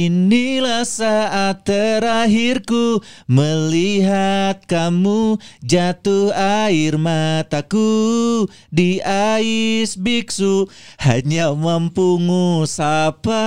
Inilah 0.00 0.88
saat 0.88 1.68
terakhirku 1.68 3.04
melihat 3.28 4.64
kamu 4.64 5.36
jatuh 5.60 6.32
air 6.32 6.96
mataku 6.96 8.48
di 8.72 9.04
ais 9.04 10.00
biksu 10.00 10.72
hanya 11.04 11.52
mampu 11.52 12.16
ngusapa 12.16 13.44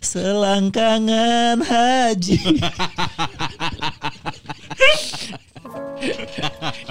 selangkangan 0.00 1.60
haji. 1.60 2.40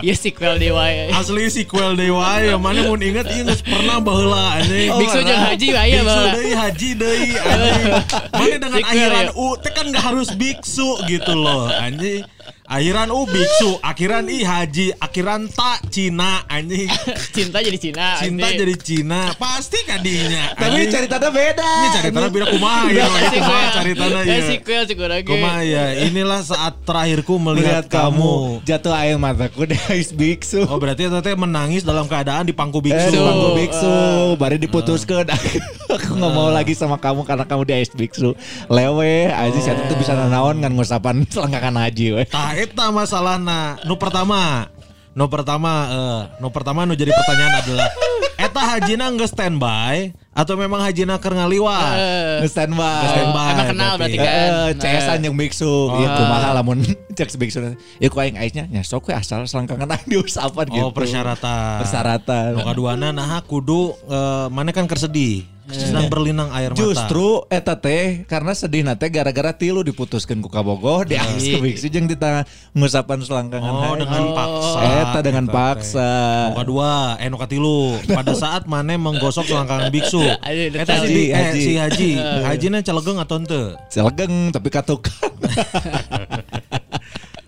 Iya 0.04 0.16
sequel 0.16 0.60
dewa 0.60 0.86
ya. 0.88 1.12
Asli 1.16 1.48
sequel 1.52 1.96
dewa 2.00 2.40
ya 2.40 2.56
mana 2.56 2.88
mau 2.88 2.96
inget 2.96 3.28
iya 3.28 3.44
nggak 3.44 3.62
pernah 3.68 3.98
baheula 4.00 4.60
anjing. 4.60 4.90
Biksu 4.96 5.20
jeung 5.24 5.42
haji 5.44 5.68
aya 5.76 6.00
Biksu 6.00 6.08
baheula. 6.08 6.32
deui 6.36 6.54
haji 6.56 6.90
deui 6.96 7.30
anjing. 7.36 7.84
Mana 8.40 8.56
dengan 8.60 8.80
akhiran 8.80 9.26
ya. 9.30 9.32
u 9.36 9.48
teh 9.60 9.72
kan 9.72 9.86
nggak 9.92 10.04
harus 10.04 10.30
biksu 10.36 10.90
gitu 11.08 11.34
loh 11.36 11.68
anjing. 11.72 12.24
Akhiran 12.64 13.12
u 13.12 13.28
biksu, 13.28 13.76
akhiran 13.84 14.24
i 14.26 14.40
haji, 14.40 14.96
akhiran 14.96 15.52
tak 15.52 15.84
Cina 15.92 16.48
anjing. 16.48 16.88
Cinta 17.36 17.60
jadi 17.60 17.76
Cina. 17.76 18.16
Cinta 18.16 18.48
anjing. 18.48 18.60
jadi 18.64 18.76
Cina, 18.80 19.22
pasti 19.36 19.84
kadinya. 19.84 20.56
Tapi 20.56 20.88
ceritanya 20.88 21.28
beda. 21.28 21.72
ini 21.76 21.88
ceritanya 21.94 22.30
beda 22.32 22.46
kumaha 22.48 22.88
ya, 22.88 23.04
kumaha 23.30 23.66
ceritanya 23.76 24.20
Ya 24.24 24.38
sequel 24.48 24.82
sequel 24.88 25.10
lagi. 25.12 25.28
Kumaha 25.28 25.60
ya, 25.62 26.08
inilah 26.08 26.40
saat 26.40 26.80
terakhirku 26.82 27.36
melihat 27.38 27.84
kamu 27.86 28.16
kamu. 28.16 28.32
jatuh 28.64 28.96
air 28.96 29.20
mataku 29.20 29.68
di 29.68 29.76
ais 29.92 30.10
biksu. 30.10 30.64
Oh 30.64 30.80
berarti 30.80 31.12
teteh 31.12 31.36
menangis 31.36 31.84
dalam 31.84 32.08
keadaan 32.08 32.48
di 32.48 32.56
pangku 32.56 32.80
Eh, 32.80 32.90
biksu. 32.90 33.12
di 33.12 33.20
bangku 33.20 33.44
Aduh, 33.44 33.58
biksu, 33.60 33.96
baru 34.40 34.56
diputuskan. 34.56 35.28
Aku 35.94 36.16
nggak 36.16 36.32
mau 36.32 36.48
lagi 36.48 36.72
sama 36.74 36.96
kamu 36.96 37.28
karena 37.28 37.44
kamu 37.44 37.68
di 37.68 37.74
ais 37.76 37.92
biksu. 37.92 38.32
Lewe, 38.66 39.28
aja 39.28 39.60
saya 39.60 39.76
tuh 39.84 40.00
bisa 40.00 40.16
nanaon 40.16 40.58
kan 40.58 40.72
ngusapan 40.72 41.28
selangkangan 41.28 41.76
haji 41.84 42.08
we. 42.14 42.24
Tah 42.26 42.53
eta 42.58 42.86
masalahna. 42.94 43.82
Nu 43.86 43.98
pertama, 43.98 44.70
nu 45.14 45.26
pertama 45.30 45.72
eh 45.90 46.22
nu 46.42 46.48
pertama 46.50 46.86
nu 46.86 46.94
jadi 46.98 47.14
pertanyaan 47.14 47.54
adalah 47.66 47.90
eta 48.34 48.62
hajina 48.62 49.08
geus 49.14 49.32
standby 49.32 50.12
atau 50.34 50.58
memang 50.58 50.82
hajina 50.82 51.22
keur 51.22 51.38
ngaliwat? 51.38 51.96
Nge 52.42 52.50
standby. 52.50 52.98
Geus 53.06 53.12
standby. 53.14 53.50
Emang 53.54 53.70
kenal 53.70 53.94
berarti 54.02 54.18
kan? 54.18 54.50
CS-an 54.82 55.20
yang 55.22 55.36
biksu. 55.38 55.74
Iya, 56.02 56.08
kumaha 56.18 56.50
lamun 56.58 56.82
cek 57.18 57.30
biksu. 57.38 57.78
Ya 58.02 58.08
ku 58.10 58.18
aing 58.18 58.42
aisnya 58.42 58.66
nya 58.66 58.82
sok 58.82 59.10
we 59.10 59.14
asal 59.14 59.46
selangkangan 59.46 59.88
aing 59.94 60.10
diusapan 60.10 60.66
gitu. 60.74 60.84
Oh 60.84 60.92
persyaratan. 60.92 61.86
Persyaratan. 61.86 62.58
Nu 62.58 62.66
kaduana 62.66 63.14
nah 63.14 63.40
kudu 63.46 63.94
eh, 64.10 64.48
mana 64.50 64.74
kan 64.74 64.90
keur 64.90 64.98
sedih. 64.98 65.53
Sedang 65.64 66.12
berlinang 66.12 66.52
air 66.52 66.76
mata. 66.76 66.80
Justru 66.80 67.48
eta 67.48 67.80
teh 67.80 68.28
karena 68.28 68.52
sedih 68.52 68.84
nate 68.84 69.08
gara-gara 69.08 69.56
tilu 69.56 69.80
diputuskan 69.80 70.44
ku 70.44 70.52
kabogoh 70.52 71.08
di 71.08 71.16
ais 71.16 71.40
ke 71.40 71.56
biksu 71.56 71.88
jeung 71.88 72.04
ditanya 72.04 72.44
ngusapan 72.76 73.24
selangkangan 73.24 73.72
Oh 73.72 73.96
haji. 73.96 74.04
dengan 74.04 74.24
paksa. 74.36 74.80
Eta 74.84 75.20
dengan 75.24 75.46
Eta 75.48 75.56
paksa. 75.56 76.12
Nu 76.52 76.56
kadua, 76.60 76.94
eh 77.16 77.28
nu 77.32 77.38
katilu. 77.40 77.96
Pada 78.04 78.36
saat 78.36 78.68
mana 78.68 79.00
menggosok 79.00 79.48
selangkangan 79.48 79.88
biksu. 79.88 80.20
Eta 80.84 81.08
si, 81.08 81.32
eh, 81.32 81.36
Haji. 81.36 81.60
si 81.60 81.72
haji. 81.80 82.12
Hajina 82.44 82.84
calegeng 82.84 83.24
atau 83.24 83.40
ente? 83.40 83.64
Selegeng 83.88 84.52
tapi 84.52 84.68
katukan. 84.68 85.32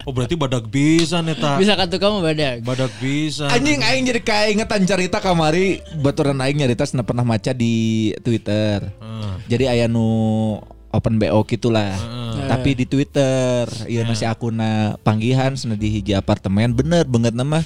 Oh 0.05 0.13
berarti 0.13 0.37
badak 0.37 0.69
bisa 0.69 1.25
neta. 1.25 1.57
Bisa 1.57 1.73
kan 1.73 1.89
tuh 1.89 1.97
kamu 1.97 2.21
badak. 2.21 2.55
Badak 2.61 2.93
bisa. 3.01 3.49
Anjing 3.49 3.81
aing 3.81 4.05
jadi 4.05 4.21
keingetan 4.21 4.85
cerita 4.85 5.17
kamari 5.17 5.81
baturan 5.97 6.37
aing 6.37 6.61
nyarita 6.61 6.85
sana 6.85 7.01
pernah 7.01 7.25
maca 7.25 7.49
di 7.57 8.13
Twitter. 8.21 8.85
Heeh. 8.85 9.33
Jadi 9.49 9.65
aya 9.65 9.89
nu 9.89 10.05
open 10.93 11.17
BO 11.17 11.41
gitulah. 11.49 11.97
Tapi 12.45 12.77
di 12.77 12.85
Twitter 12.85 13.65
ieu 13.89 14.05
nasi 14.05 14.29
akuna 14.29 15.01
panggihan 15.01 15.57
sana 15.57 15.73
di 15.73 15.89
hiji 15.89 16.13
apartemen 16.13 16.77
bener 16.77 17.09
banget 17.09 17.33
nama 17.33 17.65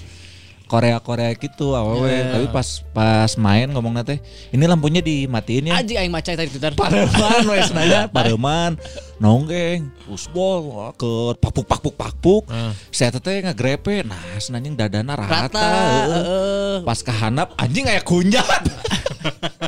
Korea-Korea 0.69 1.33
gitu 1.33 1.73
awewe. 1.73 2.13
Tapi 2.29 2.45
pas 2.53 2.85
pas 2.93 3.31
main 3.41 3.65
ngomong 3.65 4.05
teh 4.05 4.21
ini 4.53 4.69
lampunya 4.69 5.01
dimatiin 5.01 5.73
ya. 5.73 5.81
Anjing 5.81 5.97
aing 5.97 6.13
maca 6.13 6.29
tadi 6.29 6.45
Twitter. 6.53 6.77
Pareman 6.77 7.43
we 7.49 7.57
nanya 7.75 8.05
pareman 8.05 8.77
nonggeng 9.19 9.91
usbol 10.07 10.93
ke 10.95 11.35
pakpuk 11.41 11.65
pakpuk 11.67 11.95
pakpuk 11.99 12.43
saya 12.89 13.11
teh 13.11 13.43
ngagrepe 13.43 14.07
nah 14.07 14.15
senanya 14.39 14.87
dadana 14.87 15.13
rata, 15.19 15.51
Rata. 15.51 15.67
heeh. 15.67 16.75
pas 16.87 16.99
kehanap 17.03 17.51
anjing 17.59 17.83
kayak 17.83 18.07
kunjat 18.07 18.63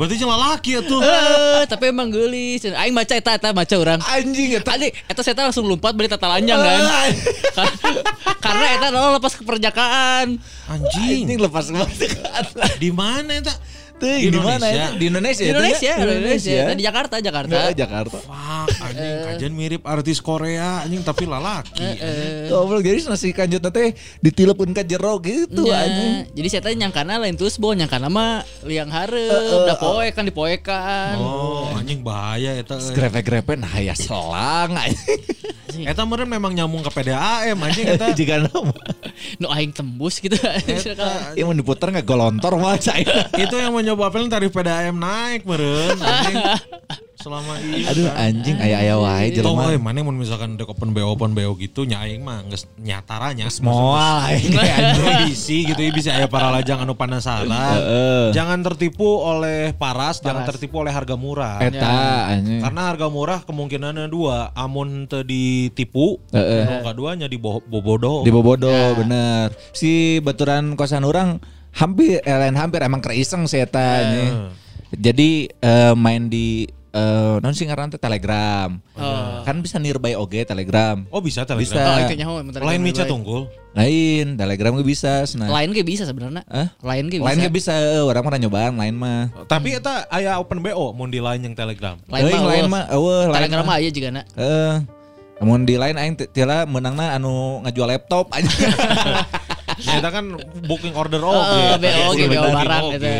Berarti 0.00 0.16
cuma 0.16 0.32
laki 0.40 0.80
ya 0.80 0.80
tuh. 0.80 0.96
Eh, 1.04 1.68
tapi 1.68 1.92
emang 1.92 2.08
geulis. 2.08 2.64
Aing 2.64 2.96
maca 2.96 3.12
eta 3.12 3.36
eta 3.36 3.52
maca 3.52 3.76
urang. 3.76 4.00
anjing 4.00 4.56
eta 4.56 4.72
Tadi 4.72 4.88
eta 4.88 5.20
saya 5.20 5.44
langsung 5.44 5.68
lompat 5.68 5.92
beli 5.92 6.08
tata 6.08 6.24
lanjang 6.24 6.56
kan. 6.56 6.80
Karena 8.48 8.66
eta 8.80 8.86
lepas 8.88 9.36
keperjakaan. 9.36 10.40
Anjing. 10.72 11.28
anjing 11.28 11.38
lepas 11.44 11.68
kembali 11.68 12.06
Di 12.80 12.88
mana 12.88 13.44
eta? 13.44 13.52
Di 14.02 14.30
mana 14.30 14.56
Indonesia. 14.56 14.70
ya? 14.70 14.86
Di 14.90 15.04
Indonesia. 15.06 15.42
Di 15.42 15.50
Indonesia, 15.50 15.84
ya? 15.86 15.96
di 15.96 16.02
Indonesia. 16.06 16.60
Di 16.70 16.82
Jakarta, 16.82 17.14
Jakarta. 17.18 17.50
Nggak, 17.50 17.72
Jakarta. 17.74 18.18
Fuck, 18.20 18.68
anjing 18.80 19.12
kajian 19.26 19.52
mirip 19.52 19.82
artis 19.84 20.18
Korea 20.18 20.82
anjing 20.82 21.00
tapi 21.00 21.24
lalaki. 21.24 21.80
Eh, 21.80 22.46
Goblok 22.46 22.80
jadi 22.80 23.02
nasi 23.04 23.30
kanjut 23.30 23.60
teh 23.62 23.92
ditilepun 24.18 24.70
ke 24.70 24.82
jero 24.82 25.18
gitu 25.18 25.62
Ya, 25.62 25.82
anjing. 25.82 26.32
jadi 26.32 26.48
saya 26.48 26.62
tadi 26.62 26.76
nyangkana 26.76 27.18
lain 27.18 27.34
terus 27.34 27.56
bo 27.56 27.70
nyangkana 27.70 28.06
mah 28.06 28.30
liang 28.62 28.88
hareup, 28.88 29.66
da 29.66 29.74
poek 29.74 30.12
kan 30.12 30.24
dipoekan. 30.24 31.14
Oh, 31.16 31.70
anjing 31.72 32.00
bahaya 32.00 32.54
eta. 32.54 32.76
euy. 32.76 32.92
Grepe-grepe 32.92 33.54
nah 33.54 33.76
ya 33.76 33.92
selang 33.92 34.72
anjing. 34.72 35.20
Eta 35.80 36.02
meureun 36.02 36.26
memang 36.26 36.50
nyambung 36.50 36.82
ke 36.82 36.90
PDAM 36.90 37.54
anjing 37.56 37.86
eta. 37.88 38.10
Jika 38.18 38.42
nama. 38.42 38.74
Nu 39.38 39.46
aing 39.48 39.70
tembus 39.70 40.18
gitu. 40.18 40.34
Eta, 40.34 41.08
Yang 41.38 41.56
diputar 41.56 41.88
nggak 41.88 42.04
golontor 42.04 42.56
mah 42.56 42.74
saya. 42.76 43.30
itu 43.32 43.54
yang 43.54 43.70
menyebabkan 43.90 44.30
tarif 44.30 44.54
PDAM 44.54 44.94
naik 44.94 45.42
meureun 45.42 45.98
anjing. 45.98 46.38
Selama 47.20 47.58
ini. 47.60 47.84
Aduh 47.90 48.08
anjing 48.14 48.56
ayah-ayah 48.56 48.96
wae 48.96 49.28
jelema. 49.34 49.68
euy 49.68 49.76
mana 49.76 50.00
mun 50.00 50.16
misalkan 50.16 50.56
dek 50.56 50.70
open 50.70 50.94
BO 50.96 51.12
open 51.12 51.36
BO 51.36 51.52
gitu 51.58 51.84
nya 51.84 52.00
aing 52.06 52.22
mah 52.22 52.46
geus 52.48 52.64
nyataranya. 52.80 53.50
Moal 53.60 54.30
aing 54.30 54.54
anjing. 54.56 55.28
bisi 55.28 55.68
gitu 55.68 55.80
ya 55.82 55.90
bisa 55.92 56.10
aya 56.16 56.30
para 56.30 56.48
lajang 56.54 56.80
anu 56.80 56.94
penasaran. 56.96 57.50
Heeh. 57.50 58.32
Jangan 58.32 58.62
tertipu 58.62 59.20
oleh 59.20 59.74
paras, 59.74 60.22
jangan 60.22 60.46
tertipu 60.46 60.80
oleh 60.80 60.94
harga 60.94 61.18
murah. 61.18 61.58
Eta 61.60 62.30
anjing. 62.30 62.62
Karena 62.62 62.80
harga 62.88 63.06
murah 63.10 63.42
kemungkinannya 63.44 64.06
dua, 64.08 64.54
amun 64.54 65.10
teu 65.10 65.26
ditipu, 65.26 66.22
anu 66.32 66.86
kaduanya 66.86 67.26
bobodo. 67.68 68.22
Di 68.22 68.30
Bobodo 68.30 68.72
bener. 68.96 69.52
Si 69.74 70.22
baturan 70.22 70.78
kosan 70.78 71.04
orang 71.04 71.42
hampir 71.74 72.20
eh, 72.22 72.36
lain 72.36 72.56
hampir 72.58 72.80
emang 72.82 73.00
keriseng 73.02 73.46
sih 73.46 73.62
eta 73.62 73.80
anjing. 74.04 74.32
Jadi 74.90 75.46
eh, 75.48 75.94
main 75.94 76.26
di 76.26 76.66
eh 76.90 77.38
non 77.38 77.54
sih 77.54 77.62
ngaran 77.70 77.94
teh 77.94 78.02
Telegram. 78.02 78.74
Kan 79.46 79.62
bisa 79.62 79.78
nearby 79.78 80.18
oge 80.18 80.42
Telegram. 80.42 80.98
Oh 81.14 81.22
bisa 81.22 81.46
Bisa. 81.46 81.78
telegram. 81.78 81.94
Oh, 81.94 81.98
itu 82.02 82.14
nyaho 82.18 82.32
bentar. 82.42 82.60
Lain 82.66 82.82
mica 82.82 83.06
lain. 83.06 83.10
tunggul. 83.14 83.42
Lain 83.70 84.26
Telegram 84.34 84.74
ge 84.74 84.82
bisa. 84.82 85.22
Nah. 85.38 85.46
Lain 85.46 85.70
ge 85.70 85.86
bisa 85.86 86.02
sebenarnya. 86.02 86.42
Hah? 86.50 86.74
Lain 86.82 87.06
ge 87.06 87.22
bisa. 87.22 87.26
Lain 87.30 87.38
ge 87.38 87.50
bisa, 87.54 87.72
eh, 87.78 88.02
orang 88.02 88.26
pernah 88.26 88.40
nyobaan 88.42 88.74
lain 88.74 88.94
mah. 88.98 89.30
Tapi 89.46 89.78
eta 89.78 90.10
aya 90.10 90.42
open 90.42 90.58
BO 90.58 90.90
mun 90.90 91.14
di 91.14 91.22
lain 91.22 91.38
yang 91.46 91.54
telegram. 91.54 91.94
Lain 92.10 92.26
mah 92.26 92.42
lain 92.50 92.66
eueuh. 92.66 92.66
mah 92.66 92.84
eueuh 92.90 93.24
lain 93.30 93.36
Telegram 93.38 93.62
mah. 93.62 93.70
mah 93.70 93.76
aya 93.78 93.90
juga 93.94 94.08
na. 94.10 94.22
Eh, 94.34 94.74
namun 95.38 95.62
di 95.62 95.78
lain 95.78 95.94
aing 95.94 96.14
tila 96.34 96.66
menangna 96.66 97.14
anu 97.14 97.62
ngajual 97.62 97.86
laptop 97.94 98.34
aja. 98.34 98.50
Kita 99.80 100.08
kan 100.12 100.24
booking 100.64 100.92
order 100.92 101.18
Oh, 101.20 101.32
oke. 101.34 101.80
BO 101.80 102.00
oge, 102.12 102.24
Booking 102.26 102.30
BO 102.36 102.48
barang 102.52 102.84
oke, 102.84 102.98
gitu. 103.00 103.10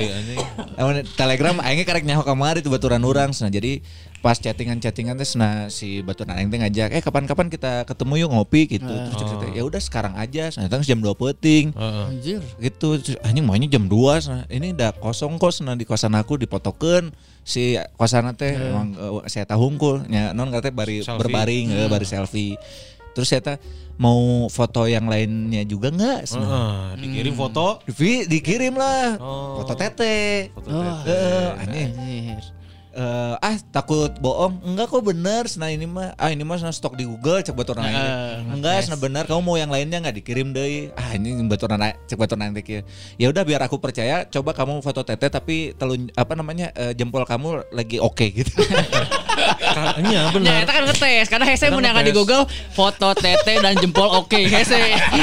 Telegram 1.17 1.57
aing 1.65 1.85
karek 1.85 2.05
nyaho 2.05 2.23
kamari 2.23 2.61
tuh 2.61 2.73
baturan 2.73 3.03
urang. 3.05 3.33
Nah 3.33 3.51
jadi 3.51 3.81
pas 4.21 4.37
chattingan-chattingan 4.37 5.17
teh 5.17 5.25
nah 5.41 5.73
si 5.73 6.05
baturan 6.05 6.37
aing 6.37 6.53
teh 6.53 6.61
ngajak 6.61 6.93
eh 6.93 7.01
kapan-kapan 7.01 7.49
kita 7.49 7.89
ketemu 7.89 8.27
yuk 8.27 8.31
ngopi 8.37 8.69
gitu. 8.69 8.85
Terus 8.89 9.17
cek 9.17 9.37
teh, 9.41 9.51
ya 9.57 9.63
udah 9.65 9.81
sekarang 9.81 10.15
aja. 10.17 10.53
Nah 10.61 10.69
jam 10.81 11.01
2 11.01 11.09
peuting. 11.17 11.73
Heeh. 11.73 12.07
Anjir. 12.11 12.41
gitu 12.61 13.01
Terus, 13.01 13.17
anjing 13.25 13.45
mainnya 13.49 13.69
jam 13.73 13.89
2 13.89 14.29
nah 14.29 14.43
ini 14.53 14.77
udah 14.77 14.93
kosong 15.01 15.41
kos 15.41 15.65
nah 15.65 15.73
di 15.73 15.89
kosan 15.89 16.13
aku 16.13 16.37
dipotokeun 16.37 17.13
si 17.41 17.81
kosan 17.97 18.29
teh 18.37 18.53
emang 18.53 18.93
eh, 18.93 19.25
saya 19.33 19.49
tahu 19.49 19.73
hungkul 19.73 20.05
nya 20.07 20.37
non 20.37 20.53
katanya 20.53 20.77
bari 20.77 21.01
Selfie. 21.01 21.21
berbaring 21.25 21.67
eh, 21.73 21.89
bari 21.89 22.07
selfie 22.07 22.55
terus 23.11 23.27
saya 23.27 23.41
teh 23.41 23.59
mau 23.95 24.17
foto 24.49 24.85
yang 24.85 25.05
lainnya 25.05 25.61
juga 25.63 25.89
nggak 25.89 26.25
Heeh, 26.25 26.81
dikirim 26.97 27.35
foto. 27.35 27.85
Di- 27.87 28.25
dikirim 28.27 28.73
lah 28.73 29.17
Oh. 29.17 29.61
foto 29.61 29.75
tete 29.75 30.49
Foto 30.51 30.69
Oh, 30.69 30.81
tete. 30.81 31.13
Eh, 31.13 31.49
anjing 31.59 31.91
Anjir. 31.93 32.43
Eh, 32.93 33.07
ah 33.39 33.55
takut 33.71 34.11
bohong 34.17 34.59
enggak 34.65 34.91
kok 34.91 34.99
bener 35.01 35.47
nah 35.55 35.69
ini 35.69 35.87
mah 35.87 36.11
ah 36.15 36.27
ini 36.27 36.43
mah 36.43 36.59
sana 36.59 36.71
stok 36.71 36.95
di 36.95 37.07
Google 37.07 37.39
cek 37.39 37.55
baturan 37.55 37.83
aing 37.83 37.95
teh. 37.95 38.03
Eh, 38.03 38.35
enggak 38.51 38.73
ngetes. 38.75 38.85
sana 38.85 38.99
bener 38.99 39.23
kamu 39.25 39.41
mau 39.41 39.55
yang 39.55 39.71
lainnya 39.71 39.99
nggak 40.01 40.17
dikirim 40.17 40.51
deh 40.51 40.91
ah 40.93 41.15
ini 41.15 41.39
baturan 41.45 41.79
aing- 41.79 41.95
cek 42.05 42.19
baturan 42.19 42.43
aing 42.43 42.53
teh 42.53 42.65
kieu. 42.65 42.83
ya 43.15 43.31
udah 43.31 43.43
biar 43.43 43.63
aku 43.63 43.79
percaya 43.79 44.27
coba 44.27 44.51
kamu 44.53 44.83
foto 44.83 45.01
tete 45.01 45.27
tapi 45.29 45.71
telun 45.73 46.11
apa 46.13 46.35
namanya 46.35 46.75
eh, 46.75 46.91
jempol 46.91 47.23
kamu 47.23 47.63
lagi 47.71 47.97
oke 47.97 48.27
gitu 48.27 48.51
Iya 49.71 50.11
Ya, 50.11 50.23
benar. 50.29 50.61
kita 50.61 50.73
kan 50.73 50.85
ngetes 50.85 51.27
karena 51.29 51.47
hese 51.47 51.65
Kita 51.65 51.81
yang 51.81 52.03
di. 52.03 52.13
Google 52.13 52.45
foto 52.71 53.09
tete 53.15 53.55
dan 53.57 53.73
jempol 53.77 54.11
oke 54.11 54.37
hese. 54.37 54.77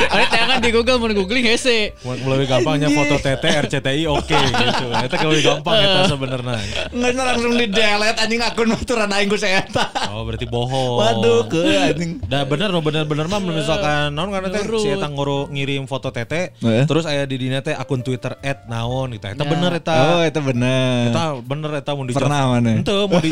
Karena 0.09 0.45
kan 0.47 0.59
di 0.59 0.71
Google 0.71 0.97
mun 0.97 1.11
googling 1.13 1.43
hese. 1.45 1.93
Lebih 2.01 2.47
gampangnya 2.47 2.87
foto 2.89 3.19
TT 3.19 3.43
RCTI 3.67 4.07
oke 4.07 4.31
gitu. 4.33 4.85
Itu 4.89 5.15
lebih 5.21 5.43
gampang 5.45 5.75
itu 5.75 5.99
sebenarnya. 6.07 6.57
nggak 6.89 7.25
langsung 7.27 7.53
di 7.57 7.67
delete 7.67 8.19
anjing 8.19 8.39
akun 8.39 8.69
baturan 8.69 9.09
aing 9.09 9.25
ku 9.25 9.35
saya 9.35 9.65
tah. 9.65 9.89
Oh 10.09 10.23
berarti 10.23 10.45
bohong. 10.45 10.97
waduh 10.97 11.45
ke 11.45 11.61
anjing 11.83 12.11
Dah 12.23 12.43
bener 12.43 12.69
no 12.69 12.79
bener 12.79 13.03
bener 13.03 13.25
mah 13.25 13.39
misalkan 13.39 14.09
naon 14.09 14.29
karena 14.29 14.47
teh 14.47 14.63
si 14.75 14.89
eta 14.89 15.07
nguru 15.07 15.49
ngirim 15.49 15.83
foto 15.83 16.09
tete 16.09 16.53
Eh. 16.57 16.83
terus 16.83 17.03
aya 17.03 17.23
di 17.23 17.37
dina 17.37 17.59
teh 17.59 17.71
akun 17.71 17.99
Twitter 17.99 18.35
@naon 18.65 19.11
gitu. 19.11 19.25
Eta 19.27 19.39
Ya. 19.39 19.49
bener 19.49 19.71
eta. 19.73 19.93
oh 20.11 20.21
itu 20.21 20.39
bener 20.39 21.09
Eta 21.09 21.23
bener 21.39 21.71
eta 21.75 21.91
mau 21.91 22.03
di 22.03 22.13
Pernah 22.13 22.41
mana? 22.49 22.69
Ente 22.73 22.91
mau 22.91 23.17
di 23.17 23.31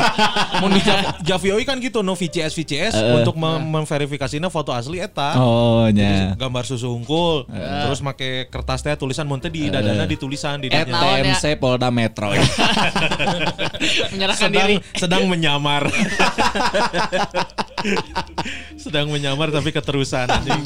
mau 0.56 0.68
di 0.68 0.80
Jav- 0.80 1.20
Javioi 1.22 1.62
kan 1.62 1.78
gitu 1.78 2.00
no 2.00 2.12
VCS 2.12 2.52
VCS 2.52 2.94
Eh. 2.94 3.14
untuk 3.16 3.34
mem- 3.34 3.62
memverifikasinya 3.62 4.48
foto 4.48 4.70
asli 4.70 4.98
eta. 4.98 5.36
oh 5.36 5.86
nya 5.88 6.34
gambar 6.34 6.64
susu 6.64 6.88
unggul 6.88 7.46
terus 7.48 8.00
make 8.00 8.46
kertas 8.46 8.80
teh 8.80 8.94
tulisan 8.94 9.24
mun 9.24 9.38
teh 9.38 9.48
di 9.48 9.66
dadana 9.66 10.04
ditulisan 10.04 10.58
di 10.58 10.68
Eh, 10.68 10.82
dinya. 10.82 10.96
Naon 10.96 11.18
ya? 11.20 11.34
TMC 11.34 11.44
Polda 11.56 11.88
Metro 11.88 12.32
Menyerahkan 14.16 14.48
sedang 14.48 14.66
diri. 14.66 14.76
sedang 14.96 15.22
menyamar. 15.32 15.82
sedang 18.76 19.06
menyamar 19.10 19.48
tapi 19.50 19.70
keterusan 19.70 20.26
anjing. 20.26 20.64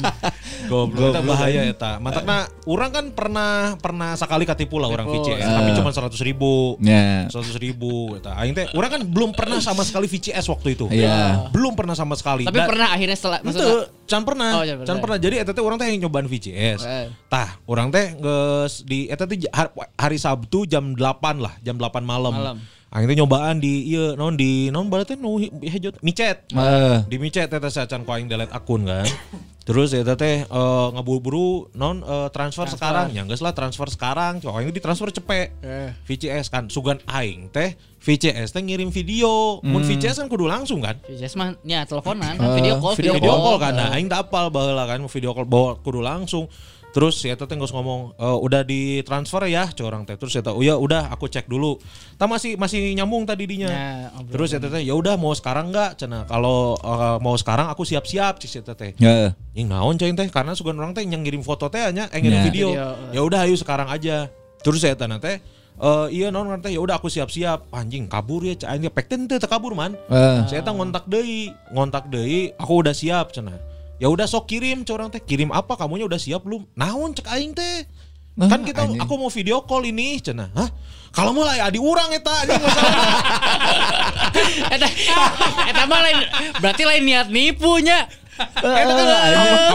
Goblok 0.67 1.11
eta 1.11 1.21
bahaya 1.21 1.61
eta. 1.67 1.91
Mantakna 1.97 2.47
urang 2.63 2.91
kan 2.91 3.05
pernah 3.11 3.75
pernah 3.77 4.15
sekali 4.15 4.45
katipu 4.45 4.79
lah 4.79 4.87
orang. 4.87 5.07
VCS 5.07 5.43
tapi 5.43 5.69
cuma 5.75 5.89
100 5.91 6.15
ribu. 6.23 6.77
ya 6.79 7.27
100 7.27 7.57
ribu 7.57 8.15
eta. 8.15 8.33
Aing 8.37 8.53
teh 8.53 8.71
urang 8.71 8.89
kan 8.89 9.01
belum 9.03 9.31
pernah 9.33 9.59
sama 9.59 9.83
sekali 9.83 10.07
VCS 10.07 10.47
waktu 10.47 10.73
itu. 10.73 10.85
Iya. 10.87 11.51
Belum 11.51 11.75
pernah 11.75 11.93
sama 11.93 12.15
sekali. 12.15 12.47
Tapi 12.47 12.57
Dan- 12.57 12.69
pernah 12.69 12.87
akhirnya 12.89 13.17
setelah 13.17 13.39
Itu, 13.41 13.69
can 14.07 14.23
pernah, 14.23 14.49
Oh, 14.59 14.63
can 14.63 14.77
can 14.85 14.97
pernah. 14.99 15.17
Jadi 15.19 15.35
eta 15.37 15.51
teh 15.51 15.63
orang 15.63 15.77
teh 15.77 15.87
yang 15.87 16.07
nyobaan 16.07 16.27
VCS. 16.27 16.81
Eh. 16.83 17.07
Tah, 17.27 17.59
orang 17.65 17.91
teh 17.91 18.15
geus 18.15 18.83
di 18.83 19.07
eta 19.07 19.27
teh 19.27 19.37
hari 19.97 20.17
Sabtu 20.17 20.63
jam 20.63 20.95
8 20.95 21.01
lah, 21.37 21.53
jam 21.59 21.75
8 21.75 21.99
malam. 22.01 22.33
Malam. 22.33 22.57
Aing 22.91 23.07
teh 23.07 23.15
nyobaan 23.23 23.63
di 23.63 23.87
ieu 23.87 24.19
non 24.19 24.35
di 24.35 24.67
non 24.67 24.91
barat 24.91 25.07
teh 25.07 25.15
nu 25.15 25.39
hejot 25.63 26.03
micet. 26.03 26.43
Eh, 26.51 26.97
Di 27.07 27.15
micet 27.15 27.47
teh 27.47 27.55
teh 27.55 27.71
sacan 27.71 28.03
ku 28.03 28.11
aing 28.11 28.27
delete 28.27 28.51
akun 28.51 28.83
kan. 28.83 29.07
Terus 29.67 29.95
eta 29.95 30.19
teh 30.19 30.43
eh, 30.43 30.87
ngeburu-buru 30.91 31.71
non 31.71 32.03
eh, 32.03 32.27
transfer, 32.35 32.67
sekarang. 32.67 33.15
Ya 33.15 33.23
geus 33.23 33.39
lah 33.39 33.55
transfer 33.55 33.87
sekarang. 33.87 34.43
Cok 34.43 34.59
aing 34.59 34.75
ditransfer 34.75 35.07
cepet. 35.07 35.55
Eh. 35.63 35.95
VCS 36.03 36.51
kan 36.51 36.67
sugan 36.67 36.99
aing 37.07 37.47
teh 37.55 37.79
VCS 38.03 38.51
teh 38.51 38.59
ngirim 38.59 38.91
video. 38.91 39.63
Mun 39.63 39.87
VCS 39.87 40.19
kan 40.19 40.27
kudu 40.27 40.51
langsung 40.51 40.83
kan. 40.83 40.99
VCS 41.07 41.39
mah 41.39 41.55
ya 41.63 41.87
teleponan 41.87 42.35
video 42.59 42.75
call 42.83 42.99
video 42.99 43.15
video 43.15 43.39
call 43.39 43.55
call. 43.55 43.63
kan 43.63 43.71
nah, 43.71 43.95
aing 43.95 44.11
tak 44.11 44.27
apal 44.27 44.51
baheula 44.51 44.83
kan 44.83 44.99
video 45.07 45.31
call 45.31 45.47
bawa 45.47 45.79
kudu 45.79 46.03
langsung 46.03 46.51
terus 46.91 47.23
ya 47.23 47.33
teh 47.33 47.47
geus 47.47 47.71
ngomong 47.71 48.11
"Eh, 48.15 48.37
udah 48.43 48.61
ditransfer 48.61 49.47
ya 49.47 49.63
ke 49.67 49.79
orang 49.79 50.03
teh 50.03 50.19
terus 50.19 50.35
ya 50.35 50.43
oh 50.45 50.59
ya 50.59 50.75
udah 50.75 51.07
aku 51.07 51.25
cek 51.25 51.47
dulu 51.47 51.79
tak 52.15 52.27
masih 52.27 52.59
masih 52.59 52.91
nyambung 52.93 53.23
tadi 53.23 53.47
dinya 53.47 53.71
Ya, 53.71 54.11
terus 54.27 54.51
ya 54.51 54.59
teh 54.59 54.67
ya 54.77 54.91
udah 54.91 55.15
mau 55.15 55.31
sekarang 55.31 55.71
enggak 55.71 55.95
cenah 55.95 56.27
kalau 56.27 56.75
eh, 56.75 57.17
mau 57.19 57.33
sekarang 57.33 57.71
aku 57.71 57.87
siap-siap 57.87 58.37
cik 58.37 58.51
ya 58.51 58.61
teh 58.75 58.91
ya 58.99 59.15
Yang 59.55 59.67
naon 59.67 59.95
coy 59.95 60.11
teh 60.11 60.27
karena 60.27 60.51
sugan 60.51 60.75
orang 60.75 60.91
teh 60.91 61.03
yang 61.03 61.23
ngirim 61.23 61.39
foto 61.41 61.67
teh 61.67 61.79
hanya 61.79 62.11
eh 62.11 62.19
ngirim 62.19 62.39
Ya. 62.39 62.45
video. 62.45 62.67
Video, 62.75 62.87
Ya 63.11 63.21
udah 63.23 63.39
ayo 63.43 63.55
sekarang 63.55 63.87
aja. 63.87 64.27
Terus 64.59 64.83
saya 64.83 64.95
tanya 64.95 65.15
teh 65.17 65.39
eh 65.81 66.07
iya 66.11 66.27
naon 66.27 66.59
teh 66.59 66.75
ya 66.75 66.83
udah 66.83 66.99
aku 66.99 67.07
siap-siap. 67.07 67.71
Anjing 67.71 68.11
kabur 68.11 68.43
ya 68.43 68.53
cai 68.53 68.75
aing 68.75 68.91
pek 68.91 69.07
teh 69.07 69.15
teu 69.15 69.39
teu 69.39 69.47
kabur 69.47 69.71
man. 69.71 69.95
Eh. 70.11 70.39
Saya 70.45 70.59
teh 70.59 70.71
ngontak 70.71 71.07
deui, 71.07 71.55
ngontak 71.71 72.11
deui, 72.11 72.51
aku 72.55 72.83
udah 72.83 72.91
siap 72.91 73.31
cenah. 73.31 73.70
Ya 74.01 74.09
udah 74.09 74.25
sok 74.25 74.49
kirim 74.49 74.81
cai 74.81 74.97
orang 74.97 75.13
teh. 75.13 75.21
Kirim 75.21 75.53
apa 75.53 75.77
kamunya 75.77 76.09
udah 76.09 76.17
siap 76.17 76.41
belum? 76.41 76.65
Naon 76.73 77.13
cek 77.13 77.29
aing 77.29 77.53
teh. 77.53 77.85
Nah, 78.33 78.49
kan 78.49 78.65
kita 78.65 78.89
anjing. 78.89 78.97
aku 78.97 79.13
mau 79.13 79.29
video 79.29 79.61
call 79.61 79.85
ini 79.85 80.17
cenah. 80.17 80.49
Hah? 80.57 80.69
Kalau 81.13 81.37
mulai 81.37 81.61
adi 81.61 81.77
urang 81.77 82.09
eta 82.09 82.33
anjing 82.33 82.57
masalah. 82.65 82.97
Eta 84.73 84.87
eta 85.69 85.83
mah 85.85 86.01
lain 86.01 86.17
berarti 86.63 86.83
lain 86.87 87.03
niat 87.05 87.27
nipunya. 87.29 88.09
Eta 88.61 88.93
kan 88.93 89.07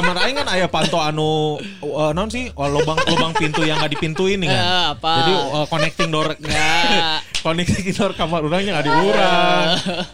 kamar, 0.01 0.17
aing 0.27 0.37
kan 0.39 0.49
aya 0.51 0.67
panto 0.71 0.99
anu 0.99 1.59
uh, 1.83 2.11
naon 2.15 2.31
sih 2.31 2.51
uh, 2.55 2.69
lubang 2.71 2.99
lubang 3.07 3.33
pintu 3.35 3.63
yang 3.67 3.79
nggak 3.79 3.99
dipintuin 3.99 4.39
nih 4.39 4.49
kan. 4.51 4.63
Eh, 4.63 4.85
apa? 4.97 5.13
Jadi 5.23 5.33
uh, 5.55 5.67
connecting 5.67 6.09
door 6.11 6.29
Ya. 6.47 7.21
connecting 7.43 7.91
door 7.95 8.13
kamar 8.15 8.43
orangnya 8.43 8.79
nggak 8.79 8.87
diurang. 8.87 9.67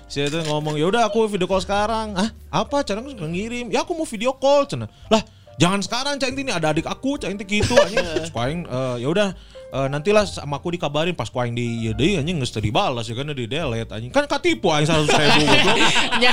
Si 0.09 0.21
itu 0.25 0.39
ngomong 0.49 0.77
ya 0.77 0.87
udah 0.89 1.09
aku 1.09 1.29
video 1.29 1.49
call 1.49 1.63
sekarang. 1.63 2.17
Ah 2.17 2.29
apa 2.53 2.85
cara 2.85 3.01
aku 3.01 3.13
ngirim? 3.17 3.73
Ya 3.73 3.85
aku 3.85 3.97
mau 3.97 4.05
video 4.05 4.37
call 4.37 4.69
cina. 4.69 4.89
Lah 5.09 5.23
jangan 5.61 5.81
sekarang 5.85 6.15
cak 6.17 6.33
ini 6.33 6.53
ada 6.53 6.73
adik 6.73 6.89
aku 6.89 7.21
cak 7.21 7.29
ini 7.29 7.45
gitu 7.45 7.77
aing, 8.41 8.65
eh, 8.67 8.97
ya 9.05 9.09
udah 9.09 9.29
eh, 9.73 9.87
nantilah 9.89 10.23
sama 10.23 10.61
aku 10.61 10.71
dikabarin 10.71 11.13
pas 11.13 11.27
ku 11.27 11.41
aing 11.41 11.53
di 11.53 11.89
ya 11.89 11.93
deui 11.93 12.15
anjing 12.15 12.37
geus 12.37 12.53
teu 12.53 12.61
dibalas 12.61 13.09
ya 13.09 13.17
kan 13.17 13.27
di 13.27 13.49
delete 13.49 13.89
anjing. 13.89 14.13
Kan 14.13 14.29
katipu 14.29 14.69
aing 14.69 14.85
100 14.85 15.09
ribu 15.09 15.41
goblok. 15.43 15.79
Ya, 16.23 16.31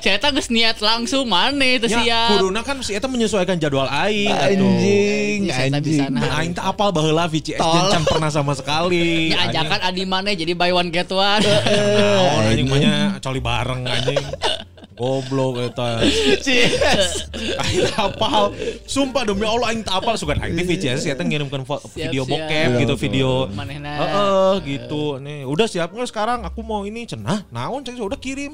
saya 0.00 0.16
tak 0.16 0.34
geus 0.34 0.48
niat 0.48 0.80
langsung 0.80 1.28
mana 1.28 1.62
itu 1.62 1.86
Ya, 1.86 2.02
siap. 2.02 2.28
kuduna 2.34 2.64
kan 2.64 2.80
si 2.80 2.96
eta 2.96 3.06
menyesuaikan 3.06 3.60
jadwal 3.60 3.86
aing 3.86 4.32
atuh. 4.32 4.48
anjing 4.48 5.40
anjing. 5.46 6.00
Nah, 6.10 6.40
aing 6.40 6.50
tak 6.50 6.66
apal 6.66 6.90
baheula 6.90 7.28
VCS 7.28 7.60
jeung 7.60 7.86
can 7.90 8.02
pernah 8.02 8.32
sama 8.32 8.56
sekali. 8.56 9.30
Ya 9.30 9.46
ajakan 9.46 9.80
adi 9.84 10.02
mana 10.02 10.32
jadi 10.32 10.56
buy 10.56 10.72
one 10.72 10.88
get 10.88 11.06
one. 11.08 11.44
Naon 11.44 12.42
anjing 12.48 12.66
banyak 12.66 13.20
coli 13.20 13.38
bareng 13.38 13.80
anjing. 13.84 14.24
Goblok 15.00 15.64
eta. 15.64 16.04
Aing 17.64 17.88
apal. 17.96 18.52
Sumpah 18.84 19.24
demi 19.24 19.48
Allah 19.48 19.72
aing 19.72 19.80
tak 19.80 20.04
apal 20.04 20.20
sugan 20.20 20.36
aing 20.44 20.60
di 20.60 20.68
VCS 20.68 21.08
eta 21.08 21.24
Siap, 21.24 22.12
video 22.12 22.28
bokep 22.28 22.84
gitu 22.84 22.94
video. 23.00 23.48
Heeh 23.48 24.52
gitu. 24.68 25.16
Nih, 25.16 25.48
udah 25.48 25.64
siap 25.64 25.96
nggak 25.96 26.12
sekarang 26.12 26.44
aku 26.44 26.60
mau 26.60 26.84
ini 26.84 27.08
cenah. 27.08 27.48
Naon 27.48 27.80
cek 27.80 27.96
udah 27.96 28.20
kirim. 28.20 28.52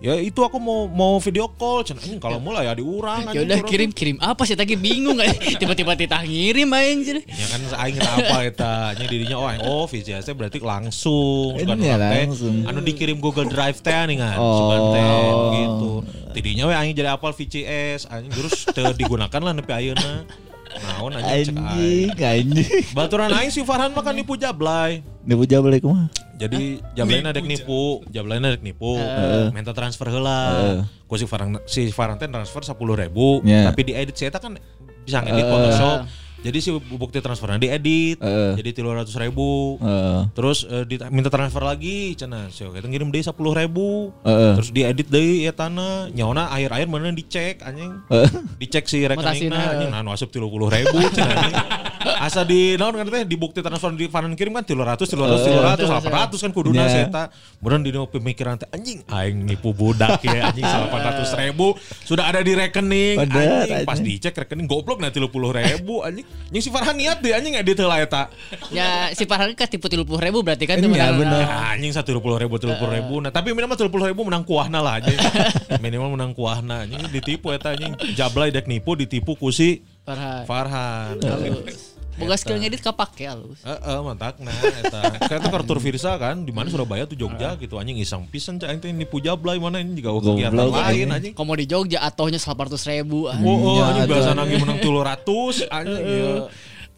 Ya 0.00 0.16
itu 0.16 0.40
aku 0.40 0.56
mau 0.56 0.88
mau 0.88 1.20
video 1.20 1.44
call. 1.52 1.84
Cenah. 1.84 2.00
Anjing 2.00 2.16
kalau 2.16 2.40
mulai 2.40 2.64
ya 2.64 2.72
diurang 2.72 3.28
Ya 3.36 3.44
udah 3.44 3.60
kirim 3.68 3.92
kirim. 3.92 4.16
Apa 4.16 4.48
sih 4.48 4.56
tadi 4.56 4.72
bingung 4.72 5.20
gak 5.20 5.36
tiba-tiba 5.60 5.92
titah 5.92 6.24
ngirim 6.24 6.72
aing 6.72 6.98
jadi. 7.04 7.20
Ya 7.28 7.46
kan 7.52 7.60
aing 7.84 7.96
apa 8.00 8.36
eta? 8.48 8.74
Nya 8.96 9.04
dirinya 9.04 9.36
oh 9.36 9.44
aing 9.44 9.60
oh 9.60 9.84
VCS 9.84 10.24
teh 10.24 10.32
berarti 10.32 10.56
langsung 10.56 11.52
Ini 11.52 11.68
ya 11.76 11.96
teh, 12.00 12.24
langsung. 12.24 12.64
anu 12.64 12.80
dikirim 12.80 13.20
Google 13.20 13.44
Drive 13.44 13.84
teh 13.84 13.92
nih 14.08 14.16
kan 14.16 14.36
Oh. 14.40 14.88
teh 14.96 15.28
gitu. 15.60 15.90
Tidinya 16.32 16.64
we 16.64 16.74
aing 16.74 16.96
jadi 16.96 17.12
apal 17.12 17.36
VCS 17.36 18.08
aing 18.08 18.32
terus 18.32 18.64
digunakan 18.96 19.36
lah 19.36 19.52
nepi 19.52 19.68
ayeuna. 19.68 20.24
Naon 20.80 21.12
anjing 21.12 21.52
cek 21.52 21.66
aing. 21.76 22.08
anjing. 22.16 22.64
Anjing 22.64 22.96
baturan 22.96 23.36
aing 23.36 23.52
si 23.52 23.60
Farhan 23.60 23.92
makan 23.92 24.16
nipu 24.16 24.40
jablay 24.40 25.04
Nipu 25.20 25.44
jabal 25.44 25.76
kumaha 25.78 26.08
jadi 26.40 26.80
jablayna 26.96 27.36
dek 27.36 27.44
nipu 27.44 28.00
jablayna 28.08 28.56
dek 28.56 28.64
nipu 28.64 28.96
minta 29.52 29.76
transfer 29.76 30.08
heula 30.08 30.80
ku 31.04 31.20
si 31.20 31.28
Farhan 31.28 31.60
si 31.68 31.92
Farhan 31.92 32.16
teh 32.16 32.24
transfer 32.24 32.64
10.000 32.64 32.80
ribu 32.80 33.44
Ya. 33.44 33.68
tapi 33.68 33.84
diedit 33.84 34.16
saya 34.16 34.32
kan 34.32 34.56
bisa 35.04 35.20
ngedit 35.20 35.44
Eh. 35.44 35.48
Photoshop 35.48 35.98
Jadi 36.40 36.56
si 36.56 36.72
bukti 36.72 37.20
transfernya 37.20 37.60
diedit, 37.60 38.16
Heeh. 38.16 38.56
jadi 38.56 38.72
tiga 38.72 38.96
ratus 38.96 39.12
ribu. 39.20 39.76
Heeh. 39.76 40.24
Terus 40.32 40.64
di- 40.88 40.96
minta 41.12 41.28
transfer 41.28 41.60
lagi, 41.60 42.16
cina. 42.16 42.48
Si 42.48 42.64
kita 42.64 42.88
ngirim 42.88 43.12
deh 43.12 43.20
sepuluh 43.20 43.52
ribu. 43.52 44.08
Heeh. 44.24 44.56
Terus 44.56 44.72
diedit 44.72 45.04
deh 45.04 45.44
ya 45.44 45.52
tanah. 45.52 46.08
Nyawana 46.08 46.48
akhir-akhir 46.48 46.88
mana 46.88 47.12
dicek 47.12 47.60
anjing. 47.60 47.92
Heeh. 48.08 48.30
Dicek 48.56 48.88
si 48.88 49.04
rekeningnya 49.04 49.52
anjing. 49.52 49.92
Nah, 49.92 50.00
asup 50.16 50.32
tiga 50.32 50.48
puluh 50.48 50.72
ribu 50.72 50.96
cina. 51.12 51.28
anjing. 52.00 52.16
Asa 52.20 52.40
di 52.42 52.74
naon 52.74 52.96
kan 52.96 53.04
teh 53.04 53.22
di 53.22 53.36
bukti 53.36 53.60
transfer 53.60 53.92
di 53.92 54.08
Fanan 54.08 54.32
kirim 54.32 54.52
kan 54.52 54.64
tiga 54.64 54.82
ratus, 54.82 55.06
tiga 55.06 55.28
ratus, 55.28 55.44
tiga 55.44 55.60
ratus, 55.62 55.86
delapan 55.86 56.12
ratus 56.18 56.38
kan 56.40 56.50
kuduna 56.50 56.82
Ya. 56.82 57.04
seta. 57.04 57.28
Kemudian 57.60 57.80
di 57.84 57.90
pemikiran 57.92 58.56
teh 58.56 58.68
anjing, 58.70 59.04
aing 59.06 59.44
nipu 59.44 59.70
budak 59.70 60.16
ya 60.20 60.48
anjing 60.48 60.64
delapan 60.72 61.00
ratus 61.06 61.28
ribu 61.34 61.76
sudah 62.02 62.24
ada 62.26 62.40
di 62.40 62.56
rekening. 62.56 63.16
Anjing 63.20 63.84
pas 63.84 64.00
anjing. 64.00 64.16
dicek 64.16 64.34
rekening 64.34 64.64
goblok 64.64 64.96
nanti 64.98 65.20
tiga 65.20 65.28
puluh 65.28 65.52
ribu 65.52 66.00
anjing. 66.00 66.24
Yang 66.48 66.62
si 66.64 66.70
Farhan 66.70 66.96
niat 66.96 67.20
deh 67.20 67.30
anjing 67.30 67.54
edit 67.54 67.76
heula 67.76 68.00
eta. 68.00 68.32
Ya 68.72 69.12
si 69.12 69.28
Farhan 69.28 69.52
kan 69.52 69.68
tipu 69.68 69.86
tiga 69.86 70.02
puluh 70.02 70.24
ribu 70.24 70.40
berarti 70.40 70.64
kan 70.64 70.80
Iya, 70.80 70.88
menang. 70.88 71.20
bener. 71.20 71.44
Ya, 71.44 71.76
anjing 71.76 71.92
satu 71.92 72.16
puluh 72.16 72.40
ribu, 72.40 72.56
tiga 72.56 72.80
puluh 72.80 72.96
ribu. 72.96 73.20
Nah 73.20 73.28
tapi 73.28 73.52
minimal 73.52 73.76
tiga 73.76 73.92
puluh 73.92 74.08
ribu 74.08 74.24
menang 74.24 74.42
kuahna 74.42 74.80
lah 74.80 74.96
anjing. 74.98 75.18
minimal 75.84 76.16
menang 76.16 76.32
kuahna 76.32 76.88
anjing 76.88 77.04
ditipu 77.12 77.52
eta 77.52 77.76
anjing. 77.76 77.92
Jablay 78.16 78.48
dek 78.48 78.64
nipu 78.64 78.96
ditipu 78.96 79.36
kusi 79.36 79.84
Farhan. 80.00 80.42
Farhan. 80.48 81.14
Boga 82.18 82.36
skill 82.36 82.58
ngedit 82.60 82.82
kapake 82.82 83.24
halus. 83.24 83.62
Heeh, 83.62 83.98
mantak 84.02 84.36
nah 84.42 84.52
eta. 84.52 85.00
Kayak 85.24 85.40
tuh 85.46 85.50
kartur 85.54 85.78
Virsa 85.80 86.18
kan 86.18 86.42
di 86.42 86.52
mana 86.52 86.68
Surabaya 86.68 87.06
tuh 87.06 87.16
Jogja 87.16 87.54
gitu 87.56 87.78
anjing 87.78 87.96
iseng 87.96 88.26
pisan 88.28 88.58
cak 88.58 88.68
aing 88.70 88.92
nipu 88.92 89.22
Jablay 89.22 89.56
mana 89.56 89.80
ini 89.80 89.96
juga 89.96 90.18
kegiatan 90.20 90.56
lain 90.56 90.74
anjing. 90.74 91.08
anjing. 91.08 91.32
Komo 91.32 91.56
di 91.56 91.64
Jogja 91.64 92.02
atohnya 92.02 92.36
800 92.36 92.90
ribu. 92.90 93.30
Oh, 93.30 93.32
oh 93.32 93.78
Ya, 93.78 93.84
anjing 93.94 94.04
atuh. 94.04 94.12
biasa 94.12 94.28
nangis 94.34 94.56
menang 94.60 94.78
300 94.82 95.70
anjing 95.70 96.04
ya. 96.04 96.32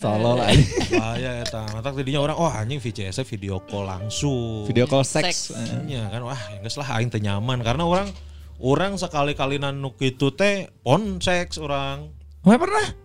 Tolol 0.03 0.39
aja. 0.43 0.67
Bahaya 0.91 1.31
eta. 1.47 1.63
Mantak 1.71 1.93
tadinya 1.95 2.19
orang 2.19 2.35
oh 2.35 2.51
anjing 2.51 2.83
VCS 2.83 3.23
video 3.23 3.63
call 3.63 3.87
langsung. 3.87 4.67
Video 4.67 4.91
call 4.91 5.07
Seks. 5.07 5.55
Eh. 5.55 5.95
Iya 5.95 6.11
kan 6.11 6.27
wah 6.27 6.41
ya 6.51 6.59
geus 6.59 6.75
lah 6.75 6.99
aing 6.99 7.15
teh 7.15 7.23
nyaman 7.23 7.63
karena 7.63 7.87
orang 7.87 8.11
orang 8.59 8.99
sekali-kali 8.99 9.63
nanu 9.63 9.95
kitu 9.95 10.35
teh 10.35 10.67
pon 10.83 11.23
seks 11.23 11.59
orang 11.59 12.11
Wah 12.43 12.59
pernah? 12.59 13.02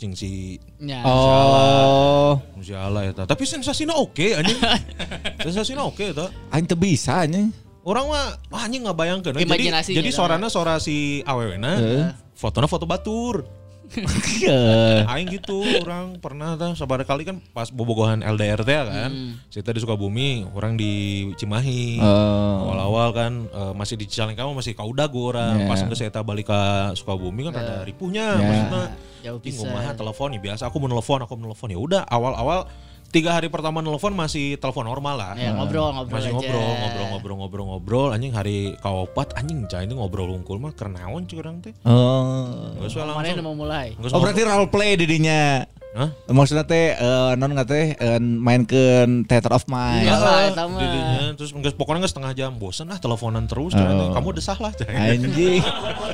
Cing 0.00 0.16
si 0.16 0.56
Ya. 0.80 1.04
Oh, 1.04 2.40
si 2.64 2.72
Allah 2.72 3.12
eta. 3.12 3.28
Tapi 3.28 3.44
sensasinya 3.44 4.00
oke 4.00 4.32
anjing. 4.32 4.56
sensasinya 5.46 5.84
oke 5.84 6.16
eta. 6.16 6.32
aing 6.48 6.64
teu 6.64 6.80
bisa 6.80 7.20
anjing. 7.28 7.52
Orang 7.84 8.08
mah 8.08 8.40
wah, 8.48 8.64
anjing 8.64 8.80
nggak 8.88 8.96
bayangkan. 8.96 9.32
Jadi 9.36 9.68
jadi 9.92 10.08
dah. 10.08 10.16
suarana 10.16 10.48
suara 10.48 10.80
si 10.80 11.20
awewena, 11.28 11.76
Heeh. 11.76 12.08
fotonya 12.32 12.68
foto 12.68 12.88
batur. 12.88 13.44
Eh, 13.90 15.02
Aing 15.10 15.26
gitu, 15.34 15.66
orang 15.82 16.22
pernah 16.22 16.54
tah 16.54 16.78
sabar 16.78 17.02
kali 17.02 17.26
kan 17.26 17.42
pas 17.50 17.74
bobogohan 17.74 18.22
LDR 18.22 18.62
teh 18.62 18.78
kan. 18.78 19.10
Kita 19.50 19.74
di 19.74 19.82
Sukabumi, 19.82 20.46
orang 20.54 20.78
di 20.78 21.26
Cimahi. 21.34 21.98
Oh. 21.98 22.70
Awal-awal 22.70 23.08
kan 23.10 23.32
eh, 23.50 23.72
masih 23.74 23.98
di 23.98 24.06
Cicalengka 24.06 24.46
masih 24.46 24.78
kaudago 24.78 25.34
orang. 25.34 25.66
Yeah. 25.66 25.68
Pas 25.68 25.82
geus 25.82 26.02
eta 26.06 26.22
balik 26.22 26.46
ke 26.46 26.60
Sukabumi 26.94 27.50
kan 27.50 27.58
ada 27.58 27.82
ripuhnya 27.82 28.38
Yeah. 28.38 28.46
maksudnya. 28.46 28.84
Jauh 29.20 29.38
Ih, 29.44 29.52
kumaha 29.52 29.92
telepon 29.92 30.32
ya 30.36 30.40
biasa 30.40 30.62
aku 30.68 30.76
mau 30.80 30.88
nelfon, 30.88 31.20
aku 31.20 31.32
mau 31.36 31.52
nelfon 31.52 31.70
ya 31.72 31.78
udah 31.80 32.02
awal-awal 32.08 32.64
tiga 33.10 33.34
hari 33.34 33.50
pertama 33.50 33.82
nelfon 33.82 34.14
masih 34.14 34.54
telepon 34.56 34.86
normal 34.86 35.18
lah. 35.18 35.32
Ya, 35.34 35.50
ngobrol 35.52 35.90
ngobrol 35.90 36.14
masih 36.14 36.30
aja. 36.30 36.36
ngobrol, 36.38 36.62
ngobrol, 36.62 37.06
ngobrol, 37.10 37.36
ngobrol, 37.36 37.64
ngobrol. 37.66 38.08
Anjing 38.14 38.32
hari 38.32 38.78
kaopat 38.78 39.34
anjing 39.34 39.66
cah 39.66 39.82
ini 39.82 39.98
ngobrol 39.98 40.30
unggul 40.30 40.62
mah 40.62 40.72
kerenaon 40.72 41.26
cuy 41.26 41.38
orang 41.42 41.58
teh. 41.60 41.74
Oh. 41.82 42.78
We 42.78 42.86
Mana 42.86 43.18
langsung. 43.18 43.36
udah 43.36 43.44
mau 43.44 43.56
mulai? 43.58 43.98
Oh 43.98 44.18
berarti 44.22 44.42
role 44.46 44.70
play 44.70 44.94
didinya. 44.94 45.66
Hah? 45.90 46.06
Maksudnya 46.24 46.62
teh 46.62 46.94
eh, 46.94 47.32
non 47.34 47.50
nggak 47.50 47.66
teh 47.66 47.84
eh, 47.92 48.18
main 48.20 48.62
ke 48.62 48.78
theater 49.26 49.52
of 49.52 49.66
mind. 49.66 50.06
Iya. 50.06 50.14
lah, 50.14 50.64
mah. 50.64 50.78
didinya. 50.78 51.18
terus 51.34 51.50
nggak 51.50 51.74
pokoknya 51.74 52.06
nggak 52.06 52.12
setengah 52.12 52.32
jam 52.32 52.50
bosan 52.54 52.88
ah 52.88 52.96
teleponan 52.96 53.44
terus 53.44 53.74
Oh. 53.74 54.12
kamu 54.12 54.28
desah 54.32 54.54
lah. 54.56 54.70
Anjing. 54.86 55.58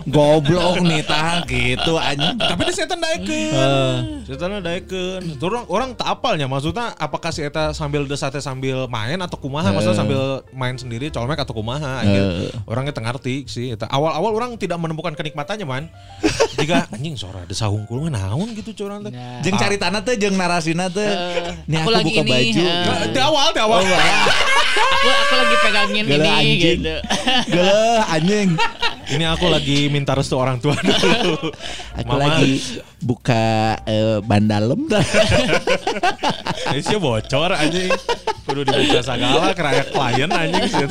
Goblok 0.06 0.80
nih 0.80 1.02
tah 1.02 1.44
gitu 1.44 1.92
anjing. 1.94 2.36
tapi 2.38 2.62
di 2.62 2.72
setan 2.72 2.98
daekeun 2.98 3.52
Eh. 3.52 3.94
setan 4.24 4.58
daekeun 4.58 5.22
Terus 5.34 5.44
orang 5.46 5.64
orang 5.68 5.88
tak 5.92 6.08
apalnya 6.10 6.46
maksudnya 6.46 6.96
apakah 6.96 7.28
si 7.28 7.42
eta 7.42 7.70
sambil 7.70 8.04
desate 8.04 8.40
sambil 8.40 8.86
main 8.86 9.18
atau 9.18 9.36
kumaha 9.36 9.70
maksudnya 9.70 9.98
sambil 9.98 10.20
main 10.52 10.74
sendiri 10.74 11.10
colmek 11.10 11.36
atau 11.36 11.52
kumaha. 11.52 12.00
Eh. 12.00 12.48
orangnya 12.64 12.90
teu 12.90 13.02
ngarti 13.02 13.44
sih 13.44 13.70
eta 13.70 13.84
awal-awal 13.86 14.32
orang 14.32 14.56
tidak 14.56 14.78
menemukan 14.78 15.12
kenikmatannya 15.12 15.64
man 15.64 15.84
jika 16.54 16.88
anjing 16.88 17.12
suara 17.14 17.44
desah 17.44 17.68
hungkul 17.68 18.08
naon 18.08 18.52
gitu 18.52 18.72
curang 18.74 19.02
teh 19.02 19.12
Nah. 19.12 19.40
Cari 19.66 19.82
tanah 19.82 20.00
teh 20.00 20.14
jeung 20.14 20.38
narasina 20.38 20.86
teh. 20.86 21.10
Nih 21.66 21.82
aku 21.82 21.90
aku, 21.90 21.96
lagi 21.98 22.06
buka 22.06 22.22
ini, 22.22 22.30
baju. 22.30 22.62
eh. 22.62 22.84
Nah, 22.86 23.06
di 23.10 23.18
awal 23.20 23.46
di 23.50 23.60
awal 23.60 23.78
aku 23.82 25.08
aku 25.10 25.34
lagi 25.34 25.56
pegangin 25.58 26.04
Gila, 26.06 26.14
ini 26.14 26.30
anjing. 26.30 26.78
gitu. 26.78 26.94
Geleh 27.50 28.00
anjing. 28.06 28.48
ini 29.06 29.22
aku 29.22 29.46
lagi 29.46 29.86
minta 29.86 30.18
restu 30.18 30.34
orang 30.34 30.58
tua 30.58 30.74
dulu 30.82 31.38
Aku 31.94 32.10
Mama, 32.10 32.26
lagi 32.26 32.58
buka 32.98 33.74
eh, 33.86 34.18
ban 34.22 34.46
dalem 34.46 34.86
dah. 34.86 35.02
Ini 36.70 36.80
sih 36.82 36.98
bocor 36.98 37.50
anjing. 37.50 37.90
Kudu 38.46 38.62
dibuka 38.62 39.02
segala 39.02 39.50
keraya 39.50 39.82
klien 39.82 40.30
anjing 40.30 40.66
sih. 40.70 40.86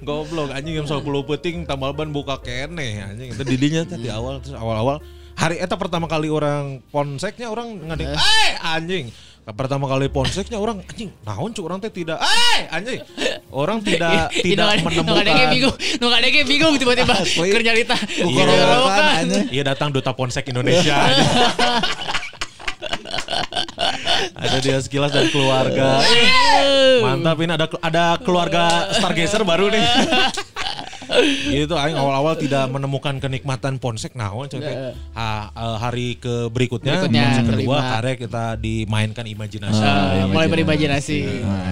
Goblok 0.00 0.52
anjing 0.52 0.76
jam 0.76 0.88
10 0.88 1.00
peting 1.04 1.56
tambal 1.64 1.96
ban 1.96 2.12
buka 2.12 2.36
kene 2.40 3.00
anjing. 3.04 3.32
Itu 3.32 3.40
didinya 3.40 3.88
teh 3.88 3.96
di 3.96 4.12
awal 4.12 4.44
terus 4.44 4.52
awal-awal 4.52 5.00
hari 5.36 5.60
eta 5.60 5.76
pertama 5.76 6.04
kali 6.04 6.26
orang 6.26 6.80
ponseknya 6.88 7.46
orang 7.46 7.76
ngadeng 7.84 8.10
eh 8.10 8.50
anjing. 8.58 9.06
Pertama 9.46 9.86
kali 9.86 10.10
ponseknya 10.10 10.58
orang 10.58 10.82
anjing 10.82 11.06
naon 11.22 11.54
cuk 11.54 11.62
orang 11.62 11.78
teh 11.78 11.92
tidak 11.94 12.18
eh 12.18 12.66
anjing. 12.66 12.98
Orang 13.48 13.78
tidak 13.86 14.32
tidak 14.34 14.66
Nu 14.66 14.72
ada 14.74 14.82
menemukan 14.82 15.46
bingung, 15.52 15.76
nu 16.00 16.06
ada 16.10 16.26
kayak 16.26 16.46
bingung 16.46 16.74
tiba-tiba 16.74 17.14
Asli. 17.22 17.52
kerja 17.52 17.70
lita. 17.70 17.94
Buka 17.94 18.42
Iya. 18.42 19.22
anjing. 19.22 19.46
Iya 19.52 19.62
datang 19.64 19.94
duta 19.94 20.10
ponsek 20.10 20.50
Indonesia. 20.50 20.98
ada 24.36 24.58
dia 24.58 24.78
sekilas 24.80 25.12
dan 25.12 25.28
keluarga. 25.28 26.00
Mantap 27.02 27.36
ini 27.38 27.52
ada 27.52 27.66
ada 27.80 28.04
keluarga 28.18 28.90
Stargazer 28.92 29.44
baru 29.44 29.68
nih. 29.70 29.84
Gitu 31.50 31.74
aing 31.78 31.96
awal-awal 31.96 32.34
tidak 32.34 32.66
menemukan 32.70 33.16
kenikmatan 33.22 33.78
ponsek 33.78 34.14
naon 34.18 34.50
teh. 34.50 34.60
Ha- 35.14 35.48
eh, 35.50 35.76
hari 35.78 36.18
ke 36.18 36.50
berikutnya, 36.50 37.00
Berikutnya, 37.00 37.22
ponsek 37.26 37.44
kedua 37.54 37.76
karek 37.96 38.16
kita 38.26 38.44
dimainkan 38.58 39.24
imajinasi. 39.26 39.82
Ah, 39.82 40.26
mulai 40.26 40.48
berimajinasi. 40.50 41.18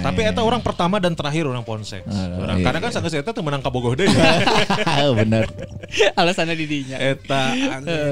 Tapi 0.02 0.20
eta 0.26 0.42
orang 0.42 0.62
pertama 0.62 1.02
dan 1.02 1.12
terakhir 1.16 1.48
orang 1.48 1.66
ponsek. 1.66 2.06
Orang 2.38 2.60
iya. 2.60 2.64
kadang 2.66 2.82
kan 2.84 2.90
sanggeus 2.94 3.16
eta 3.16 3.34
teu 3.34 3.42
menang 3.42 3.64
kabogoh 3.64 3.96
deui. 3.98 4.10
Bener. 5.20 5.48
Alasannya 6.14 6.54
didinya. 6.54 6.96
Eta. 7.00 7.54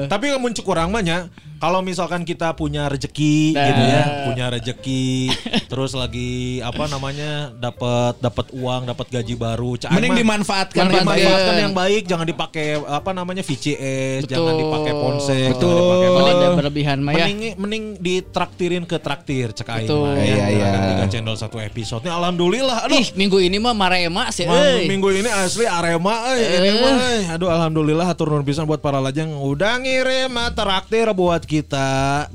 Tapi 0.09 0.25
muncul 0.37 0.63
kurang 0.63 0.91
banyak 0.91 1.52
kalau 1.63 1.79
misalkan 1.79 2.27
kita 2.27 2.51
punya 2.51 2.91
rejeki 2.91 3.55
Nah. 3.55 3.63
gitu 3.63 3.83
ya, 3.85 4.01
punya 4.27 4.45
rejeki 4.49 5.31
terus 5.71 5.95
lagi 5.95 6.59
apa 6.59 6.85
namanya 6.85 7.55
dapat 7.55 8.19
dapat 8.19 8.51
uang, 8.51 8.83
dapat 8.85 9.07
gaji 9.09 9.33
baru, 9.33 9.79
Cak, 9.79 9.89
Mending 9.89 10.19
dimanfaatkan 10.19 10.83
Mending 10.83 10.91
yang 10.93 11.07
baik. 11.07 11.19
dimanfaatkan 11.23 11.55
yang 11.57 11.73
baik, 11.73 12.03
jangan 12.03 12.25
dipakai 12.27 12.65
apa 12.83 13.09
namanya 13.11 13.39
VCS, 13.41 14.27
jangan 14.27 14.53
dipakai 14.53 14.91
ponsel, 14.91 15.49
Betul. 15.55 15.71
jangan 15.71 16.03
dipakai 16.03 16.33
ada 16.33 16.47
berlebihan 16.53 16.97
mah 16.99 17.13
ya. 17.13 17.25
Mending 17.25 17.39
mending 17.55 17.83
ditraktirin 17.97 18.83
ke 18.83 18.99
traktir 18.99 19.55
cek 19.55 19.63
aing 19.65 19.87
Betul. 19.87 20.03
mah, 20.03 20.19
Iya, 20.19 20.35
ya. 20.35 20.45
iya. 20.51 20.67
Tiga 20.91 21.05
channel 21.09 21.35
satu 21.35 21.57
episode. 21.57 22.03
Ini 22.03 22.11
alhamdulillah 22.11 22.77
aduh. 22.83 22.99
Ih, 22.99 23.07
minggu 23.15 23.39
ini 23.39 23.55
mah 23.55 23.71
marema 23.71 24.27
sih. 24.29 24.43
Euy. 24.43 24.83
minggu 24.85 25.15
ini 25.15 25.31
asli 25.31 25.63
Arema 25.63 26.27
eh, 26.29 26.43
ini 26.59 26.67
Eh. 26.67 26.75
mah, 26.75 26.95
eh. 26.99 27.23
Aduh 27.31 27.47
alhamdulillah 27.47 28.03
hatur 28.03 28.27
nuhun 28.27 28.43
pisan 28.43 28.67
buat 28.67 28.83
para 28.83 28.99
lajang 28.99 29.31
udah 29.31 29.79
ngirim 29.79 30.27
ah, 30.35 30.51
traktir 30.51 31.07
buat 31.13 31.39
kita. 31.39 31.52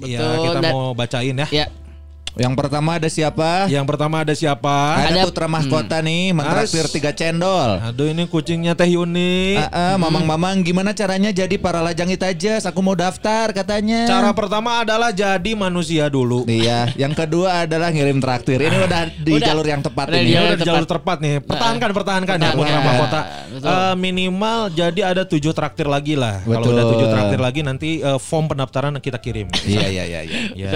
Ya 0.04 0.20
Betul, 0.22 0.44
kita 0.46 0.60
dan- 0.62 0.72
mau 0.76 0.94
bacain 0.94 1.34
ya. 1.34 1.46
Ya, 1.50 1.66
Yang 2.38 2.54
pertama 2.54 2.90
ada 3.02 3.08
siapa? 3.10 3.66
Yang 3.66 3.84
pertama 3.90 4.22
ada 4.22 4.30
siapa? 4.30 4.76
Ada, 4.94 5.10
Ada- 5.10 5.24
putra 5.26 5.50
mahkota 5.50 5.98
nih, 5.98 6.30
mentraktir 6.30 6.86
tiga 6.86 7.10
cendol. 7.10 7.82
Aduh 7.82 8.06
ini 8.06 8.30
kucingnya 8.30 8.78
Teh 8.78 8.94
Yuni. 8.94 9.58
Ah, 9.58 9.66
ah, 9.74 9.94
mamang-mamang 9.98 10.62
gimana 10.62 10.94
caranya 10.94 11.34
jadi 11.34 11.58
para 11.58 11.82
lajang 11.82 12.06
itajas? 12.06 12.62
Aku 12.62 12.78
mau 12.78 12.94
daftar 12.94 13.50
katanya. 13.50 14.06
Cara 14.06 14.30
pertama 14.30 14.86
adalah 14.86 15.10
jadi 15.10 15.50
manusia 15.58 16.06
dulu. 16.06 16.46
Iya, 16.46 16.94
yang 16.94 17.10
kedua 17.10 17.66
adalah 17.66 17.90
ngirim 17.90 18.22
traktir. 18.22 18.62
Ini 18.62 18.86
udah 18.86 19.02
di 19.18 19.32
Udah. 19.34 19.46
jalur 19.50 19.66
yang 19.66 19.82
tepat 19.82 20.06
Udah 20.06 20.20
ini. 20.22 20.30
udah 20.38 20.56
di 20.56 20.62
jalur 20.62 20.86
tepat 20.86 21.16
nih. 21.18 21.34
Pertahankan, 21.42 21.90
pertahankan 21.90 22.36
ya 22.38 22.50
putra 22.54 22.78
mahkota. 22.78 23.20
Betul. 23.50 23.66
Eh, 23.66 23.94
minimal 23.98 24.58
jadi 24.70 25.00
ada 25.10 25.22
tujuh 25.26 25.50
traktir 25.50 25.90
lagi 25.90 26.14
lah. 26.14 26.38
Kalau 26.46 26.70
udah 26.70 26.84
tujuh 26.86 27.06
traktir 27.10 27.40
lagi 27.42 27.60
nanti 27.66 27.98
eh, 27.98 28.18
form 28.22 28.46
pendaftaran 28.46 28.94
kita 29.02 29.18
kirim. 29.18 29.50
Iya, 29.66 29.90
iya, 29.90 30.04
iya, 30.06 30.20
iya. 30.54 30.70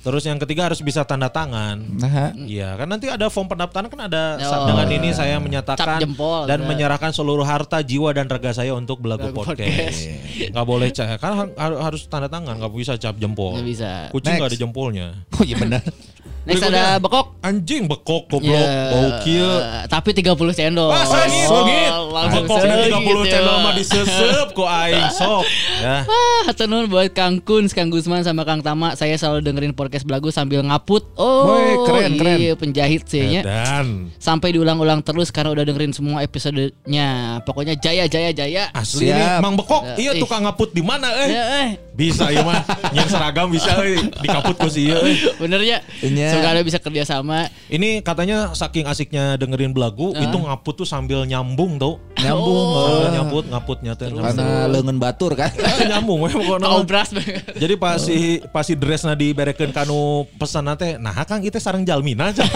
Terus 0.00 0.24
yang 0.24 0.38
ketiga 0.38 0.64
harus 0.64 0.80
bisa 0.80 1.04
tanda 1.04 1.28
tangan. 1.28 1.76
Nah, 1.76 2.32
Iya, 2.34 2.72
kan 2.74 2.88
nanti 2.88 3.06
ada 3.06 3.28
form 3.28 3.46
pendaftaran 3.46 3.84
kan 3.86 4.08
ada 4.08 4.40
Oh, 4.40 4.64
dengan 4.66 4.88
iya. 4.88 4.96
ini 4.96 5.08
saya 5.12 5.36
menyatakan 5.36 5.76
Cap 5.76 6.00
jempol, 6.00 6.48
dan 6.48 6.58
ada. 6.58 6.68
menyerahkan 6.68 7.12
seluruh 7.12 7.44
harta, 7.44 7.78
jiwa 7.80 8.08
dan 8.10 8.24
raga 8.24 8.50
saya 8.50 8.72
untuk 8.72 8.96
belagu 8.98 9.28
Belagu 9.28 9.44
podcast. 9.44 10.08
Nggak 10.50 10.66
boleh 10.66 10.88
cah, 10.88 11.08
kan 11.16 11.32
har- 11.34 11.54
har- 11.54 11.80
harus 11.84 12.04
tanda 12.06 12.26
tangan, 12.26 12.56
nggak 12.56 12.72
bisa 12.72 12.96
cap 12.96 13.12
jempol. 13.14 13.60
Nggak 13.60 13.68
bisa. 13.68 13.90
Kucing 14.08 14.34
nggak 14.34 14.48
Next. 14.48 14.56
ada 14.56 14.62
jempolnya. 14.62 15.06
oh 15.30 15.44
iya 15.44 15.56
benar. 15.56 15.84
Next 16.40 16.62
Berikutnya. 16.62 16.82
ada 16.88 16.98
bekok. 16.98 17.26
Anjing 17.40 17.84
bekok 17.84 18.22
goblok, 18.26 18.48
Ya, 18.48 18.88
bau 18.88 19.08
kieu. 19.20 19.52
Tapi 19.86 20.10
30 20.10 20.24
cendol. 20.50 20.88
Wah, 20.88 21.04
sengit, 21.04 21.48
Oh. 21.48 22.08
Langsung 22.10 22.42
Bekok 22.42 22.58
dan 22.58 22.76
30 22.80 22.90
sengit, 22.90 23.28
channel 23.28 23.52
ya. 23.52 23.62
mah 23.62 23.72
disesep 23.74 24.46
ku 24.50 24.64
aing 24.64 25.08
sok. 25.10 25.44
Ya. 25.78 25.96
Ah, 26.02 26.40
hatur 26.44 26.66
nuhun 26.66 26.86
buat 26.86 27.08
Kang 27.10 27.38
Kun, 27.38 27.64
Kang 27.66 27.88
Gusman 27.88 28.20
sama 28.20 28.42
Kang 28.42 28.60
Tama. 28.60 28.92
Saya 28.92 29.14
selalu 29.14 29.40
dengerin 29.42 29.72
podcast 29.72 30.02
belagu 30.02 30.28
sambil 30.28 30.60
ngaput. 30.62 31.04
Oh, 31.14 31.48
Woi, 31.50 31.76
keren, 31.84 32.12
keren. 32.14 32.36
iya, 32.38 32.52
penjahit 32.54 33.04
sih 33.04 33.20
nya. 33.30 33.40
Dan 33.42 34.08
Sampai 34.16 34.50
diulang-ulang 34.50 35.00
terus 35.00 35.28
karena 35.28 35.50
udah 35.50 35.62
dengerin 35.62 35.92
semua 35.92 36.20
episodenya. 36.20 37.08
Pokoknya 37.42 37.74
jaya 37.74 38.04
jaya 38.06 38.30
jaya. 38.30 38.64
asli 38.72 39.08
nih 39.08 39.38
Mang 39.38 39.54
Bekok, 39.54 39.82
Ya, 39.82 39.94
iya 39.98 40.12
tukang 40.16 40.42
ngaput 40.42 40.70
di 40.70 40.80
mana 40.80 41.08
eh? 41.18 41.28
Ya, 41.30 41.44
eh, 41.58 41.68
Bisa 41.92 42.26
iya 42.26 42.40
mah, 42.40 42.64
yang 42.90 43.04
seragam 43.06 43.48
bisa 43.48 43.76
euy, 43.78 44.00
dikaput 44.18 44.56
ku 44.56 44.66
si 44.66 44.88
ieu 44.88 44.96
euy. 44.96 45.16
bener 45.36 45.60
ya. 45.60 45.78
Iya. 46.00 46.29
Semoga 46.30 46.48
ada 46.54 46.62
bisa 46.62 46.78
kerja 46.78 47.02
sama. 47.04 47.50
Ini 47.66 48.00
katanya 48.00 48.54
saking 48.54 48.86
asiknya 48.86 49.34
dengerin 49.36 49.74
belagu, 49.74 50.14
itu 50.14 50.36
ngaput 50.36 50.74
tuh 50.82 50.88
sambil 50.88 51.26
nyambung 51.26 51.76
tau. 51.76 51.98
Nyambung. 52.16 52.66
Sambil 52.70 53.06
oh. 53.06 53.12
nyambut 53.14 53.44
ngaputnya 53.50 53.92
tuh. 53.98 54.06
Karena 54.14 54.70
leungeun 54.70 54.98
batur 55.02 55.32
kan. 55.34 55.50
nyambung 55.90 56.22
we 56.24 56.30
pokona. 56.30 56.66
Obras 56.78 57.10
banget. 57.10 57.42
Jadi 57.58 57.74
pas 57.76 57.98
si 57.98 58.40
pas 58.54 58.64
si 58.64 58.74
dressna 58.78 59.18
diberekeun 59.18 59.74
kanu 59.74 60.24
pesan 60.38 60.70
teh, 60.78 60.96
nah 60.96 61.16
Kang 61.26 61.42
itu 61.42 61.58
sarang 61.58 61.82
jalmina 61.82 62.30
aja. 62.30 62.46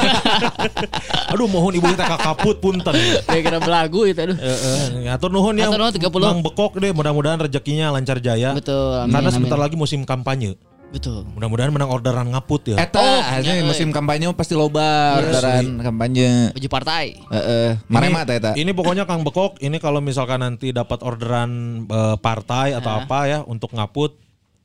Aduh 1.35 1.51
mohon 1.51 1.75
ibu 1.75 1.87
kita 1.91 2.07
kakaput 2.07 2.63
punten. 2.63 2.95
Kayak 3.27 3.43
kira 3.43 3.59
belagu 3.59 4.07
itu 4.07 4.21
aduh. 4.23 4.37
Heeh, 4.39 5.11
atur 5.11 5.31
nuhun 5.35 5.59
ya. 5.59 5.67
Atur 5.67 5.81
nuhun, 5.83 5.95
30. 5.95 6.23
Mang 6.23 6.43
Bekok 6.45 6.73
deh, 6.79 6.93
mudah-mudahan 6.95 7.39
rezekinya 7.43 7.91
lancar 7.91 8.23
jaya. 8.23 8.55
Betul, 8.55 9.03
amin, 9.03 9.13
Karena 9.13 9.29
amin. 9.31 9.37
sebentar 9.37 9.59
lagi 9.59 9.75
musim 9.75 10.07
kampanye. 10.07 10.55
Betul. 10.95 11.27
Mudah-mudahan 11.35 11.75
menang 11.75 11.91
orderan 11.91 12.31
ngaput 12.31 12.71
ya. 12.71 12.79
Eta 12.79 13.03
Oh, 13.03 13.19
akhirnya 13.19 13.59
iya, 13.59 13.67
musim 13.67 13.91
kampanye 13.91 14.31
pasti 14.31 14.55
loba 14.55 15.19
orderan 15.19 15.83
kampanye. 15.83 16.55
Baju 16.55 16.69
partai. 16.71 17.19
Heeh, 17.19 17.83
marema 17.91 18.23
teh 18.23 18.39
eta. 18.39 18.55
Ini 18.55 18.71
pokoknya 18.71 19.03
Kang 19.03 19.27
Bekok, 19.27 19.59
ini 19.59 19.83
kalau 19.83 19.99
misalkan 19.99 20.47
nanti 20.47 20.71
dapat 20.71 21.03
orderan 21.03 21.83
eh, 21.91 22.17
partai 22.23 22.79
atau 22.79 22.95
apa 22.95 23.27
ya 23.27 23.39
untuk 23.43 23.75
ngaput, 23.75 24.15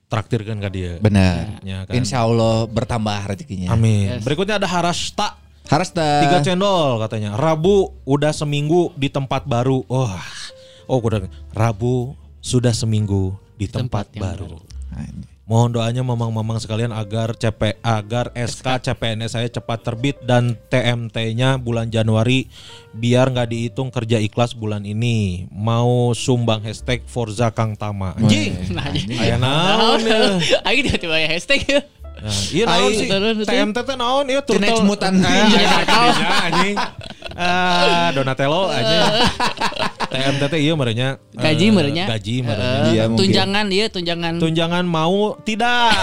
traktirkan 0.06 0.62
ke 0.62 0.70
dia. 0.70 0.94
Benar. 1.02 1.66
Ya 1.66 1.90
kan. 1.90 1.98
Insya 1.98 2.22
Allah 2.22 2.70
bertambah 2.70 3.34
rezekinya. 3.34 3.74
Amin. 3.74 4.22
Berikutnya 4.22 4.62
ada 4.62 4.70
Harasta. 4.70 5.34
Harus 5.70 5.94
dah. 5.94 6.26
Tiga 6.26 6.42
cendol 6.42 6.98
katanya. 6.98 7.38
Rabu 7.38 7.94
udah 8.06 8.34
seminggu 8.34 8.90
di 8.98 9.10
tempat 9.10 9.46
baru. 9.46 9.86
Wah. 9.86 10.18
Oh, 10.90 10.98
udah. 10.98 11.30
Rabu 11.54 12.18
sudah 12.42 12.74
seminggu 12.74 13.38
di 13.54 13.70
tempat, 13.70 14.10
Tempat 14.10 14.18
yang 14.18 14.22
baru. 14.26 14.58
Nah. 15.50 15.58
Mohon 15.58 15.70
doanya 15.74 16.03
mamang-mamang 16.06 16.62
sekalian 16.62 16.94
agar 16.94 17.34
CP 17.34 17.82
agar 17.82 18.29
SK 18.38 18.86
CPNS 18.86 19.34
saya 19.34 19.50
cepat 19.50 19.82
terbit 19.82 20.22
dan 20.22 20.53
TMT-nya 20.70 21.58
bulan 21.58 21.89
Januari 21.89 22.46
biar 22.94 23.34
nggak 23.34 23.50
dihitung 23.50 23.89
kerja 23.89 24.22
ikhlas 24.22 24.53
bulan 24.53 24.86
ini. 24.86 25.50
Mau 25.50 26.13
sumbang 26.13 26.62
hashtag 26.62 27.01
Forza 27.10 27.50
Kang 27.50 27.74
Tama. 27.74 28.13
Anjing. 28.22 28.77
Nah, 28.77 28.94
Aya 28.94 29.41
naon 29.41 30.06
ya. 30.06 30.38
Aing 30.70 30.86
tiba-tiba 30.86 31.18
ya 31.18 31.27
hashtag 31.34 31.65
ya. 31.65 31.82
Nah, 32.22 32.41
iya 32.53 32.63
naon 32.70 32.91
sih. 32.94 33.08
TMT 33.50 33.77
teh 33.82 33.96
naon 33.98 34.29
ieu 34.29 34.38
iya, 34.38 34.41
Turtle. 34.46 34.86
iya, 34.86 36.29
anjing. 36.53 36.75
Ah, 37.34 38.13
Donatello 38.13 38.70
anjing. 38.70 39.01
TMT 40.10 40.42
teh 40.50 40.60
iya 40.60 40.74
merenya 40.74 41.22
eh, 41.32 41.38
Gaji 41.38 41.66
merenya. 41.70 42.06
Gaji 42.10 42.36
merenya. 42.42 42.82
Eh, 42.82 42.94
Iya, 42.98 43.04
mungkin. 43.06 43.22
tunjangan 43.24 43.66
dia 43.70 43.86
tunjangan. 43.88 44.34
Tunjangan 44.42 44.86
mau 44.86 45.38
tidak. 45.42 45.94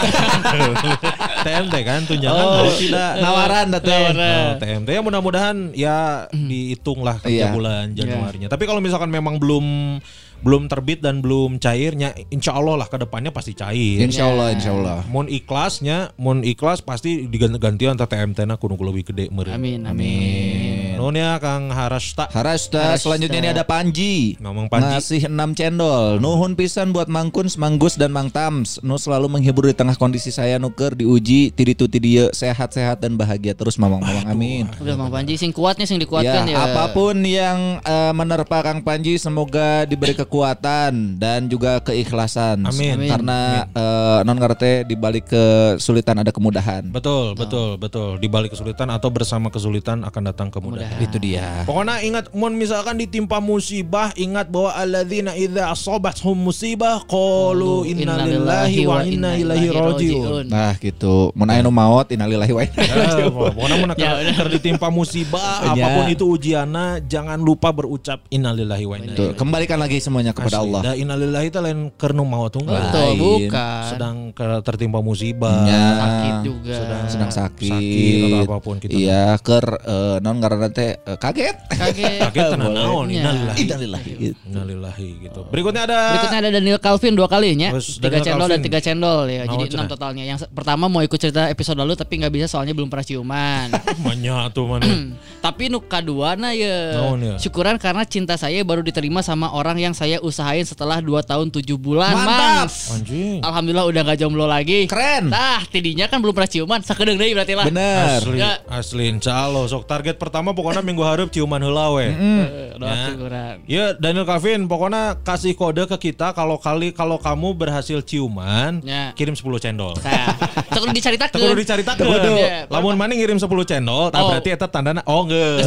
TMT 1.47 1.75
kan 1.83 2.01
tunjangan 2.07 2.45
Oh, 2.45 2.53
mau 2.63 2.71
tidak. 2.73 3.11
Nawaran 3.25 3.67
dah 3.75 3.83
teh. 3.83 4.03
Oh, 4.15 4.53
TMT 4.59 4.89
ya 4.89 5.03
mudah-mudahan 5.03 5.57
ya 5.75 5.99
dihitung 6.31 7.03
lah 7.03 7.19
kerja 7.19 7.51
Iya. 7.51 7.55
bulan 7.55 7.93
Januarinya. 7.93 8.47
Tapi 8.47 8.65
kalau 8.65 8.79
misalkan 8.79 9.11
memang 9.11 9.37
belum 9.37 9.99
belum 10.37 10.69
terbit 10.69 11.01
dan 11.01 11.25
belum 11.25 11.57
cairnya, 11.57 12.13
insya 12.29 12.53
Allah 12.53 12.77
lah 12.77 12.87
ke 12.87 13.01
depannya 13.01 13.33
pasti 13.33 13.57
cair. 13.57 14.05
Insya 14.05 14.29
Allah, 14.29 14.53
insya 14.53 14.77
Allah. 14.77 15.01
Mun 15.09 15.27
ikhlasnya, 15.27 16.13
mun 16.21 16.45
ikhlas 16.45 16.85
pasti 16.85 17.25
diganti-gantian 17.25 17.97
teh 17.97 18.05
TMT 18.05 18.45
na 18.45 18.61
kudu 18.61 18.77
lebih 18.77 19.11
gede 19.11 19.33
meureun. 19.33 19.57
Amin 19.57 19.89
amin. 19.89 20.66
Nuhun 20.97 21.21
ya 21.21 21.37
Kang 21.37 21.69
Harasta. 21.69 22.25
Harasta, 22.33 22.97
selanjutnya 22.97 23.39
ini 23.39 23.51
ada 23.53 23.65
Panji. 23.69 24.41
Ngomong 24.41 24.73
Panji. 24.73 24.89
Ngasih 24.97 25.23
6 25.29 25.53
cendol. 25.53 26.17
Nuhun 26.19 26.57
pisan 26.57 26.91
buat 26.91 27.07
Mang 27.07 27.29
Kuns, 27.29 27.61
Mang 27.61 27.77
Gus 27.77 28.01
dan 28.01 28.11
Mang 28.11 28.33
Tams. 28.33 28.81
Nu 28.81 28.97
selalu 28.97 29.29
menghibur 29.29 29.69
di 29.69 29.77
tengah 29.77 29.95
kondisi 29.95 30.33
saya 30.33 30.57
nuker 30.57 30.97
diuji 30.97 31.53
tiditu 31.53 31.85
tidieu 31.85 32.33
sehat-sehat 32.33 33.05
dan 33.05 33.15
bahagia 33.15 33.53
terus 33.53 33.77
mamang-mamang 33.77 34.25
amin. 34.25 34.65
Udah 34.81 34.97
Mang 34.97 35.13
Panji 35.13 35.37
sing 35.37 35.53
kuatnya 35.53 35.85
sing 35.85 35.97
Ya, 35.97 36.05
dikuatkan 36.05 36.45
ya. 36.49 36.57
apa 36.61 36.93
pun 36.93 37.17
yang 37.25 37.81
eh, 37.81 38.13
menerpa 38.13 38.63
Kang 38.63 38.81
Panji 38.81 39.17
semoga 39.21 39.85
diberi 39.85 40.17
kekuatan 40.23 41.17
dan 41.21 41.49
juga 41.49 41.81
keikhlasan. 41.85 42.65
Amin. 42.65 42.97
Amin. 42.97 43.11
Karena 43.11 43.67
eh, 43.69 44.19
non 44.25 44.37
ngerti 44.37 44.85
di 44.87 44.97
balik 44.97 45.29
kesulitan 45.29 46.21
ada 46.23 46.31
kemudahan. 46.33 46.89
Betul, 46.89 47.35
betul, 47.35 47.77
betul. 47.77 48.17
Di 48.17 48.29
balik 48.29 48.55
kesulitan 48.55 48.89
atau 48.89 49.09
bersama 49.11 49.53
kesulitan 49.53 50.05
akan 50.05 50.23
datang 50.31 50.49
kemudahan. 50.49 50.86
Itu 50.97 51.17
dia. 51.17 51.63
Pokoknya 51.63 52.01
ingat 52.01 52.33
mun 52.33 52.53
misalkan 52.53 52.97
ditimpa 52.97 53.37
musibah 53.39 54.11
ingat 54.15 54.49
bahwa 54.49 54.73
alladzina 54.73 55.33
idza 55.33 55.69
asabathum 55.69 56.35
musibah 56.35 57.05
qalu 57.05 57.85
inna 57.87 58.23
lillahi 58.23 58.81
wa 58.83 59.01
inna 59.01 59.31
ilaihi 59.35 59.69
rajiun. 59.69 60.45
Nah 60.47 60.73
gitu. 60.77 61.31
Mun 61.33 61.49
aya 61.49 61.61
nu 61.61 61.71
maot 61.71 62.07
innalillahi 62.07 62.51
wa 62.51 62.63
inna 62.63 62.77
ilaihi 62.77 62.89
Ya, 62.89 62.97
rajiun. 62.97 63.33
pokoknya 63.53 63.77
mun 63.77 63.89
Ya, 63.89 64.11
keur 64.13 64.29
keur 64.35 64.49
ditimpa 64.57 64.89
musibah 64.89 65.53
Ya. 65.69 65.85
apa 65.85 65.89
pun 65.95 66.07
itu 66.09 66.25
ujianna 66.27 66.85
jangan 67.01 67.39
lupa 67.39 67.71
berucap 67.71 68.25
innalillahi 68.29 68.85
wa 68.85 68.97
inna 68.97 69.13
Tuh, 69.13 69.33
kembalikan 69.33 69.77
lagi 69.77 69.99
semuanya 69.99 70.33
kepada 70.33 70.59
Allah. 70.59 70.81
Da 70.83 70.93
innalillahi 70.93 71.49
teh 71.49 71.61
lain 71.61 71.93
keur 71.93 72.13
nu 72.13 72.25
maot 72.25 72.49
tunggal. 72.49 72.77
Betul, 72.79 73.01
Lain. 73.07 73.19
bukan. 73.21 73.83
Sedang 73.87 74.17
ke- 74.31 74.61
tertimpa 74.63 74.99
musibah. 74.99 75.61
Ya. 75.63 75.85
sakit 75.97 76.35
juga. 76.43 76.77
sedang 77.07 77.31
sakit, 77.31 77.71
sakit 77.71 78.21
atau 78.23 78.39
apa 78.45 78.57
pun 78.59 78.75
gitu. 78.79 78.93
Iya, 78.93 79.37
ker 79.39 79.65
eh, 79.79 80.17
non 80.21 80.39
karena 80.39 80.69
teh 80.77 80.93
eh, 80.93 81.17
kaget. 81.17 81.57
Kaget. 81.73 82.21
Kaget 82.29 82.47
tenan 82.53 82.69
naon 82.71 83.09
Ya. 83.09 83.25
innalillahi. 83.25 83.59
Innalillahi. 83.65 84.11
gitu. 84.21 84.37
Innalillahi 84.45 85.09
gitu. 85.25 85.41
Berikutnya 85.49 85.89
ada 85.89 85.99
Berikutnya 86.13 86.39
ada 86.45 86.51
Daniel 86.53 86.77
Calvin 86.77 87.17
dua 87.17 87.25
kalinya, 87.27 87.73
Terus 87.73 87.97
tiga 87.97 88.19
cendol 88.21 88.49
dan 88.53 88.61
tiga 88.61 88.79
cendol 88.79 89.25
ya. 89.25 89.49
Jadi 89.49 89.65
enam 89.73 89.89
totalnya. 89.89 90.25
Yang 90.27 90.39
pertama 90.53 90.85
mau 90.87 91.01
ikut 91.01 91.17
cerita 91.17 91.49
episode 91.49 91.81
lalu 91.81 91.97
tapi 91.97 92.21
nggak 92.21 92.29
bisa 92.31 92.47
soalnya 92.53 92.77
belum 92.77 92.93
pernah 92.93 93.07
ciuman. 93.07 93.67
Manya 94.05 94.53
tuh 94.53 94.69
mana. 94.69 94.85
tapi 95.47 95.73
nu 95.73 95.81
kadua 95.81 96.37
na 96.37 96.53
ya. 96.53 96.93
Naon 97.01 97.25
ya? 97.25 97.35
Syukuran 97.41 97.81
karena 97.81 98.05
cinta 98.05 98.37
saya 98.37 98.61
baru 98.61 98.85
diterima 98.85 99.25
sama 99.25 99.49
orang 99.51 99.81
yang 99.81 99.95
saya 99.97 100.21
usahain 100.21 100.67
setelah 100.67 101.01
2 101.01 101.09
tahun 101.23 101.49
7 101.49 101.63
bulan, 101.79 102.13
Mantap. 102.13 102.69
Anjing. 102.93 103.41
Alhamdulillah 103.41 103.87
udah 103.87 104.03
gak 104.05 104.19
jomblo 104.19 104.45
lagi. 104.45 104.85
Keren. 104.85 105.31
Tah, 105.31 105.65
tidinya 105.65 106.05
kan 106.05 106.21
belum 106.21 106.35
pernah 106.35 106.51
ciuman, 106.51 106.81
sakedeng 106.83 107.17
deui 107.17 107.33
berarti 107.33 107.55
lah. 107.55 107.65
Bener. 107.65 108.19
Asli, 108.19 108.37
Ya. 108.37 108.59
asli 108.69 109.05
insya 109.09 109.47
Allah. 109.47 109.65
Sok 109.65 109.87
target 109.87 110.19
pertama 110.19 110.51
pokoknya 110.51 110.66
minggu 110.75 111.03
harap 111.03 111.29
ciuman 111.31 111.63
heula 111.63 111.95
we. 111.95 112.07
Eh, 112.11 112.75
Doa 112.77 112.89
Ya. 112.89 113.05
syukuran. 113.09 113.55
Ya 113.67 113.85
Daniel 113.95 114.27
Kevin 114.27 114.67
pokoknya 114.67 115.17
kasih 115.21 115.55
kode 115.55 115.87
ke 115.87 116.11
kita 116.11 116.33
kalau 116.33 116.59
kali 116.59 116.91
kalau 116.91 117.17
kamu 117.17 117.55
berhasil 117.55 118.03
ciuman 118.03 118.83
Ya. 118.83 119.15
kirim 119.15 119.33
10 119.33 119.59
cendol. 119.59 119.95
Cek 119.97 120.93
dicaritakeun. 120.93 121.37
Tak 121.37 121.41
kudu 121.41 121.55
dicaritakeun. 121.57 122.07
Kudu. 122.07 122.35
Lamun 122.69 122.95
mana 122.95 123.13
ngirim 123.13 123.37
10 123.37 123.47
cendol, 123.65 124.11
tak 124.11 124.21
Oh. 124.23 124.29
berarti 124.31 124.49
eta 124.51 124.67
tandana 124.67 125.01
oh 125.05 125.23
geus. 125.25 125.65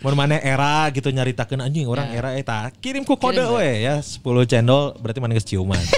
Mun 0.00 0.14
mana 0.14 0.38
era 0.38 0.88
gitu 0.90 1.10
nyaritakeun 1.10 1.60
anjing 1.60 1.84
orang 1.88 2.08
era 2.10 2.34
eta 2.34 2.70
kirim 2.78 3.02
ku 3.02 3.14
kode 3.16 3.38
Kirim, 3.38 3.54
we 3.54 3.84
ya 3.84 3.98
10 4.00 4.18
cendol 4.46 4.94
berarti 4.98 5.18
mana 5.20 5.34
geus 5.36 5.46
ciuman. 5.46 5.78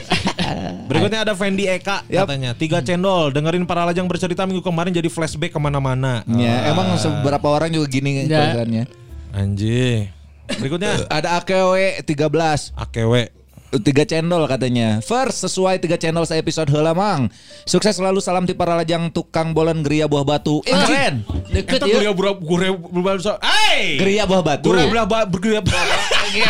Berikutnya 0.86 1.22
ada 1.22 1.32
Fendi 1.32 1.64
Eka 1.64 2.02
Yap. 2.06 2.26
katanya 2.26 2.50
tiga 2.52 2.78
cendol 2.80 3.30
dengerin 3.30 3.64
para 3.64 3.84
lajang 3.84 4.04
bercerita 4.04 4.44
minggu 4.44 4.60
kemarin 4.60 4.90
jadi 4.90 5.06
flashback 5.06 5.50
ke 5.50 5.58
mana-mana. 5.58 6.22
Ya, 6.26 6.68
emang 6.68 6.94
seberapa 6.96 7.46
orang 7.46 7.70
juga 7.70 7.86
gini 7.86 8.24
Ya. 8.24 8.54
kelihatannya. 8.54 8.84
Anjing. 9.30 10.10
Berikutnya 10.60 11.06
Ada 11.06 11.38
AKW 11.38 12.02
13. 12.02 12.74
AKW 12.74 13.12
tiga 13.78 14.02
cendol 14.02 14.50
katanya. 14.50 14.98
First 14.98 15.46
sesuai 15.46 15.78
tiga 15.78 15.94
cendol 15.94 16.26
saya 16.26 16.42
episode 16.42 16.66
heula 16.74 16.90
mang. 16.90 17.30
Sukses 17.62 17.94
selalu 17.94 18.18
salam 18.18 18.42
ti 18.42 18.58
para 18.58 18.74
lajang 18.74 19.14
tukang 19.14 19.54
bolen 19.54 19.86
geria 19.86 20.10
buah 20.10 20.26
batu. 20.26 20.58
Eh, 20.66 20.74
keren. 20.74 21.22
Deket 21.54 21.86
ya. 21.86 22.10
bura 22.10 22.34
guria 22.34 22.74
berbahasa. 22.74 23.38
Hey! 23.38 23.94
Geria 24.02 24.26
buah 24.26 24.42
batu. 24.42 24.74
Geria 24.74 24.90
Geria 24.90 25.06
buah 25.06 25.22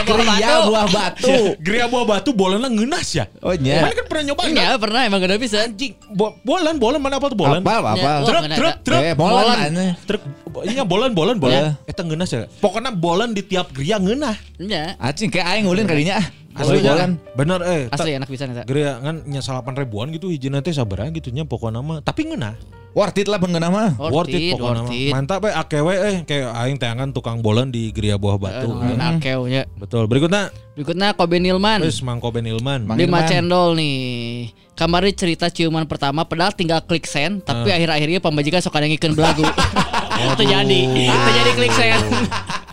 Geria 0.08 0.48
batu. 0.48 0.68
buah 0.72 0.86
batu. 0.88 1.36
geria 1.60 1.86
buah 1.92 2.04
batu 2.08 2.30
bolennya 2.32 2.68
ngeunas 2.72 3.08
ya. 3.12 3.24
Oh 3.44 3.52
nya. 3.52 3.84
Mana 3.84 3.94
kan 3.96 4.06
pernah 4.08 4.24
nyoba 4.32 4.42
Iya 4.48 4.68
pernah 4.80 5.00
emang 5.04 5.20
gak 5.20 5.40
bisa. 5.40 5.56
Anjing, 5.68 5.92
bo- 6.16 6.36
bolen 6.40 6.80
bolen 6.80 7.00
mana 7.04 7.20
apa 7.20 7.28
tuh 7.28 7.36
bolen? 7.36 7.60
Apal 7.60 7.84
apal. 7.84 8.20
Ya, 8.24 8.24
Truk 8.24 8.42
Mana 8.48 8.56
truk 8.56 8.76
truk. 8.80 9.00
Eh, 9.04 9.12
bolen. 9.12 9.56
aneh. 9.60 9.90
Truk 10.08 10.22
iya 10.64 10.82
bolen 10.88 11.12
bolen 11.12 11.36
bolen. 11.36 11.76
Iya. 11.76 11.84
Eta 11.84 12.00
ngeunas 12.00 12.30
ya. 12.32 12.48
Pokoknya 12.64 12.92
bolen 12.96 13.36
di 13.36 13.42
tiap 13.44 13.72
geria 13.76 14.00
ngeunah. 14.00 14.36
Iya. 14.56 14.96
Acing 14.96 15.28
kayak 15.28 15.46
aing 15.56 15.68
ulin 15.68 15.84
kadinya 15.84 16.20
ah. 16.20 16.26
Aslinya 16.50 16.92
bolen. 16.98 17.12
Bener 17.38 17.60
eh. 17.62 17.82
Asli 17.94 18.10
enak 18.18 18.26
bisa 18.26 18.44
nih. 18.46 18.66
Geria 18.66 18.98
kan 18.98 19.22
nya 19.26 19.40
salapan 19.40 19.74
ribuan 19.78 20.10
gitu 20.10 20.26
hiji 20.30 20.50
teh 20.50 20.74
sabaraha 20.74 21.14
gitu 21.14 21.30
nya 21.30 21.46
pokoknya 21.46 21.80
mah. 21.80 21.98
Tapi 22.02 22.26
ngeunah. 22.26 22.54
Worth 22.90 23.22
it 23.22 23.30
lah 23.30 23.38
pengguna 23.38 23.70
mah. 23.70 23.94
Worth 24.02 24.34
it, 24.34 24.58
pokoknya 24.58 24.82
worth 24.82 24.90
mah. 24.90 24.98
it. 24.98 25.12
Mantap 25.14 25.46
eh 25.46 25.54
akewe 25.54 25.94
eh 25.94 26.16
kayak 26.26 26.50
aing 26.50 26.78
teangan 26.82 27.14
tukang 27.14 27.38
bolen 27.38 27.70
di 27.70 27.94
geria 27.94 28.18
buah 28.18 28.34
batu. 28.34 28.66
Enak 28.66 29.22
ya. 29.22 29.62
Betul. 29.78 30.10
Berikutnya 30.10 30.50
Berikutnya 30.74 31.14
Kobe 31.14 31.38
Nilman. 31.38 31.86
wis 31.86 32.02
Mang 32.02 32.18
Koben 32.18 32.46
Ilman. 32.50 32.82
Mang- 32.88 32.98
Lima 32.98 33.22
Nilman. 33.22 33.30
cendol 33.30 33.78
nih. 33.78 34.50
Kemarin 34.74 35.12
cerita 35.12 35.46
ciuman 35.52 35.84
pertama 35.84 36.24
padahal 36.24 36.56
tinggal 36.56 36.80
klik 36.82 37.04
send 37.04 37.44
tapi 37.44 37.68
akhir-akhirnya 37.68 38.18
pembajikan 38.18 38.58
sok 38.58 38.80
ada 38.80 38.90
ngikeun 38.90 39.14
belagu. 39.14 39.44
Itu 40.34 40.42
jadi. 40.42 40.80
Itu 40.88 41.30
jadi 41.30 41.50
klik 41.54 41.74
send. 41.78 42.02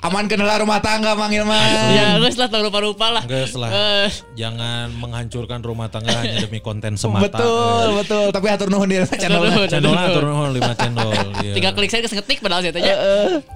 Aman 0.00 0.24
kenal 0.26 0.48
rumah 0.56 0.80
tangga 0.80 1.12
Mang 1.12 1.28
Ilman. 1.28 1.60
ya 1.92 2.16
geus 2.16 2.40
lah 2.40 2.48
tong 2.48 2.64
rupa-rupa 2.64 3.12
lah. 3.12 3.22
Geus 3.28 3.52
lah. 3.52 3.68
Eh, 3.68 4.08
Jangan 4.32 4.96
menghancurkan 4.96 5.60
rumah 5.60 5.92
tangga 5.92 6.16
hanya 6.16 6.40
demi 6.40 6.56
konten 6.58 6.96
semata. 6.96 7.36
Betul, 7.36 7.86
betul. 8.00 8.26
Tapi 8.32 8.46
atur 8.48 8.68
nuhun 8.72 8.88
dia 8.88 9.04
channel. 9.04 9.44
Atur 9.44 10.24
nuhun. 10.24 10.50
Lima 10.50 10.72
channel. 10.72 11.12
iya. 11.44 11.52
tinggal 11.52 11.76
klik 11.76 11.92
send 11.92 12.00
keseketik 12.02 12.40
padahal 12.40 12.64
saya 12.64 12.72
tanya. 12.72 12.94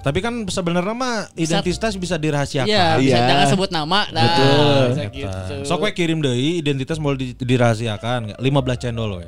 Tapi 0.04 0.18
kan 0.20 0.44
sebenarnya 0.44 0.92
mah 0.92 1.32
identitas 1.32 1.96
bisa 1.96 2.20
dirahasiakan. 2.20 2.68
Iya, 2.68 3.00
bisa 3.00 3.16
Iya. 3.16 3.24
jangan 3.24 3.46
sebut 3.48 3.70
nama. 3.72 4.00
Nah, 4.12 4.22
Betul. 4.22 4.86
gitu. 5.16 5.54
Sok 5.64 5.80
we 5.80 5.90
kirim 5.92 6.20
deui 6.20 6.60
identitas 6.60 7.00
mau 7.00 7.16
di- 7.16 7.32
dirahasiakan 7.32 8.36
15 8.36 8.44
channel 8.78 9.16
we. 9.16 9.26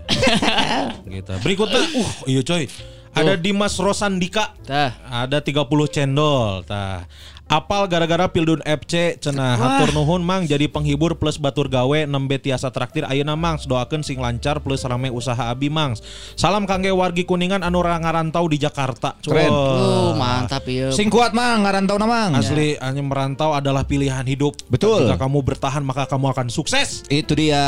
gitu. 1.16 1.33
Berikutnya 1.40 1.81
uh 1.81 2.11
iya 2.29 2.44
coy. 2.44 2.68
Ada 3.16 3.40
Dimas 3.40 3.81
Rosandika. 3.81 4.52
Tah. 4.68 4.92
Ada 5.09 5.40
30 5.40 5.88
cendol. 5.88 6.61
Tah. 6.68 7.09
Apal 7.46 7.87
gara-gara 7.87 8.26
Pildun 8.26 8.59
FC 8.66 9.22
cenah 9.22 9.54
hatur 9.54 9.94
nuhun 9.94 10.18
mang 10.18 10.42
jadi 10.42 10.66
penghibur 10.66 11.14
plus 11.14 11.38
batur 11.38 11.70
gawe 11.70 12.02
nembe 12.02 12.42
tiasa 12.42 12.74
traktir 12.74 13.06
ayeuna 13.06 13.38
mangs 13.38 13.70
doakeun 13.70 14.02
sing 14.02 14.18
lancar 14.18 14.59
plus 14.59 14.82
rame 14.82 15.14
usaha 15.14 15.46
abi 15.46 15.70
mangs. 15.70 16.02
Salam 16.35 16.66
kangge 16.66 16.90
wargi 16.90 17.22
Kuningan 17.22 17.62
anu 17.62 17.87
ngarantau 17.87 18.50
di 18.50 18.59
Jakarta. 18.59 19.14
Keren. 19.22 19.46
Uh, 19.46 20.18
mantap 20.18 20.66
ya. 20.66 20.90
Sing 20.90 21.06
kuat 21.06 21.38
Mang, 21.38 21.62
ngarantau 21.62 22.02
na 22.02 22.11
Mang. 22.11 22.35
Asli 22.35 22.74
hanya 22.82 22.98
merantau 23.06 23.54
adalah 23.54 23.87
pilihan 23.87 24.26
hidup. 24.26 24.59
Betul. 24.66 25.06
Jika 25.06 25.14
kamu 25.14 25.38
bertahan 25.46 25.87
maka 25.87 26.11
kamu 26.11 26.35
akan 26.35 26.50
sukses. 26.50 27.06
Itu 27.06 27.38
dia. 27.38 27.62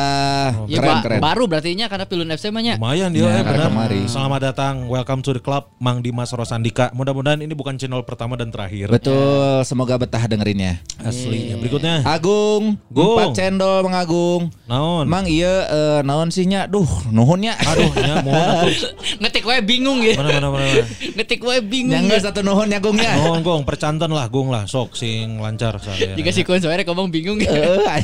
Ya, 0.67 0.83
keren 0.83 0.91
ba- 0.91 1.03
keren. 1.07 1.21
Baru 1.23 1.47
berarti 1.47 1.79
nya 1.79 1.87
karena 1.87 2.11
Pilun 2.11 2.35
FC 2.35 2.51
mah 2.51 2.67
nya. 2.67 2.83
Lumayan 2.83 3.15
dia 3.15 3.31
Ya, 3.31 3.31
eh, 3.31 3.43
benar. 3.47 3.71
kemari. 3.71 4.11
Selamat 4.11 4.43
datang, 4.43 4.91
welcome 4.91 5.23
to 5.23 5.31
the 5.31 5.39
club 5.39 5.71
Mang 5.79 6.03
Dimas 6.03 6.35
Rosandika. 6.35 6.91
Mudah-mudahan 6.99 7.39
ini 7.39 7.55
bukan 7.55 7.79
channel 7.79 8.03
pertama 8.03 8.35
dan 8.35 8.51
terakhir. 8.51 8.91
Betul, 8.91 9.68
semoga 9.69 10.01
betah 10.01 10.25
dengerinnya. 10.25 10.81
Asli. 10.97 11.53
Ya, 11.53 11.61
berikutnya. 11.61 12.01
Agung, 12.09 12.81
Gung. 12.89 13.21
empat 13.21 13.37
cendol 13.37 13.85
Mang 13.85 13.97
Agung. 14.01 14.43
Naon? 14.65 15.05
Mang 15.05 15.29
iya 15.29 15.69
eh, 15.69 16.01
naon 16.01 16.33
sih 16.33 16.49
nya? 16.49 16.65
Duh, 16.65 16.89
nuhunnya. 17.13 17.53
Aduh, 17.61 17.93
ya 17.93 18.25
mohon. 18.25 18.73
Ngetik 19.21 19.45
wae 19.45 19.61
bingung 19.61 20.01
ya. 20.01 20.17
Mana 20.17 20.41
mana 20.41 20.49
mana. 20.49 20.65
mana. 20.65 20.85
Ngetik 21.21 21.45
wae 21.45 21.61
bingung. 21.61 21.93
Yang 22.01 22.05
ya. 22.09 22.11
geus 22.17 22.25
satu 22.25 22.41
nuhun 22.41 22.73
ya 22.73 22.81
Gungnya. 22.81 23.13
Mohon 23.21 23.41
gong 23.45 23.63
percantan 23.69 24.09
lah, 24.09 24.33
gong 24.33 24.49
lah, 24.49 24.65
sok 24.65 24.97
sing 24.97 25.37
lancar 25.37 25.77
saya. 25.77 26.15
Jika 26.19 26.33
si 26.33 26.41
Kun 26.49 26.65
soalnya 26.65 26.89
ngomong 26.89 27.13
bingung 27.13 27.37
ya. 27.37 27.53
Eh, 27.53 28.01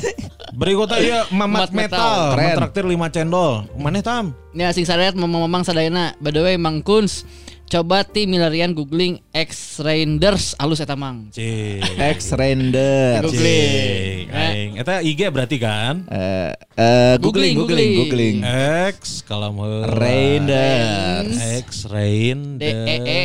Berikutnya 0.53 0.99
ya 1.01 1.19
Mamat 1.33 1.71
Mamat 1.71 1.71
Metal, 1.73 1.99
Metal. 1.99 2.19
Keren. 2.37 2.47
mentraktir 2.53 2.85
5 2.85 3.15
cendol. 3.17 3.53
Mana 3.81 4.05
tam? 4.05 4.37
Ya 4.53 4.69
sing 4.77 4.85
sadayat 4.85 5.17
memang 5.17 5.65
sadayana. 5.65 6.13
By 6.21 6.31
the 6.31 6.45
way 6.45 6.55
Mang 6.61 6.85
Kuns 6.85 7.25
coba 7.65 8.05
ti 8.07 8.29
milarian 8.29 8.71
googling 8.77 9.19
X 9.35 9.81
Renders 9.83 10.55
alus 10.61 10.79
eta 10.79 10.95
Mang. 10.95 11.33
X 11.35 12.19
render. 12.37 13.25
Googling. 13.25 14.29
Cik. 14.29 14.35
Aing. 14.35 14.71
Eta 14.79 15.03
IG 15.03 15.21
berarti 15.33 15.57
kan? 15.59 16.07
Eh 16.07 16.53
eh, 16.77 17.15
googling, 17.19 17.59
googling, 17.59 17.93
Googling, 18.05 18.39
googling. 18.43 18.89
X 18.95 19.25
kalau 19.27 19.51
mau 19.51 19.69
Render. 19.91 21.27
X 21.65 21.89
Rain 21.91 22.61
D 22.61 22.65
E 22.65 22.97
E 23.03 23.23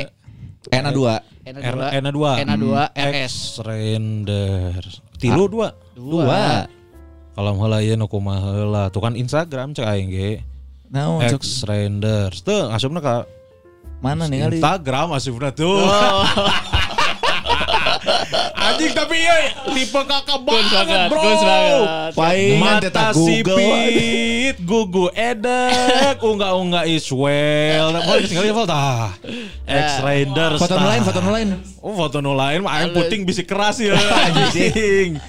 Ena 0.70 0.92
dua. 0.94 1.22
Ena 1.50 2.14
2 2.14 2.46
Ena 2.46 2.56
2 2.62 2.94
RS. 2.94 3.34
X 3.34 3.34
Render 3.66 4.78
Tilu 5.18 5.50
dua 5.50 5.74
Dua. 5.98 6.70
Kalau 7.34 7.52
heula 7.58 7.82
ieu 7.82 7.98
nu 7.98 8.06
kumaha 8.06 8.54
heula 8.54 8.94
Tuh 8.94 9.02
kan 9.02 9.18
Instagram 9.18 9.74
cek 9.74 9.88
aing 9.90 10.14
ge 10.14 10.46
Nah, 10.94 11.18
cok. 11.26 11.42
X 11.42 11.66
Render 11.66 12.30
Tuh 12.46 12.70
asupna 12.70 13.02
ka 13.02 13.26
mana 14.00 14.32
nih 14.32 14.48
kali? 14.48 14.58
Instagram 14.60 15.08
asupna 15.12 15.52
tuh 15.52 15.84
Anjing 18.60 18.96
tapi 18.96 19.16
iya 19.20 19.52
tipe 19.76 20.02
kakak 20.08 20.40
banget 20.46 20.72
banget, 20.72 21.00
bro 21.12 21.20
banget. 21.20 22.14
Mata 22.62 23.06
sipit, 23.12 24.56
gugu 24.64 25.12
edek, 25.12 26.16
unggah-unggah 26.24 26.88
Iswell. 26.88 27.92
Mau 27.92 28.16
tinggal 28.24 28.46
level 28.46 28.66
tah. 28.70 29.12
X 29.68 29.88
Raiders. 30.00 30.60
Foto 30.64 30.76
nu 30.80 30.86
lain, 30.88 31.02
foto 31.04 31.20
nu 31.20 31.30
lain. 31.34 31.50
Oh, 31.84 31.94
foto 31.96 32.18
nu 32.24 32.32
lain 32.38 32.64
mah 32.64 32.80
aing 32.80 32.92
puting 32.96 33.28
bisi 33.28 33.44
keras 33.44 33.84
ya 33.84 33.96
anjing. 34.28 35.20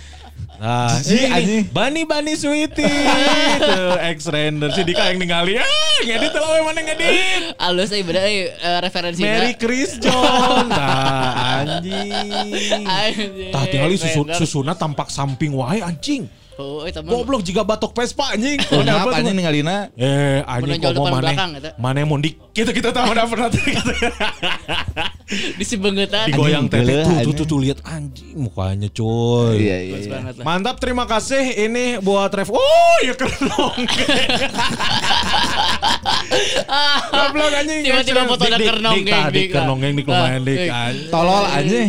Nah, 0.60 0.92
Si, 1.00 1.16
ini 1.16 1.24
anjing. 1.32 1.62
Bani 1.72 2.04
Bani 2.04 2.36
Sweetie. 2.36 2.84
Tuh, 3.64 3.96
X 4.12 4.28
Render 4.28 4.68
si 4.76 4.84
Dika 4.84 5.08
yang 5.08 5.16
ningali 5.16 5.56
ah 5.56 5.64
ngedit 6.04 6.36
lah 6.36 6.52
we 6.52 6.60
mana 6.60 6.80
ngedit? 6.84 7.56
Alus 7.56 7.88
euy 7.96 8.04
beda 8.04 8.20
euy 8.28 8.52
eh, 8.52 8.78
referensi. 8.84 9.24
Mary 9.24 9.56
Chris 9.62 9.96
John 9.96 10.68
Tah 10.68 11.64
anjing. 11.64 12.52
Tah 13.48 13.64
tinggali 13.72 13.96
susu, 13.96 14.28
susuna 14.36 14.76
tampak 14.76 15.08
samping 15.08 15.56
wae 15.56 15.80
anjing 15.80 16.28
Oh, 16.60 16.84
Goblok 16.84 17.40
jika 17.40 17.64
batok 17.64 17.92
Vespa 17.92 18.30
anjing 18.30 18.60
Oh, 18.68 18.78
Mana 18.78 18.92
ngapa 18.92 19.02
apa 19.02 19.16
anjing 19.16 19.32
tuh? 19.32 19.38
ninggalina? 19.40 19.76
Eh 19.94 20.44
anjing 20.44 20.76
komo 20.78 21.08
depan 21.08 21.12
mana. 21.16 21.30
Mana 21.74 22.04
mau 22.04 22.16
dik 22.16 22.34
Kita 22.50 22.70
kita 22.70 22.92
tahu 22.92 23.04
mana 23.08 23.24
pernah 23.24 23.48
di 25.30 25.62
Sibengetan. 25.62 26.26
Digoyang 26.26 26.66
Anjing, 26.66 26.82
tete 26.82 26.90
geuleuh, 26.90 27.06
tuh 27.06 27.22
tuh 27.22 27.32
tuh 27.32 27.46
tuh 27.46 27.58
lihat 27.62 27.78
anjing 27.86 28.34
mukanya 28.36 28.90
coy 28.90 29.56
Iya, 29.56 29.78
iya, 29.80 29.96
iya. 29.96 30.10
banget 30.10 30.34
lah. 30.36 30.44
Mantap, 30.44 30.76
terima 30.76 31.06
kasih. 31.06 31.38
Ini 31.56 32.02
buat 32.02 32.28
Rev. 32.28 32.50
Oh, 32.50 32.96
ya 33.00 33.14
keren. 33.14 33.38
Goblok 37.10 37.52
anjing. 37.54 37.80
Tiba-tiba 37.82 38.20
foto 38.26 38.44
ada 38.46 38.58
dik, 38.58 38.68
kernonggeng, 38.70 39.04
dik, 39.04 39.12
tah, 39.12 39.26
dik, 39.30 39.48
dik, 39.50 40.06
lumayan 40.06 40.42
dik. 40.42 40.56
dik. 40.58 40.70
anjing. 40.70 41.10
Tolol 41.10 41.44
anjing. 41.50 41.88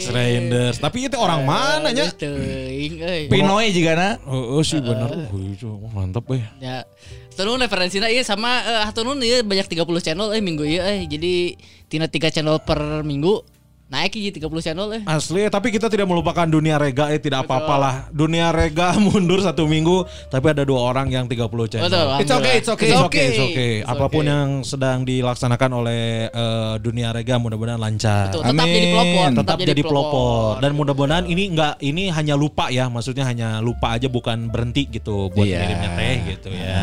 X-Raiders. 0.00 0.76
Tapi 0.80 0.98
itu 1.08 1.16
orang 1.20 1.42
mana 1.44 1.88
nya? 1.92 2.08
Teuing 2.12 2.94
euy. 3.00 3.22
Pinoy 3.28 3.66
juga 3.74 3.92
na. 3.94 4.08
Oh, 4.24 4.58
oh, 4.58 4.62
sih 4.64 4.80
bener. 4.80 5.28
Oh, 5.28 5.40
itu 5.40 5.68
mantap 5.92 6.24
eh. 6.32 6.44
Ya. 6.58 6.84
Turun 7.32 7.60
referensinya 7.60 8.12
iya 8.12 8.20
sama 8.20 8.60
eh 8.60 8.84
hatunun 8.84 9.16
ieu 9.24 9.40
banyak 9.40 9.64
30 9.64 10.04
channel 10.04 10.28
eh 10.36 10.42
minggu 10.44 10.64
ieu 10.68 10.82
eh. 10.84 11.04
Jadi 11.08 11.56
tina 11.88 12.08
3 12.08 12.28
channel 12.28 12.60
per 12.60 13.04
minggu 13.04 13.51
naik 13.92 14.16
ieu 14.16 14.32
30 14.32 14.48
channel 14.64 14.88
eh. 14.96 15.02
Asli, 15.04 15.44
tapi 15.52 15.68
kita 15.68 15.92
tidak 15.92 16.08
melupakan 16.08 16.48
dunia 16.48 16.80
rega 16.80 17.12
eh 17.12 17.20
tidak 17.20 17.44
apa-apalah. 17.44 18.08
Dunia 18.08 18.48
rega 18.48 18.96
mundur 19.04 19.44
satu 19.44 19.68
minggu, 19.68 20.08
tapi 20.32 20.48
ada 20.48 20.64
dua 20.64 20.80
orang 20.80 21.12
yang 21.12 21.28
30 21.28 21.44
channel. 21.68 21.92
Betul. 21.92 22.06
It's 22.24 22.32
okay, 22.32 22.54
it's 22.56 22.70
okay. 22.72 22.88
It's 22.88 23.02
okay, 23.04 23.24
it's 23.28 23.42
okay. 23.44 23.72
It's 23.84 23.90
Apa 23.92 24.08
pun 24.08 24.24
okay. 24.24 24.32
yang 24.32 24.48
sedang 24.64 25.04
dilaksanakan 25.04 25.70
oleh 25.76 26.32
eh, 26.32 26.74
dunia 26.80 27.12
rega 27.12 27.36
mudah-mudahan 27.36 27.76
lancar. 27.76 28.32
Betul, 28.32 28.48
tetap 28.48 28.64
Amin. 28.64 28.72
jadi 28.72 28.88
pelopor, 28.88 29.26
Tetap 29.44 29.58
jadi 29.60 29.82
pelopor 29.84 30.50
dan 30.64 30.70
mudah-mudahan 30.72 31.24
ini 31.28 31.52
enggak 31.52 31.74
ini 31.84 32.08
hanya 32.08 32.32
lupa 32.32 32.72
ya, 32.72 32.88
maksudnya 32.88 33.28
hanya 33.28 33.60
lupa 33.60 33.92
aja 33.92 34.08
bukan 34.08 34.48
berhenti 34.48 34.88
gitu 34.88 35.28
buat 35.28 35.44
Iya. 35.44 35.68
ngirimnya 35.68 35.90
teh 36.00 36.16
gitu 36.32 36.48
ya. 36.48 36.80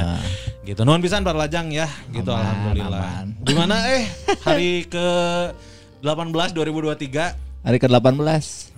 Gitu. 0.61 0.85
Nuhun 0.85 1.01
pisan 1.01 1.25
Pak 1.25 1.33
Lajang 1.33 1.73
ya, 1.73 1.89
gitu 2.13 2.29
Aman, 2.29 2.45
alhamdulillah. 2.45 3.01
aman. 3.01 3.27
Gimana 3.41 3.75
eh 3.89 4.05
hari 4.45 4.85
ke 4.85 5.07
18 5.99 6.55
2023 6.55 7.49
Hari 7.59 7.75
ke-18. 7.75 8.15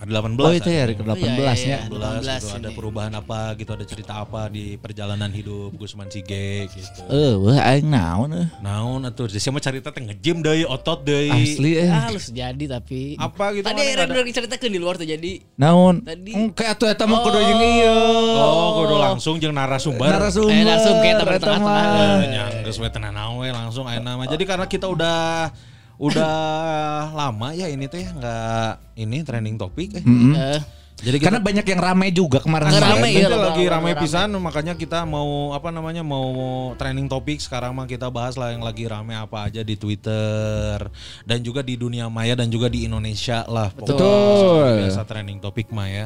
Ada 0.02 0.10
18. 0.26 0.42
Oh 0.42 0.50
itu 0.50 0.66
ya 0.66 0.82
hari 0.82 0.98
ada. 0.98 1.06
ke-18 1.14 1.22
Iya, 1.22 1.30
iya, 1.38 1.54
nya. 1.54 1.54
iya. 1.54 1.78
18 1.86 1.86
gitu, 1.86 2.46
18 2.50 2.58
ada 2.58 2.66
ini. 2.66 2.74
perubahan 2.74 3.12
apa 3.14 3.40
gitu, 3.54 3.70
ada 3.78 3.84
cerita 3.86 4.12
apa 4.18 4.50
di 4.50 4.74
perjalanan 4.74 5.30
hidup 5.30 5.70
Gusman 5.78 6.10
Sige 6.10 6.66
gitu. 6.66 7.00
Eh, 7.06 7.38
wah 7.38 7.62
aing 7.62 7.86
naon 7.86 8.34
eh. 8.34 8.50
Naon 8.58 9.06
atuh, 9.06 9.30
jadi 9.30 9.54
mah 9.54 9.62
cerita 9.62 9.94
teh 9.94 10.02
nge-gym 10.02 10.42
deui, 10.42 10.66
otot 10.66 11.06
deui. 11.06 11.30
Asli 11.30 11.78
eh. 11.78 11.94
Ah, 11.94 12.10
halus 12.10 12.34
jadi 12.34 12.64
tapi 12.66 13.14
Apa 13.22 13.54
gitu 13.54 13.70
Tadi 13.70 13.80
nggak 13.86 14.10
udah 14.10 14.26
diceritakan 14.26 14.70
di 14.74 14.80
luar 14.82 14.98
tuh 14.98 15.06
jadi 15.06 15.32
Naon? 15.54 16.02
Tadi. 16.02 16.30
Kayak 16.50 16.70
atuh 16.74 16.86
eta 16.90 17.06
mah 17.06 17.22
kudu 17.22 17.38
jeung 17.38 17.62
ieu. 17.62 17.98
Oh, 18.34 18.82
kudu 18.82 18.94
langsung 18.98 19.34
jeung 19.38 19.54
narasumber. 19.54 20.10
Narasumber. 20.10 20.58
Eh, 20.58 20.66
langsung 20.66 20.94
kayak 20.98 21.16
temen 21.22 21.34
eta 21.38 21.46
tengah-tengah. 21.46 21.86
mah. 21.86 22.18
Eh, 22.18 22.28
nyanggeus 22.34 22.82
we 22.82 22.90
tenan 22.90 23.14
we 23.38 23.46
langsung 23.54 23.86
aya 23.86 24.02
nama. 24.02 24.26
Jadi 24.26 24.42
karena 24.42 24.66
kita 24.66 24.90
udah 24.90 25.54
udah 26.02 27.14
lama 27.14 27.54
ya 27.54 27.70
ini 27.70 27.86
teh 27.86 28.02
nggak 28.02 28.98
ini 28.98 29.22
trending 29.22 29.54
topik 29.54 29.94
eh. 29.94 30.02
eh, 30.02 30.60
Jadi 31.02 31.16
kita 31.18 31.34
Karena 31.34 31.42
banyak 31.42 31.66
yang 31.66 31.80
rame 31.82 32.06
juga 32.14 32.38
kemarin. 32.38 32.70
Nanti 32.70 33.10
iya, 33.10 33.26
lagi 33.34 33.64
ramai 33.66 33.98
pisan 33.98 34.30
makanya 34.38 34.78
kita 34.78 35.02
mau 35.02 35.50
apa 35.50 35.74
namanya 35.74 36.06
mau 36.06 36.70
trending 36.78 37.10
topik 37.10 37.42
sekarang 37.42 37.74
mah 37.74 37.90
kita 37.90 38.06
bahas 38.06 38.38
lah 38.38 38.54
yang 38.54 38.62
lagi 38.62 38.86
rame 38.86 39.18
apa 39.18 39.50
aja 39.50 39.66
di 39.66 39.74
Twitter 39.74 40.78
dan 41.26 41.38
juga 41.42 41.66
di 41.66 41.74
dunia 41.74 42.06
maya 42.06 42.38
dan 42.38 42.46
juga 42.46 42.70
di 42.70 42.86
Indonesia 42.86 43.42
lah 43.50 43.74
pokoknya 43.74 43.98
Betul. 43.98 44.38
seperti 44.38 44.78
biasa 44.86 45.02
trending 45.02 45.38
topik 45.42 45.66
mah 45.74 45.88
ya. 45.90 46.04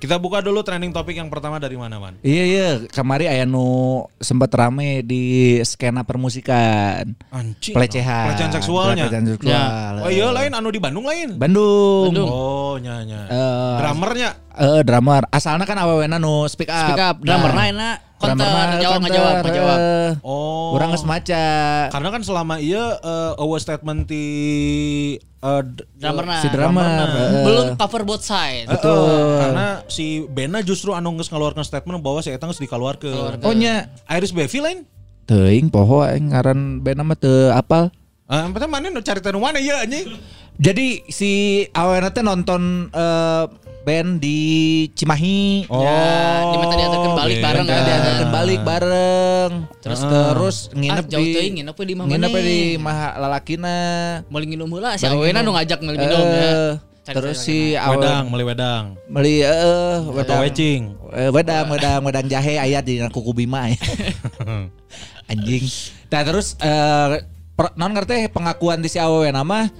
Kita 0.00 0.16
buka 0.16 0.40
dulu 0.40 0.64
trending 0.64 0.96
topik 0.96 1.20
yang 1.20 1.28
pertama 1.28 1.60
dari 1.60 1.76
mana, 1.76 2.00
Man? 2.00 2.16
Iya 2.24 2.44
iya, 2.48 2.68
kemarin 2.88 3.28
aya 3.28 3.44
nu 3.44 4.08
sempat 4.16 4.48
rame 4.56 5.04
di 5.04 5.60
skena 5.68 6.08
permusikan. 6.08 7.04
Anjing. 7.28 7.76
Pelecehan. 7.76 8.32
Pelecehan 8.32 8.52
seksualnya. 8.56 9.04
Pelecehan 9.12 9.26
seksual. 9.28 9.92
Oh 10.08 10.10
iya 10.10 10.32
lain 10.32 10.56
anu 10.56 10.72
di 10.72 10.80
Bandung 10.80 11.04
lain. 11.04 11.36
Bandung. 11.36 12.16
Oh, 12.24 12.80
nya 12.80 13.04
nya. 13.04 13.28
Eh, 13.28 13.76
Drummernya 13.84 14.37
Eh, 14.52 14.82
drummer. 14.82 15.22
Asalnya 15.28 15.62
kan 15.62 15.76
awewena 15.76 16.16
nu 16.16 16.44
speak 16.44 16.66
up. 16.66 16.90
Speak 16.90 16.98
up, 16.98 17.16
drummer 17.20 17.50
nah, 17.50 17.64
enak, 17.64 17.96
counter, 18.16 18.46
jawab 18.76 19.00
ngejawab, 19.00 19.34
ngejawab. 19.40 19.78
eh, 19.78 20.10
Oh. 20.20 20.74
Urang 20.74 20.90
geus 20.90 21.02
maca. 21.02 21.46
Karena 21.88 22.08
kan 22.08 22.20
selama 22.20 22.58
iya 22.58 22.98
uh, 22.98 23.38
our 23.38 23.56
statement 23.56 24.04
di 24.04 24.26
uh, 25.40 25.62
d- 25.62 25.86
Drummerna. 25.94 26.38
Si 26.38 26.48
drummer. 26.48 26.82
eh, 26.84 27.44
Belum 27.44 27.66
cover 27.74 28.02
both 28.02 28.22
side. 28.22 28.66
Betul. 28.66 29.38
karena 29.38 29.66
si 29.86 30.26
Bena 30.26 30.58
justru 30.60 30.90
anu 30.90 31.14
geus 31.14 31.28
ngeluarkan 31.28 31.62
statement 31.62 32.00
bahwa 32.00 32.18
si 32.18 32.28
Eta 32.28 32.44
geus 32.44 32.58
dikeluarkeun. 32.58 33.38
Oh 33.40 33.54
nya 33.54 33.86
Iris 34.08 34.30
Bevi 34.30 34.58
lain? 34.58 34.80
teuing 35.28 35.68
poho 35.68 36.00
aing 36.00 36.32
ngaran 36.32 36.80
band 36.80 36.98
nama 36.98 37.12
teu 37.12 37.52
apal. 37.52 37.92
Ah, 38.24 38.42
yang 38.42 38.50
pertama 38.50 38.76
mana 38.76 38.88
nu 38.88 38.98
carita 38.98 39.28
nu 39.28 39.38
mana 39.38 39.60
ya 39.60 39.84
anjing? 39.84 40.16
Jadi 40.56 41.04
si 41.06 41.30
awena 41.70 42.08
teh 42.08 42.20
nonton 42.20 42.88
eh, 42.90 43.44
band 43.82 44.18
di 44.18 44.38
Cimahi. 44.92 45.66
Oh. 45.66 45.80
Ya, 45.80 46.00
di 46.46 46.56
mana 46.56 46.74
diantarkan 46.74 47.12
balik 47.14 47.38
bareng 47.38 47.66
kan. 47.66 47.80
diantarkan 47.82 48.28
balik 48.30 48.60
bareng. 48.62 49.50
Terus 49.80 50.00
terus 50.02 50.56
nginep 50.72 51.04
Ah, 51.04 51.10
jauh 51.10 51.22
di 51.22 51.32
teuing, 51.32 51.54
nginep 51.58 51.76
di 51.76 51.92
imah 51.92 52.04
nginep 52.06 52.32
di 52.38 52.58
mah 52.76 52.98
lalakina. 53.16 53.78
Mau 54.26 54.38
nginum 54.38 54.68
heula 54.68 54.94
si 54.94 55.04
Awena 55.04 55.40
nu 55.40 55.52
ngajak 55.52 55.78
ngeuli 55.78 55.98
minum 55.98 56.20
ya. 56.24 56.52
Eh, 56.52 56.72
Terus 57.08 57.40
si 57.40 57.72
Wedang, 57.72 58.28
awen 58.28 58.36
meli 58.36 58.44
wedang. 58.44 58.84
beli 59.08 59.40
eh 59.40 59.48
Atau 59.96 60.12
wedang. 60.12 60.40
wecing. 60.44 60.82
Eh, 61.08 61.32
wedang, 61.32 61.64
wedang, 61.72 62.04
wedang 62.04 62.28
jahe 62.28 62.60
ayat 62.60 62.84
di 62.84 63.00
kuku 63.08 63.32
bima 63.32 63.72
ya. 63.72 63.80
Anjing. 65.32 65.64
Nah 66.08 66.22
terus 66.22 66.52
eh 66.58 67.24
per- 67.52 67.72
non 67.74 67.92
ngerti 67.92 68.28
pengakuan 68.28 68.80
di 68.80 68.88
si 68.88 69.00
awewe 69.00 69.28
nama. 69.28 69.72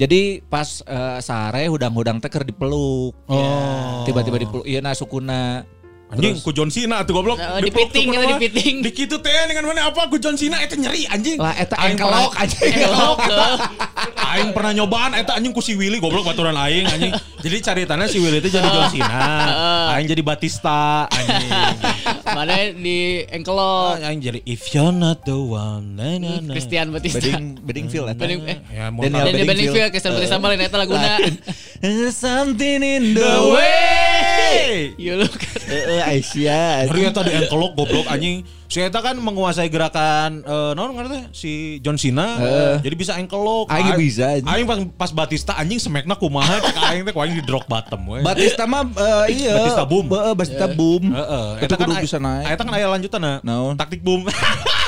Jadi 0.00 0.40
pas 0.48 0.66
eh, 0.88 1.18
sare 1.20 1.68
hudang-hudang 1.68 2.18
teh 2.18 2.30
keur 2.32 2.46
dipeluk. 2.48 3.12
Oh. 3.28 4.02
Tiba-tiba 4.08 4.40
dipeluk. 4.40 4.64
Iya 4.64 4.80
nah 4.80 4.96
sukuna. 4.96 5.62
Anjing 6.12 6.44
ku 6.44 6.52
John 6.52 6.68
Cena 6.68 7.00
atuh 7.00 7.16
goblok. 7.16 7.40
Oh, 7.40 7.56
Dipeluk 7.56 7.88
dipiting, 7.88 8.06
tuh 8.06 8.12
itu 8.12 8.20
mah. 8.20 8.36
dipiting. 8.36 8.74
Di 8.84 8.90
kitu 8.92 9.16
teh 9.16 9.32
dengan 9.48 9.64
mana 9.64 9.88
apa 9.88 10.06
ku 10.06 10.20
John 10.20 10.36
Cena 10.36 10.60
eta 10.60 10.76
nyeri 10.76 11.08
anjing. 11.08 11.40
Lah 11.40 11.56
eta 11.56 11.72
Aing 11.74 11.96
engkelok 11.96 12.32
anjing. 12.36 12.72
Elok. 12.84 13.18
Aing 14.32 14.50
pernah 14.52 14.72
nyobaan 14.74 15.12
eta 15.14 15.32
anjing 15.32 15.50
ku 15.50 15.58
si 15.58 15.72
Willy 15.72 15.96
goblok 15.98 16.24
baturan 16.26 16.52
aing 16.54 16.84
anjing. 16.84 17.12
Jadi 17.40 17.56
caritana 17.58 18.04
si 18.06 18.20
Willy 18.20 18.38
itu 18.38 18.52
jadi 18.52 18.68
John 18.76 18.92
Cena. 18.92 19.24
Aing 19.90 20.06
jadi 20.06 20.20
Batista 20.20 21.08
anjing. 21.08 21.48
Mana 22.22 22.54
di 22.70 22.98
engkelok. 23.24 24.04
Aing 24.04 24.20
jadi 24.20 24.40
if 24.44 24.68
you're 24.70 24.92
not 24.92 25.24
the 25.24 25.32
one. 25.32 25.96
Na, 25.96 26.12
na, 26.14 26.40
na. 26.40 26.52
Christian 26.52 26.92
Batista. 26.92 27.24
Beding 27.24 27.56
Bedingfield 27.58 28.12
eta. 28.12 28.20
Beding- 28.20 28.44
eh. 28.44 28.58
Ya, 28.68 28.92
Daniel 28.92 29.32
di 29.32 29.48
Bedingfield. 29.48 29.88
Christian 29.88 30.12
Batista 30.12 30.36
malah 30.36 30.60
eta 30.60 30.76
laguna. 30.76 31.16
Something 32.12 32.84
in 32.84 33.16
The 33.16 33.32
way. 33.48 34.11
Way. 34.52 34.78
Iya 35.00 35.12
lu 35.16 35.26
kan. 35.28 35.58
Heeh 35.64 36.00
Aisyah. 36.04 36.86
Ngeri 36.92 37.00
eta 37.08 37.20
di 37.24 37.32
engkelok 37.32 37.72
goblok 37.72 38.06
anjing. 38.08 38.44
Si 38.68 38.80
eta 38.80 39.04
kan 39.04 39.16
menguasai 39.20 39.68
gerakan 39.68 40.44
eh 40.44 40.70
naon 40.72 40.96
ngerti 40.96 41.18
si 41.32 41.50
John 41.84 41.96
Cena. 41.96 42.36
Jadi 42.80 42.94
bisa 42.96 43.16
engkelok. 43.16 43.68
Aing 43.68 43.96
bisa, 43.96 44.40
anjing. 44.40 44.48
Aing 44.48 44.66
pas, 44.68 44.78
pas 44.96 45.10
Batista 45.12 45.52
anjing 45.56 45.76
semekna 45.76 46.16
kumaha 46.16 46.60
cek 46.60 46.76
aing 46.80 47.02
teh 47.04 47.12
aing 47.12 47.36
di 47.36 47.44
drop 47.44 47.68
bottom 47.68 48.00
we. 48.08 48.24
Batista 48.24 48.64
mah 48.64 48.84
eh, 48.88 49.24
iya. 49.36 49.60
Batista 49.60 49.84
boom. 49.84 50.06
Heeh, 50.08 50.32
Batista 50.36 50.66
boom. 50.72 51.04
Heeh, 51.12 51.48
Itu 51.68 51.74
kudu 51.76 51.92
ay- 51.92 52.04
bisa 52.04 52.16
naik. 52.16 52.48
Eta 52.48 52.62
kan 52.64 52.72
aya 52.72 52.86
lanjutanna. 52.88 53.44
Naon? 53.44 53.76
Taktik 53.76 54.00
boom. 54.00 54.24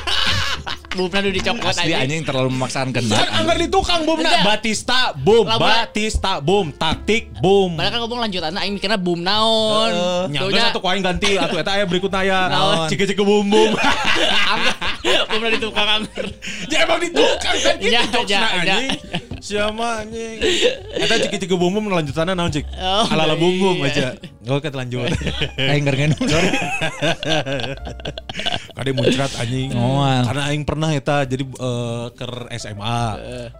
Bumna 0.94 1.18
nu 1.18 1.30
dicokot 1.30 1.66
Asli 1.68 1.90
aja. 1.90 2.00
anjing 2.00 2.22
terlalu 2.22 2.48
memaksakan 2.50 2.88
Kan 2.88 3.02
kendak. 3.02 3.26
anggar 3.28 3.57
di 3.57 3.66
tukang 3.66 4.02
boom 4.02 4.18
Enggak. 4.18 4.42
Batista 4.42 4.98
boom, 5.12 5.46
Batista 5.50 6.33
boom, 6.38 6.66
taktik 6.72 7.35
boom. 7.37 7.74
Padahal 7.74 7.90
kan 7.90 8.00
ngomong 8.00 8.20
lanjutan 8.22 8.54
aing 8.54 8.72
mikirnya 8.72 8.96
boom 8.96 9.20
naon. 9.20 9.90
Nyangga 10.28 10.46
Taunya- 10.48 10.64
satu 10.68 10.78
ku 10.78 10.87
aing 10.87 11.02
ganti 11.02 11.35
atuh 11.35 11.59
eta 11.59 11.72
aya 11.72 11.85
berikutnya. 11.85 12.22
Naon? 12.54 12.87
Cike-cike 12.87 13.20
boom 13.20 13.46
boom. 13.46 13.74
Bumna 15.30 15.48
di 15.48 15.59
tukang 15.59 15.88
angker. 15.92 16.26
Ya 16.72 16.87
emang 16.87 16.98
di 16.98 17.11
tukang 17.11 17.57
kan 17.57 17.74
gitu 17.76 17.90
Ya, 17.90 18.00
jokesna 18.07 18.24
ya, 18.30 18.38
ya. 18.38 18.48
anjing. 18.57 18.88
Siapa 19.44 20.00
anjing? 20.00 20.40
Eta 20.96 21.20
cike-cike 21.20 21.52
boom 21.61 21.76
boom 21.76 21.92
lanjutannya 21.92 22.33
naon 22.33 22.48
cik? 22.48 22.64
Oh, 22.80 23.04
Ala-ala 23.12 23.37
boom 23.37 23.61
boom 23.61 23.76
iya. 23.85 24.16
aja. 24.16 24.16
Oke 24.48 24.72
lanjut. 24.72 25.12
Aing 25.61 25.85
ngergen. 25.85 26.16
Kade 28.80 28.90
muncrat 28.96 29.37
anjing. 29.37 29.76
Moal. 29.76 30.24
Karena 30.24 30.42
aing 30.48 30.64
pernah 30.64 30.88
eta 30.96 31.28
jadi 31.28 31.44
eh, 31.44 32.07
ke 32.16 32.24
SMA. 32.57 33.00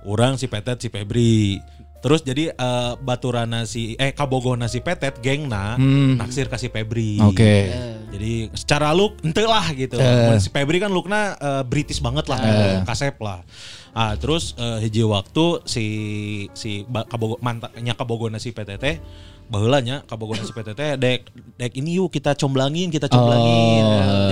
Orang 0.09 0.41
si 0.41 0.49
Petet 0.49 0.81
si 0.81 0.89
Febri. 0.89 1.61
Terus 2.05 2.21
jadi 2.21 2.53
eh, 2.53 2.93
baturana 3.01 3.65
si 3.65 3.97
eh 3.97 4.13
kabogona 4.13 4.69
si 4.69 4.85
Petet 4.85 5.25
gengna 5.25 5.81
naksir 6.21 6.53
kasih 6.53 6.69
Febri. 6.69 7.17
Oke. 7.25 7.73
Jadi 8.13 8.53
secara 8.53 8.93
look 8.93 9.25
ente 9.25 9.41
lah 9.49 9.65
gitu. 9.73 9.97
Eh. 9.97 10.29
Mun 10.29 10.37
Si 10.37 10.53
Febri 10.53 10.77
kan 10.85 10.93
looknya 10.93 11.33
eh, 11.41 11.65
British 11.65 12.05
banget 12.05 12.29
lah, 12.29 12.45
gitu, 12.45 12.65
kasep 12.85 13.17
lah. 13.25 13.41
Ah 13.97 14.13
terus 14.21 14.53
eh, 14.61 14.85
hiji 14.85 15.01
waktu 15.01 15.65
si 15.65 15.87
si 16.53 16.85
kabogo 17.09 17.41
mantannya 17.41 17.97
kabogona 17.97 18.37
si 18.37 18.53
PTT 18.53 19.01
baheula 19.49 19.79
nya 19.85 20.01
kabogona 20.09 20.41
si 20.41 20.51
PTT 20.51 20.97
dek 20.97 21.21
dek 21.61 21.73
ini 21.77 22.01
yuk 22.01 22.09
kita 22.09 22.33
comblangin 22.35 22.89
kita 22.89 23.07
comblangin. 23.13 23.85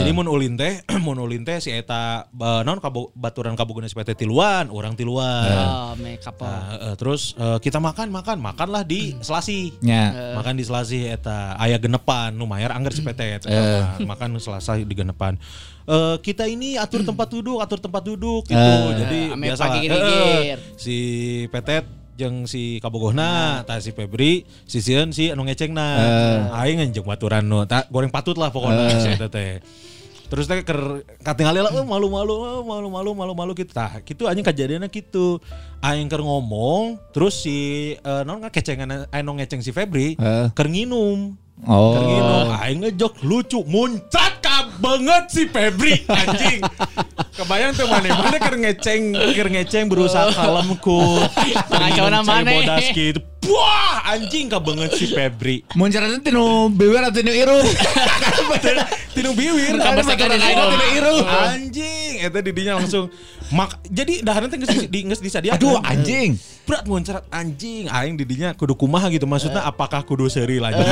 Jadi 0.03 0.11
mun 0.11 0.27
ulin 0.27 0.57
teh 0.57 0.81
mun 1.05 1.21
ulin 1.21 1.45
teh 1.45 1.61
si 1.61 1.69
eta 1.69 2.27
ba, 2.33 2.65
naon 2.65 2.81
kabo, 2.81 3.13
baturan 3.13 3.55
kabogona 3.55 3.87
si 3.87 3.95
PTT 3.95 4.25
tiluan, 4.25 4.73
orang 4.73 4.97
tiluan. 4.97 5.53
Oh. 5.53 5.95
Nah, 5.97 6.93
eh, 6.93 6.95
terus 6.97 7.37
eh, 7.37 7.59
kita 7.61 7.79
makan 7.79 8.09
makan 8.09 8.39
makanlah 8.41 8.83
di 8.83 9.15
Selasi. 9.21 9.77
Nya. 9.85 10.35
Makan 10.41 10.55
di 10.57 10.65
Selasi 10.65 11.07
eta 11.07 11.55
aya 11.61 11.77
genepan 11.77 12.35
lumayan 12.35 12.73
anggar 12.73 12.97
si 12.97 13.05
PT 13.05 13.21
eta 13.43 13.49
mah. 13.49 14.17
makan 14.17 14.41
Selasa 14.41 14.81
di 14.81 14.95
genepan. 14.97 15.37
Eh, 15.83 16.17
kita 16.23 16.47
ini 16.47 16.79
atur 16.79 17.03
tempat 17.03 17.27
duduk, 17.27 17.59
atur 17.59 17.83
tempat 17.83 18.03
duduk 18.07 18.47
gitu. 18.47 18.73
Jadi 19.03 19.35
ame 19.35 19.51
biasa. 19.51 19.65
Eh, 19.83 20.57
si 20.79 20.97
Petet 21.51 22.02
jeung 22.19 22.45
si 22.45 22.79
Kabogohna, 22.79 23.63
tah 23.65 23.81
si 23.81 23.91
Febri, 23.97 24.45
si 24.69 24.85
Sieun 24.85 25.11
si 25.17 25.33
anu 25.33 25.49
ngecengna. 25.49 25.89
Aing 26.53 26.81
jeung 26.93 27.09
baturan 27.09 27.49
nu 27.49 27.65
tah 27.65 27.89
goreng 27.89 28.13
patut 28.13 28.37
lah 28.37 28.53
pokoknya 28.53 29.01
si 29.01 29.09
eta 29.17 29.29
teh. 29.33 29.65
Terus 30.33 30.49
teh 30.49 30.65
ker 30.65 31.05
katingali 31.21 31.61
lah 31.61 31.69
oh, 31.77 31.85
malu-malu 31.85 32.33
oh, 32.33 32.63
malu-malu 32.65 33.13
malu-malu 33.13 33.53
gitu. 33.53 33.73
Tah, 33.77 34.01
gitu 34.01 34.25
anjing 34.25 34.45
kejadiannya 34.45 34.89
gitu. 34.89 35.37
Aing 35.85 36.09
keur 36.09 36.25
ngomong, 36.25 36.97
terus 37.13 37.45
si 37.45 37.93
eh, 37.97 38.23
non 38.25 38.41
kecengan 38.49 39.09
anu 39.13 39.37
ngeceng 39.37 39.61
si 39.61 39.77
Febri, 39.77 40.17
Eh. 40.17 40.49
keur 40.57 40.69
nginum. 40.73 41.37
Oh. 41.69 41.95
Keur 41.95 42.05
nginum, 42.09 42.47
aing 42.59 42.79
ngejok 42.81 43.15
lucu, 43.29 43.61
muncrat 43.69 44.41
ka 44.41 44.52
banget 44.83 45.25
si 45.31 45.43
Febri 45.47 46.03
anjing. 46.11 46.61
Kebayang 47.33 47.73
tuh 47.79 47.87
mana 47.87 48.19
mana 48.19 48.37
keur 48.37 48.57
ngeceng, 48.59 49.15
keur 49.15 49.49
ngeceng 49.49 49.87
berusaha 49.87 50.35
kalem 50.35 50.75
Minum 52.19 52.27
cai 52.27 52.43
mana? 52.43 52.51
bodas 52.51 52.87
gitu. 52.91 53.21
Wah, 53.45 54.07
anjing 54.09 54.47
ka 54.47 54.59
banget 54.59 54.95
si 54.95 55.07
Febri. 55.07 55.67
Muncarana 55.75 56.19
tinu 56.19 56.69
biwer 56.69 57.03
atau 57.03 57.15
tinu 57.15 57.31
irung. 57.31 57.67
Tinu. 59.13 59.29
Tambah 59.77 60.05
segar 60.05 60.31
dan 60.31 60.41
idol. 60.41 60.69
Tinu 60.71 60.87
irung. 60.95 61.19
Anjing, 61.23 62.13
eta 62.19 62.39
didinya 62.39 62.79
langsung 62.79 63.13
mak 63.53 63.85
jadi 63.85 64.25
dahareun 64.25 64.49
teh 64.49 64.57
geus 64.57 64.89
di 64.89 64.99
geus 65.05 65.21
disadiakeun. 65.21 65.59
Aduh 65.59 65.77
anjing. 65.83 66.39
berat 66.63 66.87
muncrat 66.87 67.27
anjing 67.29 67.91
aing 67.91 68.15
didinya 68.15 68.55
kudu 68.55 68.79
kumaha 68.79 69.11
gitu 69.11 69.27
maksudnya 69.27 69.67
apakah 69.67 70.07
kudu 70.07 70.31
seri 70.31 70.57
lanjut 70.63 70.87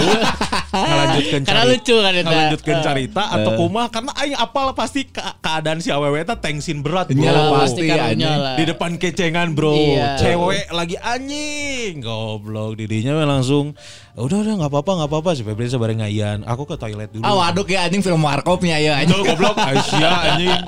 ngalanjutkeun 0.69 1.43
Karena 1.47 1.63
cari- 1.63 1.71
lucu 1.73 1.95
kan 1.95 2.11
eta. 2.13 2.27
ngalanjutkeun 2.27 2.79
carita 2.83 3.23
atau 3.31 3.51
kumaha 3.55 3.87
karena 3.87 4.11
aing 4.17 4.35
apal 4.35 4.75
pasti 4.75 5.07
ke- 5.07 5.23
keadaan 5.39 5.79
si 5.79 5.89
awewe 5.89 6.19
eta 6.19 6.35
tensin 6.35 6.83
berat 6.83 7.15
Iyalah, 7.15 7.55
pasti 7.57 7.87
karunya 7.87 8.03
anjing. 8.35 8.59
di 8.59 8.65
depan 8.67 8.91
kecengan 8.97 9.55
bro 9.55 9.71
Iya. 9.71 10.19
cewek 10.19 10.67
lagi 10.71 10.99
anjing 10.99 12.03
goblok 12.03 12.40
didinya 12.77 13.17
mah 13.21 13.27
langsung 13.39 13.77
udah 14.17 14.39
udah 14.43 14.55
nggak 14.61 14.71
apa-apa 14.71 14.91
nggak 15.01 15.11
apa-apa. 15.11 15.31
Si 15.37 15.43
Febri 15.45 15.69
sebareng 15.69 16.01
ngaian 16.01 16.43
aku 16.45 16.65
ke 16.65 16.77
toilet 16.81 17.13
dulu. 17.13 17.25
Ah 17.25 17.35
waduh 17.37 17.65
ya 17.69 17.87
anjing 17.87 18.01
film 18.01 18.25
warkopnya 18.25 18.77
ya 18.81 19.01
anjing. 19.01 19.17
Tuh 19.17 19.25
goblok. 19.29 19.57
Aisyah 19.57 20.17
anjing. 20.33 20.61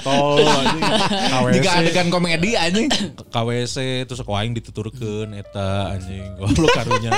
Tol 0.00 0.46
anjing. 0.46 0.82
KWC 1.30 1.54
Jika 1.58 1.70
adegan 1.82 2.08
komedi 2.08 2.50
anjing. 2.56 2.88
KWC 3.30 4.06
terus 4.06 4.20
aku 4.22 4.32
aing 4.34 4.54
dituturkeun 4.54 5.34
eta 5.34 5.94
anjing. 5.94 6.38
Goblok 6.38 6.70
karunya 6.74 7.10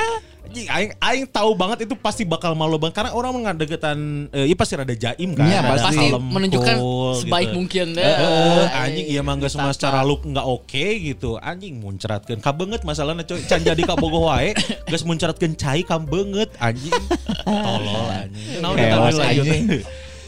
anjing 0.53 0.69
aing 0.69 0.93
aing 1.01 1.25
tahu 1.25 1.57
banget 1.57 1.89
itu 1.89 1.97
pasti 1.97 2.23
bakal 2.23 2.53
malu 2.53 2.77
banget 2.77 3.01
karena 3.01 3.11
orang 3.17 3.33
ngadegetan 3.41 4.29
eh, 4.29 4.45
iya 4.45 4.53
pasti 4.53 4.77
rada 4.77 4.93
jaim 4.93 5.33
kan 5.33 5.49
Iya, 5.49 5.61
pasti 5.65 5.97
kalem, 5.97 6.23
menunjukkan 6.29 6.77
cool, 6.77 7.13
sebaik 7.17 7.49
gitu. 7.49 7.57
mungkin 7.57 7.87
deh. 7.97 8.05
Eh, 8.05 8.65
anjing 8.77 9.07
iya 9.09 9.21
mah 9.25 9.35
geus 9.35 9.57
Ditata. 9.57 9.65
semua 9.65 9.73
secara 9.73 9.99
look 10.05 10.21
nggak 10.23 10.45
oke 10.45 10.87
gitu 11.01 11.41
anjing 11.41 11.81
muncratkeun 11.81 12.45
kabeungeut 12.45 12.85
masalahna 12.85 13.25
coy 13.25 13.41
can 13.49 13.65
jadi 13.65 13.81
ka 13.81 13.97
bogoh 13.97 14.29
wae 14.29 14.53
geus 14.93 15.03
muncratkeun 15.03 15.57
cai 15.57 15.81
kabeungeut 15.83 16.53
anjing 16.61 16.93
tolol 17.49 18.07
anjing 18.13 18.61
Naon 18.61 18.77
eta 18.77 18.97
anjing. 19.01 19.81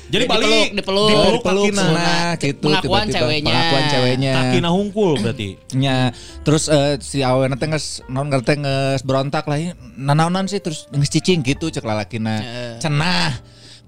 Jadi 0.06 0.24
balik 0.24 0.44
Dipeluk, 0.44 0.68
dipeluk. 0.76 1.08
dipeluk 1.08 1.42
Peluk 1.42 1.64
kakina. 1.66 1.82
sana 1.82 2.10
gitu 2.36 2.60
Pengakuan 2.62 2.82
tiba-tiba. 3.02 3.16
ceweknya. 3.16 3.50
Pengakuan 3.50 3.84
ceweknya. 3.88 4.32
kakina 4.34 4.68
hungkul 4.68 5.10
berarti 5.18 5.48
nya 5.72 5.96
terus 6.40 6.64
eh, 6.66 6.96
si 6.98 7.18
awen 7.20 7.54
teh 7.54 7.66
geus 7.66 7.86
naon 8.06 8.28
ngerti 8.28 8.52
geus 8.58 9.00
berontak 9.00 9.44
lah 9.44 9.58
nanaonan 9.94 10.44
sih 10.44 10.58
terus 10.58 10.86
geus 10.88 11.08
cicing 11.08 11.40
gitu 11.40 11.68
cek 11.68 11.82
lalakina 11.82 12.36
Heeh. 12.36 12.72
cenah 12.78 13.32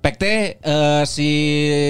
pek 0.06 0.22
teh 0.22 0.38
eh, 0.62 1.02
si 1.02 1.30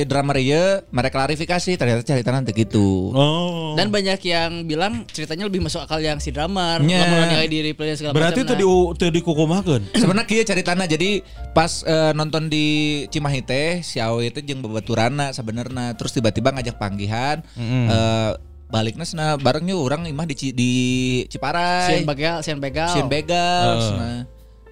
drummer 0.09 0.41
ieu 0.41 0.81
mereka 0.89 1.21
klarifikasi 1.21 1.77
ternyata 1.77 2.01
cerita 2.01 2.33
nanti 2.33 2.57
gitu 2.57 3.13
oh 3.13 3.77
Dan 3.77 3.93
banyak 3.93 4.25
yang 4.25 4.65
bilang 4.65 5.05
ceritanya 5.13 5.45
lebih 5.45 5.61
masuk 5.61 5.85
akal 5.85 6.01
yang 6.01 6.17
si 6.17 6.33
drummer. 6.33 6.81
Nya. 6.81 7.05
Lamun 7.05 7.29
nilai 7.29 7.45
di 7.45 7.59
replay 7.61 7.93
segala 7.93 8.17
Berarti 8.17 8.41
macam, 8.41 8.49
itu 8.49 8.55
nah. 8.57 8.61
di 8.89 8.97
teu 8.97 9.09
dikukumakeun. 9.13 9.83
sebenarnya 10.01 10.25
kieu 10.25 10.45
ceritana 10.49 10.89
jadi 10.89 11.21
pas 11.53 11.85
eh, 11.85 12.17
nonton 12.17 12.49
di 12.49 13.05
Cimahi 13.13 13.45
teh 13.45 13.85
si 13.85 14.01
Awe 14.01 14.33
itu 14.33 14.41
jeung 14.41 14.65
babaturana 14.65 15.37
sebenarnya 15.37 15.93
terus 16.01 16.17
tiba-tiba 16.17 16.57
ngajak 16.57 16.81
panggihan 16.81 17.45
eh, 17.61 18.33
baliknya 18.67 19.05
sana 19.05 19.37
barengnya 19.37 19.77
orang 19.77 20.09
imah 20.09 20.27
di 20.27 20.35
di 20.57 20.73
Ciparai 21.29 22.01
Sian 22.01 22.09
Begal, 22.09 22.39
Sian 22.43 22.59
Begal. 22.59 22.91
Sieun 22.91 23.09
begal 23.13 23.67
nah, 23.95 24.21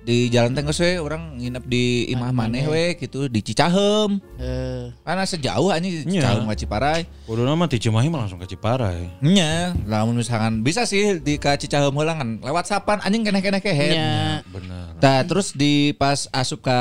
di 0.04 0.28
jalan 0.28 0.52
tengah 0.52 0.76
we 0.76 1.00
orang 1.00 1.40
nginep 1.40 1.64
di 1.64 2.12
imah 2.12 2.30
maneh 2.30 2.68
we 2.68 2.92
gitu 3.00 3.26
di 3.26 3.40
Cicahem 3.40 4.20
Eh, 4.36 4.92
karena 5.00 5.24
sejauh 5.24 5.72
anjing 5.72 6.04
di 6.04 6.20
Iya. 6.20 6.28
Cicahem 6.28 6.44
ka 6.44 6.56
Ciparai 6.60 7.02
Kudu 7.24 7.42
nama 7.48 7.64
di 7.64 7.80
Cimahi 7.80 8.12
mah 8.12 8.28
langsung 8.28 8.36
ke 8.36 8.44
Ciparai. 8.44 9.08
nya 9.24 9.72
lamun 9.88 10.20
misalkan 10.20 10.60
bisa 10.60 10.84
sih 10.84 11.16
di 11.24 11.40
ka 11.40 11.56
Cicahem 11.56 11.88
heula 11.96 12.20
kan 12.20 12.36
lewat 12.44 12.68
sapan 12.68 13.00
anjing 13.00 13.24
keneh-keneh 13.24 13.64
kehe 13.64 13.88
nya. 13.96 14.44
Bener. 14.52 14.92
Nah, 15.00 15.20
terus 15.24 15.56
di 15.56 15.96
pas 15.96 16.28
asup 16.28 16.60
ka 16.60 16.78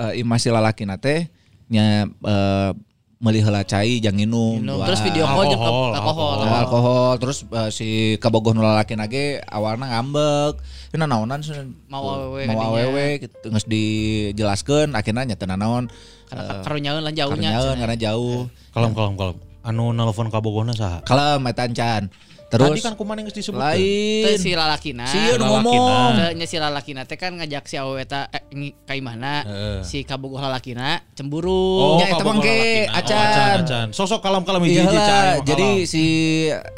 eh, 0.00 0.24
imah 0.24 0.40
si 0.40 0.48
lalaki 0.48 0.88
teh 0.96 1.28
nya 1.68 2.08
eh, 2.08 2.70
meuli 3.24 3.40
heula 3.40 3.64
cai 3.64 4.04
jang 4.04 4.20
nginum. 4.20 4.60
Minum. 4.60 4.76
duaan. 4.76 4.88
Terus 4.92 5.00
video 5.00 5.24
call 5.24 5.48
Alkohol, 5.48 5.90
alkohol. 5.96 6.36
Oh, 6.36 6.56
alkohol 6.60 7.12
terus 7.16 7.38
eh, 7.48 7.70
si 7.72 7.88
kabogoh 8.20 8.52
nu 8.52 8.60
lalaki 8.60 8.92
nage 9.00 9.40
awalna 9.48 9.88
ngambek. 9.88 10.60
Ini 10.92 11.08
naonan 11.08 11.40
Mau 11.88 12.04
awewe 12.04 12.44
mau 12.52 12.76
awewe 12.76 13.24
gitu 13.24 13.48
geus 13.48 13.64
dijelaskeun 13.64 14.92
akhirnya 14.92 15.24
nya 15.24 15.36
teu 15.40 15.48
naon 15.48 15.88
Karena 16.28 16.60
karunyaeun 16.60 17.02
lah 17.02 17.14
jauhnya. 17.16 17.50
karena 17.56 17.80
karena 17.80 17.96
jauh. 17.96 18.52
Kalem 18.76 18.92
kalem 18.92 19.14
kalem. 19.16 19.36
Anu 19.64 19.96
nelpon 19.96 20.28
ka 20.28 20.44
Bogona 20.44 20.76
saha? 20.76 21.00
Kalem 21.08 21.40
eta 21.48 21.64
encan. 22.54 22.70
Tadi 22.70 22.78
Terus 22.78 22.86
kan 22.86 22.94
kumaha 22.94 23.20
geus 23.26 23.34
disebut. 23.34 23.58
lain 23.58 24.24
Teu 24.24 24.36
si 24.38 24.50
lalakina. 24.54 25.06
Si 25.10 25.18
ieu 25.18 25.36
ngomong. 25.38 26.14
Teu 26.14 26.30
nya 26.38 26.46
si 26.46 26.56
lalakina 26.62 27.02
teh 27.04 27.18
kan 27.18 27.34
ngajak 27.34 27.64
si 27.66 27.76
awewe 27.76 28.06
eta 28.06 28.30
eh, 28.30 28.72
ka 28.86 28.94
imahna. 28.94 29.42
Heeh. 29.42 29.78
Si 29.82 30.06
kabogoh 30.06 30.38
lalakina 30.38 31.02
Oh, 31.04 31.16
cemburu. 31.16 31.98
Nya, 31.98 32.06
eta 32.14 32.24
mangke. 32.24 32.60
Oh, 32.90 32.98
acan. 32.98 33.16
acan, 33.18 33.58
acan. 33.66 33.86
Sosok 33.90 34.20
kalem-kalem 34.22 34.62
hiji 34.66 34.80
Iya 34.80 34.84
hiji 34.86 35.42
jadi 35.44 35.68
si 35.86 36.04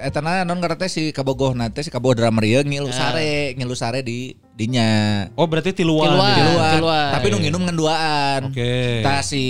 etana 0.01 0.47
non 0.47 0.59
ngerti 0.61 0.87
si 0.89 1.03
kabogoh 1.11 1.53
nate 1.53 1.83
si 1.85 1.91
kabogoh 1.93 2.17
drummer 2.17 2.45
ieu 2.45 2.63
ngilu 2.63 2.91
sare, 2.93 3.53
ngilu 3.57 3.75
sare 3.77 4.01
di 4.01 4.37
dinya. 4.57 5.25
Oh 5.37 5.45
berarti 5.45 5.77
tiluan. 5.77 6.17
Tiluan. 6.17 6.33
di 6.33 6.43
luar. 6.43 6.73
Tiluan. 6.79 7.11
Tapi 7.13 7.27
nu 7.29 7.37
nginum 7.43 7.63
ngan 7.69 7.77
duaan. 7.77 8.41
Oke. 8.53 9.05
Tah 9.05 9.21
si 9.21 9.45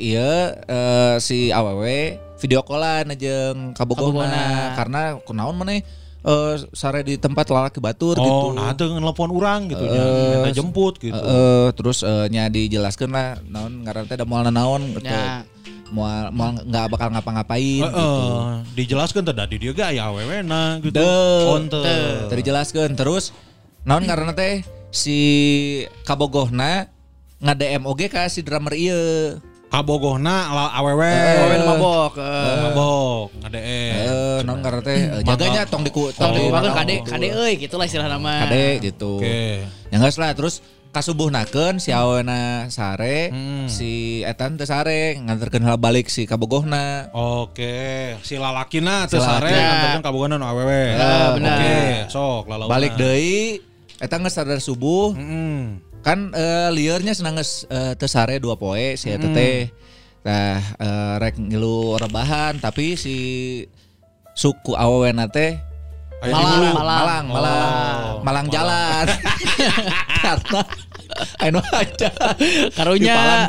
ieu 0.00 0.52
eh, 0.54 1.16
si 1.20 1.52
awewe 1.52 2.20
video 2.46 2.62
callan 2.62 3.10
kabogohna 3.10 3.74
Kabogohna. 3.74 4.46
karena 4.78 5.00
kunaon 5.26 5.58
maneh 5.58 5.82
eh, 6.22 6.54
sare 6.70 7.02
di 7.02 7.18
tempat 7.18 7.50
lalaki 7.50 7.78
batur 7.78 8.14
gitu. 8.14 8.50
Oh, 8.50 8.54
nah 8.54 8.70
teu 8.74 8.90
nelpon 8.90 9.30
urang 9.30 9.66
gitu. 9.66 9.82
Eh, 9.82 10.42
Minta 10.42 10.50
jemput 10.54 10.98
gitu. 10.98 11.14
Eh, 11.14 11.26
eh, 11.26 11.68
terus 11.74 12.06
eh, 12.06 12.26
nya 12.30 12.46
dijelaskeun 12.46 13.10
lah 13.10 13.38
naon 13.46 13.82
ngaran 13.82 14.06
teh 14.06 14.14
da 14.14 14.26
moal 14.26 14.46
naon 14.50 14.94
gitu. 14.94 15.06
Ya. 15.06 15.42
Moal 15.86 16.34
moal 16.34 16.58
nggak 16.66 16.86
bakal 16.90 17.14
ngapa-ngapain 17.14 17.78
Heeh, 17.78 17.94
gitu. 17.94 18.18
dijelaskan 18.74 19.22
teh 19.22 19.34
di 19.46 19.56
dia 19.62 19.70
gak 19.70 19.90
ya 19.94 20.10
awewe 20.10 20.42
na 20.42 20.82
gitu. 20.82 20.98
Teu. 20.98 21.46
Oh, 21.46 21.58
teu. 21.62 22.26
Tadi 22.26 22.42
jelaskeun 22.42 22.98
terus 22.98 23.30
naon 23.86 24.02
karena 24.02 24.34
teh 24.34 24.66
si 24.90 25.18
kabogohna 26.02 26.90
nge-DM 27.38 27.86
oge 27.86 28.10
ka 28.10 28.26
si 28.26 28.42
drummer 28.42 28.74
ieu. 28.74 29.38
Kabogohna 29.66 30.36
la 30.54 30.64
awewe. 30.72 31.10
Awewe 31.10 31.56
nu 31.58 31.66
mabok. 31.68 32.12
eh. 32.16 32.56
mabok, 32.64 33.28
ngade. 33.42 33.60
Eh, 33.60 34.38
karena 34.46 34.80
teh 34.80 34.96
eh, 34.96 35.22
jaganya 35.26 35.62
tong 35.66 35.82
diku 35.82 36.08
Tong 36.10 36.32
di- 36.32 36.48
kade 36.48 36.94
gitu. 36.96 37.10
kade 37.10 37.26
euy 37.34 37.52
gitulah 37.58 37.84
istilah 37.84 38.08
nama. 38.08 38.46
Kade 38.46 38.80
gitu. 38.80 39.18
Oke. 39.20 39.66
Ya 39.90 39.96
geus 39.98 40.16
lah 40.16 40.32
terus 40.32 40.62
kasubuhnakeun 40.96 41.76
si 41.76 41.92
awena 41.92 42.72
sare, 42.72 43.28
Hmm. 43.28 43.68
si 43.68 44.24
etan 44.24 44.56
teh 44.56 44.64
sare 44.64 45.18
nganterkeun 45.18 45.60
heula 45.60 45.76
balik 45.76 46.08
si 46.08 46.24
kabogohna. 46.24 47.12
Oke, 47.12 48.16
si 48.22 48.40
lalakina 48.40 49.04
teu 49.04 49.20
Si 49.20 49.26
sare 49.28 49.50
nganterkeun 49.50 50.00
kabogonan 50.00 50.40
nu 50.40 50.46
awewe. 50.46 50.82
Eh, 50.96 51.28
benar. 51.36 51.58
Sok. 52.08 52.48
Balik 52.64 52.96
deui 52.96 53.60
eta 53.96 54.16
geus 54.16 54.32
sadar 54.32 54.60
subuh 54.60 55.12
Heeh. 55.12 55.80
Kan 56.06 56.30
eh, 56.30 56.70
liarnya 56.70 57.18
senang 57.18 57.34
geus 57.34 57.66
eh, 57.66 57.98
teu 57.98 58.06
sare 58.06 58.38
dua 58.38 58.54
poe 58.54 58.94
si 58.94 59.10
eta 59.10 59.26
teh. 59.26 59.74
Nah, 60.22 60.62
eh, 60.78 61.14
rek 61.18 61.34
ngilu 61.34 61.98
rebahan 61.98 62.62
tapi 62.62 62.94
si 62.94 63.16
suku 64.38 64.78
awena 64.78 65.26
teh 65.26 65.58
Malang. 66.16 66.42
Malang. 66.42 66.74
Malang, 66.74 67.26
Malang, 67.28 67.64
Oh, 68.16 68.24
Malang 68.24 68.46
jalan. 68.48 69.04
Karena 70.24 70.60
anu 71.44 71.60
aja. 71.72 72.10
Karunya 72.74 73.48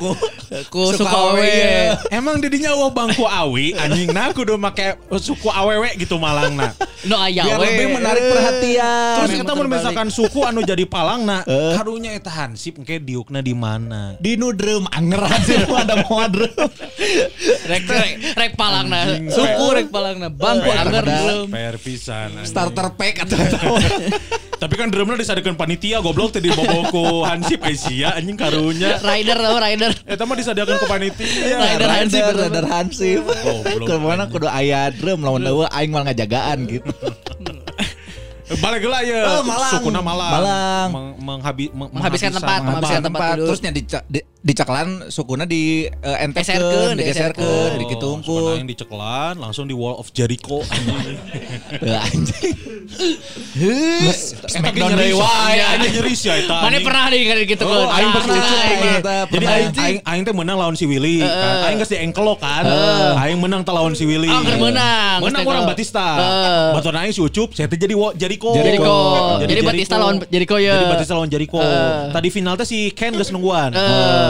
ku 0.71 0.91
Suku 0.95 1.07
awewe. 1.07 1.97
Emang 2.09 2.39
didinya 2.39 2.73
eueuh 2.73 2.91
bangku 2.91 3.27
awi 3.27 3.75
anjing 3.75 4.11
nah 4.11 4.31
kudu 4.31 4.55
make 4.55 4.95
suku 5.19 5.47
awewe 5.51 5.91
gitu 5.99 6.15
malangna. 6.17 6.71
No 7.05 7.19
aya 7.21 7.45
Biar 7.45 7.59
we. 7.61 7.65
lebih 7.69 7.87
menarik 7.99 8.23
perhatian. 8.31 9.15
Terus 9.21 9.31
kita 9.43 9.51
mun 9.53 9.65
terbalik. 9.67 9.75
misalkan 9.79 10.07
suku 10.09 10.39
anu 10.43 10.59
jadi 10.65 10.83
palangna, 10.89 11.45
karunya 11.77 12.17
eta 12.17 12.31
hansip 12.33 12.79
engke 12.81 12.97
diukna 12.97 13.39
di 13.43 13.53
mana? 13.53 14.17
Di 14.17 14.35
nu 14.39 14.51
drum 14.55 14.89
angeran 14.89 15.39
sih 15.47 15.61
nu 15.61 15.75
ada 15.77 16.01
mau 16.03 16.25
drum. 16.25 16.49
Rek 17.67 17.83
rek 17.85 18.13
rek 18.33 18.51
palangna. 18.57 19.21
Suku 19.29 19.65
rek 19.77 19.87
palangna. 19.93 20.27
Bangku 20.33 20.71
anger. 20.71 21.05
PR 21.51 21.75
pisan. 21.77 22.43
Starter 22.43 22.93
pack 22.97 23.27
atau 23.27 23.37
Tapi 24.61 24.73
kan 24.73 24.89
drumnya 24.89 25.21
disadekeun 25.21 25.53
panitia 25.53 26.01
goblok 26.01 26.33
teh 26.33 26.41
dibawa 26.41 26.89
ku 26.89 27.21
hansip 27.21 27.56
Asia 27.61 28.13
anjing 28.15 28.37
karunya. 28.37 28.99
Rider 29.01 29.37
tau 29.37 29.57
rider. 29.57 29.91
Eta 30.05 30.23
mah 30.23 30.35
disadiakeun 30.37 30.77
ku 30.81 30.87
panitia. 30.87 31.57
Rider 31.57 31.89
Hansip, 31.89 32.21
Rider, 32.21 32.33
bener. 32.33 32.45
Rider 32.49 32.65
Hansip. 32.69 33.23
Ke 33.87 33.95
mana 33.97 34.29
kudu 34.29 34.47
aya 34.49 34.93
drum 34.93 35.25
lawan 35.25 35.41
dewa 35.45 35.65
aing 35.73 35.89
mal 35.89 36.05
ngajagaan 36.05 36.69
gitu. 36.69 36.91
Balik 38.47 38.83
lah 38.83 39.01
ya. 39.01 39.21
Oh, 39.27 39.43
Malang. 39.43 39.71
Sukuna 39.75 39.99
Malang. 39.99 40.31
Malang. 40.33 40.87
Meng- 40.89 41.15
menghabi- 41.19 41.71
meng- 41.71 41.91
Menghabiskan 41.91 42.31
tempat, 42.31 42.59
menghabiskan 42.61 43.03
tempat 43.03 43.29
tidur. 43.35 43.47
Terusnya 43.51 43.71
di, 43.71 43.81
di, 43.83 44.19
diceklan 44.39 44.87
sukuna 45.07 45.43
di 45.43 45.83
uh, 45.83 46.15
Geserkeun, 46.31 46.95
entekeun, 46.95 46.95
digeserkeun, 46.95 47.43
Oh, 47.43 47.75
dikitu 47.75 47.99
sebenarnya 47.99 48.15
unggul. 48.15 48.51
yang 48.55 48.67
diceklan 48.67 49.33
langsung 49.35 49.67
di 49.67 49.75
Wall 49.75 49.95
of 49.95 50.07
Jericho. 50.11 50.63
Teu 50.63 51.91
anjing. 52.07 52.55
Smackdown 54.47 54.95
dari 54.95 55.11
wae 55.11 55.59
anjing 55.59 55.91
nyeris 55.93 56.21
ya 56.23 56.33
eta. 56.39 56.57
Mana 56.63 56.79
pernah 56.79 57.11
gitu 57.11 57.63
Oh, 57.63 57.83
kan? 57.83 57.99
aing 57.99 58.09
Pernah, 58.13 58.35
aing. 58.37 59.27
Jadi 59.27 59.45
aing 59.45 59.69
aing 59.75 59.99
aing 60.01 60.23
teh 60.23 60.31
menang 60.31 60.55
lawan 60.55 60.75
si 60.75 60.87
Willy. 60.87 61.19
kan. 61.19 61.67
Aing 61.67 61.77
geus 61.77 61.91
diengkelok 61.91 62.39
kan. 62.39 62.63
Aing 63.19 63.39
menang 63.39 63.61
teh 63.61 63.73
lawan 63.73 63.91
si 63.91 64.07
Willy. 64.07 64.31
Oh, 64.31 64.39
keur 64.39 64.57
menang. 64.61 65.19
Menang 65.19 65.43
orang. 65.43 65.63
Batista. 65.67 66.05
Baton 66.71 66.95
aing 66.95 67.11
si 67.11 67.19
Ucup, 67.19 67.51
saya 67.51 67.67
teh 67.67 67.75
jadi 67.75 67.91
Wa- 67.91 68.15
Jericho. 68.37 68.53
Jericho. 68.53 68.97
Jadi 69.41 69.51
Jericho. 69.57 69.69
Batista 69.73 69.95
lawan 69.97 70.15
Jericho 70.29 70.55
ya. 70.61 70.73
Jadi 70.77 70.85
Batista 70.93 71.13
lawan 71.17 71.29
Jericho. 71.33 71.57
Heeh. 71.57 72.13
Tadi 72.13 72.27
final 72.29 72.53
teh 72.53 72.67
si 72.69 72.93
Ken 72.93 73.17
geus 73.17 73.33
nungguan. 73.33 73.73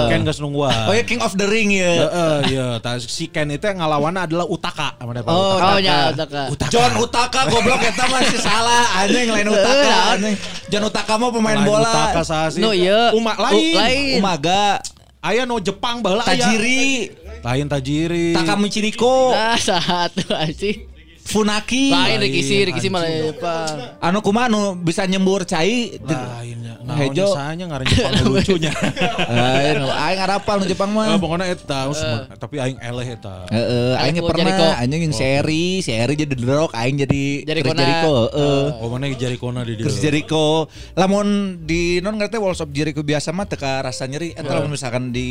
Ken 0.07 0.23
geus 0.23 0.39
nungguan. 0.39 0.87
Oh 0.87 0.93
ya 0.95 1.03
King 1.03 1.19
of 1.19 1.35
the 1.35 1.47
Ring 1.47 1.75
ya. 1.75 2.07
Heeh, 2.07 2.35
iya. 2.55 2.67
Si 3.03 3.27
Ken 3.27 3.51
itu 3.51 3.67
yang 3.67 3.83
ngalawanna 3.83 4.25
adalah 4.25 4.47
Utaka. 4.47 4.95
Oh, 5.03 5.11
Utaka. 5.11 5.29
Oh 5.67 5.77
nya 5.83 6.15
Utaka. 6.15 6.71
John 6.71 6.93
Utaka 7.03 7.41
goblok 7.51 7.83
eta 7.83 8.05
masih 8.07 8.39
salah 8.39 9.03
anjing 9.03 9.27
lain 9.29 9.47
Utaka 9.51 9.91
anjing. 10.15 10.35
John 10.71 10.83
Utaka 10.87 11.13
mah 11.19 11.29
pemain 11.29 11.59
Lain 11.59 11.67
bola. 11.67 11.91
Utaka 11.91 12.21
sih? 12.51 12.63
No, 12.63 12.71
iya. 12.71 13.11
Uma 13.11 13.35
lain. 13.35 13.75
lain. 13.75 14.19
Umaga, 14.23 14.79
Aya 15.21 15.43
no 15.43 15.59
Jepang 15.59 15.99
aya. 16.05 16.23
Tajiri, 16.23 17.11
Lain 17.43 17.67
Tajiri. 17.67 18.31
Takamichi 18.37 18.79
Niko, 18.79 19.33
Nah, 19.33 19.57
satu 19.59 20.23
anjing. 20.31 20.96
Funaki. 21.27 21.91
Lain 21.91 22.23
Rikisi, 22.23 22.63
Lain, 22.63 22.67
Rikisi 22.71 22.87
malah 22.87 23.11
Jepang. 23.11 23.75
Anu 23.99 24.23
kumaha 24.23 24.47
anu 24.47 24.79
bisa 24.79 25.03
nyembur 25.03 25.43
cai? 25.43 25.99
Lainnya. 25.99 26.66
Nah, 26.83 26.95
Hejo. 26.95 27.33
sahanya 27.33 27.65
ngaran 27.67 27.85
Jepang 27.85 28.13
lucunya. 28.27 28.71
Lain, 29.23 29.75
aing 29.83 30.17
ngarapal 30.17 30.55
nu 30.59 30.65
Jepang 30.65 30.89
Eh, 30.89 30.95
mah. 30.95 31.17
pokoknya 31.17 31.45
eta, 31.47 31.79
us- 31.85 32.03
tapi 32.35 32.57
aing 32.57 32.77
eleh 32.77 33.07
eta. 33.09 33.45
Heeh, 33.47 33.93
aing 33.97 34.15
pernah 34.19 34.77
anjing 34.77 35.01
yang 35.03 35.15
seri, 35.15 35.79
seri 35.79 36.13
jadi 36.13 36.35
Rock, 36.37 36.73
aing 36.73 36.97
jadi 36.99 37.23
Jericho 37.43 37.73
heeh. 38.29 38.65
Oh, 38.77 38.87
mana 38.87 39.09
Jericho 39.09 39.47
di. 39.57 39.73
Chris 39.77 39.97
Jericho. 39.97 40.67
Lamun 40.93 41.27
di 41.61 41.99
non 41.99 42.15
ngerti 42.15 42.37
Walls 42.37 42.59
of 42.59 42.69
Jericho 42.69 43.01
biasa 43.01 43.31
mah 43.31 43.45
teka 43.45 43.81
rasa 43.81 44.05
nyeri. 44.05 44.31
Eta 44.31 44.53
lamun 44.53 44.73
misalkan 44.73 45.09
di 45.09 45.27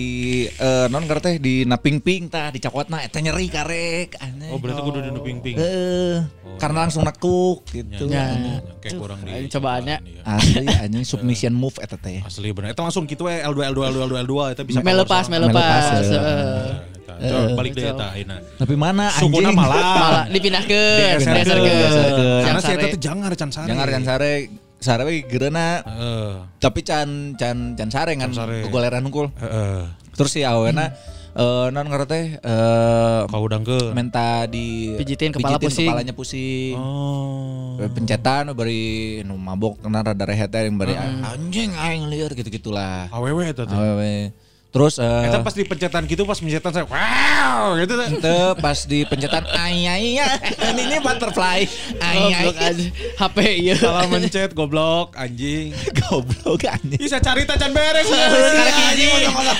eh, 0.46 0.86
non 0.88 1.04
ngerti 1.04 1.38
di 1.38 1.62
naping-ping 1.62 2.28
tah 2.28 2.50
di 2.50 2.58
cakotna 2.58 3.00
eta 3.00 3.18
nyeri 3.18 3.46
karek. 3.46 4.18
Oh, 4.50 4.58
berarti 4.58 4.80
kudu 4.80 4.98
di 5.00 5.20
ping-ping. 5.20 5.56
Heeh. 5.56 6.16
Karena 6.56 6.88
langsung 6.88 7.04
nekuk 7.04 7.68
gitu. 7.68 8.08
Ya. 8.08 8.60
Kayak 8.80 8.96
kurang 8.96 9.18
di. 9.20 9.30
Aing 9.30 9.50
cobaannya. 9.50 9.96
Iya. 10.00 10.20
Asli 10.24 10.66
anjing 10.66 11.04
submission 11.36 11.52
move 11.52 11.76
eta 11.78 11.96
teh. 11.96 12.24
Asli 12.24 12.48
bener. 12.50 12.72
Eta 12.72 12.80
langsung 12.80 13.04
gitu 13.04 13.28
we 13.28 13.36
L2 13.36 13.60
L2 13.68 13.78
L2 13.92 13.98
L2 14.08 14.14
L2 14.24 14.34
eta 14.56 14.62
bisa 14.64 14.80
Melepas, 14.80 15.24
melepas. 15.28 15.82
Heeh. 16.00 17.54
Balik 17.56 17.72
deh 17.72 17.86
eta 17.86 18.06
ayeuna. 18.12 18.36
Tapi 18.56 18.74
mana 18.74 19.08
anjing? 19.08 19.32
Sukuna 19.32 19.50
malah. 19.60 19.76
Malah 19.76 20.24
dipindahkeun, 20.28 21.16
digeserkeun. 21.20 22.40
Karena 22.44 22.60
si 22.60 22.72
eta 22.72 22.80
sare. 22.80 22.92
teh 22.92 23.00
jangar 23.00 23.32
can 23.32 23.50
sare. 23.52 23.68
Jangan 23.68 23.86
kan 23.88 24.02
sare 24.04 24.32
sare 24.76 25.02
we 25.04 25.24
geurena 25.24 25.80
Heeh. 25.80 26.30
tapi 26.60 26.84
can 26.84 27.32
can 27.34 27.72
can 27.72 27.88
sare 27.88 28.12
kan 28.12 28.28
Can 28.28 28.36
sare. 28.36 28.68
goleran 28.68 29.04
hungkul. 29.04 29.32
Heeh. 29.36 29.88
Terus 30.12 30.30
si 30.30 30.40
awena 30.44 30.92
eh 31.36 31.66
non 31.68 31.84
ngerti 31.84 32.40
eh 32.40 33.20
Kaudangkeun. 33.26 33.92
menta 33.92 34.48
di 34.48 34.96
Pijitin 34.96 35.30
kepala 35.30 35.54
pijitin 35.54 35.68
pusing. 35.68 35.86
kepalanya 35.86 36.14
pusing 36.14 36.74
Oh. 36.76 37.76
pencetan 37.92 38.48
bari 38.50 38.80
nu 39.20 39.36
mabok 39.36 39.78
kena 39.78 40.00
rada 40.00 40.24
rehet 40.24 40.48
yang 40.48 40.74
bari 40.74 40.96
anjing 40.96 41.76
aing 41.76 42.08
lieur 42.08 42.32
gitu 42.32 42.48
gitulah 42.48 43.12
Awewe 43.12 43.52
teh. 43.52 43.68
awewe 43.68 44.32
terus 44.74 45.00
eh 45.00 45.28
Eta 45.30 45.40
pas 45.40 45.54
dipencetan 45.56 46.04
gitu 46.04 46.28
pas 46.28 46.36
pencetan 46.36 46.72
saya 46.74 46.84
wow 46.84 47.74
gitu 47.80 47.96
teh. 47.96 48.06
ente 48.12 48.36
pas 48.60 48.78
di 48.84 49.08
pencetan 49.08 49.46
ay 49.56 49.88
ya 49.88 50.26
ini 50.74 50.82
ini 50.84 50.96
butterfly 51.00 51.64
ay 52.02 52.18
Goblok 52.36 52.56
aja. 52.60 52.84
HP 53.16 53.36
ieu. 53.64 53.76
Salah 53.80 54.04
mencet 54.06 54.50
goblok 54.52 55.16
anjing. 55.16 55.72
goblok 56.04 56.60
anjing 56.68 57.00
Bisa 57.00 57.16
cari 57.22 57.48
tacan 57.48 57.72
beres. 57.72 58.04
Karek 58.04 58.76
hiji. 58.92 59.08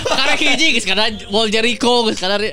Karek 0.05 0.41
hiji 0.41 0.69
kada 0.85 1.09
Wall 1.33 1.49
Jericho 1.49 2.05
kada 2.13 2.53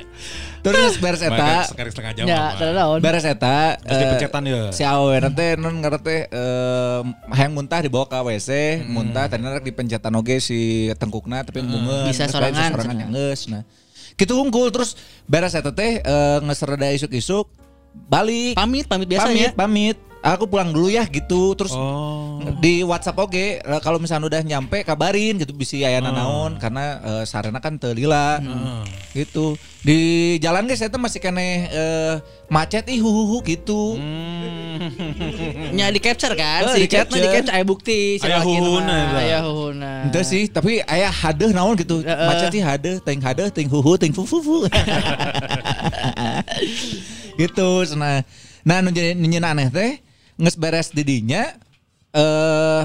terus 0.64 0.96
beres 0.96 1.20
eta 1.20 1.68
setengah 1.68 2.12
jam. 2.16 2.24
Ya, 2.24 2.56
naon. 2.72 2.98
beres 3.04 3.20
eta 3.22 3.76
Terus 3.76 3.98
dipencetan 4.00 4.42
ya. 4.48 4.72
si 4.72 4.80
awewe 4.80 5.20
teh 5.30 5.60
non 5.60 5.76
ngerti 5.76 6.32
eh 6.32 7.00
hayang 7.30 7.52
muntah 7.52 7.84
dibawa 7.84 8.08
ke 8.08 8.16
WC 8.16 8.50
muntah 8.88 9.28
tadi 9.28 9.44
rek 9.44 9.60
dipencetan 9.62 10.16
oge 10.16 10.40
si 10.40 10.88
tengkukna 10.96 11.44
tapi 11.44 11.60
bunga 11.60 12.08
Bisa 12.08 12.24
sorangan, 12.26 12.72
sorangan 12.72 12.96
yang 12.96 13.10
geus 13.12 13.52
nah 13.52 13.60
gitu 14.14 14.40
unggul 14.40 14.72
terus 14.72 14.96
beres 15.28 15.52
eta 15.52 15.68
teh 15.68 16.00
eh, 16.00 16.38
geus 16.40 16.60
rada 16.64 16.88
isuk-isuk 16.88 17.44
balik 17.94 18.58
Pamit, 18.58 18.88
pamit 18.88 19.06
biasa 19.06 19.26
pamit 19.28 19.38
ya. 19.38 19.50
pamit 19.54 19.96
aku 20.24 20.48
pulang 20.48 20.72
dulu 20.72 20.88
ya 20.88 21.04
gitu 21.04 21.52
terus 21.52 21.68
Oh. 21.74 22.38
di 22.58 22.80
WhatsApp 22.80 23.18
oke 23.18 23.60
eh, 23.60 23.80
kalau 23.80 23.96
misalnya 23.96 24.26
udah 24.26 24.40
nyampe 24.42 24.80
kabarin 24.80 25.36
gitu 25.36 25.52
bisa 25.52 25.74
ayana 25.76 26.08
naon 26.08 26.56
karena 26.56 26.98
eh, 26.98 27.22
sarana 27.24 27.58
kan 27.58 27.76
teu 27.76 27.92
lila 27.92 28.38
gitu 29.12 29.52
di 29.80 30.34
jalan 30.38 30.64
guys 30.64 30.78
saya 30.78 30.88
tuh 30.88 30.98
masih 30.98 31.18
kene 31.18 31.66
eh, 31.66 32.14
macet 32.48 32.86
ih 32.86 32.98
huhuhu 32.98 33.42
gitu 33.44 33.96
Nya 35.70 35.88
di 35.88 35.98
capture 35.98 36.34
kan? 36.34 36.66
Eh, 36.66 36.74
Si 36.74 36.80
di 36.80 36.86
chatnya 36.88 37.14
di 37.14 37.18
capture. 37.22 37.30
capture 37.30 37.54
aya 37.54 37.64
bukti 37.64 38.18
si 38.18 38.24
Aya 38.26 38.38
laki 38.38 38.46
huhuna, 38.50 38.84
mah. 38.84 39.00
eta. 39.00 39.18
Aya 39.18 39.38
huhuna. 39.40 39.90
Ente 40.04 40.20
sih, 40.22 40.42
tapi 40.46 40.78
ayah 40.82 41.10
hadeh 41.10 41.50
naon 41.50 41.74
gitu. 41.74 42.00
Heeh. 42.00 42.26
Macet 42.26 42.50
sih 42.50 42.60
hadeh, 42.60 42.98
ting 43.00 43.18
hadeh, 43.18 43.48
ting 43.48 43.66
huhu, 43.66 43.94
ting 43.94 44.10
fufufu. 44.10 44.66
gitu, 47.40 47.68
nah. 47.94 48.22
Nah, 48.64 48.80
nu 48.80 48.88
jadi 48.90 49.12
nu 49.12 49.26
nyeuna 49.26 49.52
aneh 49.52 49.68
teh 49.68 50.00
geus 50.38 50.56
beres 50.58 50.90
di 50.90 51.02
dinya 51.02 51.54
eh 52.14 52.84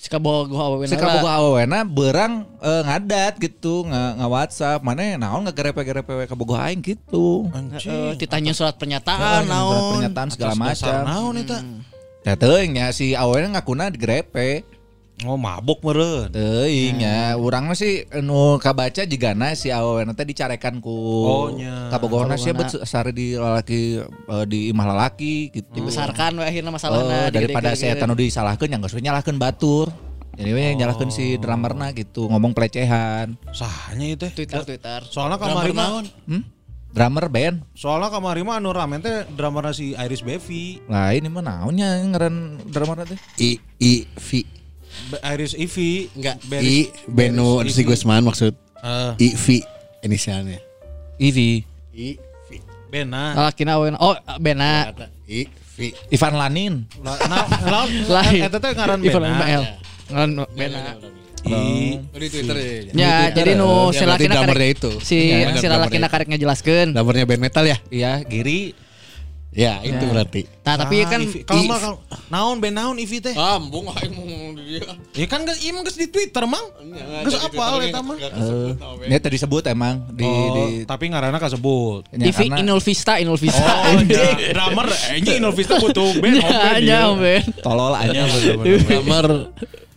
Sika 0.00 0.16
bawa 0.16 0.48
gua 0.48 1.32
awena 1.44 1.84
berang 1.84 2.48
eh, 2.64 2.82
ngadat 2.88 3.36
gitu, 3.36 3.84
nggak 3.84 4.10
nggak 4.16 4.30
WhatsApp, 4.32 4.80
mana 4.80 5.20
naon 5.20 5.44
nggak 5.44 5.56
gerepe-gerepe 5.60 6.24
kabogoh 6.24 6.56
aing 6.56 6.80
gitu. 6.80 7.52
Heeh, 7.52 8.16
ditanya 8.16 8.56
surat 8.56 8.80
pernyataan 8.80 9.44
surat 9.44 9.52
naon. 9.52 9.92
pernyataan 10.00 10.28
segala 10.32 10.56
macam. 10.56 11.00
Naon 11.04 11.34
eta? 11.44 11.58
Ya 12.24 12.32
teuing 12.32 12.80
nya 12.80 12.96
si 12.96 13.12
awena 13.12 13.60
ngakuna 13.60 13.92
digrepe. 13.92 14.64
Oh 15.20 15.36
mabok 15.36 15.84
meureun. 15.84 16.32
Teuing 16.32 16.96
ya, 16.98 17.36
urang 17.36 17.68
mah 17.68 17.76
sih 17.76 18.08
nu 18.18 18.56
kabaca 18.56 19.04
jigana 19.04 19.52
si 19.52 19.68
awena 19.68 20.10
teh 20.10 20.24
dicarekan 20.24 20.80
ku 20.80 20.88
Oh, 21.20 21.46
nya. 21.52 21.92
kabogohna 21.92 22.34
sih 22.34 22.50
Kabogona. 22.50 22.72
bet 22.72 22.88
sari 22.88 23.12
di 23.12 23.26
lalaki 23.36 24.00
eh, 24.00 24.44
di 24.48 24.72
imah 24.72 24.86
lalaki 24.88 25.52
gitu. 25.52 25.68
Dibesarkan 25.70 26.40
we 26.40 26.44
akhirnya 26.44 26.68
Oh, 26.68 26.74
masalahna 26.74 27.28
daripada 27.28 27.68
digede-gede. 27.68 27.80
saya 27.92 28.00
tanu 28.00 28.16
disalahkeun 28.16 28.70
yang 28.70 28.80
geus 28.80 28.96
we 28.96 29.02
nyalahkeun 29.02 29.36
batur. 29.36 29.92
Jadi 30.34 30.50
we 30.50 30.62
nyalahkeun 30.72 31.12
si 31.12 31.36
drummerna 31.36 31.92
gitu, 31.92 32.24
ngomong 32.24 32.56
pelecehan. 32.56 33.36
Sahanya 33.52 34.16
itu. 34.16 34.24
Twitter 34.32 34.64
Twitter. 34.64 35.04
Soalnya 35.04 35.36
kamari 35.36 35.70
mah 35.70 36.00
Hmm? 36.24 36.48
Drummer 36.90 37.28
band. 37.28 37.62
soalnya 37.70 38.08
kamari 38.08 38.40
mah 38.40 38.56
anu 38.56 38.72
ramen 38.72 38.98
teh 38.98 39.22
drummerna 39.30 39.70
si 39.70 39.92
Iris 39.92 40.24
Bevi. 40.24 40.80
Lah 40.88 41.12
ini 41.12 41.28
mah 41.28 41.38
naonnya 41.38 42.02
ngaran 42.02 42.66
drummerna 42.66 43.04
teh? 43.04 43.14
I 43.36 43.60
I 43.78 43.92
V 44.10 44.42
Iris 45.20 45.52
Ivi. 45.52 46.06
enggak 46.12 46.36
Beris- 46.44 46.62
I 46.62 46.76
Beno 47.04 47.60
si 47.64 47.74
Ivi. 47.76 47.88
Gusman 47.88 48.22
maksud 48.22 48.54
Eh, 48.80 49.12
I 49.18 49.28
V 49.34 49.46
inisialnya 50.00 50.56
Ivi. 51.16 51.60
I 51.92 52.16
V 52.16 52.48
Bena. 52.88 53.34
Lalakina 53.34 53.76
awewe. 53.76 53.92
Oh, 53.96 54.14
Bena. 54.36 54.88
I 55.24 55.44
V 55.44 55.78
Ivan 56.08 56.34
Lanin. 56.34 56.74
Lah, 56.98 57.16
nah, 57.28 57.44
Lain. 58.14 58.40
eta 58.42 58.56
teh 58.56 58.72
ngaran 58.72 58.98
Ivan 58.98 59.20
Bena. 59.20 59.34
Ismail. 59.34 59.62
Ngaran 60.08 60.30
Bena. 60.50 60.80
I 61.40 61.96
di 61.96 62.26
Twitter 62.28 62.52
ya 62.52 62.68
Ya, 62.92 63.14
jadi 63.32 63.56
nu 63.56 63.88
si 63.90 64.00
Ya, 64.00 64.12
berarti 64.12 64.28
lalakina 64.28 64.44
karek 64.44 64.70
itu. 64.74 64.90
si 65.00 65.16
Ya, 65.30 65.56
si 65.56 65.66
lalakina 65.66 66.04
itu. 66.04 66.12
karek 66.12 66.26
ngejelaskeun. 66.28 66.88
Drummernya 66.92 67.24
band 67.24 67.40
metal 67.42 67.64
ya 67.64 67.76
Iya, 67.88 68.12
Giri. 68.22 68.76
Ya 69.50 69.82
itu 69.82 70.04
berarti 70.04 70.42
Nah, 70.60 70.78
tapi 70.78 71.02
Ah, 71.02 71.10
kan 71.10 71.18
Ivi. 71.20 71.42
kalau 71.42 71.62
mah 71.64 71.78
kalau 71.78 71.96
naon 72.28 72.56
ben 72.56 72.70
naon 72.70 72.94
Ivi 72.94 73.18
teh? 73.18 73.34
ambung 73.34 73.90
aing 73.90 74.14
ngomong 74.14 74.54
dia 74.56 74.86
Ya 75.12 75.26
kan 75.26 75.42
geus 75.42 75.58
ieu 75.58 75.74
geus 75.80 75.96
di 75.96 76.06
Twitter 76.06 76.46
mang. 76.46 76.62
Geus 77.20 77.34
apal 77.36 77.82
eta 77.82 77.98
mah. 77.98 78.14
Ini 79.00 79.18
tadi 79.18 79.34
disebut 79.34 79.66
emang 79.66 80.06
di 80.08 80.22
Oh, 80.22 80.54
di 80.54 80.64
tapi 80.84 81.10
ngaranna 81.10 81.36
kasebut. 81.36 82.06
Ya, 82.12 82.30
Ivi 82.30 82.46
karena 82.46 82.62
Inul 82.62 82.78
Vista, 82.78 83.18
Inul 83.18 83.34
Vista. 83.36 83.66
Oh, 83.66 83.98
iya. 84.00 84.54
drummer 84.54 84.86
anjing 84.86 85.36
Innovista 85.36 85.74
butuh 85.76 86.06
band 86.14 86.38
home 86.44 86.54
band 86.54 86.78
Ya, 86.80 87.00
ya. 87.02 87.10
Ben. 87.12 87.42
tolol 87.58 87.92
aja. 87.92 88.22
drummer 88.78 89.26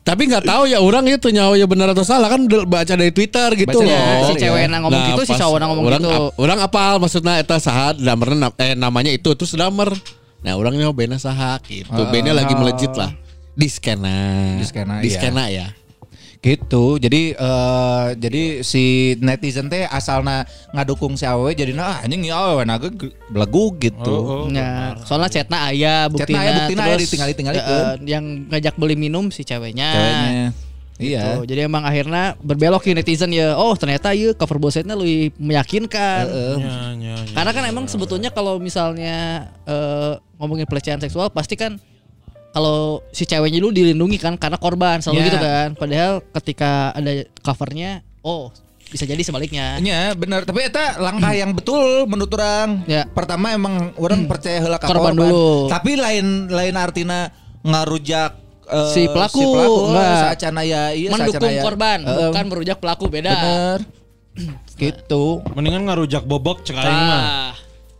tapi 0.03 0.27
nggak 0.27 0.43
tahu 0.43 0.67
ya 0.67 0.83
orang 0.83 1.07
itu 1.07 1.31
nyawa 1.31 1.55
ya 1.55 1.63
benar 1.63 1.95
atau 1.95 2.03
salah 2.03 2.27
kan 2.27 2.43
baca 2.67 2.93
dari 2.93 3.15
Twitter 3.15 3.47
gitu 3.55 3.79
Baca 3.79 3.87
loh. 3.87 4.27
si 4.27 4.33
cewek 4.35 4.67
ya. 4.67 4.79
ngomong 4.83 5.01
gitu, 5.15 5.21
si 5.23 5.33
cowok 5.33 5.57
ngomong 5.63 5.85
orang 5.87 6.03
gitu. 6.03 6.11
ap- 6.11 6.33
orang 6.35 6.59
apal 6.59 6.93
maksudnya 6.99 7.39
eta 7.39 7.55
saha 7.55 7.95
drummernya 7.95 8.37
nam- 8.37 8.57
eh 8.59 8.75
namanya 8.75 9.11
itu 9.15 9.31
terus 9.31 9.55
drummer. 9.55 9.95
Nah, 10.43 10.59
orang 10.59 10.75
nyawa 10.75 10.91
bandnya 10.91 11.23
saha 11.23 11.55
gitu. 11.63 11.87
Ah, 11.87 12.11
bandnya 12.11 12.35
lagi 12.35 12.51
melejit 12.51 12.91
lah. 12.99 13.15
Di 13.55 13.71
skena. 13.71 14.59
Di 14.59 14.65
skena, 14.67 14.99
Di 14.99 15.07
iya. 15.07 15.15
skena 15.15 15.43
ya. 15.47 15.67
Gitu. 16.43 16.99
Jadi 16.99 17.31
eh 17.39 18.07
jadi 18.19 18.43
si 18.67 19.15
netizen 19.23 19.71
teh 19.71 19.87
asalna 19.87 20.43
ngadukung 20.75 21.15
si 21.15 21.23
awewe 21.23 21.55
jadi 21.55 21.71
nah 21.71 22.03
anjing 22.03 22.27
ya 22.27 22.35
awewe 22.35 22.67
naga 22.67 22.91
belagu 23.31 23.71
gitu. 23.79 24.11
Oh, 24.11 24.43
oh. 24.43 24.51
Ya, 24.51 24.99
soalnya 25.07 25.31
chatna 25.31 25.71
aya 25.71 26.11
buktina 26.11 26.43
aya, 26.43 26.67
buktina 26.67 26.81
aya, 26.83 26.99
terus, 26.99 27.07
ditinggali-tinggalikeun. 27.07 27.79
eh, 27.79 27.93
yang 28.11 28.25
ngajak 28.51 28.75
beli 28.75 28.99
minum 28.99 29.31
si 29.31 29.47
ceweknya. 29.47 29.87
Ceweknya. 29.95 30.45
Iya. 30.99 31.23
Gitu. 31.39 31.55
Jadi 31.55 31.59
emang 31.63 31.87
akhirnya 31.87 32.35
berbelok 32.43 32.83
ke 32.83 32.91
netizen 32.91 33.31
ya. 33.31 33.55
Oh, 33.55 33.71
ternyata 33.79 34.11
iya 34.11 34.35
cover 34.35 34.59
bosetnya 34.59 34.99
lebih 34.99 35.31
meyakinkan. 35.39 36.27
Heeh. 36.27 36.57
Ya, 36.59 36.75
ya, 36.91 37.15
ya. 37.23 37.33
Karena 37.39 37.51
kan 37.55 37.63
emang 37.71 37.85
sebetulnya 37.87 38.35
kalau 38.35 38.59
misalnya 38.59 39.47
eh, 39.63 40.19
ngomongin 40.43 40.67
pelecehan 40.67 40.99
seksual 40.99 41.31
pasti 41.31 41.55
kan 41.55 41.79
kalau 42.53 43.01
si 43.09 43.25
ceweknya 43.25 43.57
dulu 43.57 43.73
dilindungi 43.73 44.15
kan 44.15 44.37
karena 44.37 44.55
korban 44.55 45.01
selalu 45.01 45.19
Ya. 45.19 45.25
gitu 45.27 45.39
kan. 45.41 45.67
Padahal 45.73 46.13
ketika 46.37 46.93
ada 46.93 47.11
covernya, 47.41 47.91
oh 48.21 48.53
bisa 48.85 49.03
jadi 49.03 49.17
sebaliknya. 49.19 49.81
Nya 49.81 50.13
bener 50.13 50.45
tapi 50.45 50.61
eta 50.61 51.01
langkah 51.01 51.33
yang 51.33 51.51
betul 51.51 52.05
menurut 52.05 52.29
orang. 52.37 52.85
Ya. 52.85 53.09
Pertama 53.09 53.49
emang 53.49 53.89
orang 53.97 54.29
percaya 54.29 54.61
heula 54.61 54.77
ka 54.77 54.85
Korban 54.85 55.17
korban, 55.17 55.33
dulu. 55.33 55.65
Tapi 55.65 55.97
lain 55.97 56.45
lain 56.45 56.75
artinya 56.77 57.33
ngarujak 57.65 58.31
eh, 58.69 58.91
Si 58.93 59.09
pelaku, 59.09 59.41
si 59.41 59.45
pelaku 59.49 59.77
saacana 59.97 60.61
ya 60.61 60.93
iya 60.93 61.09
Mendukung 61.09 61.57
korban, 61.57 62.05
Heeh, 62.05 62.29
bukan 62.29 62.45
merujak 62.47 62.77
pelaku 62.77 63.09
beda. 63.09 63.33
bener. 63.33 63.79
gitu. 64.73 65.41
Mendingan 65.53 65.85
ngarujak 65.85 66.25
bobok 66.25 66.61
cek 66.61 66.77
aing 66.77 66.85
mah. 66.85 67.53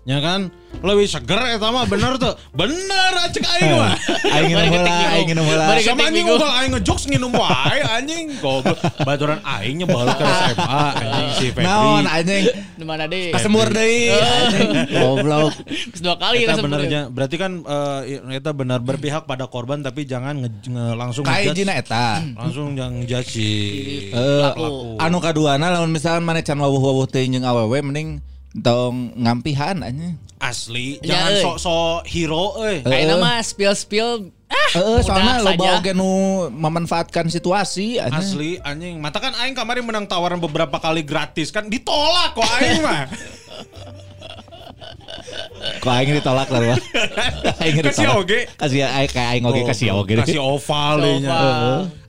Ya 0.04 0.20
kan? 0.20 0.52
Lebih 0.84 1.08
seger 1.08 1.40
eta 1.56 1.72
mah 1.72 1.88
bener 1.88 2.20
tuh. 2.20 2.36
Bener 2.52 3.14
cek 3.32 3.40
aing 3.40 3.72
mah. 3.72 3.96
Aing 4.36 4.52
bingung. 4.52 4.84
aing 4.84 5.26
nginum 5.32 5.46
heula. 5.48 5.66
Bari 5.70 5.82
Sama 5.82 6.04
anjing 6.04 6.28
ugal 6.28 6.52
aing 6.52 6.72
ngejokes 6.76 7.04
nginum 7.08 7.32
wae 7.32 7.80
anjing. 7.88 8.36
Goblok. 8.38 8.76
Baturan 9.00 9.40
aingnya 9.40 9.88
balik 9.88 10.20
ke 10.20 10.26
SMA 10.28 10.84
anjing 11.00 11.30
si 11.32 11.46
Febri. 11.50 11.64
Naon 11.64 12.04
anjing 12.04 12.44
di 12.74 12.84
mana 12.84 13.08
deh? 13.08 13.32
kasemur 13.32 13.72
deui 13.72 14.12
anjing. 14.12 14.70
Goblok. 14.92 15.54
Terus 15.64 16.02
dua 16.04 16.16
kali 16.20 16.38
Eta 16.44 16.60
benernya 16.60 17.02
berarti 17.08 17.36
kan 17.40 17.52
eh, 17.64 18.36
eta 18.36 18.52
benar 18.52 18.84
berpihak 18.84 19.24
pada 19.24 19.48
korban 19.48 19.80
tapi 19.80 20.04
jangan 20.04 20.36
langsung 21.00 21.24
Ka 21.24 21.40
ngejudge. 21.40 21.64
ijina 21.64 21.80
eta. 21.80 22.20
langsung 22.36 22.76
jangan 22.76 23.08
judge 23.08 23.30
si 23.30 23.50
Eh, 24.12 24.52
anu 25.00 25.18
kaduana 25.18 25.72
lamun 25.72 25.96
misalkan 25.96 26.28
mana 26.28 26.44
can 26.44 26.60
wawuh-wawuh 26.60 27.08
teh 27.08 27.24
jeung 27.24 27.42
awewe 27.42 27.80
mending 27.80 28.20
tong 28.56 28.96
ngampihan 29.16 29.80
anjing. 29.80 30.16
asli 30.38 31.00
Ya, 31.00 31.16
jangan 31.16 31.32
euy. 31.32 31.42
sok-sok 31.42 31.98
hero. 32.06 32.46
Eh. 32.62 32.84
Kayak 32.84 33.06
nama 33.10 33.40
spill 33.40 33.74
spill. 33.74 34.12
Ah, 34.46 34.70
Heeh, 34.76 35.00
soalnya 35.02 35.34
mudah 35.34 35.46
loba 35.48 35.64
saja. 35.64 35.78
oge 35.80 35.92
nu 35.94 36.12
memanfaatkan 36.52 37.26
situasi. 37.28 37.96
Asli 37.98 38.60
anjing. 38.60 39.00
Mata 39.00 39.18
kan 39.18 39.34
aing 39.36 39.54
kemarin 39.54 39.82
menang 39.82 40.06
tawaran 40.06 40.38
beberapa 40.38 40.78
kali 40.78 41.02
gratis 41.02 41.48
kan 41.48 41.66
ditolak 41.66 42.34
kok 42.34 42.46
aing 42.54 42.82
mah. 42.82 43.08
Kok 45.80 45.90
aing 45.90 46.12
ditolak 46.14 46.48
lah 46.48 46.60
Wah. 46.66 46.80
Aing 47.64 47.80
Kasih 47.80 48.04
ditolak. 48.04 48.20
oge. 48.20 48.40
Kasih 48.54 48.80
aing 48.84 49.10
kayak 49.10 49.30
aing 49.32 49.46
oge 49.46 49.62
kasih 49.64 49.88
oge. 49.96 50.14
Kasih. 50.18 50.40
Oval. 50.40 51.00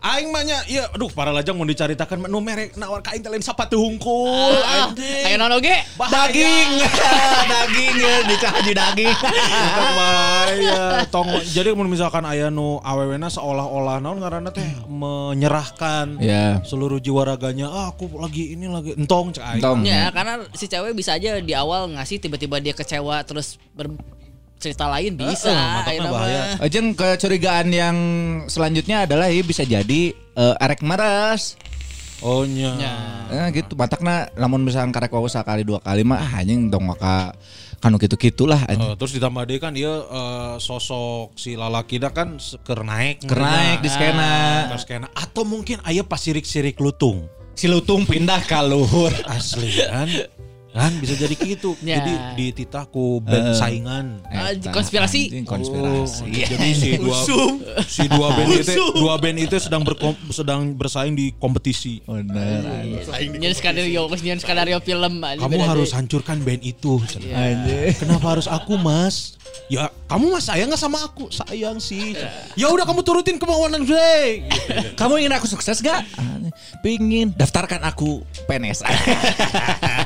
Aing 0.05 0.29
mah 0.29 0.45
nya 0.45 0.61
ieu 0.69 0.85
aduh 0.85 1.09
para 1.09 1.33
lajang 1.33 1.57
mau 1.57 1.65
dicaritakan 1.65 2.29
nu 2.29 2.37
merek 2.39 2.77
nawar 2.77 3.01
ka 3.01 3.17
aing 3.17 3.25
teh 3.25 3.33
lain 3.33 3.41
sapatu 3.41 3.81
hungkul 3.81 4.53
Ah, 4.55 4.93
anjing. 4.93 5.25
Kayak 5.25 5.39
nono 5.41 5.57
ge. 5.59 5.81
Daging. 5.97 6.69
daging 7.57 7.95
ya 7.97 8.15
dicahaji 8.29 8.73
daging. 8.75 9.17
Eta 9.17 9.85
mah 9.91 10.45
ya 10.53 10.83
tong 11.09 11.25
jadi 11.47 11.73
mun 11.73 11.89
misalkan 11.89 12.21
aya 12.23 12.53
nu 12.53 12.85
awewena 12.85 13.27
seolah-olah 13.27 13.97
naon 13.99 14.21
ngaranna 14.21 14.53
teh 14.53 14.69
menyerahkan 14.87 16.21
Ya. 16.21 16.61
seluruh 16.63 17.01
jiwa 17.01 17.25
raganya 17.25 17.67
ah 17.67 17.89
aku 17.89 18.13
lagi 18.15 18.53
ini 18.53 18.69
lagi 18.69 18.93
entong 18.95 19.33
cek 19.33 19.41
aing. 19.43 19.61
Entong. 19.65 19.81
Ya, 19.85 20.13
karena 20.13 20.45
si 20.53 20.69
cewek 20.69 20.93
bisa 20.93 21.17
aja 21.17 21.41
di 21.41 21.57
awal 21.57 21.89
ngasih 21.91 22.21
tiba-tiba 22.21 22.61
dia 22.61 22.77
kecewa 22.77 23.25
terus 23.25 23.57
bercerita 24.65 24.89
lain 24.89 25.13
bisa. 25.21 25.53
Mantapnya 25.53 25.93
ayeuna 25.93 26.09
bahaya. 26.09 26.41
mah. 26.57 26.65
Ajen 26.65 26.87
kecurigaan 26.97 27.69
yang 27.69 27.97
selanjutnya 28.49 29.05
adalah 29.05 29.29
ya 29.29 29.45
bisa 29.45 29.61
jadi 29.69 30.17
eh, 30.17 30.55
erek 30.65 30.81
meres. 30.81 31.61
Oh 32.25 32.49
nya. 32.49 32.73
Eh, 33.29 33.61
gitu 33.61 33.77
matakna 33.77 34.33
namun 34.41 34.65
misalkan 34.65 34.89
karek 34.89 35.13
wae 35.13 35.29
sekali 35.29 35.61
dua 35.61 35.85
kali 35.85 36.01
mah 36.01 36.17
ah, 36.17 36.41
anjing 36.41 36.73
dong 36.73 36.89
maka 36.89 37.37
kanu 37.85 38.01
gitu-gitulah 38.01 38.65
anjing. 38.65 38.89
Eh, 38.89 38.97
terus 38.97 39.13
ditambah 39.13 39.45
deh 39.45 39.61
kan 39.61 39.77
dia 39.77 39.93
eh, 39.93 40.57
sosok 40.57 41.37
si 41.37 41.61
lalakina 41.61 42.09
kan 42.09 42.41
ker 42.65 42.81
naik 42.81 43.29
Keur 43.29 43.45
naik 43.45 43.85
di 43.85 43.93
skena. 43.93 44.73
Ke 44.73 44.81
skena 44.81 45.13
atau 45.13 45.45
mungkin 45.45 45.85
aya 45.85 46.01
pasirik-sirik 46.01 46.81
lutung 46.81 47.29
Si 47.55 47.69
lutung 47.71 48.03
pindah 48.03 48.41
ke 48.49 48.57
luhur. 48.67 49.13
asli 49.29 49.85
kan 49.85 50.09
kan 50.75 50.91
bisa 50.99 51.15
jadi 51.15 51.31
gitu 51.33 51.79
Ya. 51.87 52.03
jadi 52.03 52.13
di 52.35 52.47
titahku 52.53 53.23
band 53.23 53.47
Eh. 53.47 53.55
saingan 53.55 54.07
Eta, 54.27 54.69
konspirasi. 54.69 55.31
anjing, 55.31 55.47
konspirasi. 55.47 56.21
Oh, 56.21 56.29
jadi 56.29 56.69
si 56.75 56.89
dua 57.01 57.19
si 57.81 58.05
dua 58.05 58.29
band 58.33 58.51
itu 58.53 58.85
dua 58.93 59.15
band 59.17 59.39
itu 59.39 59.55
sedang 59.57 59.81
berkom, 59.81 60.13
sedang 60.29 60.75
bersaing 60.75 61.15
di 61.15 61.31
kompetisi 61.33 62.03
anjing. 62.05 62.99
Nyen 63.37 63.55
skenario, 63.55 64.03
nyen 64.19 64.37
skenario 64.37 64.79
film 64.81 65.23
aja 65.23 65.39
kamu 65.39 65.63
harus 65.63 65.89
deh. 65.89 65.97
hancurkan 65.97 66.43
band 66.43 66.61
itu 66.61 66.99
Iya. 67.17 67.35
Anjing. 67.55 67.95
Kenapa 67.97 68.27
harus 68.29 68.45
aku 68.45 68.75
mas? 68.75 69.39
Ya 69.65 69.87
kamu 70.05 70.35
mas 70.35 70.45
sayang 70.45 70.67
nggak 70.67 70.81
sama 70.81 70.99
aku? 71.01 71.31
Sayang 71.31 71.79
sih. 71.79 72.19
Ya 72.55 72.67
udah 72.67 72.83
kamu 72.83 73.01
turutin 73.01 73.39
kemauan 73.39 73.79
gue. 73.81 74.43
Kamu 74.95 75.17
ingin 75.17 75.31
aku 75.33 75.47
sukses 75.47 75.79
gak? 75.79 76.03
Pingin 76.81 77.31
daftarkan 77.31 77.81
aku 77.81 78.21
PNS. 78.45 78.83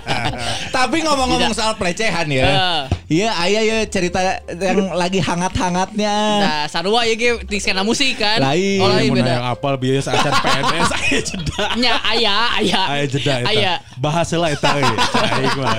Tapi 0.79 0.97
ngomong-ngomong 1.03 1.53
soal 1.57 1.75
pelecehan 1.75 2.27
ya. 2.31 2.87
Iya, 3.09 3.33
ayah 3.41 3.63
ya 3.65 3.79
cerita 3.89 4.21
yang 4.53 4.93
lagi 4.93 5.19
hangat-hangatnya. 5.19 6.15
Nah, 6.45 6.63
sarua 6.69 7.09
ya 7.09 7.17
ge 7.17 7.41
di 7.49 7.57
skena 7.57 7.81
musik 7.81 8.21
kan. 8.21 8.37
Lain. 8.37 8.85
Oh, 8.85 8.93
lain 8.93 9.11
beda. 9.17 9.25
nanya 9.25 9.37
apal 9.49 9.81
biasa 9.81 10.13
acan 10.13 10.33
PNS 10.45 10.91
aya 11.01 11.21
jeda. 11.25 11.65
Nya 11.81 11.93
aya, 12.05 12.37
aya. 12.61 12.81
Aya 12.85 13.05
jeda 13.09 13.35
eta. 13.43 13.49
Aya. 13.49 13.73
Bahas 13.97 14.29
heula 14.29 14.53
eta 14.53 14.77
euy. 14.77 14.93
Aing 15.25 15.57
mah. 15.57 15.73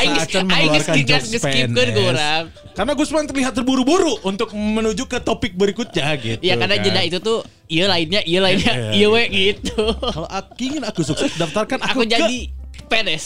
Aing 0.00 0.12
aing 0.16 0.46
mengeluarkan 0.48 0.94
skip 0.96 1.04
jokes 1.04 1.28
skipkeun 1.36 1.68
PNS. 1.76 1.92
ke 1.92 2.00
urang. 2.00 2.44
Karena 2.72 2.92
Gusman 2.96 3.26
terlihat 3.28 3.52
terburu-buru 3.52 4.22
untuk 4.24 4.48
menuju 4.56 5.04
ke 5.04 5.20
topik 5.20 5.52
berikutnya 5.52 6.16
gitu. 6.16 6.40
Ya 6.40 6.56
karena 6.56 6.80
kan. 6.80 6.84
jeda 6.88 7.00
itu 7.04 7.18
tuh 7.20 7.44
iya 7.68 7.84
lainnya, 7.92 8.24
iya 8.24 8.40
lainnya, 8.40 8.72
Iya, 8.72 8.90
iya 9.04 9.06
we 9.12 9.22
gitu. 9.28 9.76
Kalau 10.00 10.28
aku 10.32 10.62
ingin 10.64 10.82
aku 10.88 11.04
sukses 11.04 11.36
daftarkan 11.36 11.82
Aku 11.84 12.02
aku, 12.02 12.08
ke 12.08 12.16
jadi 12.16 12.38
PNS. 12.88 13.24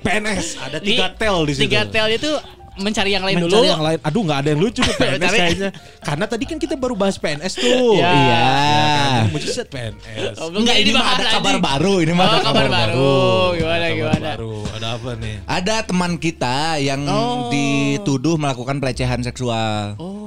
PNS. 0.00 0.46
Ada 0.60 0.78
tiga 0.78 1.06
tel 1.12 1.36
di 1.42 1.52
situ. 1.52 1.62
Tiga 1.64 1.86
tel 1.86 2.06
itu 2.10 2.30
mencari 2.76 3.08
yang 3.08 3.24
lain 3.24 3.40
Mencari 3.40 3.56
dulu. 3.56 3.64
yang 3.64 3.80
lain. 3.80 3.98
Aduh 4.02 4.20
nggak 4.20 4.38
ada 4.38 4.48
yang 4.50 4.60
lucu 4.60 4.80
nih 4.80 4.96
PNS 5.00 5.32
kayaknya. 5.32 5.70
Karena 5.98 6.24
tadi 6.26 6.44
kan 6.44 6.56
kita 6.56 6.74
baru 6.74 6.92
bahas 6.92 7.16
PNS 7.16 7.52
tuh. 7.56 7.96
Ya. 7.96 8.12
Iya. 8.12 8.44
kan? 8.44 9.22
Mujizat 9.32 9.66
PNS. 9.66 10.36
Oh, 10.36 10.52
Enggak 10.52 10.76
ini 10.76 10.92
mah 10.92 11.06
ada 11.06 11.14
anjing. 11.16 11.32
kabar 11.32 11.56
baru, 11.56 11.94
ini 11.98 12.12
mah 12.12 12.20
Oh, 12.20 12.28
ada 12.28 12.40
kabar 12.44 12.66
baru. 12.68 13.16
Gimana 13.56 13.80
Kabar 13.80 13.96
gimana? 13.96 14.28
Baru. 14.34 14.54
Ada 14.68 14.86
apa 14.92 15.10
nih? 15.16 15.36
Ada 15.48 15.74
teman 15.82 16.12
kita 16.16 16.56
yang 16.78 17.00
Oh. 17.08 17.48
dituduh 17.48 18.36
melakukan 18.36 18.76
pelecehan 18.76 19.22
seksual. 19.22 19.96
Hmm. 19.96 20.25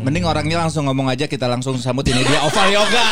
Mending 0.00 0.24
orangnya 0.24 0.56
langsung 0.58 0.84
ngomong 0.84 1.06
aja 1.06 1.24
kita 1.24 1.44
langsung 1.44 1.76
sambut 1.76 2.04
ini 2.04 2.20
dia 2.20 2.40
Oval 2.40 2.68
Yoga. 2.70 3.06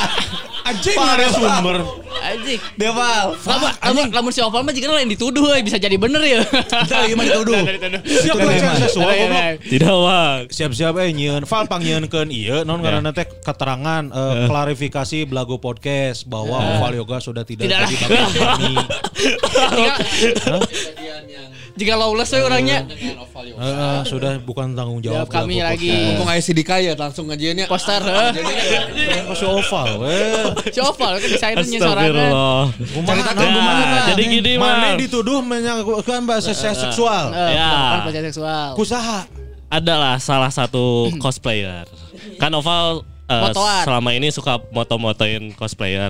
Anjing 0.65 0.97
ada 0.97 1.27
sumber. 1.29 1.81
Anjing. 2.19 2.61
Dia 2.75 2.91
Val. 2.91 3.33
Lamun 3.39 3.73
lamun 3.81 4.07
lamun 4.11 4.33
si 4.33 4.41
Oval 4.41 4.61
mah 4.61 4.71
jika 4.71 4.85
lain 4.87 5.09
dituduh 5.09 5.49
we, 5.49 5.61
bisa 5.63 5.77
jadi 5.77 5.97
bener 5.97 6.21
ya. 6.21 6.41
Entah 6.45 7.05
iya 7.05 7.15
mah 7.15 7.25
dituduh. 7.25 7.57
Siap 7.57 8.05
Dituduh 8.05 8.37
pelecehan 8.39 8.69
mah. 8.69 8.81
seksual 8.83 9.09
goblok. 9.09 9.45
Tidak 9.65 9.95
bang. 9.99 10.39
Siap-siap 10.49 10.95
eh 10.99 11.11
nyieun 11.11 11.43
Val 11.45 11.65
pangyieunkeun 11.67 12.29
ieu 12.29 12.59
non 12.63 12.81
karena 12.81 13.09
teh 13.11 13.25
keterangan 13.25 14.03
eh, 14.09 14.45
klarifikasi 14.45 15.19
Blago 15.25 15.57
podcast 15.57 16.25
bahwa 16.25 16.57
Oval 16.77 17.01
Yoga 17.01 17.17
sudah 17.19 17.45
tidak, 17.45 17.65
Tidak 17.65 17.79
jadi 17.79 17.97
lagi. 17.97 18.05
bagian 18.05 18.29
kami. 18.45 18.75
Jika 20.29 20.53
jika 21.79 21.95
lawless 21.95 22.29
we 22.29 22.41
orangnya 22.41 22.83
Eh, 22.89 23.65
eh, 23.65 24.01
sudah 24.05 24.39
bukan 24.39 24.75
tanggung 24.75 24.99
jawab 24.99 25.25
jawab 25.25 25.31
kami 25.33 25.59
lagi. 25.61 25.91
Mumpung 26.11 26.27
aya 26.27 26.39
sidik 26.39 26.67
ya 26.69 26.93
langsung 26.93 27.27
ngajiannya. 27.27 27.67
Poster. 27.67 28.03
Masih 29.25 29.47
Oval. 29.57 29.89
Si 30.65 30.79
Oval 30.79 31.13
kan 31.17 31.29
desainnya 31.29 31.79
sorangan. 31.81 32.13
Astagfirullah. 32.13 32.63
Ceritakan 32.99 33.39
Ya, 33.41 33.51
kumaha. 33.51 34.03
jadi 34.09 34.23
gini 34.29 34.53
Mana 34.55 34.75
bang. 34.85 34.97
dituduh 34.99 35.39
menyangkutkan 35.41 36.23
bahasa 36.23 36.51
seksual. 36.51 37.31
Eh, 37.31 37.55
Ya. 37.55 37.67
melakukan 37.69 37.99
pelecehan 38.05 38.27
seksual. 38.29 38.67
Kusaha. 38.75 39.21
adalah 39.69 40.17
salah 40.17 40.49
satu 40.49 41.13
cosplayer. 41.17 41.85
Kan 42.37 42.53
Oval 42.53 43.05
eh, 43.27 43.37
Motoan. 43.39 43.85
selama 43.85 44.11
ini 44.13 44.29
suka 44.29 44.59
moto-motoin 44.71 45.53
cosplayer. 45.53 46.09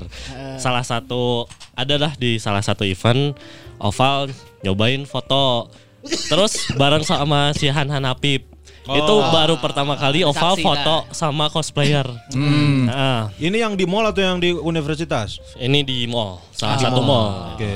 Salah 0.57 0.83
satu 0.83 1.45
adalah 1.73 2.15
di 2.15 2.37
salah 2.37 2.63
satu 2.63 2.83
event 2.83 3.35
Oval 3.79 4.31
nyobain 4.61 5.03
foto. 5.05 5.69
Terus 6.03 6.73
bareng 6.75 7.03
sama 7.03 7.53
si 7.53 7.67
Han 7.69 7.89
Han 7.89 8.05
Apip. 8.07 8.47
Itu 8.89 9.15
baru 9.29 9.61
pertama 9.61 10.01
kali 10.01 10.25
Oval 10.25 10.57
Saksi 10.57 10.65
foto 10.65 11.05
sama 11.13 11.53
cosplayer. 11.53 12.09
Nah, 12.33 13.29
Ini 13.37 13.69
yang 13.69 13.77
di 13.77 13.85
mall 13.85 14.09
atau 14.09 14.25
yang 14.25 14.41
di 14.41 14.57
universitas? 14.57 15.37
ini 15.61 15.85
di 15.85 16.09
mall, 16.09 16.41
salah 16.57 16.81
satu 16.81 17.05
mall. 17.05 17.53
Oke. 17.53 17.69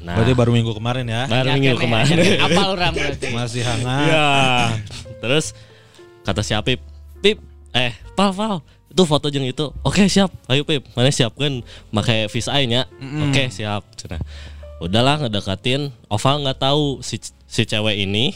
Nah, 0.00 0.16
Berarti 0.16 0.32
baru 0.32 0.56
minggu 0.56 0.72
kemarin 0.72 1.04
ya. 1.04 1.28
baru 1.28 1.48
Ya, 1.48 1.54
minggu 1.60 1.76
kemarin. 1.84 2.16
Apa 2.48 2.62
orang 2.72 2.92
berarti? 2.96 3.28
Masih 3.28 3.60
hangat. 3.60 4.08
Ya. 4.08 4.28
Terus 5.20 5.52
kata 6.24 6.40
si 6.40 6.56
Apip, 6.56 6.80
Pip, 7.20 7.44
eh, 7.76 7.92
Pal, 8.16 8.32
Pal, 8.32 8.64
itu 8.88 9.02
foto 9.04 9.28
jeung 9.28 9.44
itu. 9.44 9.68
Oke, 9.84 10.08
siap. 10.08 10.32
Ayo 10.48 10.64
Pip, 10.64 10.88
mana 10.96 11.12
siap 11.12 11.36
kan 11.36 11.60
pakai 11.92 12.24
fish 12.32 12.48
eye 12.48 12.64
nya. 12.64 12.88
Oke, 13.28 13.52
siap. 13.52 13.84
Cenah. 14.00 14.20
Udahlah 14.78 15.22
ngedekatin. 15.22 15.94
Oval 16.10 16.44
nggak 16.44 16.58
tahu 16.60 17.00
si 17.00 17.20
si 17.46 17.62
cewek 17.64 17.94
ini 18.00 18.34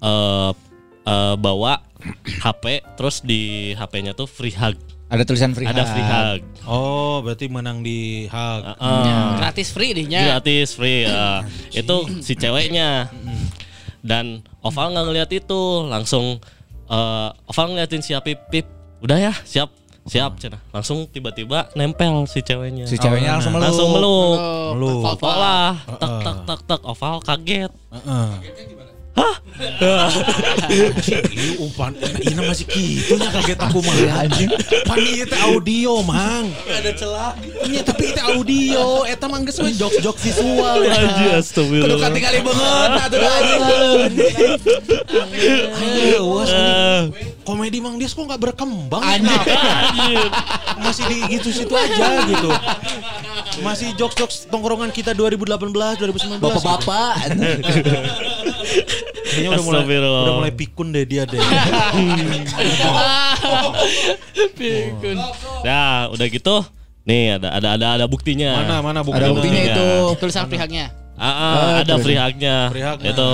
eh 0.00 0.50
eh, 1.04 1.34
bawa 1.36 1.84
HP 2.40 2.80
terus 2.96 3.20
di 3.20 3.72
HP-nya 3.76 4.12
tuh 4.12 4.26
free 4.26 4.54
hug. 4.54 4.76
Ada 5.10 5.26
tulisan 5.26 5.50
free 5.52 5.66
Ada 5.66 5.82
hug. 5.82 5.90
free 5.90 6.06
hug. 6.06 6.40
Oh, 6.64 7.18
berarti 7.20 7.50
menang 7.50 7.82
di 7.82 8.30
hak. 8.30 8.78
Heeh. 8.78 9.26
Gratis 9.42 9.68
free 9.74 9.90
dihnya. 9.92 10.38
gratis 10.38 10.78
free 10.78 11.04
ya. 11.04 11.42
itu 11.74 11.96
si 12.22 12.38
ceweknya 12.38 13.10
dan 14.00 14.40
Oval 14.62 14.94
nggak 14.94 15.06
ngeliat 15.06 15.30
itu 15.34 15.60
langsung 15.86 16.40
eh 16.88 17.28
Oval 17.50 17.66
ngeliatin 17.74 18.00
si 18.00 18.14
Apip 18.14 18.48
Pip 18.48 18.66
udah 19.00 19.16
ya 19.16 19.32
siap 19.44 19.72
siap 20.10 20.42
cenah 20.42 20.58
langsung 20.74 21.06
tiba-tiba 21.06 21.70
nempel 21.78 22.26
si 22.26 22.42
ceweknya. 22.42 22.82
Si 22.82 22.98
ceweknya 22.98 23.38
langsung 23.38 23.54
meluk. 23.54 23.64
langsung 23.70 23.88
meluk. 23.94 24.38
Oh, 24.42 24.70
Meluk. 24.74 24.98
foto. 25.06 25.22
Oval 25.22 25.36
lah. 25.38 25.72
Tak 26.02 26.10
tak 26.26 26.36
tak 26.50 26.60
tak. 26.66 26.80
Oval 26.82 27.16
kaget 27.22 27.70
Ini 31.20 31.60
umpan 31.60 31.92
ini 32.24 32.40
masih 32.40 32.64
kitunya 32.64 33.28
kaget 33.28 33.60
aku 33.60 33.84
mah. 33.84 34.24
Anjing. 34.24 34.48
Pan 34.88 34.96
ieu 34.96 35.28
teh 35.28 35.36
audio, 35.44 36.00
Mang. 36.00 36.48
Ada 36.64 36.90
celah. 36.96 37.32
Iya, 37.68 37.84
tapi 37.84 38.14
itu 38.14 38.20
audio. 38.24 39.04
Eta 39.04 39.28
mah 39.28 39.44
geus 39.44 39.60
we 39.60 39.76
jok-jok 39.76 40.16
visual 40.16 40.80
ya. 40.80 40.92
Anjir, 40.96 41.30
astagfirullah. 41.36 41.92
Kudu 41.92 42.04
katingali 42.08 42.38
beungeut 42.40 42.92
atuh 42.96 43.20
anjing. 43.20 43.62
Ayo, 45.76 46.22
was, 46.24 46.48
Eh, 46.50 47.00
komedi 47.44 47.78
Mang 47.84 48.00
Dias 48.00 48.16
kok 48.16 48.24
nggak 48.24 48.40
berkembang? 48.40 49.04
Anjing. 49.04 49.44
anjir. 49.44 50.24
Masih 50.80 51.04
di 51.04 51.18
gitu-situ 51.36 51.74
aja 51.76 52.24
gitu. 52.24 52.50
Masih 53.60 53.92
jok-jok 53.92 54.32
tongkrongan 54.48 54.88
kita 54.88 55.12
2018, 55.12 56.00
2019. 56.00 56.40
Bapak-bapak. 56.40 57.12
Kayaknya 59.10 59.50
udah 59.56 59.64
mulai 59.64 59.82
udah 60.00 60.34
mulai 60.38 60.52
pikun 60.54 60.94
deh 60.94 61.04
dia 61.06 61.22
deh. 61.26 61.38
Pikun. 64.56 65.16
nah 65.64 66.08
udah 66.12 66.26
gitu 66.30 66.62
nih 67.04 67.40
ada 67.40 67.48
ada 67.56 67.68
ada 67.74 67.86
ada 68.00 68.06
buktinya 68.06 68.60
Mana 68.60 68.76
mana 68.84 69.00
buktinya? 69.00 69.26
Ada 69.26 69.34
buktinya 69.34 69.60
itu. 69.66 69.88
Tulisan 70.20 70.44
free 70.46 70.60
hug-nya. 70.60 70.86
Ah, 71.20 71.26
ah, 71.26 71.70
ada 71.84 71.94
free 72.00 72.16
hug-nya. 72.16 72.56
Free 72.72 72.84
hug-nya. 72.84 73.12
Itu. 73.12 73.30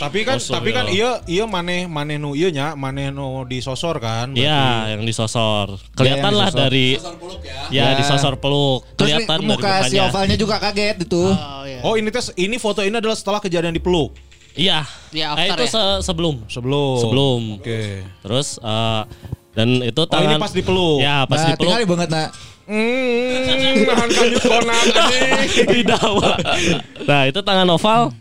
Tapi 0.00 0.24
kan 0.24 0.40
Astagfirullah. 0.40 0.56
tapi 0.56 0.70
kan 0.72 0.84
iya 0.88 1.10
iya 1.28 1.44
maneh 1.44 1.84
maneh 1.84 2.16
nu 2.16 2.32
iya 2.32 2.48
nya 2.48 2.72
maneh 2.72 3.12
nu 3.12 3.44
disosor 3.44 4.00
kan. 4.00 4.32
Iya, 4.32 4.96
yang 4.96 5.04
disosor. 5.04 5.76
Kelihatan 5.92 6.32
lah 6.32 6.48
disosor. 6.48 6.62
dari 6.64 6.86
ya, 7.68 7.92
Ya. 7.92 7.98
disosor 8.00 8.40
peluk. 8.40 8.88
Kelihatan 8.96 9.44
dari 9.44 9.50
muka 9.50 9.84
si 9.84 10.00
ovalnya 10.00 10.36
juga 10.40 10.56
kaget 10.56 11.04
itu. 11.04 11.24
Oh 11.28 11.62
iya. 11.68 11.84
Oh 11.84 11.94
ini 12.00 12.08
tes 12.08 12.32
ini 12.40 12.56
foto 12.56 12.80
ini 12.80 12.96
adalah 12.96 13.12
setelah 13.14 13.44
kejadian 13.44 13.76
dipeluk 13.76 14.16
Iya. 14.52 14.82
Iya, 15.10 15.26
Eh, 15.32 15.46
after 15.46 15.56
itu 15.56 15.64
ya? 15.64 15.70
se- 15.70 16.00
sebelum. 16.04 16.34
sebelum. 16.46 16.96
Sebelum. 16.98 17.40
Oke. 17.58 18.02
Terus 18.20 18.58
eh, 18.58 19.02
dan 19.50 19.68
itu 19.80 19.98
Oh 19.98 20.06
tangan 20.06 20.26
ini 20.28 20.36
pas 20.38 20.52
dipeluk. 20.52 20.98
Ya, 20.98 21.22
pas 21.24 21.38
nah, 21.38 21.48
dipeluk. 21.50 21.70
tinggal 21.70 21.82
banget 21.88 22.08
nak. 22.08 22.28
Hmm, 22.70 23.82
nahan. 23.82 24.08
Tidak, 25.74 26.00
Pak. 26.00 26.36
Nah, 27.02 27.22
itu 27.26 27.40
tangan 27.42 27.66
oval 27.66 28.14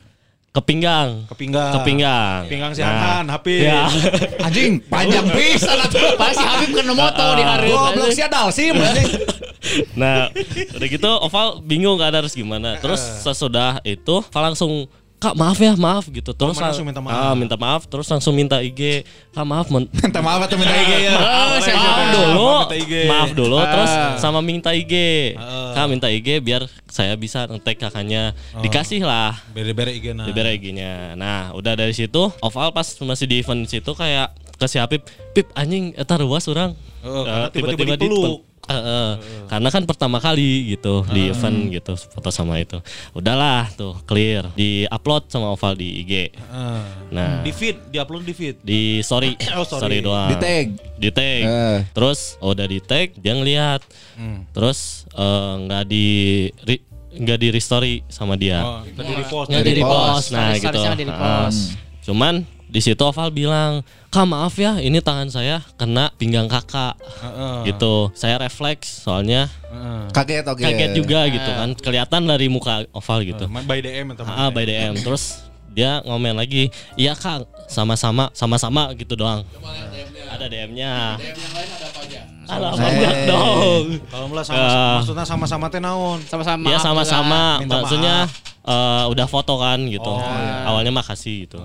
ke 0.50 0.62
pinggang. 0.66 1.30
Ke 1.30 1.36
pinggang. 1.38 1.70
Ke 1.70 1.80
pinggang. 1.86 2.40
Pinggang 2.50 2.72
si 2.74 2.82
Nah, 2.82 2.90
Hanan, 2.90 3.26
Hafiz. 3.30 3.62
Ya. 3.62 3.86
Anjing, 4.46 4.82
panjang 4.84 5.30
pisan 5.30 5.78
atuh. 5.78 6.18
Pas 6.18 6.34
si 6.34 6.42
Habib 6.42 6.74
kena 6.74 6.98
moto 6.98 7.26
di 7.38 7.44
hari. 7.46 7.70
Goblok 7.70 8.10
si 8.10 8.22
Adal 8.26 8.50
sih 8.50 8.74
anjing. 8.74 9.10
Nah, 9.94 10.34
udah 10.74 10.88
gitu 10.90 11.12
Oval 11.22 11.62
bingung 11.62 12.02
kan 12.02 12.10
harus 12.10 12.34
gimana. 12.34 12.82
Terus 12.82 12.98
sesudah 13.22 13.78
itu 13.84 14.26
Oval 14.26 14.44
langsung 14.50 14.90
Kak 15.20 15.36
maaf 15.36 15.56
ya 15.56 15.76
maaf 15.76 16.08
gitu 16.08 16.32
terus 16.32 16.56
Oh, 16.56 16.64
langsung 16.64 16.88
minta 16.88 16.98
maaf. 16.98 17.12
ah, 17.14 17.36
minta 17.36 17.54
maaf 17.54 17.84
terus 17.86 18.08
langsung 18.08 18.32
minta 18.32 18.58
IG 18.58 19.04
Kak 19.30 19.44
maaf 19.44 19.68
Minta 20.00 20.20
maaf 20.20 20.48
atau 20.48 20.56
minta 20.56 20.72
IG 20.74 20.92
ya. 21.06 21.14
Oh, 21.14 21.60
saya 21.60 21.76
maaf 21.76 21.92
juga. 21.92 22.16
dulu 22.16 22.50
maaf 23.06 23.30
dulu 23.34 23.56
Ah. 23.58 23.68
terus 23.68 23.92
sama 24.18 24.40
minta 24.40 24.72
IG 24.72 24.94
Kak 25.70 25.86
minta 25.86 26.08
IG 26.08 26.40
biar 26.40 26.64
saya 26.88 27.14
bisa 27.14 27.46
ngetek 27.46 27.78
kakaknya 27.82 28.32
dikasih 28.58 29.04
lah 29.04 29.36
Bere-bere 29.52 29.92
IG 29.94 30.12
nah. 30.12 30.24
diberi 30.24 30.56
IG-nya. 30.56 31.14
Nah, 31.14 31.52
udah 31.52 31.76
dari 31.76 31.92
situ 31.92 32.32
Oval 32.40 32.72
pas 32.72 32.88
masih 32.98 33.28
di 33.28 33.40
event 33.40 33.64
situ 33.64 33.92
kayak 33.92 34.32
ke 34.56 34.66
si 34.66 34.76
Apip, 34.76 35.04
Pip 35.32 35.48
anjing 35.54 35.96
eta 35.96 36.16
ruas 36.16 36.44
orang. 36.46 36.76
Oh, 37.00 37.24
Eh, 37.24 37.48
tiba-tiba 37.50 37.96
di- 37.96 38.08
dipeluk. 38.08 38.44
Eh, 38.70 38.78
eh. 38.78 39.12
Karena 39.46 39.70
kan 39.70 39.84
pertama 39.84 40.18
kali 40.18 40.72
gitu 40.72 41.02
di 41.10 41.28
event 41.28 41.74
gitu 41.74 41.98
foto 41.98 42.30
sama 42.30 42.62
itu. 42.62 42.78
Udahlah 43.12 43.66
tuh 43.74 43.98
clear 44.06 44.46
di 44.54 44.86
upload 44.86 45.26
sama 45.26 45.50
Oval 45.50 45.74
di 45.74 46.06
IG. 46.06 46.14
Ah. 46.48 46.86
Nah, 47.10 47.42
Di 47.42 47.50
feed, 47.50 47.90
di 47.90 47.98
upload 47.98 48.22
di 48.22 48.34
feed. 48.34 48.62
di 48.62 49.02
story, 49.02 49.34
Oh, 49.58 49.66
story. 49.66 50.06
doang. 50.06 50.30
Di 50.30 50.38
tag. 50.38 50.66
Di 50.96 51.10
tag. 51.10 51.42
Eh. 51.42 51.80
Terus 51.90 52.38
oh, 52.38 52.54
udah 52.54 52.70
di 52.70 52.78
tag 52.80 53.18
dia 53.18 53.34
ngeliat. 53.34 53.82
Hmm. 54.14 54.46
Terus 54.54 55.10
eh, 55.10 55.54
nggak 55.60 55.84
di 55.84 56.08
ri- 56.64 56.86
nggak 57.10 57.38
di 57.42 57.48
restory 57.50 57.94
sama 58.06 58.38
dia. 58.38 58.62
Oh, 58.62 58.86
tadi 58.86 59.12
di 59.12 59.26
post. 59.26 59.48
Nggak 59.50 59.64
di 59.66 59.70
di 59.70 59.82
repost. 59.82 59.98
repost. 59.98 60.28
Nah 60.30 60.50
gitu. 60.54 60.80
di 60.94 61.06
repost. 61.10 61.58
Ah. 61.58 61.78
Cuman 62.06 62.36
di 62.70 62.80
situ 62.80 63.02
Oval 63.02 63.30
bilang, 63.30 63.82
Kak 64.10 64.26
maaf 64.26 64.58
ya, 64.58 64.78
ini 64.78 65.02
tangan 65.02 65.30
saya 65.30 65.62
kena 65.74 66.10
pinggang 66.16 66.46
kakak. 66.46 66.98
Heeh. 66.98 67.70
Gitu. 67.70 68.10
Saya 68.14 68.38
refleks 68.38 69.06
soalnya 69.06 69.50
Heeh. 69.70 70.02
Kaget 70.10 70.46
oke. 70.46 70.62
kaget 70.62 70.92
juga 70.94 71.26
gitu 71.26 71.46
kan. 71.46 71.70
Kelihatan 71.74 72.26
dari 72.26 72.46
muka 72.46 72.86
Oval 72.90 73.26
gitu. 73.26 73.46
Man- 73.46 73.66
By 73.66 73.82
DM 73.82 74.14
teman. 74.14 74.30
Ah, 74.30 74.50
by 74.50 74.66
DM. 74.66 74.98
Terus 74.98 75.46
dia 75.70 76.02
ngomen 76.02 76.34
lagi, 76.34 76.74
iya 76.94 77.14
kang, 77.14 77.46
sama-sama, 77.66 78.34
sama-sama 78.34 78.90
gitu 78.94 79.14
doang. 79.14 79.46
Ada 80.30 80.46
DM-nya. 80.46 81.18
Ada 82.46 82.74
apa 82.74 82.82
Eh. 82.82 83.26
dong? 83.30 83.86
Kalau 84.10 84.26
mulai 84.26 84.42
sama 84.42 84.58
Ah. 84.58 84.98
maksudnya 84.98 85.22
sama-sama 85.22 85.66
teh 85.70 85.78
naon? 85.78 86.18
Sama-sama. 86.26 86.66
Maaf 86.66 86.82
sama-sama, 86.82 87.42
maksudnya 87.62 88.26
eh, 88.66 89.05
udah 89.07 89.28
foto 89.30 89.60
kan 89.62 89.80
gitu. 89.88 90.10
Oh, 90.10 90.20
iya. 90.20 90.68
Awalnya 90.68 90.91
makasih 90.91 91.47
gitu. 91.47 91.60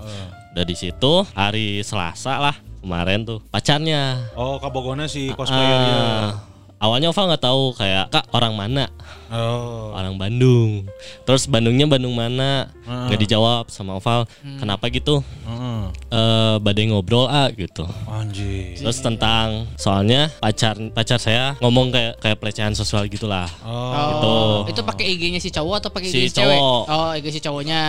Udah 0.54 0.64
di 0.64 0.76
situ 0.78 1.12
hari 1.34 1.82
Selasa 1.82 2.38
lah 2.38 2.56
kemarin 2.84 3.24
tuh 3.24 3.40
pacarnya. 3.48 4.30
Oh, 4.36 4.60
kabogona 4.60 5.08
si 5.08 5.32
cosplayernya. 5.32 5.96
Ah, 5.98 6.30
awalnya 6.78 7.10
Oval 7.10 7.28
nggak 7.28 7.42
tahu 7.42 7.62
kayak 7.74 8.10
kak 8.10 8.24
orang 8.30 8.54
mana, 8.54 8.86
Oh. 9.34 9.90
orang 9.92 10.14
Bandung. 10.14 10.86
Terus 11.26 11.50
Bandungnya 11.50 11.84
Bandung 11.84 12.14
mana? 12.14 12.70
Nggak 12.86 13.20
dijawab 13.20 13.64
sama 13.66 13.98
Oval. 13.98 14.30
Hmm. 14.44 14.60
Kenapa 14.60 14.86
gitu? 14.88 15.24
Heeh. 15.42 15.82
Eh, 16.08 16.56
badai 16.60 16.86
ngobrol 16.86 17.26
ah 17.26 17.50
gitu. 17.50 17.82
Anjir. 18.06 18.78
Terus 18.78 19.00
tentang 19.00 19.66
soalnya 19.74 20.30
pacar 20.38 20.78
pacar 20.92 21.18
saya 21.18 21.58
ngomong 21.58 21.90
kayak 21.90 22.20
kayak 22.20 22.38
pelecehan 22.38 22.76
seksual 22.76 23.08
gitulah. 23.08 23.48
Oh. 23.66 23.90
Gitu. 23.90 24.28
Oh, 24.30 24.56
itu 24.70 24.80
pakai 24.84 25.04
IG-nya 25.08 25.40
si 25.40 25.50
cowok 25.50 25.74
atau 25.82 25.90
pakai 25.90 26.08
Si 26.08 26.18
IG 26.20 26.30
si 26.30 26.36
cewek? 26.38 26.54
cowok. 26.54 26.82
Oh, 26.86 27.10
IG 27.12 27.26
si 27.32 27.40
cowoknya. 27.40 27.82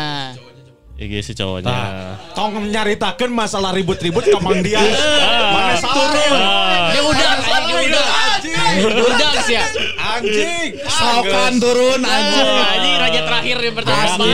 IG 0.96 1.14
si 1.28 1.34
cowoknya. 1.36 1.68
Nah, 1.68 2.16
tong 2.32 2.56
nyaritakeun 2.72 3.28
masalah 3.28 3.76
ribut-ribut 3.76 4.24
ke 4.24 4.40
Mang 4.40 4.64
Dias. 4.64 4.96
Mana 5.52 5.76
salah? 5.76 6.08
Dia 6.96 7.02
udah, 7.04 7.32
dia 7.44 7.78
udah. 7.84 8.08
Udah 8.86 9.32
sih 9.44 9.56
ya. 9.60 9.66
Anjing. 10.16 10.68
Sokan 10.88 11.54
turun 11.60 12.00
anjing. 12.00 12.48
Anjing 12.48 12.96
raja 12.96 13.22
terakhir 13.28 13.58
yang 13.60 13.76
pertama. 13.76 14.26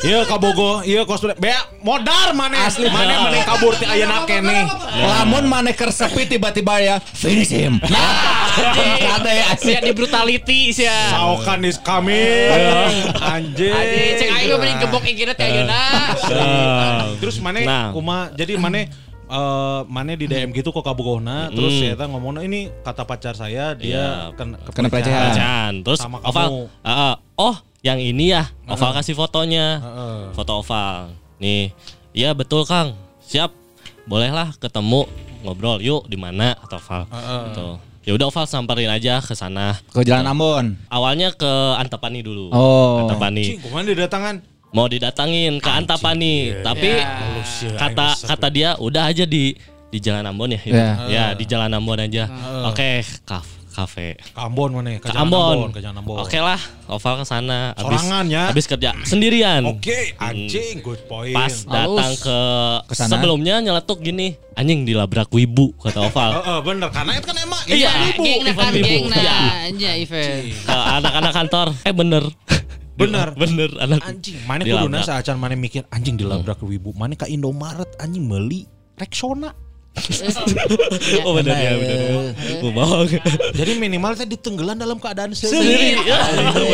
Iya 0.00 0.20
kabogo, 0.24 0.72
iya 0.88 1.00
cosplay. 1.04 1.36
Bea 1.36 1.60
modar 1.84 2.32
mana? 2.32 2.64
Asli 2.64 2.88
mana 2.88 3.28
mana 3.28 3.40
kabur 3.44 3.76
ti 3.76 3.84
ayeuna 3.84 4.24
kene. 4.24 4.64
Lamun 4.96 5.44
maneh 5.48 5.76
keur 5.76 5.92
sepi 5.92 6.24
tiba-tiba 6.24 6.80
ya 6.80 6.96
finish 7.00 7.52
him. 7.52 7.76
Nah, 7.92 8.12
ada 9.20 9.32
ya 9.32 9.46
Siap 9.56 9.82
di 9.82 9.92
brutality 9.92 10.72
sih 10.72 10.88
ya. 10.88 11.12
Saukan 11.12 11.60
is 11.64 11.76
kami. 11.80 12.24
Anjing. 13.20 13.72
Anjing, 13.72 14.12
cek 14.16 14.28
aing 14.32 14.48
mah 14.52 14.58
mending 14.60 14.78
gebok 14.84 15.04
IG-na 15.04 15.32
teh 15.36 15.44
ayeuna. 15.48 15.84
Terus 17.18 17.36
mana 17.38 17.58
Nah. 17.60 17.88
kuma 17.90 18.30
jadi 18.32 18.54
mana 18.56 18.86
eh 19.26 19.80
mana 19.84 20.14
di 20.14 20.24
DM 20.24 20.52
gitu 20.52 20.70
kok 20.70 20.82
kabogona 20.82 21.50
terus 21.50 21.74
Mm. 21.74 21.80
saya 21.82 21.94
tanya 21.96 22.14
ngomongnya 22.14 22.42
ini 22.42 22.60
kata 22.80 23.02
pacar 23.02 23.34
saya 23.34 23.74
dia 23.74 23.90
Iya. 23.90 24.06
kena 24.32 24.54
Kena 24.70 24.86
pelecehan. 24.86 25.22
Pelecehan. 25.26 25.72
Terus 25.82 25.98
Sama 25.98 26.22
Oval, 26.22 26.46
kamu. 26.46 26.60
ah, 26.80 26.90
ah, 26.92 27.14
oh 27.34 27.56
yang 27.82 27.98
ini 27.98 28.30
ya, 28.30 28.46
Oval 28.64 28.94
kasih 28.94 29.14
fotonya, 29.14 29.78
Heeh. 29.78 30.18
foto 30.30 30.52
Oval. 30.56 31.10
Nih, 31.36 31.74
iya 32.12 32.30
betul 32.32 32.62
Kang, 32.62 32.94
siap. 33.20 33.50
bolehlah 34.02 34.54
ketemu 34.56 35.10
ngobrol 35.42 35.82
yuk 35.82 36.06
di 36.06 36.14
mana 36.14 36.54
atau 36.56 36.78
Val 36.78 37.10
gitu. 37.50 37.82
Ya 38.02 38.14
udah 38.14 38.30
Oval 38.30 38.46
samperin 38.46 38.86
aja 38.86 39.18
ke 39.18 39.34
sana. 39.34 39.74
Ke 39.90 40.06
Jalan 40.06 40.22
Ambon. 40.24 40.78
Awalnya 40.86 41.34
ke 41.34 41.50
Antapani 41.74 42.22
dulu. 42.22 42.54
Oh. 42.54 43.02
Antapani. 43.02 43.42
Cing, 43.44 43.58
ke 43.58 43.66
mana 43.68 43.82
didatangan? 43.84 44.34
Mau 44.76 44.86
didatangin 44.86 45.56
ke 45.56 45.70
Antapani, 45.70 46.52
tapi 46.60 47.00
kata 47.72 48.06
kata 48.12 48.46
dia 48.48 48.76
udah 48.76 49.08
aja 49.08 49.24
di 49.24 49.56
di 49.86 49.98
Jalan 49.98 50.28
Ambon 50.28 50.52
ya. 50.52 50.60
itu. 50.60 50.76
Ya. 50.76 50.90
Ya, 51.08 51.24
di 51.32 51.44
Jalan 51.44 51.72
Ambon 51.72 51.96
aja. 51.96 52.28
Oke, 52.68 53.00
kaf 53.24 53.48
kafe. 53.72 54.16
Ke 54.26 54.36
Ambon 54.36 54.72
mana? 54.72 54.96
Ke 54.96 55.00
Ke 55.02 55.08
Jalan 55.08 55.20
Ambon. 55.22 55.56
Ke 55.70 55.80
Jalan 55.80 55.96
Ambon. 55.96 56.16
Oke 56.18 56.36
lah, 56.38 56.60
Oval 56.86 57.14
ke 57.16 57.24
sana. 57.24 57.72
Habis- 57.72 58.04
Sorangan 58.04 58.24
ya? 58.26 58.42
Habis 58.48 58.64
kerja 58.66 58.90
sendirian. 59.02 59.64
Oke, 59.64 60.12
anjing, 60.18 60.80
good 60.80 61.00
point. 61.06 61.32
Pas 61.32 61.52
datang 61.62 62.12
ke 62.14 62.38
Ke 62.84 62.94
sana. 62.94 63.10
sebelumnya 63.10 63.60
nyeletuk 63.60 64.00
gini, 64.00 64.36
anjing 64.52 64.84
dilabrak 64.84 65.28
wibu 65.30 65.72
kata 65.78 66.04
Oval. 66.04 66.30
Heeh, 66.36 66.58
bener 66.62 66.88
karena 66.90 67.12
itu 67.14 67.26
kan 67.26 67.36
emang 67.38 67.60
Iya. 67.64 67.88
event 67.88 68.12
ibu. 68.12 68.22
Geng 68.22 68.42
event 68.46 68.74
Iya. 68.76 69.08
nah 69.08 69.64
aja 69.66 69.90
event. 69.94 70.44
Anak-anak 70.68 71.32
kantor, 71.34 71.66
eh 71.80 71.94
bener. 71.94 72.24
Bener. 72.96 73.28
bener 73.36 73.70
anak 73.76 74.00
Anjing, 74.02 74.40
mana 74.48 74.64
Dilabrak. 74.64 74.88
kuduna 74.88 74.98
saacan 75.04 75.36
mana 75.36 75.52
mikir 75.52 75.84
anjing 75.92 76.16
dilabrak 76.16 76.56
ke 76.56 76.64
wibu. 76.64 76.96
Mana 76.96 77.12
ke 77.12 77.28
Indomaret 77.28 77.88
anjing 78.00 78.24
meuli 78.24 78.64
Rexona. 78.96 79.52
Oh 81.24 81.32
bener 81.32 81.56
ya, 81.56 81.72
bener. 81.76 82.32
Gue 82.60 82.68
bohong. 82.70 83.08
Jadi 83.52 83.72
minimal 83.76 84.12
saya 84.12 84.28
ditenggelam 84.28 84.76
dalam 84.76 84.96
keadaan 84.96 85.32
Sendiri. 85.32 85.96
Ya, 86.04 86.20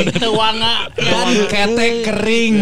Itu 0.07 0.31
wanga. 0.35 0.91
Ketek 1.47 2.03
kering. 2.03 2.55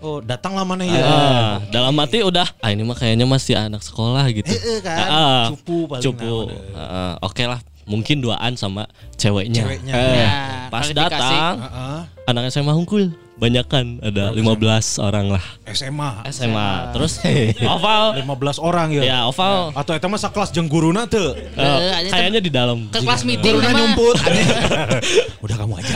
Oh, 0.00 0.20
datanglah 0.20 0.68
mana 0.68 0.84
ya? 0.84 1.00
Ah, 1.00 1.54
dalam 1.72 1.96
hati 1.96 2.20
udah, 2.20 2.44
ah 2.60 2.68
ini 2.68 2.84
mah 2.84 2.92
kayaknya 2.92 3.24
masih 3.24 3.56
anak 3.56 3.80
sekolah 3.80 4.20
gitu. 4.36 4.52
Eh, 4.52 4.76
eh, 4.76 4.78
kan. 4.84 5.00
Ah, 5.00 5.44
Cupu 5.48 5.88
paling 5.88 6.04
Cupu. 6.04 6.52
Ah, 6.76 7.16
Oke 7.24 7.48
lah, 7.48 7.56
mungkin 7.84 8.18
duaan 8.18 8.54
sama 8.54 8.88
ceweknya. 9.14 9.62
Ceweknya. 9.62 9.92
Eh, 9.92 10.12
Nah, 10.16 10.72
pas 10.72 10.88
datang, 10.88 11.54
Heeh. 11.60 12.00
anak 12.26 12.48
SMA 12.48 12.72
hungkul. 12.72 13.12
Banyak 13.34 13.66
kan, 13.66 13.98
ada 13.98 14.30
15 14.30 14.54
orang 14.96 15.26
lah. 15.28 15.42
SMA. 15.66 16.22
SMA. 16.30 16.70
Terus 16.92 17.18
oval. 17.74 18.14
15 18.16 18.22
orang 18.58 18.88
ya. 18.90 19.02
Ya, 19.02 19.18
oval. 19.24 19.74
Atau 19.74 19.90
eta 19.90 20.06
mah 20.06 20.16
sakelas 20.16 20.48
jeung 20.48 20.64
guruna 20.64 21.02
teu. 21.04 21.34
eh, 21.34 21.90
aja 21.92 22.10
kayaknya 22.10 22.38
di 22.38 22.46
dalam. 22.48 22.86
Ke 22.88 23.02
kelas 23.02 23.26
meeting 23.26 23.58
Guruna 23.58 23.68
mah. 23.68 23.74
nyumput. 23.76 24.16
Udah 25.44 25.56
kamu 25.58 25.72
aja. 25.76 25.94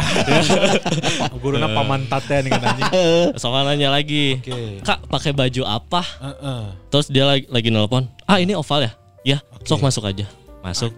guruna 1.39 1.71
pamantatnya 1.71 2.39
nih 2.41 2.51
kan 2.51 2.63
anjing. 2.65 2.91
Soal 3.39 3.63
nanya 3.65 3.89
lagi. 3.89 4.39
Oke. 4.39 4.83
Kak, 4.83 5.07
pakai 5.07 5.31
baju 5.31 5.63
apa? 5.65 6.03
Heeh. 6.19 6.63
Terus 6.91 7.07
dia 7.07 7.23
lagi, 7.23 7.47
lagi 7.47 7.69
nelpon. 7.71 8.11
Ah, 8.27 8.39
ini 8.39 8.53
oval 8.53 8.83
ya? 8.83 8.93
Ya, 9.23 9.39
sok 9.63 9.79
masuk 9.79 10.03
aja. 10.03 10.27
Masuk. 10.71 10.93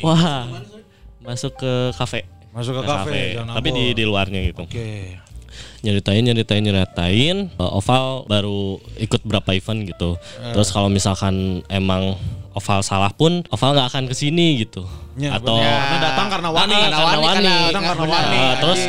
Wah. 0.00 0.44
Masuk 1.20 1.52
ke 1.56 1.72
kafe. 1.94 2.24
Masuk 2.50 2.80
ke 2.80 2.82
kafe, 2.82 3.36
Tapi 3.36 3.68
di 3.70 3.84
di 3.92 4.04
luarnya 4.04 4.40
gitu. 4.42 4.64
Oke. 4.64 5.20
Nyeritain 5.78 6.22
nyeritain 6.22 6.58
nyeritain 6.58 7.36
Oval 7.54 8.26
baru 8.26 8.78
ikut 8.98 9.22
berapa 9.22 9.54
event 9.54 9.86
gitu. 9.86 10.18
Eh. 10.42 10.50
Terus 10.52 10.68
kalau 10.70 10.90
misalkan 10.90 11.62
emang 11.68 12.18
Oval 12.50 12.82
salah 12.82 13.14
pun 13.14 13.46
Oval 13.48 13.78
nggak 13.78 13.88
akan 13.88 14.04
ke 14.10 14.14
sini 14.14 14.58
gitu. 14.58 14.82
Ya, 15.14 15.34
Atau. 15.38 15.58
Karena 15.58 15.98
datang 15.98 16.26
karena 16.30 16.48
wani. 16.50 16.74
Ah, 16.74 16.82
Karena 16.82 16.98
wani, 16.98 17.26
karena- 17.26 17.62
Datang 17.70 17.84
karena 17.84 18.02
benar. 18.02 18.14
wani. 18.22 18.38
Eh, 18.38 18.54
terus 18.58 18.80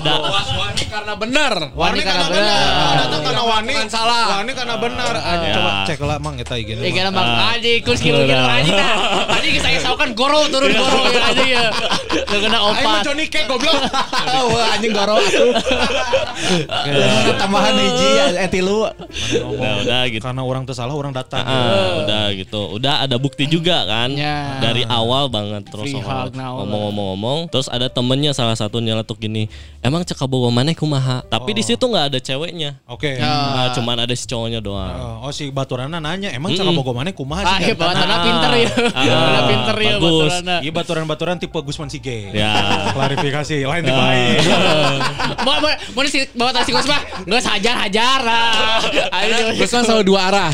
ada 0.00 0.12
Wani 0.32 0.84
karena 0.88 1.14
benar. 1.16 1.54
Wani 1.76 2.00
karena 2.00 2.26
benar. 2.28 2.68
Datang 3.04 3.22
karena 3.24 3.42
wani. 3.44 3.72
Bukan 3.72 3.88
salah. 3.90 4.24
Wani 4.40 4.52
karena 4.56 4.76
benar. 4.80 5.14
Anjing, 5.20 5.50
Ya. 5.52 5.56
Coba 5.58 5.70
cek 5.84 6.00
lah 6.06 6.16
mang 6.22 6.36
eta 6.38 6.54
IG 6.56 6.70
Eh 6.80 6.92
karena 6.94 7.10
bang 7.12 7.28
Aji 7.58 7.72
kus 7.84 7.98
kieu 8.00 8.14
Benar. 8.14 8.62
Aji 8.62 8.70
nah. 8.72 9.36
Aji 9.36 9.48
saya 9.60 9.78
saukan 9.82 10.14
goro 10.16 10.46
turun 10.48 10.72
goro 10.72 11.00
ya 11.12 11.20
Aji 11.34 11.44
ya. 11.50 11.64
Teu 12.24 12.38
kena 12.40 12.58
opat. 12.62 13.04
Johnny 13.04 13.26
Cake 13.28 13.48
goblok. 13.50 13.74
Wah 14.52 14.74
anjing 14.76 14.92
goro. 14.94 15.16
Tambahan 17.36 17.74
hiji 17.76 18.08
eh 18.38 18.48
tilu. 18.48 18.86
Nah, 19.58 19.74
udah 19.84 20.00
gitu. 20.08 20.22
Karena 20.22 20.42
orang 20.44 20.62
tuh 20.64 20.76
salah, 20.76 20.94
orang 20.94 21.12
datang. 21.12 21.42
Ah, 21.42 22.04
udah 22.04 22.24
gitu. 22.36 22.78
Udah 22.78 23.04
ada 23.04 23.16
bukti 23.18 23.44
juga 23.50 23.84
kan. 23.84 24.14
Ya. 24.14 24.62
Dari 24.62 24.86
awal 24.86 25.28
banget 25.28 25.68
terus 25.68 25.92
now. 25.92 26.62
ngomong-ngomong-ngomong. 26.62 27.50
Terus 27.52 27.68
ada 27.68 27.88
temennya 27.90 28.32
salah 28.32 28.56
satu 28.56 28.78
nyeletuk 28.78 29.18
gini. 29.20 29.50
Emang 29.82 30.06
cek 30.06 30.14
bawa 30.30 30.46
mana 30.54 30.70
kumaha? 30.78 31.26
Tapi 31.26 31.50
di 31.52 31.62
situ 31.66 31.82
nggak 31.82 32.14
ada 32.14 32.18
ceweknya. 32.22 32.78
Oke. 32.86 33.18
Nah, 33.18 33.74
cuman 33.74 34.06
ada 34.06 34.14
si 34.14 34.30
cowoknya 34.30 34.62
doang. 34.62 34.94
Oh, 35.18 35.26
oh, 35.26 35.32
si 35.34 35.50
Baturana 35.50 35.98
nanya, 35.98 36.30
emang 36.30 36.54
cara 36.54 36.70
bogo 36.70 36.94
mana 36.94 37.10
kumaha 37.10 37.42
Ah, 37.42 37.58
sih? 37.58 37.66
iya 37.66 37.74
bawatanna 37.74 38.16
pinter 38.22 38.50
ya. 38.54 38.68
Ah, 38.94 39.02
Bawatanna 39.02 39.42
pinter 39.50 39.76
ya 39.76 39.94
bagus. 39.98 40.06
bawatanna. 40.30 40.54
Iya 40.62 40.70
baturan-baturan 40.70 41.36
tipe 41.36 41.58
Gusman 41.58 41.90
Sige. 41.90 42.30
Ya. 42.30 42.54
Klarifikasi, 42.94 43.66
lain 43.66 43.82
tipe 43.82 43.98
lain. 43.98 44.38
Mau 45.42 45.58
mau 45.58 45.74
mau 45.74 46.02
si 46.06 46.30
bawa 46.30 46.54
tasi 46.54 46.70
Gus 46.70 46.86
mah 46.86 47.02
geus 47.26 47.42
hajar-hajar. 47.42 48.20
ah. 48.22 48.78
Ayo 49.18 49.58
Gusman 49.58 49.82
selalu 49.82 50.02
dua 50.06 50.30
arah. 50.30 50.50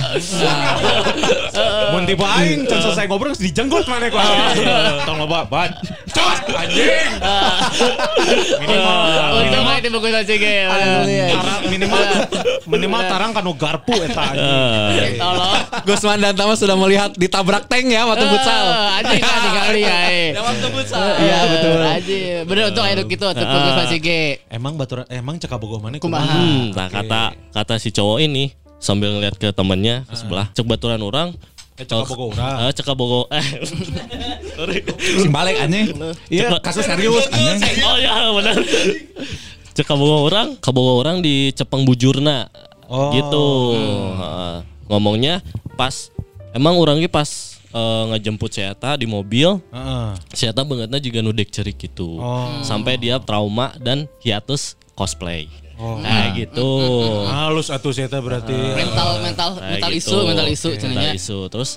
Mun 1.93 2.09
tipe 2.09 2.25
aing, 2.25 2.65
can 2.65 2.81
selesai 2.81 3.05
ngobrol 3.05 3.37
dijenggot 3.37 3.85
mana 3.85 4.09
ku 4.09 4.17
anjing. 4.17 4.65
Tong 5.05 5.21
loba, 5.21 5.45
ban. 5.45 5.69
Cos 6.09 6.41
anjing. 6.49 7.13
Minimal 8.57 9.18
Untung 9.39 9.63
mah 9.65 9.75
itu 9.79 9.89
bagus 9.91 10.15
aja 10.15 10.35
ge. 10.35 10.57
tarang 11.29 11.63
minimal 11.71 12.03
minimal 12.67 13.01
tarang 13.07 13.31
kanu 13.35 13.53
garpu 13.55 13.95
eta 14.01 14.23
anjing. 14.35 15.19
Tolong. 15.19 15.61
Gusman 15.85 16.19
dan 16.23 16.35
Tama 16.39 16.55
sudah 16.55 16.77
melihat 16.79 17.11
ditabrak 17.15 17.67
tank 17.67 17.91
ya 17.91 18.07
waktu 18.07 18.27
futsal. 18.27 18.65
Aji 19.03 19.17
kan 19.19 19.43
kali 19.51 19.81
ya. 19.83 20.01
Waktu 20.39 20.67
futsal. 20.71 21.07
Iya 21.19 21.39
betul. 21.51 21.79
Aji. 21.83 22.19
Bener 22.47 22.65
untuk 22.71 22.83
ayo 22.87 23.03
gitu 23.05 23.25
untuk 23.27 23.47
Gus 23.47 23.75
masih 23.75 23.99
ge. 23.99 24.23
Emang 24.49 24.75
baturan 24.79 25.05
emang 25.11 25.37
cek 25.37 25.53
bogo 25.59 25.83
mana 25.83 25.99
Kumaha? 25.99 26.27
Hmm, 26.27 26.71
nah 26.73 26.89
kata 26.89 27.35
kata 27.53 27.75
si 27.83 27.91
cowok 27.91 28.23
ini 28.23 28.55
sambil 28.79 29.11
ngeliat 29.19 29.35
ke 29.35 29.51
temennya 29.51 30.07
ke 30.07 30.15
sebelah 30.15 30.47
cek 30.55 30.67
baturan 30.67 31.03
orang 31.03 31.35
Eh, 31.79 31.87
cek 31.87 32.11
bogo 32.11 32.35
urang. 32.35 32.57
Eh, 32.67 32.73
cek 32.75 32.89
bogo 32.93 33.21
eh 33.31 33.47
sorry 34.59 34.83
Sing 34.99 35.31
balik 35.31 35.63
anjing. 35.63 35.95
Iya, 36.27 36.59
kasus 36.59 36.83
serius 36.83 37.31
anjing. 37.31 37.79
oh 37.87 37.97
ya 37.97 38.35
benar 38.35 38.59
cek 39.73 39.89
bogo 39.95 40.27
orang 40.27 40.59
kabogo 40.59 40.99
orang 40.99 41.23
di 41.23 41.55
Cepeng 41.55 41.87
Bujurna 41.87 42.51
Oh. 42.89 43.13
gitu 43.13 43.47
Heeh. 43.77 44.65
ngomongnya 44.89 45.45
pas 45.77 46.09
emang 46.57 46.81
orangnya 46.81 47.05
pas 47.05 47.29
eh, 47.69 48.05
ngejemput 48.11 48.49
saya 48.49 48.73
di 48.97 49.05
mobil 49.05 49.61
Heeh. 49.69 50.09
saya 50.33 50.57
bangetnya 50.57 50.97
juga 50.97 51.21
nudek 51.21 51.53
cerik 51.53 51.77
gitu 51.77 52.17
Oh. 52.17 52.49
sampai 52.65 52.97
dia 52.97 53.21
trauma 53.21 53.77
dan 53.77 54.09
hiatus 54.25 54.73
cosplay 54.97 55.53
Oh. 55.79 56.03
nah 56.03 56.35
gitu 56.35 56.69
Halus 57.25 57.71
atuh 57.71 57.95
teh 57.95 58.11
berarti. 58.11 58.51
Mental 58.51 59.23
mental 59.23 59.49
Kayak 59.55 59.71
mental 59.79 59.91
gitu. 59.95 60.11
isu 60.11 60.17
mental 60.27 60.47
isu 60.49 60.69
Mental 60.69 60.83
cenanya. 60.83 61.13
isu. 61.15 61.39
Terus 61.47 61.71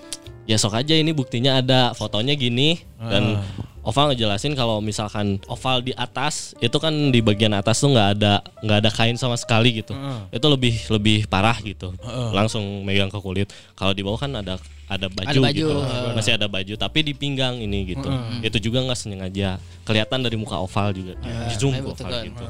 ya 0.49 0.57
sok 0.57 0.73
aja 0.73 0.97
ini 0.97 1.13
buktinya 1.13 1.61
ada 1.61 1.93
fotonya 1.93 2.33
gini 2.33 2.81
dan 2.97 3.37
Oval 3.81 4.13
ngejelasin 4.13 4.53
kalau 4.53 4.77
misalkan 4.77 5.41
oval 5.49 5.81
di 5.81 5.89
atas 5.97 6.53
itu 6.61 6.77
kan 6.77 6.93
di 7.09 7.17
bagian 7.17 7.49
atas 7.49 7.81
tuh 7.81 7.89
nggak 7.89 8.09
ada 8.13 8.37
nggak 8.61 8.77
ada 8.77 8.89
kain 8.93 9.17
sama 9.17 9.33
sekali 9.33 9.81
gitu. 9.81 9.97
Itu 10.29 10.45
lebih 10.53 10.85
lebih 10.93 11.25
parah 11.25 11.57
gitu. 11.57 11.89
Langsung 12.29 12.61
megang 12.85 13.09
ke 13.09 13.17
kulit. 13.17 13.49
Kalau 13.73 13.97
di 13.97 14.05
bawah 14.05 14.21
kan 14.21 14.37
ada 14.37 14.61
ada 14.85 15.07
baju, 15.09 15.33
Ada 15.33 15.41
baju, 15.41 15.57
gitu. 15.57 15.73
heeh. 15.81 16.13
Masih 16.13 16.31
ada 16.37 16.45
baju 16.45 16.73
tapi 16.77 16.99
di 17.01 17.17
pinggang 17.17 17.57
ini 17.57 17.97
gitu. 17.97 18.05
Itu 18.45 18.61
juga 18.61 18.85
nggak 18.85 18.99
sengaja. 19.01 19.57
Kelihatan 19.81 20.21
dari 20.21 20.37
muka 20.37 20.61
oval 20.61 20.93
juga. 20.93 21.17
Di 21.17 21.55
zoom 21.57 21.73
oval 21.81 21.97
kan. 21.97 22.21
gitu. 22.21 22.45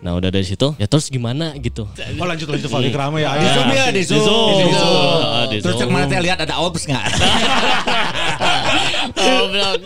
Nah 0.00 0.16
udah 0.16 0.28
dari 0.28 0.42
situ 0.42 0.72
ya 0.74 0.84
terus 0.84 1.06
gimana 1.06 1.52
gitu. 1.54 1.84
Oh 2.16 2.24
lanjut 2.24 2.48
lanjut 2.48 2.68
Vali 2.68 2.88
kerama 2.88 3.16
ya. 3.16 3.36
Di 3.36 3.46
zoom 3.46 3.68
ya, 3.68 3.84
di 3.86 3.92
Di 3.92 4.02
zoom. 4.02 4.24
zoom. 4.24 4.56
Di 4.58 4.72
zoom. 4.72 5.20
Ah, 5.20 5.44
di 5.44 5.56
Terus 5.58 5.74
cek 5.74 5.84
zoom. 5.84 5.92
mana 5.92 6.04
teh 6.06 6.18
lihat 6.18 6.38
ada 6.40 6.54
ops 6.58 6.84
enggak? 6.84 7.04
Oh 9.10 9.44
belum. 9.48 9.76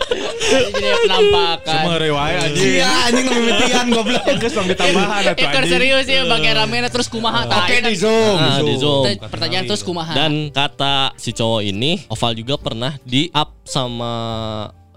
Jadi 0.45 0.71
penampakan. 1.01 1.65
Semua 1.81 1.95
rewaya 1.97 2.37
anjing. 2.41 2.71
Iya, 2.77 2.89
anjing 3.09 3.25
mimitian 3.27 3.85
goblok. 3.89 4.23
Geus 4.37 4.53
tong 4.53 4.67
ditambahan 4.69 5.21
Ikut 5.27 5.39
anjing. 5.41 5.65
serius 5.67 6.05
ya 6.05 6.23
bagi 6.23 6.51
ramena 6.51 6.87
terus 6.87 7.07
kumaha. 7.07 7.43
Oke, 7.43 7.81
di 7.81 7.95
zoom. 7.97 8.37
Ah, 8.37 8.61
di 8.61 8.75
zoom. 8.77 9.03
Kita- 9.03 9.27
Pertanyaan 9.27 9.65
terus 9.65 9.81
kumaha. 9.81 10.13
Dan 10.13 10.49
kata 10.49 11.11
si 11.17 11.33
cowok 11.33 11.61
ini, 11.65 12.05
Oval 12.07 12.31
juga 12.33 12.55
pernah 12.55 12.95
di 13.01 13.27
up 13.29 13.57
sama 13.63 14.11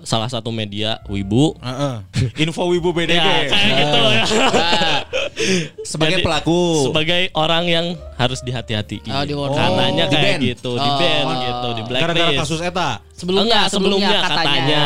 salah 0.02 0.26
satu 0.26 0.48
media 0.48 0.98
Wibu. 1.04 1.54
Heeh. 1.58 1.94
Info 2.42 2.66
Wibu 2.66 2.90
BDG. 2.90 3.16
Ya, 3.16 3.46
kayak 3.46 3.74
gitu 3.76 3.98
ya. 3.98 4.24
Sebagai 5.90 6.18
Jadi, 6.18 6.24
pelaku. 6.24 6.90
Sebagai 6.90 7.22
orang 7.32 7.64
yang 7.64 7.86
harus 8.14 8.42
dihati-hati. 8.42 9.02
Oh, 9.06 9.22
di. 9.22 9.34
Karenanya 9.34 10.04
Oh, 10.04 10.10
di 10.10 10.16
kayak 10.16 10.38
gitu, 10.40 10.70
di 10.74 10.84
Oh. 10.84 10.98
ban 10.98 11.26
gitu, 11.38 11.68
di 11.70 11.82
Gara-gara 11.86 12.14
blacklist. 12.28 12.40
kasus 12.42 12.60
eta. 12.60 12.90
sebelumnya, 13.12 13.42
Enggak, 13.44 13.66
sebelumnya, 13.70 14.18
katanya, 14.20 14.38
katanya. 14.38 14.82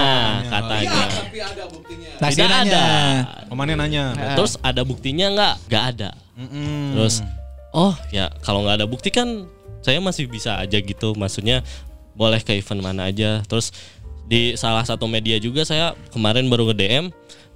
katanya. 0.49 1.01
Nah, 2.17 2.29
Tidak 2.29 2.49
nanya. 2.49 2.63
ada. 2.65 2.85
Ke 3.45 3.55
mana 3.55 3.73
nanya? 3.75 4.05
Terus 4.39 4.53
ada 4.61 4.83
buktinya 4.83 5.27
nggak? 5.29 5.55
Nggak 5.67 5.85
ada. 5.91 6.11
Mm-mm. 6.33 6.97
Terus 6.97 7.15
oh 7.73 7.93
ya 8.09 8.29
kalau 8.41 8.63
nggak 8.63 8.77
ada 8.79 8.87
bukti 8.87 9.09
kan 9.09 9.49
saya 9.81 9.99
masih 9.99 10.25
bisa 10.27 10.57
aja 10.57 10.77
gitu 10.77 11.13
maksudnya 11.13 11.61
boleh 12.13 12.39
ke 12.39 12.53
event 12.55 12.81
mana 12.81 13.09
aja 13.09 13.41
terus 13.43 13.73
di 14.33 14.57
salah 14.57 14.81
satu 14.81 15.05
media 15.05 15.37
juga 15.37 15.61
saya 15.69 15.93
kemarin 16.09 16.49
baru 16.49 16.73
nge 16.73 16.77
DM 16.81 17.05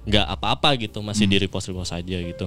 nggak 0.05 0.25
apa-apa 0.29 0.77
gitu 0.77 1.01
masih 1.01 1.25
di 1.25 1.41
repost 1.41 1.73
repost 1.73 1.89
aja 1.89 2.21
gitu. 2.21 2.45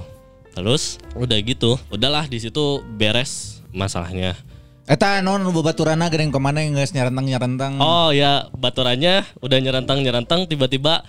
Terus 0.54 1.02
udah 1.18 1.34
gitu. 1.42 1.74
Udahlah 1.90 2.30
di 2.30 2.38
situ 2.38 2.78
beres 2.94 3.58
masalahnya. 3.74 4.38
Eta 4.86 5.18
non 5.18 5.42
baturana 5.50 6.06
gering 6.06 6.30
ke 6.30 6.38
mana 6.38 6.62
geus 6.62 6.94
nyarentang 6.94 7.26
nyarentang. 7.26 7.72
oh 7.82 8.14
ya 8.14 8.46
baturannya 8.54 9.26
udah 9.42 9.58
nyerantang 9.58 10.06
nyerantang 10.06 10.46
tiba-tiba 10.46 11.02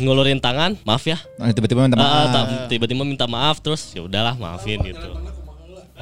ngulurin 0.00 0.40
tangan 0.40 0.80
maaf 0.88 1.04
ya. 1.04 1.20
Nah, 1.36 1.52
tiba-tiba 1.52 1.84
minta 1.84 2.00
maaf. 2.00 2.72
tiba-tiba 2.72 3.04
minta 3.04 3.28
maaf 3.28 3.60
terus 3.60 3.92
ya 3.92 4.00
udahlah 4.00 4.32
maafin 4.40 4.80
gitu 4.80 5.12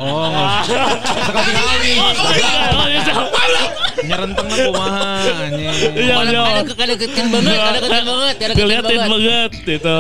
Oh, 0.01 0.24
sekali 0.64 1.53
kali. 1.53 1.92
Nyerenteng 4.01 4.46
lah 4.48 4.59
kumaha 4.64 5.05
anjing. 5.44 5.68
Iya, 5.92 6.14
iya. 6.24 6.40
Kadang 6.40 6.66
kadang 6.72 6.88
deketin 6.96 7.26
banget, 7.28 7.53
kadang 7.53 7.74
deketin 7.76 8.05
banget, 8.09 8.34
deketin 8.34 8.57
Diliatin 8.57 8.96
banget. 8.96 9.11
banget 9.12 9.51
itu. 9.76 9.98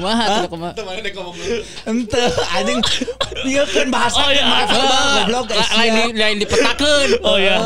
Wah, 0.00 0.18
tuh 0.18 0.48
kumaha. 0.50 0.72
Ente 1.86 2.22
anjing 2.50 2.80
dia 3.46 3.62
kan 3.64 3.86
bahasa 3.88 4.18
Oh, 4.18 4.30
iya. 4.34 4.44
goblok. 4.66 5.46
La- 5.50 5.70
Lain 5.78 5.92
di 5.94 6.18
lain 6.18 6.36
dipetakeun. 6.42 7.08
Oh 7.22 7.38
ya. 7.38 7.56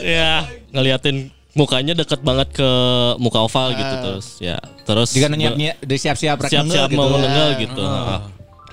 ya, 0.00 0.32
ngeliatin 0.72 1.28
mukanya 1.58 1.92
deket 1.92 2.22
banget 2.22 2.54
ke 2.54 2.70
muka 3.18 3.42
oval 3.42 3.74
gitu 3.74 3.94
terus 4.00 4.26
ya. 4.38 4.56
Terus 4.86 5.10
Jika 5.10 5.26
nyiap 5.28 5.58
nyiap 5.58 5.76
siap-siap 5.82 6.38
siap-siap 6.40 6.88
mau 6.94 7.04
gitu. 7.04 7.12
menengel 7.12 7.48
gitu. 7.58 7.82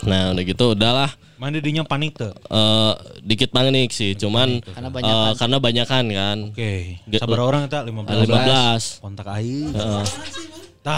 Nah, 0.05 0.31
udah 0.31 0.43
gitu 0.45 0.65
udahlah 0.71 1.09
Mana 1.35 1.59
dinya 1.59 1.83
panik 1.83 2.15
tuh. 2.15 2.31
eh 2.31 2.93
dikit 3.19 3.51
panik 3.51 3.91
sih, 3.91 4.15
cuman 4.15 4.63
Karena 4.63 4.87
eh, 4.87 4.93
banyakan. 4.93 5.31
karena 5.35 5.57
banyakan 5.59 6.03
kan. 6.09 6.37
Oke. 6.47 6.73
Ge- 7.03 7.19
Sabar 7.19 7.39
orang 7.41 7.61
eta 7.65 7.83
15. 7.83 8.07
15. 8.23 9.03
Kontak 9.03 9.27
aing. 9.33 9.75
Heeh. 9.75 10.03
Tah. 10.85 10.93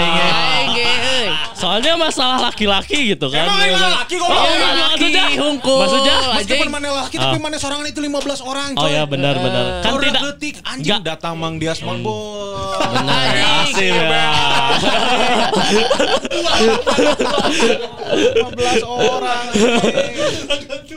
Aing 0.00 0.72
ge 0.72 0.88
euy. 0.88 1.28
Soalnya 1.52 1.92
masalah 1.94 2.40
laki-laki 2.42 3.12
gitu 3.12 3.28
kan. 3.28 3.44
Emang 3.44 3.60
laki 4.00 4.16
kok. 4.16 4.24
Oh, 4.24 4.32
Iya, 4.32 4.48
iya, 4.48 4.70
laki 4.88 4.96
maksudnya, 4.96 5.24
hungkul. 5.36 5.78
maksudnya 5.78 6.14
Meskipun 6.34 6.68
mana 6.68 6.88
laki 6.96 7.16
tapi 7.16 7.36
mana 7.36 7.56
sorangan 7.56 7.84
itu 7.84 8.00
15 8.00 8.40
orang 8.40 8.68
Oh 8.74 8.82
coy. 8.82 8.92
ya 8.92 9.04
benar-benar. 9.04 9.64
Kan 9.80 9.92
Orang 9.92 10.04
tidak 10.06 10.22
ketik 10.32 10.56
anjing 10.62 11.00
datang 11.02 11.36
Mang 11.36 11.56
Dias 11.56 11.80
Mang 11.80 12.00
Bos. 12.00 12.80
benar. 12.80 13.28
Asik 13.62 13.92
ya. 13.92 14.28
15 18.06 18.82
orang. 18.84 19.44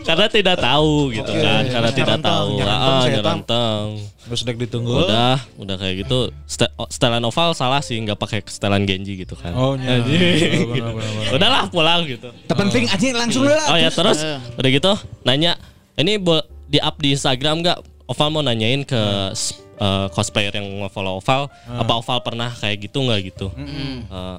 Karena 0.01 0.25
tidak 0.27 0.57
tahu 0.57 0.93
gitu 1.11 1.31
kan. 1.33 1.63
Karena 1.65 1.91
tidak 1.91 2.17
tahu. 2.19 2.51
Ah, 2.61 3.03
saya 3.03 3.11
nyerentang. 3.15 3.83
Terus 4.19 4.41
dek 4.43 4.57
ditunggu. 4.59 4.93
Udah, 5.05 5.41
udah 5.57 5.75
kayak 5.75 6.05
gitu. 6.05 6.29
Oh, 6.77 6.85
oval 7.49 7.57
salah 7.57 7.81
sih, 7.81 7.97
nggak 7.97 8.21
pakai 8.21 8.45
setelan 8.45 8.85
Genji 8.85 9.25
gitu 9.25 9.33
kan. 9.33 9.49
Oh, 9.57 9.73
benar, 9.73 10.05
benar. 10.05 11.33
Udahlah 11.33 11.61
pulang 11.73 12.05
gitu. 12.05 12.29
Terpenting 12.45 12.85
anjing 12.85 13.17
langsung 13.17 13.49
lah. 13.49 13.73
Oh 13.73 13.77
ya 13.81 13.89
terus 13.89 14.21
udah 14.53 14.69
gitu 14.69 14.93
nanya 15.25 15.57
ini 15.97 16.21
di 16.69 16.77
up 16.77 17.01
di 17.01 17.17
Instagram 17.17 17.65
nggak? 17.65 17.79
Oval 18.09 18.29
mau 18.29 18.41
nanyain 18.45 18.85
ke 18.85 19.01
eh, 19.81 20.07
cosplayer 20.13 20.53
yang 20.53 20.85
nge-follow 20.85 21.17
Oval 21.17 21.49
apa 21.65 21.93
Oval 21.97 22.21
pernah 22.21 22.53
kayak 22.53 22.85
gitu 22.85 23.01
nggak 23.01 23.33
gitu? 23.33 23.49
Eh, 23.57 24.37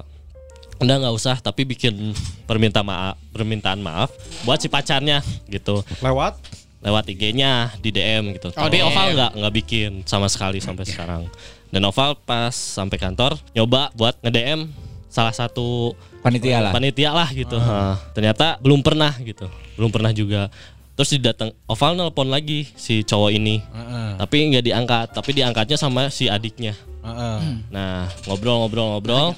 udah 0.79 0.95
nggak 1.03 1.15
usah 1.15 1.35
tapi 1.43 1.67
bikin 1.67 2.15
permintaan 2.47 2.87
maaf 2.87 3.15
permintaan 3.29 3.77
maaf 3.83 4.09
buat 4.47 4.57
si 4.57 4.65
pacarnya 4.65 5.21
gitu 5.45 5.85
Lewat 6.01 6.41
lewat 6.81 7.05
IG-nya 7.13 7.77
di 7.77 7.93
DM 7.93 8.33
gitu. 8.33 8.49
Oh, 8.57 8.65
Tapi 8.65 8.81
DM. 8.81 8.89
Oval 8.89 9.07
nggak 9.13 9.31
nggak 9.37 9.53
bikin 9.53 9.91
sama 10.09 10.25
sekali 10.25 10.57
sampai 10.57 10.81
sekarang. 10.89 11.29
Dan 11.71 11.87
Oval 11.87 12.19
pas 12.27 12.51
sampai 12.51 12.99
kantor 12.99 13.39
nyoba 13.55 13.89
buat 13.95 14.19
nge-DM 14.19 14.67
salah 15.07 15.31
satu 15.31 15.95
Panitia 16.21 16.59
lah. 16.59 16.71
panitia 16.75 17.09
lah 17.15 17.27
gitu. 17.31 17.57
Nah, 17.57 17.97
ternyata 18.13 18.59
belum 18.61 18.83
pernah 18.83 19.15
gitu. 19.17 19.47
Belum 19.79 19.89
pernah 19.89 20.11
juga. 20.13 20.51
Terus 20.93 21.17
didatang 21.17 21.55
Oval 21.65 21.95
nelpon 21.97 22.29
lagi 22.29 22.67
si 22.75 23.01
cowok 23.01 23.31
ini. 23.33 23.63
Tapi 24.19 24.35
nggak 24.53 24.65
diangkat, 24.67 25.07
tapi 25.15 25.31
diangkatnya 25.33 25.79
sama 25.79 26.11
si 26.13 26.27
adiknya. 26.29 26.75
Heeh. 27.01 27.39
Nah, 27.73 28.05
ngobrol-ngobrol-ngobrol, 28.29 29.33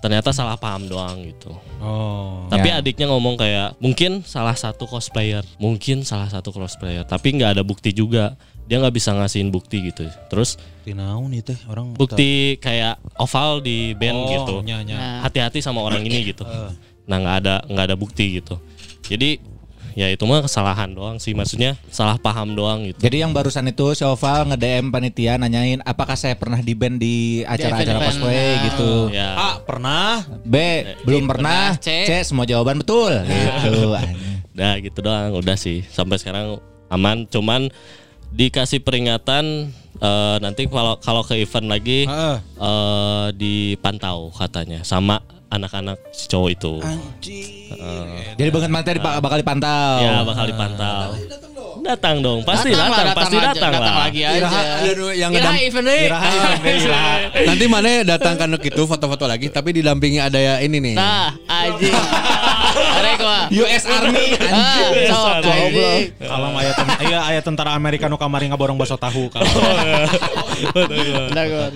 ternyata 0.00 0.32
salah 0.32 0.56
paham 0.60 0.84
doang 0.88 1.24
gitu. 1.24 1.52
Oh. 1.80 2.44
Tapi 2.52 2.68
Ya. 2.68 2.84
adiknya 2.84 3.08
ngomong 3.08 3.40
kayak 3.40 3.80
mungkin 3.80 4.20
salah 4.24 4.52
satu 4.52 4.84
cosplayer, 4.84 5.40
mungkin 5.56 6.04
salah 6.04 6.28
satu 6.28 6.52
cosplayer, 6.52 7.04
tapi 7.08 7.36
nggak 7.36 7.56
ada 7.56 7.62
bukti 7.64 7.92
juga. 7.96 8.36
Dia 8.70 8.78
nggak 8.78 8.94
bisa 8.94 9.10
ngasihin 9.10 9.50
bukti 9.50 9.90
gitu. 9.90 10.06
Terus 10.30 10.54
Tinaun 10.86 11.34
itu 11.34 11.50
orang 11.66 11.90
bukti 11.98 12.54
kayak 12.62 13.02
oval 13.18 13.58
di 13.58 13.98
band 13.98 14.14
oh, 14.14 14.30
gitu. 14.30 14.54
Nya, 14.62 14.86
nya. 14.86 14.94
Nah, 14.94 15.18
Hati-hati 15.26 15.58
sama 15.58 15.82
orang 15.82 16.06
ini 16.06 16.30
gitu. 16.30 16.46
Nah 17.10 17.16
nggak 17.18 17.36
ada 17.42 17.54
nggak 17.66 17.84
ada 17.90 17.96
bukti 17.98 18.38
gitu. 18.38 18.62
Jadi 19.10 19.42
ya 19.98 20.06
itu 20.06 20.22
mah 20.22 20.46
kesalahan 20.46 20.94
doang 20.94 21.18
sih. 21.18 21.34
Maksudnya 21.34 21.74
salah 21.90 22.14
paham 22.14 22.54
doang 22.54 22.86
gitu. 22.86 23.02
Jadi 23.02 23.26
yang 23.26 23.34
barusan 23.34 23.66
itu 23.66 23.90
si 23.98 24.06
Oval 24.06 24.54
nge-DM 24.54 24.94
panitia 24.94 25.34
nanyain 25.34 25.82
apakah 25.82 26.14
saya 26.14 26.38
pernah 26.38 26.62
di 26.62 26.72
band 26.78 27.02
di 27.02 27.42
acara-acara 27.42 27.98
cosplay 28.06 28.54
Nah. 28.54 28.62
gitu. 28.70 28.90
Ya. 29.10 29.28
A 29.34 29.48
pernah. 29.66 30.22
B 30.46 30.54
belum 31.02 31.26
pernah. 31.26 31.74
C. 31.82 32.06
C 32.06 32.10
semua 32.22 32.46
jawaban 32.46 32.78
betul 32.78 33.10
gitu. 33.10 33.98
anjing. 33.98 34.38
Udah 34.54 34.74
gitu 34.78 34.98
doang. 35.02 35.30
Udah 35.34 35.58
sih 35.58 35.82
sampai 35.90 36.22
sekarang 36.22 36.62
aman. 36.86 37.26
Cuman 37.26 37.70
dikasih 38.30 38.80
peringatan 38.80 39.74
eh, 39.96 40.36
nanti 40.38 40.66
kalau 40.66 40.96
kalau 40.96 41.22
ke 41.22 41.34
event 41.36 41.66
lagi 41.66 42.06
Heeh. 42.06 42.36
eh 42.40 43.26
dipantau 43.34 44.30
katanya 44.30 44.80
sama 44.82 45.18
anak-anak 45.50 45.98
si 46.14 46.30
cowok 46.30 46.50
itu. 46.54 46.74
Anjing. 46.78 48.06
Jadi 48.38 48.48
banget 48.48 48.70
materi 48.70 48.98
pak 49.02 49.18
bakal 49.18 49.38
dipantau. 49.38 49.98
Ya 49.98 50.22
bakal 50.22 50.46
dipantau. 50.46 51.10
Datang 51.80 52.20
dong, 52.20 52.44
pasti 52.44 52.76
Datang 52.76 52.92
datang, 52.92 53.06
lah, 53.08 53.14
pasti 53.16 53.36
aja, 53.36 53.46
datang 53.50 53.72
datang 53.72 53.94
lah. 53.96 54.04
lagi 54.04 54.20
aja. 54.20 54.36
Iraha, 54.36 54.60
yang 55.16 55.30
Iraha 55.32 55.48
ngedam- 55.56 55.64
event 55.64 55.86
deui. 55.88 56.06
Nanti 57.48 57.64
mana 57.66 57.88
datang 58.04 58.34
ke 58.36 58.44
nuk 58.44 58.62
itu 58.62 58.82
foto-foto 58.84 59.24
lagi 59.24 59.48
tapi 59.48 59.72
didampingi 59.72 60.20
ada 60.20 60.36
ya 60.36 60.54
ini 60.60 60.76
nih. 60.78 60.94
Nah, 60.94 61.32
anjing. 61.48 61.90
US 63.50 63.84
Army 63.84 64.26
Ah, 64.50 64.90
sok 65.06 65.26
anjing. 65.42 66.12
Kalau 66.18 66.48
aya 66.52 66.72
ten- 66.72 67.00
iya 67.06 67.18
aya 67.24 67.40
tentara 67.40 67.70
Amerika 67.72 68.06
nu 68.06 68.16
kamari 68.16 68.48
ngaborong 68.48 68.74
baso 68.74 68.96
tahu 68.96 69.28
kalau. 69.28 69.46
Udah 70.74 71.44
gua. 71.46 71.66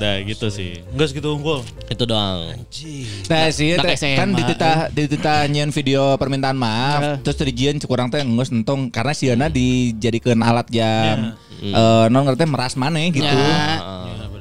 Nah 0.00 0.16
gitu 0.22 0.48
sih. 0.48 0.80
Enggak 0.88 1.12
segitu 1.12 1.28
unggul. 1.30 1.60
Itu 1.86 2.04
doang. 2.04 2.56
Nah 3.28 3.46
sih 3.50 3.76
teh, 3.76 3.96
kan 4.16 4.32
SMA. 4.32 4.38
dititah 4.38 4.76
dititah 4.88 5.38
nyieun 5.46 5.70
video 5.70 6.16
permintaan 6.16 6.56
maaf 6.56 7.20
terus 7.20 7.36
dijieun 7.42 7.76
kurang 7.82 8.08
teh 8.08 8.20
ngeus 8.20 8.48
entong 8.48 8.88
karena 8.88 9.12
sieuna 9.12 9.46
dijadikeun 9.48 10.40
alat 10.40 10.66
jam 10.68 11.36
eh 11.60 12.06
non 12.08 12.24
ngerti 12.24 12.44
meras 12.44 12.74
maneh 12.74 13.12
gitu. 13.12 13.26
Ya. 13.26 13.76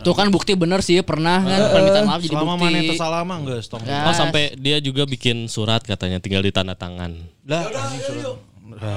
Tuh 0.09 0.17
kan 0.17 0.25
bukti 0.27 0.57
bener 0.57 0.81
sih 0.81 1.05
pernah 1.05 1.37
kan 1.39 1.69
permintaan 1.69 2.05
maaf 2.09 2.17
jadi 2.17 2.33
Selama 2.33 2.57
bukti. 2.57 2.65
mana 2.65 2.77
itu 2.81 2.93
salah 2.97 3.21
mah 3.21 3.37
enggak 3.37 3.61
stop. 3.61 3.85
Ya. 3.85 4.09
Oh 4.09 4.15
sampai 4.17 4.57
dia 4.57 4.81
juga 4.81 5.05
bikin 5.05 5.45
surat 5.45 5.85
katanya 5.85 6.17
tinggal 6.17 6.41
di 6.41 6.49
tanda 6.49 6.73
tangan. 6.73 7.13
Lah 7.45 7.69
suruh. 8.01 8.41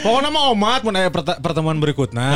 Pokoknya 0.00 0.28
mah 0.30 0.44
omat 0.48 0.80
mun 0.80 0.96
aya 0.96 1.12
perta- 1.12 1.36
pertemuan 1.36 1.76
berikutnya. 1.76 2.30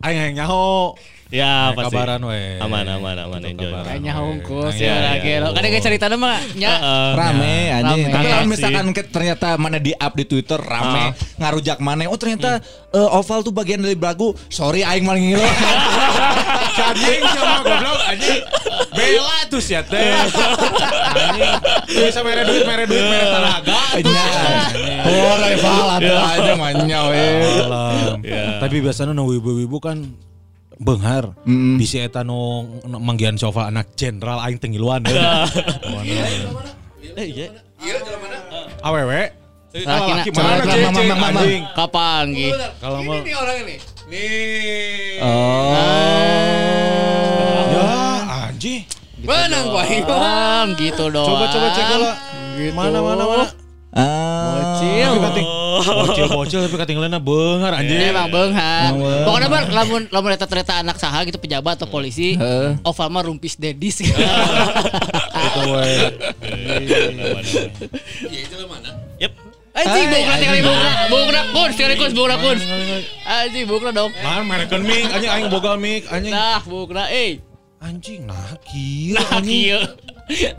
Aing 0.00 0.18
hayang 0.18 0.34
nyaho. 0.36 0.98
Ya 1.30 1.70
Nah, 1.70 1.78
pasti. 1.78 1.94
kabaran 1.94 2.20
we. 2.26 2.58
Aman 2.58 2.82
aman 2.84 3.16
aman 3.22 3.40
enjoy. 3.46 3.70
Kayaknya 3.70 4.12
hungkul 4.18 4.66
sih 4.74 4.82
Iya, 4.82 4.94
ya 4.94 4.98
iya, 4.98 5.12
gelo. 5.22 5.48
Kan 5.54 5.62
kayak 5.62 5.84
cerita 5.84 6.10
mah 6.12 6.42
nya. 6.54 6.70
Rame 7.14 7.54
anjing. 7.70 8.10
Tapi 8.10 8.18
kalau 8.18 8.42
Asik. 8.42 8.50
misalkan 8.50 8.84
ternyata 9.06 9.48
mana 9.54 9.78
di 9.78 9.94
up 9.94 10.12
di 10.12 10.24
Twitter 10.24 10.58
rame 10.58 11.14
ngarujak 11.38 11.78
mana 11.78 12.06
oh 12.06 12.18
ternyata 12.18 12.58
eh, 12.90 13.08
Oval 13.14 13.40
tuh 13.40 13.54
bagian 13.54 13.78
dari 13.78 13.94
Bragu. 13.94 14.34
Sorry 14.46 14.82
aing 14.82 15.06
malah 15.06 15.22
ngilo. 15.22 15.46
Anjing 16.80 17.22
sama 17.22 17.56
goblok 17.62 18.00
anjing. 18.08 18.40
Bela 18.90 19.38
tuh 19.46 19.60
sia 19.60 19.86
teh. 19.86 20.00
Anjing. 20.10 21.50
Bisa 21.86 22.20
mere 22.20 22.42
duit, 22.42 22.64
mere 22.64 22.84
duit, 22.84 23.04
mere 23.04 23.26
tenaga. 23.28 23.80
Nya. 24.00 24.26
Oh, 25.00 25.34
rival 25.38 25.86
atau 25.94 26.16
aja 26.26 26.52
manya 26.56 27.00
we. 27.06 27.26
Tapi 28.58 28.76
biasanya 28.80 29.12
nu 29.12 29.28
wibu-wibu 29.28 29.78
kan 29.78 30.02
Benghar, 30.80 31.36
bisa 31.76 32.00
eta 32.00 32.24
nu 32.24 32.64
manggian 32.88 33.36
sofa 33.36 33.68
anak 33.68 33.92
jenderal 34.00 34.40
aing 34.40 34.56
tengiluan. 34.56 35.04
Eh 35.04 35.12
iya. 37.28 37.52
Awewe. 38.80 39.28
Laki 39.70 40.10
laki 40.10 40.30
na- 40.34 40.40
mana 40.40 40.66
Mang, 40.90 41.06
Mang, 41.06 41.20
Mang. 41.20 41.36
anjing. 41.36 41.62
Kapan 41.76 42.32
Gi? 42.34 42.48
Kalau 42.80 42.98
mau 43.04 43.20
orang 43.20 43.56
ini. 43.62 43.76
Nih. 44.10 45.22
Oh. 45.22 45.70
ya 47.70 47.86
anjing. 48.50 48.82
Benang 49.20 49.68
gua 49.70 49.84
gitu 50.80 51.04
doang. 51.12 51.28
Coba 51.28 51.44
coba 51.54 51.68
cek 51.76 51.86
lah. 51.92 52.16
Gitu. 52.56 52.72
Mana 52.74 52.98
mana 53.04 53.24
mana. 53.28 53.44
Ah, 53.90 54.78
Bocil. 54.78 55.10
Bocil 55.80 56.26
bocil 56.30 56.60
tapi 56.62 56.76
katinggalnya 56.78 57.18
beungar 57.18 57.74
anjing. 57.74 57.98
Ini 57.98 58.14
emang 58.14 58.30
beunghar. 58.30 58.94
Pokoknya 59.26 59.48
bar 59.50 59.64
lamun 59.66 60.02
lamun 60.14 60.30
eta 60.30 60.46
ternyata 60.46 60.78
anak 60.78 60.94
saha 60.94 61.26
gitu 61.26 61.42
pejabat 61.42 61.74
atau 61.74 61.90
polisi, 61.90 62.38
oval 62.86 63.08
mah 63.10 63.22
rumpis 63.26 63.58
dedis 63.58 63.98
gitu. 63.98 64.14
Itu 65.50 65.60
we. 65.74 65.90
Yep. 69.20 69.32
Anjing 69.70 70.06
bukna 70.10 70.34
tinggal 70.38 70.58
bukna. 70.66 70.90
Bukna 71.10 71.40
kun, 71.54 71.70
sekali 71.74 71.94
kun 71.98 72.10
bukna 72.14 72.34
kun. 72.38 72.58
Anjing 73.26 73.64
bukna 73.66 73.90
dong. 73.90 74.10
Nah, 74.22 74.42
merekeun 74.42 74.82
mic 74.82 75.06
anjing 75.10 75.30
aing 75.30 75.48
boga 75.50 75.74
mic 75.74 76.06
anjing. 76.10 76.34
Nah, 76.34 76.62
bukna 76.62 77.06
eh. 77.10 77.38
Anjing 77.80 78.28
nah 78.28 78.54
kieu 78.68 79.16
Nah 79.16 79.40
anjing. 79.40 79.72
kieu. 79.72 79.80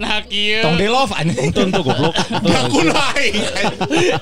Nah 0.01 0.19
kieu. 0.27 0.61
Tong 0.61 0.75
di 0.75 0.87
love 0.87 1.11
anjing. 1.15 1.49
Untung 1.51 1.69
tuh 1.71 1.83
goblok. 1.83 2.15
Aku 2.31 2.79
naik. 2.83 3.33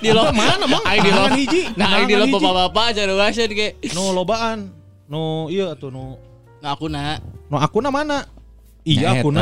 di 0.03 0.09
lo 0.13 0.29
mana 0.29 0.65
mang? 0.69 0.83
Aing 0.85 1.01
di 1.03 1.11
lo. 1.11 1.21
Tangan 1.25 1.33
hiji. 1.37 1.61
Nah, 1.73 1.87
aing 1.97 2.07
di 2.07 2.15
lo 2.15 2.25
Tangan 2.25 2.29
hiji. 2.29 2.45
bapak-bapak 2.45 2.85
aja 2.93 3.01
lu 3.09 3.15
aja 3.17 3.43
ge. 3.49 3.69
Nu 3.97 4.13
lobaan. 4.13 4.69
Nu 5.09 5.49
iya 5.49 5.73
atuh 5.73 5.89
nu 5.89 6.15
Nah, 6.59 6.75
aku 6.75 6.91
nah. 6.91 7.17
nu 7.47 7.55
akuna 7.55 7.89
mana? 7.89 8.27
Iya 8.89 9.07
akuna. 9.15 9.41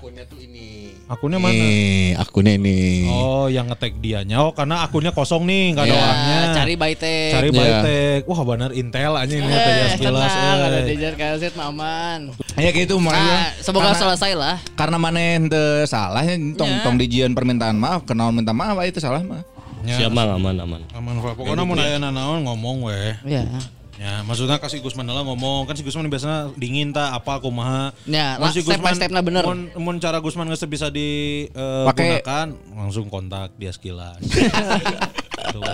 Akunnya 0.00 0.24
tuh 0.24 0.38
ini. 0.40 0.68
Akunnya 1.10 1.42
mana? 1.42 1.50
Nih, 1.52 2.14
akunnya 2.14 2.52
ini. 2.54 3.10
Oh, 3.10 3.50
yang 3.50 3.66
ngetek 3.66 3.98
dianya. 3.98 4.46
Oh, 4.46 4.54
karena 4.54 4.86
akunnya 4.86 5.10
kosong 5.10 5.42
nih, 5.42 5.74
enggak 5.74 5.84
ada 5.84 5.92
Ya, 5.92 5.98
orangnya. 6.00 6.38
Cari 6.54 6.74
baitek. 6.78 7.30
Cari 7.34 7.48
Ya. 7.50 7.58
Baitek. 7.58 8.20
Wah, 8.30 8.40
bener 8.46 8.70
Intel 8.72 9.12
aja 9.18 9.34
ini 9.34 9.42
teh 9.42 9.58
Eh, 9.58 9.88
sekilas. 9.90 10.30
tenang, 10.30 10.58
ada 10.62 10.78
eh. 10.78 10.86
Dejar 10.86 11.14
kaset 11.18 11.52
mah 11.58 11.66
aman. 11.66 12.20
Ya 12.54 12.70
gitu 12.70 12.94
makanya. 12.96 13.26
Nah, 13.26 13.50
semoga 13.58 13.90
Karena- 13.90 13.98
selesai 13.98 14.32
lah. 14.38 14.56
Karena 14.78 14.96
mana 14.96 15.18
ente 15.18 15.64
salah 15.84 16.22
ya, 16.22 16.38
tong 16.54 16.70
Ya. 16.70 16.82
tong 16.86 16.94
dijian 16.94 17.34
permintaan 17.34 17.74
maaf, 17.74 18.06
kenal 18.06 18.30
minta 18.30 18.54
maaf 18.54 18.78
itu 18.86 19.02
salah 19.02 19.18
mah. 19.20 19.42
Ya, 19.82 19.96
Siap 19.96 20.14
aman 20.14 20.38
aman. 20.62 20.80
Aman, 20.94 21.14
Pak. 21.18 21.34
Pokoknya 21.34 21.64
mau 21.66 21.74
nanya 21.74 22.12
naon 22.12 22.46
ngomong 22.46 22.86
weh. 22.86 23.18
Iya. 23.26 23.50
Ya, 24.00 24.24
maksudnya 24.24 24.56
kasih 24.56 24.80
Gusman 24.80 25.04
lah 25.04 25.20
ngomong 25.20 25.68
kan 25.68 25.76
si 25.76 25.84
Gusman 25.84 26.08
biasanya 26.08 26.48
dingin 26.56 26.88
ta 26.88 27.12
apa 27.12 27.36
kumaha. 27.36 27.92
Ya, 28.08 28.40
Mun 28.40 28.48
lah, 28.48 28.56
step 28.56 28.80
by 28.80 28.96
stepnya 28.96 29.20
bener. 29.20 29.44
Mun, 29.44 29.68
mun 29.76 29.96
cara 30.00 30.24
Gusman 30.24 30.48
geus 30.48 30.64
bisa 30.64 30.88
digunakan 30.88 31.84
Pakai- 31.92 32.24
langsung 32.72 33.12
kontak 33.12 33.52
dia 33.60 33.68
sekilas. 33.68 34.16
Tuh, 35.50 35.66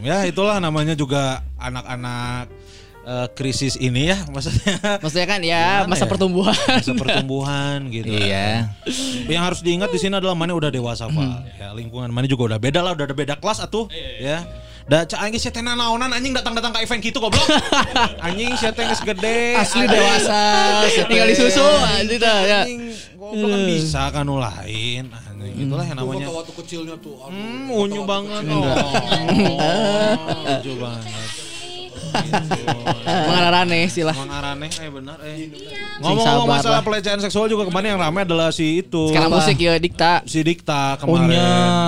ya 0.00 0.24
itulah 0.24 0.56
namanya 0.56 0.94
juga 0.94 1.42
anak-anak 1.58 2.46
eh, 3.02 3.26
krisis 3.34 3.74
ini 3.74 4.06
ya 4.06 4.22
maksudnya 4.28 5.02
Maksudnya 5.02 5.26
kan 5.26 5.40
ya 5.42 5.82
masa 5.84 6.06
ya? 6.06 6.10
pertumbuhan. 6.10 6.54
masa 6.54 6.92
pertumbuhan 6.94 7.90
gitu. 7.90 8.08
Iya. 8.08 8.70
Yang 9.26 9.42
harus 9.42 9.60
diingat 9.60 9.90
di 9.90 9.98
sini 9.98 10.14
adalah 10.14 10.38
mana 10.38 10.54
udah 10.54 10.70
dewasa 10.70 11.10
pak. 11.10 11.58
Ya 11.58 11.74
lingkungan 11.74 12.08
mana 12.08 12.24
juga 12.24 12.54
udah 12.54 12.60
beda 12.62 12.80
lah, 12.80 12.94
udah 12.94 13.04
ada 13.04 13.16
beda 13.16 13.34
kelas 13.36 13.60
atuh. 13.60 13.90
Ya. 14.16 14.46
Da 14.90 15.06
cak 15.06 15.22
aing 15.22 15.30
geus 15.38 15.46
teh 15.46 15.62
naonan 15.62 16.10
anjing 16.10 16.34
datang-datang 16.34 16.74
ke 16.74 16.82
event 16.82 16.98
gitu 16.98 17.22
goblok. 17.22 17.46
anjing 18.26 18.50
sia 18.58 18.74
teh 18.74 18.82
geus 18.82 18.98
gede. 19.06 19.54
Asli 19.54 19.86
anjing. 19.86 19.94
dewasa. 19.94 20.42
Tinggal 21.06 21.30
disusu 21.30 21.62
anjing 21.62 22.18
dah 22.18 22.38
ya. 22.42 22.60
Anjing 22.66 22.90
goblok 23.14 23.54
kan 23.54 23.60
bisa 23.70 24.02
kan 24.10 24.26
nu 24.26 24.42
lain. 24.42 25.14
Anjing 25.14 25.54
itulah 25.62 25.86
yang 25.86 25.94
namanya. 25.94 26.26
Waktu 26.34 26.52
kecilnya 26.58 26.98
tuh. 26.98 27.22
aduh. 27.22 27.30
Hmm, 27.30 27.70
unyu 27.86 28.02
banget. 28.02 28.42
Oh. 28.50 28.66
Unyu 30.58 30.74
banget. 30.82 31.22
Mengarane 33.06 33.86
silah. 33.86 34.16
Emang 34.18 34.34
arane 34.34 34.66
eh 34.74 34.90
benar 34.90 35.22
eh. 35.22 35.38
Sing 35.38 36.02
Ngomong-ngomong 36.02 36.50
masalah 36.50 36.82
lah. 36.82 36.82
pelecehan 36.82 37.22
seksual 37.22 37.46
juga 37.46 37.70
kemarin 37.70 37.94
yang 37.94 38.02
ramai 38.02 38.26
adalah 38.26 38.50
si 38.50 38.82
itu. 38.82 39.14
Sekarang 39.14 39.30
musik 39.38 39.54
ya 39.54 39.78
dikta. 39.78 40.26
si 40.26 40.42
Dikta 40.42 40.98
kemarin. 40.98 41.38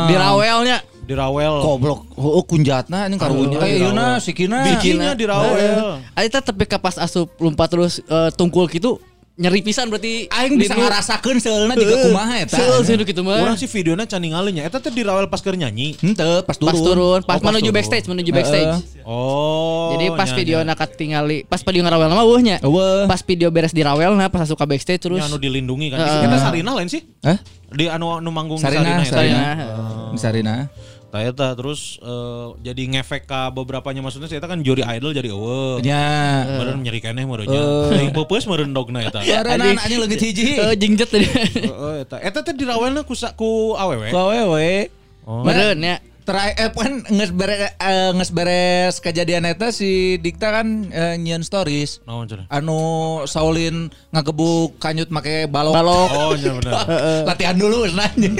Di 0.07 0.15
rawelnya. 0.15 0.92
Di 1.03 1.15
Rawel. 1.19 1.55
Goblok. 1.61 2.15
Oh, 2.15 2.43
kunjatna 2.47 3.11
anjing 3.11 3.19
karunya. 3.19 3.59
Oh, 3.59 3.67
ieu 3.67 3.91
Rawel. 3.91 4.23
sikina. 4.23 4.63
Bikinnya 4.71 5.19
di 5.19 5.25
Rawel. 5.27 5.99
Aita 6.15 6.39
tapi 6.39 6.65
ke 6.65 6.79
pas 6.79 6.95
asup 6.95 7.35
lompat 7.43 7.69
terus 7.71 7.99
eh, 8.01 8.31
tungkul 8.39 8.71
gitu 8.71 9.03
nyeri 9.33 9.65
pisan 9.65 9.89
berarti 9.89 10.29
Aing 10.29 10.61
bisa 10.61 10.77
nu- 10.77 10.85
ngarasakeun 10.85 11.41
seulna 11.41 11.73
juga 11.73 12.05
kumaha 12.05 12.45
eta. 12.45 12.53
Seul 12.53 12.85
sih 12.85 12.95
nu 13.01 13.05
kitu 13.09 13.25
mah. 13.25 13.41
Orang 13.41 13.57
sih 13.57 13.65
videonya 13.65 14.05
can 14.05 14.21
ningalinnya. 14.21 14.69
Eta 14.69 14.77
teh 14.77 14.93
di 14.93 15.01
Rawel 15.01 15.27
pas 15.33 15.41
keur 15.41 15.57
nyanyi. 15.57 15.97
Henteu, 16.05 16.45
pas 16.45 16.55
turun. 16.55 16.69
Pas 16.69 16.79
turun, 16.79 17.21
pas 17.25 17.37
Oh, 17.37 17.41
pas 17.41 17.49
menuju 17.51 17.73
turun. 17.73 17.77
backstage, 17.81 18.07
menuju 18.13 18.31
backstage. 18.31 18.73
Oh. 19.09 19.97
Jadi 19.97 20.13
pas 20.13 20.29
nya, 20.29 20.37
video 20.37 20.59
nya. 20.61 20.77
nak 20.77 20.85
tinggali, 20.95 21.49
pas 21.49 21.65
video 21.65 21.81
ngarawel 21.81 22.13
mah 22.13 22.23
eueuhnya. 22.29 22.57
Eueuh. 22.61 23.09
Pas 23.09 23.25
video 23.25 23.49
beres 23.49 23.73
di 23.73 23.81
rawel 23.81 24.13
nah 24.15 24.29
pas 24.29 24.45
asup 24.45 24.61
ka 24.61 24.69
backstage 24.69 25.01
terus. 25.01 25.19
Nya 25.19 25.33
anu 25.33 25.41
dilindungi 25.41 25.89
kan. 25.91 25.99
Heeh. 26.05 26.23
Kita 26.29 26.37
Sarina 26.39 26.71
lain 26.77 26.89
sih. 26.93 27.01
Hah? 27.25 27.41
Di 27.73 27.89
anu 27.89 28.21
anu 28.21 28.29
manggung 28.29 28.61
di 28.61 28.69
Sarina, 28.69 29.01
Sarina, 29.01 29.01
eta. 29.01 29.17
Sarina. 29.17 29.43
Sarina. 30.21 30.55
Tah 31.13 31.21
eta 31.29 31.53
terus 31.53 32.01
eh, 32.01 32.49
jadi 32.65 32.89
ngefek 32.89 33.29
ka 33.29 33.53
beberapanya 33.53 34.01
maksudnya 34.01 34.33
saya 34.33 34.41
kan 34.41 34.65
juri 34.65 34.81
idol 34.81 35.13
jadi 35.13 35.29
eueuh. 35.29 35.77
Nya. 35.85 36.09
Meureun 36.57 36.81
nyeri 36.81 37.05
keneh 37.05 37.29
meureunnya. 37.29 37.93
Teuing 37.93 38.17
peupeus 38.17 38.49
meureun 38.49 38.73
dogna 38.73 39.05
eta. 39.05 39.21
Karena 39.21 39.77
anjing 39.77 40.01
leungit 40.01 40.25
hiji. 40.25 40.57
Eh 40.57 40.73
jingjet 40.73 41.13
tadi. 41.13 41.29
Heeh 41.29 41.95
eta. 42.09 42.17
Eta 42.17 42.41
teh 42.41 42.57
di 42.57 42.65
Rawelna 42.65 43.05
ku 43.05 43.13
ku 43.37 43.77
awewe. 43.77 44.09
Ku 44.09 44.17
awewe. 44.17 44.89
Oh. 45.29 45.45
Meureun 45.45 45.85
ya. 45.85 46.01
Terakhir 46.23 46.55
eh, 46.55 46.71
kan 46.71 46.95
nges 47.03 47.31
beres, 47.35 47.75
eh, 47.83 48.11
nges 48.15 48.31
beres 48.31 48.95
kejadian 49.03 49.43
eta 49.43 49.75
si 49.75 50.23
Dikta 50.23 50.55
kan 50.55 50.87
eh, 50.95 51.19
nyieun 51.19 51.43
stories. 51.43 51.99
Cenah? 52.07 52.47
Anu 52.47 52.79
Saulin 53.27 53.91
ngagebuk 54.15 54.79
kanyut 54.79 55.11
make 55.11 55.51
balok. 55.51 55.75
Balok. 55.75 56.11
Oh 56.15 56.33
nya 56.39 56.53
bener. 56.55 56.73
Latihan 57.29 57.59
dulu 57.59 57.91
nanya. 57.91 58.31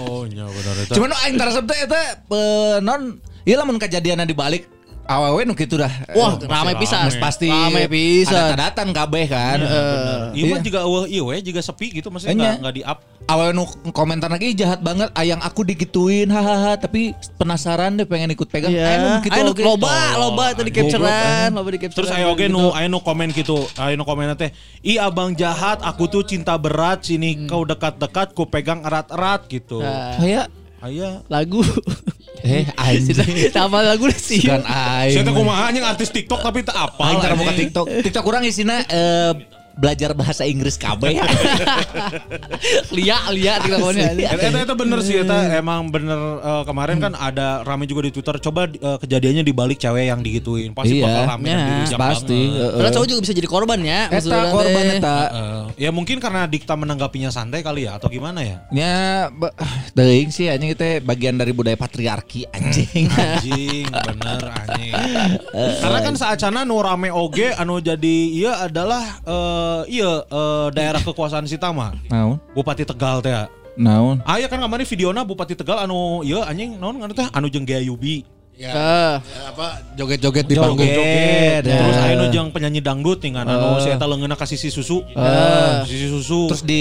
Oh 0.00 0.24
nya 0.24 0.48
bener 0.48 0.74
eta. 0.88 0.96
Cuman 0.96 1.12
nu 1.12 1.16
aing 1.28 1.36
tarasep 1.36 1.64
teh 1.68 1.78
eta 1.84 2.00
eh, 2.24 2.76
non 2.80 3.20
ieu 3.44 3.56
lamun 3.60 3.76
kejadianna 3.76 4.24
dibalik 4.24 4.75
awewe 5.06 5.42
nu 5.42 5.54
kitu 5.54 5.74
dah. 5.74 5.88
Wah, 6.12 6.34
Eh, 6.34 6.46
ramai 6.46 6.74
pisan. 6.74 7.06
pasti 7.16 7.46
Ramai 7.46 7.86
pisan. 7.86 8.34
Ada 8.34 8.52
tadatan 8.52 8.88
kabeh 8.90 9.24
kan. 9.26 9.58
Iya 10.32 10.44
mah 10.46 10.58
Iya. 10.58 10.64
juga 10.64 10.78
eueuh 10.82 11.06
ieu 11.06 11.24
we 11.26 11.38
juga 11.40 11.60
sepi 11.60 11.90
gitu 11.92 12.10
maksudnya 12.10 12.34
Enya. 12.34 12.42
enggak 12.52 12.58
enggak 12.60 12.74
di-up. 12.76 12.98
Awewe 13.26 13.50
nu 13.50 13.64
komentar 13.90 14.30
lagi 14.30 14.54
jahat 14.54 14.78
banget 14.78 15.10
ayang 15.12 15.42
aku 15.42 15.62
digituin 15.62 16.26
hahaha 16.26 16.78
tapi 16.78 17.10
penasaran 17.34 17.94
deh 17.94 18.06
pengen 18.06 18.30
ikut 18.30 18.46
pegang. 18.46 18.70
Nu 18.70 18.78
Iya. 18.78 19.18
kitu 19.20 19.34
Ayo 19.34 19.50
oge. 19.50 19.62
loba, 19.62 19.90
loba 20.14 20.44
tadi 20.52 20.70
capturean, 20.70 21.50
loba 21.50 21.68
di 21.70 21.78
capturean. 21.80 21.98
Terus 21.98 22.10
ayo 22.12 22.26
oge 22.30 22.46
nu 22.46 22.70
aya 22.70 22.86
nu 22.86 22.98
komen 22.98 23.30
gitu, 23.30 23.66
aya 23.74 23.94
nu 23.94 24.02
komen 24.02 24.30
teh, 24.34 24.54
"Ih 24.80 24.98
abang 24.98 25.32
jahat, 25.32 25.82
aku 25.82 26.06
tuh 26.06 26.22
cinta 26.22 26.54
berat 26.54 27.02
sini 27.02 27.46
kau 27.46 27.62
dekat-dekat 27.62 28.30
ku 28.30 28.46
pegang 28.46 28.82
erat-erat" 28.82 29.46
gitu. 29.46 29.82
Nah, 29.82 30.18
Aya 30.18 30.42
Aya. 30.78 31.18
lagu. 31.26 31.66
Eh 32.42 32.64
anjing. 32.76 33.16
Lagu 33.54 34.06
sih. 34.12 34.42
Kan 34.44 34.66
aing. 34.66 35.16
Saya 35.22 35.32
kumaha 35.32 35.72
anjing 35.72 35.84
artis 35.86 36.10
TikTok 36.12 36.40
tapi 36.44 36.60
teu 36.66 36.74
apal. 36.74 37.06
Aing 37.08 37.20
cara 37.22 37.34
buka. 37.38 37.52
TikTok. 37.54 37.86
TikTok 38.04 38.24
kurang 38.24 38.42
isina 38.44 38.82
eh, 38.88 39.55
belajar 39.76 40.10
bahasa 40.12 40.42
Inggris 40.42 40.74
kabeh. 40.74 41.20
Lia, 42.90 43.18
lia 43.30 43.60
komennya. 43.60 44.16
Eta 44.32 44.48
eta- 44.48 44.62
eta 44.62 44.74
bener 44.74 44.98
sih 45.00 45.20
eta 45.20 45.52
emang 45.54 45.88
bener 45.88 46.16
eh, 46.40 46.62
kemarin 46.64 46.96
kan 46.98 47.12
ada 47.12 47.60
rame 47.62 47.84
juga 47.84 48.04
di 48.04 48.12
Twitter 48.12 48.36
coba 48.40 48.66
eh, 48.66 48.98
kejadiannya 48.98 49.42
dibalik 49.42 49.76
cewek 49.76 50.08
yang 50.08 50.20
digituin 50.20 50.72
pasti 50.72 50.96
Iya. 50.96 51.04
bakal 51.04 51.22
rame 51.30 51.46
dan 51.46 51.56
Ya, 51.56 51.66
dihujat 51.82 51.98
Pasti. 51.98 52.40
heeh. 52.48 52.70
Padahal 52.72 52.92
cowok 52.94 53.06
juga 53.06 53.20
bisa 53.20 53.34
jadi 53.34 53.48
korban 53.48 53.78
ya. 53.80 54.00
Eta 54.08 54.38
korban 54.48 54.84
eta. 54.92 55.16
Ya 55.76 55.90
mungkin 55.90 56.16
karena 56.18 56.46
Dikta 56.46 56.74
menanggapinya 56.74 57.28
santai 57.28 57.60
kali 57.60 57.84
ya 57.84 57.96
atau 57.96 58.08
gimana 58.08 58.40
ya? 58.40 58.56
Ya, 58.70 59.28
teuing 59.92 60.30
sih 60.30 60.46
anjing 60.46 60.72
itu 60.72 60.84
bagian 61.02 61.36
dari 61.36 61.52
budaya 61.52 61.76
patriarki 61.76 62.48
anjing. 62.48 63.08
Anjing, 63.36 63.86
bener 63.90 64.42
anjing. 64.48 64.92
Karena 65.52 65.98
kan 66.00 66.14
saacana 66.14 66.62
nu 66.62 66.78
rame 66.78 67.08
oge 67.08 67.52
anu 67.52 67.78
jadi 67.78 68.16
iya 68.32 68.52
adalah 68.62 69.02
eh 69.66 69.82
iya 69.98 70.10
eh, 70.22 70.66
daerah 70.70 71.02
kekuasaan 71.02 71.46
Sitama. 71.50 71.94
Naon? 72.06 72.38
Bupati 72.54 72.86
Tegal 72.86 73.18
teh. 73.22 73.34
Naon? 73.76 74.22
Aya 74.24 74.46
kan 74.48 74.62
kemarin 74.62 74.86
videona 74.86 75.20
Bupati 75.26 75.58
Tegal 75.58 75.82
anu 75.82 76.22
iya 76.22 76.46
anjing 76.46 76.78
naon 76.78 76.96
ngaran 77.02 77.16
teh 77.16 77.28
anu 77.34 77.50
jeung 77.50 77.66
Gea 77.66 77.82
Yubi. 77.82 78.35
Ya, 78.56 78.72
Eh, 78.72 79.14
ya, 79.20 79.42
apa 79.52 79.84
joget-joget 79.94 80.48
di 80.48 80.56
panggung. 80.56 80.80
Joget. 80.80 81.60
Terus 81.60 81.92
ya. 81.92 82.08
aya 82.08 82.14
nu 82.16 82.32
jeung 82.32 82.48
penyanyi 82.48 82.80
dangdut 82.80 83.20
tinggal 83.20 83.44
anu 83.44 83.76
si 83.78 83.92
eta 83.92 84.08
leungeunna 84.08 84.32
ka 84.32 84.48
sisi 84.48 84.72
susu. 84.72 85.04
Sisi 85.84 86.08
susu. 86.08 86.48
Terus 86.48 86.64
di 86.64 86.80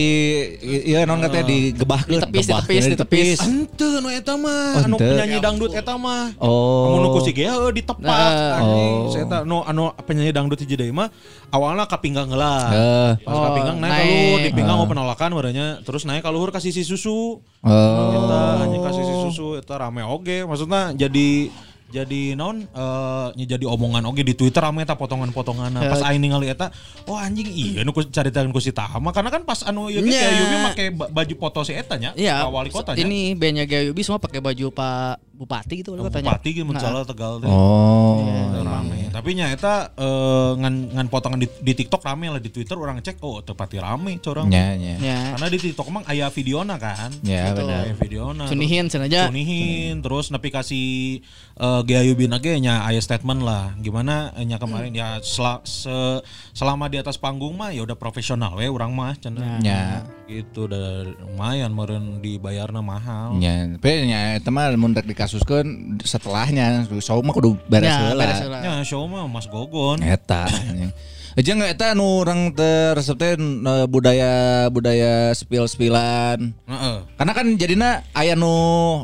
iya 0.64 1.04
non 1.04 1.20
katanya 1.20 1.44
digebahkeun. 1.46 2.32
Ditepis, 2.32 2.48
ditepis, 2.48 2.84
ditepis. 2.96 3.40
Ente 3.44 4.00
nu 4.00 4.08
eta 4.08 4.40
mah, 4.40 4.80
Oh, 4.80 4.88
anu 4.88 4.96
penyanyi 4.96 5.44
dangdut 5.44 5.76
eta 5.76 6.00
mah. 6.00 6.32
Oh. 6.40 6.96
Anu 6.96 6.98
nu 7.04 7.08
ku 7.12 7.20
si 7.20 7.36
Gea 7.36 7.52
heuh 7.52 7.68
ditepak 7.70 8.00
Nah. 8.00 8.64
Oh. 8.64 9.12
Saya 9.12 9.28
eta 9.28 9.38
nu 9.44 9.60
anu 9.60 9.92
penyanyi 10.00 10.32
dangdut 10.32 10.56
hiji 10.56 10.80
deui 10.80 10.96
mah 10.96 11.12
awalna 11.52 11.92
ka 11.92 12.00
pinggang 12.00 12.32
heula. 12.32 12.56
Eh. 12.72 13.12
Pas 13.20 13.36
Oh, 13.36 13.44
ka 13.44 13.50
pinggang 13.52 13.78
naik, 13.84 13.92
naik. 13.92 14.00
ka 14.00 14.08
luhur, 14.08 14.40
di 14.40 14.52
pinggang 14.56 14.78
mau 14.80 14.88
penolakan 14.88 15.30
warnanya 15.34 15.84
terus 15.84 16.08
naik 16.08 16.24
ka 16.24 16.32
luhur 16.32 16.56
ka 16.56 16.64
sisi 16.64 16.88
susu. 16.88 17.44
Oh. 17.66 18.14
Eta 18.14 18.40
anjing 18.62 18.82
ka 18.86 18.92
sisi 18.94 19.14
susu 19.26 19.48
eta 19.58 19.82
rame 19.82 20.06
oge. 20.06 20.46
Maksudnya 20.46 20.94
jadi 20.94 21.50
jadi 21.86 22.34
non 22.36 22.66
eh 22.66 23.28
nya 23.40 23.46
jadi 23.56 23.66
omongan 23.66 24.04
oke 24.10 24.22
di 24.22 24.38
Twitter 24.38 24.62
rame 24.62 24.86
eta 24.86 24.94
potongan-potongan. 24.94 25.74
Pas 25.74 26.02
aing 26.06 26.22
ningali 26.22 26.54
eta 26.54 26.70
oh 27.10 27.18
anjing 27.18 27.50
iya 27.50 27.82
nu 27.82 27.90
caritakeun 27.94 28.54
ku 28.54 28.62
si 28.62 28.70
Tama. 28.70 29.10
Karena 29.10 29.34
kan 29.34 29.42
pas 29.42 29.66
anu 29.66 29.90
ieu 29.90 30.06
kayak 30.06 30.34
Yumi 30.38 30.58
make 30.62 30.86
ba- 30.94 31.10
baju 31.10 31.34
foto 31.42 31.66
si 31.66 31.74
eta 31.74 31.98
nya 31.98 32.14
Iya, 32.14 32.46
Pak 32.46 32.52
wali 32.54 32.70
kota 32.70 32.94
nya 32.94 33.02
Ini 33.02 33.34
bandnya 33.34 33.66
Gayubi 33.66 34.02
semua 34.06 34.22
pakai 34.22 34.46
baju 34.46 34.70
Pak 34.70 35.35
Bupati 35.36 35.84
gitu 35.84 35.92
wali 35.92 36.02
kotanya. 36.02 36.32
bupati 36.32 36.50
gitu 36.56 36.64
mencalah 36.64 37.04
Tegal 37.04 37.44
teh 37.44 37.52
Oh. 37.52 38.24
Eta 38.24 38.62
rame. 38.64 39.12
Tapi 39.12 39.30
nya 39.36 39.52
eta 39.52 39.92
eh, 39.92 40.52
ngan 40.56 40.96
ngan 40.96 41.08
potongan 41.08 41.36
di, 41.38 41.48
di 41.60 41.74
TikTok 41.76 42.00
rame 42.00 42.32
lah 42.32 42.40
di 42.40 42.48
Twitter 42.48 42.74
orang 42.74 43.04
cek 43.04 43.20
oh 43.20 43.44
tepati 43.44 43.76
rame 43.78 44.16
corang. 44.18 44.48
Nya 44.48 44.80
nya. 44.80 44.96
Ya. 44.98 45.20
Karena 45.36 45.48
di 45.52 45.60
TikTok 45.60 45.88
emang 45.88 46.08
aya 46.08 46.32
videona 46.32 46.80
kan. 46.80 47.12
Ya 47.20 47.52
Betul. 47.52 47.68
benar. 47.68 47.84
Aya 47.84 47.96
videona. 47.96 48.44
Sunihin 48.48 48.88
senaja. 48.88 49.28
Sunihin 49.28 50.00
terus 50.00 50.32
nepi 50.32 50.48
kasih 50.50 51.20
uh, 51.60 51.84
Gayubin 51.84 52.32
ge 52.40 52.56
nya 52.58 52.82
aya 52.82 53.04
statement 53.04 53.44
lah. 53.44 53.76
Gimana 53.78 54.32
eh, 54.34 54.44
nya 54.44 54.56
kemarin 54.56 54.96
ya 54.96 55.20
sela- 55.20 55.64
se- 55.64 56.24
selama 56.52 56.88
di 56.88 56.96
atas 56.96 57.20
panggung 57.20 57.54
mah 57.54 57.76
ya 57.76 57.84
udah 57.84 57.96
profesional 57.96 58.56
we 58.56 58.72
urang 58.72 58.96
mah 58.96 59.12
cenah. 59.16 59.60
Nya. 59.60 60.08
Gitu 60.26 60.66
udah 60.66 61.06
lumayan 61.22 61.70
meureun 61.70 62.18
dibayarna 62.18 62.82
mahal. 62.82 63.38
Nya, 63.38 63.78
tapi 63.78 64.10
nya 64.10 64.42
eta 64.42 64.50
mah 64.50 64.74
mun 64.74 64.98
rek 64.98 65.06
dikasuskeun 65.06 66.02
setelahnya 66.02 66.82
show 66.98 67.22
mah 67.22 67.30
kudu 67.30 67.54
beres 67.70 67.94
Ya, 67.94 68.10
heula. 68.10 68.26
beres. 68.26 68.42
Ya 68.42 68.74
show 68.82 69.06
mah 69.06 69.30
Mas 69.30 69.46
Gogon. 69.46 70.02
Eta. 70.02 70.50
Aja 71.36 71.52
nggak 71.52 71.72
eta 71.76 71.88
nu 72.00 72.24
orang 72.24 72.56
teresep 72.56 73.20
teh 73.20 73.36
eh, 73.36 73.86
budaya 73.92 74.32
budaya 74.72 75.36
spill 75.36 75.68
spillan. 75.68 76.56
Heeh. 76.64 76.96
Karena 77.20 77.32
kan 77.36 77.46
jadinya 77.60 77.90
aya 78.16 78.40
nu 78.40 78.56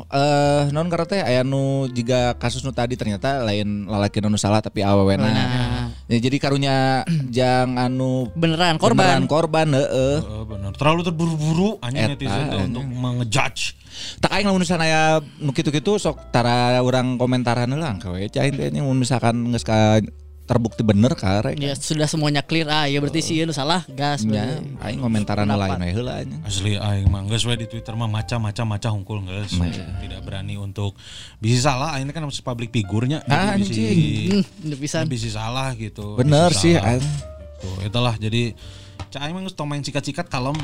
eh 0.08 0.72
non 0.72 0.88
karena 0.88 1.06
teh 1.06 1.20
aya 1.20 1.44
nu 1.44 1.86
jika 1.92 2.34
kasus 2.40 2.64
nu 2.64 2.72
tadi 2.72 2.96
ternyata 2.96 3.44
lain 3.44 3.84
lalaki 3.84 4.24
nu 4.24 4.34
salah 4.40 4.64
tapi 4.64 4.80
awewena. 4.80 5.28
Nah. 5.28 5.81
Ya, 6.12 6.18
jadi 6.20 6.36
karunya 6.36 6.76
jang 7.36 7.80
anu 7.80 8.28
Beneran 8.36 8.76
beneran 8.76 8.76
korban. 8.76 9.20
korban 9.24 9.68
heeh. 9.72 10.16
Heeh, 10.20 10.42
bener. 10.44 10.70
Terlalu 10.76 11.00
terburu-buru 11.08 11.80
anjing 11.80 12.04
Eta, 12.04 12.12
netizen 12.12 12.46
untuk 12.68 12.84
mengejudge. 12.84 13.80
Tak 14.20 14.32
aing 14.32 14.44
lamun 14.48 14.60
misalnya 14.60 14.88
aya 14.88 15.02
nu 15.40 15.52
kitu-kitu 15.52 16.00
sok 16.00 16.32
tara 16.32 16.80
urang 16.80 17.20
komentaran 17.20 17.68
heula 17.68 17.92
engke 17.92 18.08
we 18.08 18.24
cai 18.28 18.48
teh 18.48 18.72
nya 18.72 18.80
mun 18.80 18.96
misalkan 18.96 19.52
geus 19.52 19.64
ka 19.64 20.00
terbukti 20.52 20.84
bener 20.84 21.16
karek. 21.16 21.56
Ya 21.56 21.72
sudah 21.72 22.04
semuanya 22.04 22.44
clear 22.44 22.68
ah 22.68 22.84
ya 22.84 23.00
berarti 23.00 23.24
sih 23.24 23.40
nu 23.42 23.50
salah 23.50 23.80
gas 23.88 24.20
Ya, 24.22 24.60
aing 24.84 25.00
komentaran 25.00 25.48
lain 25.48 25.80
we 25.80 25.88
heula 25.88 26.20
anjing. 26.20 26.44
Asli 26.44 26.76
aing 26.76 27.08
mah 27.08 27.24
geus 27.24 27.48
we 27.48 27.56
di 27.56 27.64
Twitter 27.64 27.96
mah 27.96 28.04
maca-maca 28.04 28.62
maca 28.62 28.88
hungkul 28.92 29.24
geus. 29.24 29.56
Tidak 29.56 30.20
berani 30.20 30.54
untuk 30.54 30.92
bisa 31.40 31.72
salah 31.72 31.96
aing 31.96 32.04
kan 32.06 32.20
masih 32.20 32.44
public 32.44 32.68
figurnya 32.68 33.24
Ah, 33.24 33.56
bisi 33.56 34.28
Hmm, 34.28 34.44
bisa. 34.76 35.08
bisa 35.08 35.32
salah 35.32 35.72
gitu. 35.72 36.14
Bener 36.14 36.52
Bisi 36.52 36.60
sih, 36.62 36.74
aing. 36.76 37.00
Gitu. 37.00 37.88
Itulah 37.88 38.14
jadi 38.14 38.52
aing 39.10 39.32
mah 39.32 39.42
geus 39.42 39.56
tong 39.56 39.66
main 39.66 39.80
sikat-sikat 39.80 40.28
kalem. 40.28 40.56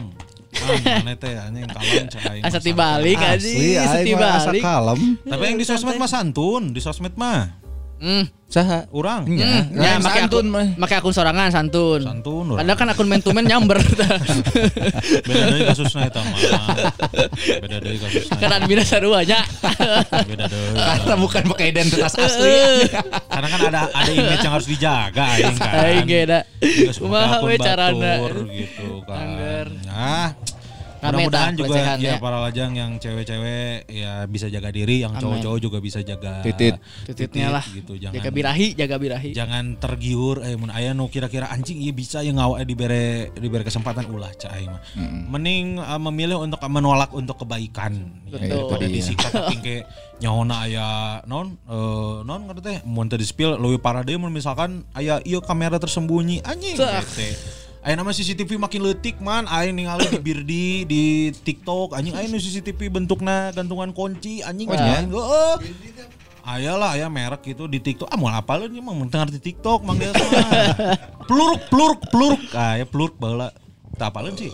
Ah, 0.58 1.00
mana 1.00 1.16
teh 1.16 1.32
anjing 1.32 1.64
kalem 1.64 2.04
aing. 2.28 2.42
Asa 2.44 2.60
tibalik 2.60 3.16
anjing, 3.16 3.78
asa 3.78 3.98
tibalik. 4.04 4.60
kalem. 4.60 5.00
Tapi 5.22 5.42
yang 5.44 5.56
di 5.56 5.64
sosmed 5.64 5.96
mah 5.96 6.08
santun, 6.08 6.72
di 6.72 6.80
sosmed 6.80 7.14
mah 7.14 7.67
Hmm. 7.98 8.24
Saha? 8.48 8.88
urang. 8.96 9.28
Nya, 9.28 9.44
Ya, 9.44 9.60
ya, 9.76 9.92
make 10.00 10.08
akun, 10.08 10.24
santun 10.24 10.46
mah. 10.48 10.66
make 10.80 10.94
akun 10.96 11.12
sorangan 11.12 11.52
santun. 11.52 12.00
Santun 12.00 12.48
urang. 12.48 12.64
Padahal 12.64 12.78
kan 12.80 12.88
akun 12.88 13.04
man 13.04 13.20
to 13.20 13.36
man 13.36 13.44
nyamber. 13.44 13.76
Beda 15.28 15.44
deui 15.52 15.68
kasusna 15.68 16.08
eta 16.08 16.24
mah. 16.24 16.40
Beda 17.60 17.76
deui 17.76 18.00
kasusna. 18.00 18.40
kan 18.40 18.50
admin 18.56 18.80
sarua 18.80 19.20
nya. 19.20 19.44
Beda 20.24 20.48
deui. 20.48 20.80
Karena 20.80 21.14
bukan 21.20 21.42
pakai 21.52 21.66
identitas 21.68 22.16
asli. 22.16 22.88
Karena 23.36 23.48
kan 23.52 23.60
ada 23.68 23.80
ada 23.92 24.10
image 24.10 24.40
yang 24.40 24.54
harus 24.56 24.68
dijaga 24.70 25.24
aing 25.36 25.56
kan. 25.60 25.72
Aing 25.84 26.06
ge 26.08 26.20
da. 26.24 26.40
Kumaha 26.96 27.36
we 27.44 27.54
carana. 27.60 28.12
gitu 28.48 29.04
kan. 29.04 29.16
Angger. 29.18 29.66
Nah, 29.84 30.32
mudah-mudahan 31.00 31.52
juga 31.54 31.78
ya 31.94 31.94
ya. 31.96 32.14
para 32.18 32.38
lajang 32.40 32.72
yang 32.72 32.90
cewek-cewek 32.96 33.86
ya 33.86 34.24
bisa 34.24 34.46
jaga 34.46 34.68
diri, 34.68 35.00
yang 35.00 35.14
cowok-cowok 35.14 35.58
juga 35.58 35.78
bisa 35.78 36.00
jaga 36.00 36.42
Titit. 36.42 36.74
Tititnya 37.04 37.48
lah. 37.50 37.64
gitu. 37.64 37.94
Jangan 37.94 38.14
Jaga 38.14 38.30
birahi, 38.30 38.66
jaga 38.72 38.96
birahi. 38.96 39.30
jangan 39.30 39.64
tergiur 39.76 40.42
eh 40.42 40.54
mun 40.54 40.68
aya 40.68 40.90
nu 40.90 41.06
kira-kira 41.06 41.46
anjing 41.46 41.78
iya 41.78 41.92
bisa 41.92 42.20
yang 42.20 42.36
ngawa 42.36 42.62
dibere 42.62 43.30
dibere 43.32 43.62
kesempatan 43.62 44.08
ulah 44.08 44.30
cai 44.34 44.58
aing 44.58 44.70
mah. 44.70 44.82
Mending 45.28 45.66
uh, 45.78 46.00
memilih 46.00 46.40
untuk 46.40 46.58
menolak 46.64 47.10
untuk 47.10 47.38
kebaikan. 47.38 47.94
Betul. 48.26 48.48
Daripada 48.66 48.84
Iya. 48.84 48.94
disikat 48.94 49.30
tapi 49.30 49.56
ke 49.58 49.74
nyahona 50.18 50.64
aya 50.64 50.88
non 51.24 51.54
eh 51.64 52.16
non 52.22 52.42
kata 52.44 52.60
teh 52.60 52.78
mun 52.82 53.06
teu 53.06 53.14
di-spill 53.14 53.54
leuwih 53.54 53.78
parah 53.78 54.02
deui 54.02 54.16
mun 54.16 54.30
misalkan 54.30 54.82
aya 54.92 55.22
ieu 55.22 55.38
kamera 55.38 55.78
tersembunyi 55.78 56.42
anjing 56.42 56.74
Sak. 56.74 57.06
Aya 57.78 57.94
nama 57.94 58.10
CCTV 58.10 58.58
makin 58.58 58.82
leutik 58.82 59.16
man, 59.18 59.46
aing 59.46 59.72
ningali 59.72 60.04
di 60.08 60.18
Birdi 60.18 60.66
di 60.84 61.02
TikTok 61.30 61.94
anjing 61.94 62.12
aya 62.12 62.26
nu 62.26 62.36
CCTV 62.36 62.90
bentukna 62.90 63.54
gantungan 63.54 63.90
kunci 63.90 64.42
anjing 64.42 64.66
Oh, 64.66 64.74
kan. 64.74 64.82
iya? 64.82 64.98
Heeh. 65.06 65.54
Aya 66.44 66.72
lah 66.74 66.90
aya 66.92 67.06
merek 67.06 67.44
gitu 67.46 67.64
di 67.64 67.78
TikTok. 67.78 68.08
Ah 68.08 68.16
mau 68.16 68.26
apa 68.26 68.56
lu 68.56 68.66
emang 68.68 68.96
menteng 68.96 69.28
di 69.28 69.38
TikTok 69.38 69.84
mang 69.84 69.94
dia 69.94 70.10
mah. 70.10 70.20
Pluruk 71.28 71.60
pluruk 71.68 72.00
pluruk. 72.08 72.40
Ah 72.52 72.74
ya 72.74 72.84
pluruk 72.84 73.14
baheula. 73.16 73.52
Teu 73.94 74.04
apaleun 74.04 74.34
sih. 74.34 74.48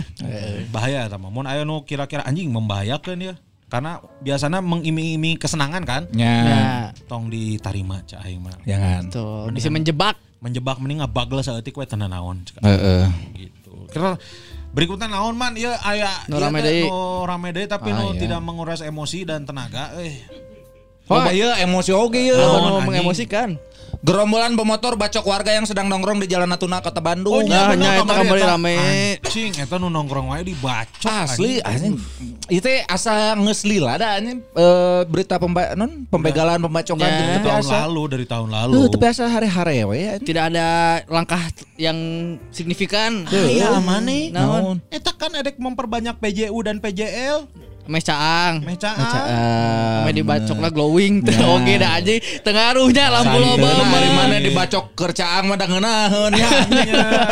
Bahaya 0.74 1.04
eta 1.04 1.16
mah. 1.16 1.28
Mun 1.28 1.44
aya 1.44 1.62
nu 1.62 1.84
kira-kira 1.84 2.24
anjing 2.24 2.48
membahayakeun 2.48 3.20
ya. 3.22 3.34
Karena 3.68 4.00
biasanya 4.18 4.58
mengiming-iming 4.58 5.36
kesenangan 5.36 5.84
kan. 5.84 6.02
Ya, 6.10 6.32
Ya, 6.40 6.60
Tong 7.04 7.28
ditarima 7.28 8.00
cah 8.02 8.24
aing 8.24 8.40
mah. 8.40 8.56
jangan. 8.64 9.12
tuh 9.12 9.52
bisa 9.52 9.68
menjebak. 9.68 10.16
Menjebak 10.38 10.78
mending 10.78 11.00
ngabagel 11.00 11.40
saeutik 11.40 11.74
we 11.74 11.84
tenan 11.84 12.08
naon. 12.08 12.42
cek. 12.42 12.60
Heeh. 12.60 13.04
gitu. 13.36 13.74
Kira 13.88 14.14
berikutnya 14.70 15.08
naon 15.08 15.34
man 15.34 15.56
ya 15.56 15.74
aya 15.80 16.12
Nu 16.26 16.36
ieu 16.36 16.44
rame 16.44 16.60
deui. 16.60 16.84
nu 16.84 16.94
rame 17.24 17.48
deui 17.50 17.66
tapi 17.66 17.88
Ah, 17.88 17.96
nu 17.98 18.12
iya. 18.12 18.20
tidak 18.20 18.38
menguras 18.38 18.78
emosi 18.80 19.24
dan 19.24 19.42
tenaga 19.42 19.96
eh 19.96 20.14
Wah, 21.08 21.32
iya 21.32 21.56
emosi 21.58 21.88
oge 21.90 22.20
Oh, 22.20 22.24
ya. 22.28 22.36
Naon, 22.36 22.52
anjing? 22.76 22.86
mengemosikan. 22.86 23.48
Gerombolan 23.98 24.54
pemotor 24.54 24.94
bacok 24.94 25.26
warga 25.26 25.50
yang 25.50 25.66
sedang 25.66 25.90
nongkrong 25.90 26.22
di 26.22 26.30
Jalan 26.30 26.46
Natuna 26.46 26.78
Kota 26.78 27.02
Bandung. 27.02 27.42
iya, 27.42 27.66
bener, 27.66 27.82
nya, 27.82 27.90
eta 27.92 28.02
kemarin 28.04 28.20
kembali 28.22 28.42
rame. 28.46 28.76
Anjing, 29.18 29.52
eta 29.58 29.74
nu 29.74 29.88
nongkrong 29.88 30.26
wae 30.28 30.42
dibacok 30.44 31.10
Asli 31.26 31.58
anjing. 31.60 31.98
Itu 32.46 32.70
asa 32.86 33.34
ngeslila 33.34 33.98
da 33.98 34.14
anjing 34.14 34.38
eh, 34.38 35.02
berita 35.04 35.36
pemba 35.36 35.74
non 35.74 36.06
pembegalan 36.06 36.56
pembacokan 36.60 36.94
Ya. 37.00 37.10
gitu, 37.10 37.18
Dari 37.18 37.34
tapi 37.34 37.48
tahun 37.48 37.64
asa. 37.64 37.76
lalu 37.82 38.02
dari 38.06 38.26
tahun 38.26 38.48
lalu. 38.48 38.72
Tuh, 38.72 38.86
tapi 38.88 39.04
asa 39.08 39.24
hari-hari 39.26 39.76
we 39.82 39.98
anjing. 40.06 40.26
Tidak 40.26 40.44
ada 40.46 40.66
langkah 41.06 41.42
yang 41.74 41.98
signifikan. 42.48 43.26
Iya, 43.28 43.82
mana? 43.82 44.14
Naon? 44.30 44.78
Eta 44.88 45.10
kan 45.10 45.34
edek 45.34 45.58
memperbanyak 45.58 46.14
PJU 46.16 46.54
dan 46.60 46.78
PJL. 46.78 47.50
Mes 47.88 48.04
caang. 48.04 48.60
Mecaan. 48.60 49.00
Ah, 49.00 50.04
Sampai 50.04 50.12
dibacok 50.12 50.58
lah 50.60 50.68
glowing 50.68 51.24
teh 51.24 51.32
oge 51.56 51.74
dah 51.74 51.96
aja 51.96 52.12
tengaruhnya 52.44 53.08
lampu 53.08 53.32
loba 53.34 53.64
Nah, 53.64 53.80
mah. 53.82 53.98
di 53.98 54.10
mana 54.12 54.34
dibacok 54.38 54.92
kercaang 54.92 55.48
mah 55.48 55.56
da 55.56 55.64
ngeunaheun 55.64 56.32
ya. 56.32 56.48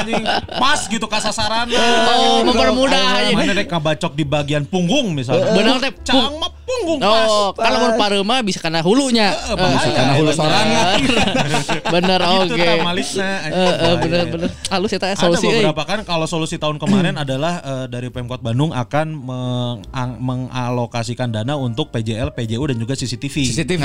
Anjing. 0.01 0.25
Pas 0.49 0.81
gitu 0.83 1.05
kasasaran. 1.05 1.69
Oh, 1.69 2.41
mempermudah 2.43 3.05
aja. 3.21 3.37
Mana 3.37 3.53
dek 3.53 3.69
ngabacok 3.69 4.13
di 4.13 4.25
bagian 4.25 4.65
punggung 4.65 5.13
misalnya. 5.13 5.53
Benar 5.53 5.77
teh. 5.77 5.93
Caang 6.03 6.41
mah 6.41 6.49
punggung 6.67 6.99
pas. 6.99 7.25
Oh, 7.25 7.55
kalau 7.55 7.79
mun 7.81 7.93
pareuma 7.95 8.43
bisa 8.43 8.59
kena 8.59 8.83
hulunya. 8.83 9.31
Eh, 9.31 9.55
bahaya. 9.55 9.89
Karena 9.89 10.13
hulu 10.15 10.31
sorangan. 10.31 10.99
Bener 11.95 12.19
Gitu 12.19 12.33
anjing, 12.53 12.59
Eh, 12.59 12.67
eh, 12.67 13.71
bahaya. 13.71 13.95
bener 13.97 14.25
bener. 14.29 14.51
Halus 14.67 14.91
eta 14.91 15.07
Ada 15.09 15.17
solusi 15.17 15.47
euy. 15.47 15.63
beberapa 15.63 15.83
kan 15.85 15.99
kalau 16.03 16.27
solusi 16.27 16.59
tahun 16.59 16.77
kemarin 16.77 17.15
adalah 17.23 17.55
eh, 17.61 17.87
dari 17.87 18.11
Pemkot 18.11 18.43
Bandung 18.43 18.75
akan 18.75 19.07
meng- 19.15 19.81
mengalokasikan 20.19 21.31
dana 21.31 21.55
untuk 21.55 21.89
PJL, 21.89 22.33
PJU 22.33 22.67
dan 22.67 22.77
juga 22.77 22.93
CCTV. 22.93 23.35
CCTV. 23.47 23.85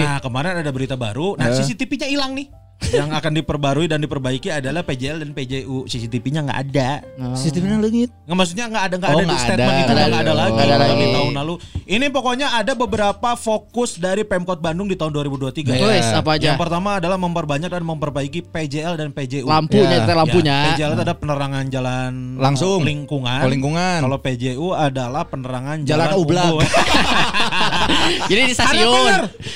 Nah, 0.00 0.18
kemarin 0.18 0.58
ada 0.58 0.70
berita 0.70 0.96
baru. 0.96 1.36
Nah, 1.36 1.52
CCTV-nya 1.52 2.08
hilang 2.08 2.32
nih. 2.32 2.48
Yang 2.84 3.08
akan 3.12 3.32
diperbarui 3.34 3.86
dan 3.86 3.98
diperbaiki 3.98 4.50
adalah 4.50 4.82
PJL 4.82 5.20
dan 5.20 5.30
PJU. 5.30 5.86
CCTV-nya 5.86 6.40
nggak 6.42 6.58
ada. 6.64 6.90
Sistemnya 7.32 7.78
leungit. 7.78 8.10
Nggak 8.24 8.36
maksudnya 8.36 8.66
nggak 8.66 8.82
ada 8.82 8.94
nggak 8.96 9.08
Oh, 9.08 9.14
ada 9.14 9.22
di 9.22 9.28
nggak 9.28 9.40
statement 9.40 9.62
ada. 9.68 9.78
itu 9.78 9.92
Nggak 9.92 10.02
ada 10.02 10.18
ada. 10.18 10.32
lagi 10.34 10.50
Nggak 10.52 10.64
ada 10.64 10.76
dari 10.76 10.90
lagi. 10.92 11.06
tahun 11.12 11.32
lalu. 11.34 11.54
Ini 11.84 12.06
pokoknya 12.08 12.46
ada 12.52 12.72
beberapa 12.72 13.30
fokus 13.34 13.90
dari 13.96 14.22
Pemkot 14.22 14.58
Bandung 14.58 14.86
di 14.86 14.94
tahun 14.94 15.12
2023. 15.14 15.70
Iya. 15.70 15.84
Wes 15.84 16.08
apa 16.10 16.30
aja? 16.34 16.46
Yang 16.48 16.58
pertama 16.58 16.90
adalah 16.96 17.16
memperbanyak 17.16 17.68
dan 17.68 17.82
memperbaiki 17.82 18.40
PJL 18.44 18.94
dan 18.96 19.08
PJU. 19.10 19.44
Lampunya 19.44 19.88
Ya, 19.92 20.04
teh 20.04 20.14
lampunya. 20.14 20.54
Ya, 20.54 20.66
PJL 20.72 20.90
itu 20.92 21.02
ada 21.02 21.14
penerangan 21.14 21.64
jalan 21.68 22.12
Langsung. 22.36 22.80
lingkungan. 22.82 23.40
Oh, 23.40 23.48
lingkungan. 23.48 23.98
Kalau 24.00 24.18
PJU 24.18 24.68
adalah 24.72 25.22
penerangan 25.22 25.76
Jalan 25.82 26.08
jalan, 26.08 26.18
ublak. 26.18 26.52
Jadi 28.28 28.40
di 28.42 28.54
stasiun. 28.54 29.12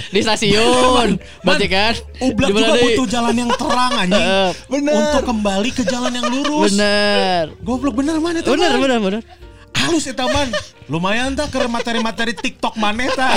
Di 0.08 0.20
stasiun. 0.20 1.08
Berarti 1.40 1.66
kan? 1.66 1.92
Ublak 2.22 2.48
Di 2.48 2.52
mana 2.52 2.60
juga 2.64 2.72
butuh 2.78 3.06
jalan 3.16 3.34
yang 3.34 3.50
terang 3.56 3.92
anjing. 3.96 4.26
Eh, 4.36 4.50
Bener. 4.68 4.94
Untuk 4.96 5.22
kembali 5.28 5.70
ke 5.72 5.82
jalan 5.86 6.12
yang 6.12 6.26
lurus. 6.28 6.74
Bener. 6.74 7.54
Goblok 7.64 7.94
bener 7.96 8.20
mana 8.20 8.42
itu? 8.42 8.50
Bener 8.52 8.76
bener 8.76 8.98
bener. 9.00 9.22
halus 9.76 10.04
eta 10.10 10.26
man. 10.26 10.48
Lumayan 10.86 11.34
tah 11.34 11.50
ke 11.50 11.58
materi-materi 11.66 12.30
TikTok 12.30 12.78
maneh 12.78 13.10
tah. 13.10 13.34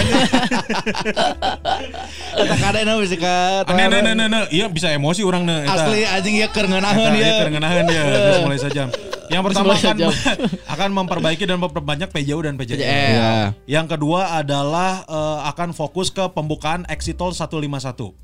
Eta 2.38 2.56
kadena 2.62 2.94
bisa 3.02 3.18
ka. 3.18 3.66
Aneh. 3.66 4.46
Iya 4.54 4.70
bisa 4.70 4.94
emosi 4.94 5.26
orang 5.26 5.50
nah 5.50 5.66
eta. 5.66 5.90
Asli 5.90 6.06
anjing 6.06 6.36
ya 6.38 6.48
keur 6.54 6.70
ngeunaheun 6.70 7.10
Eta, 7.10 7.18
ya. 7.18 7.26
iya, 7.26 7.34
kerengenahan 7.42 7.84
dia. 7.90 8.04
Terus 8.06 8.40
mulai 8.46 8.60
saja. 8.62 8.84
Yang 9.30 9.44
pertama 9.46 9.78
akan 9.78 9.96
akan 10.74 10.90
memperbaiki 10.90 11.44
dan 11.46 11.62
memperbanyak 11.62 12.10
PJU 12.10 12.40
dan 12.50 12.58
PJL. 12.58 12.82
PJL. 12.82 12.90
Iya. 12.90 13.32
Yang 13.70 13.86
kedua 13.98 14.42
adalah 14.42 15.06
eh, 15.06 15.40
akan 15.54 15.78
fokus 15.78 16.10
ke 16.10 16.26
pembukaan 16.34 16.82
Exitol 16.90 17.38
151. 17.38 17.46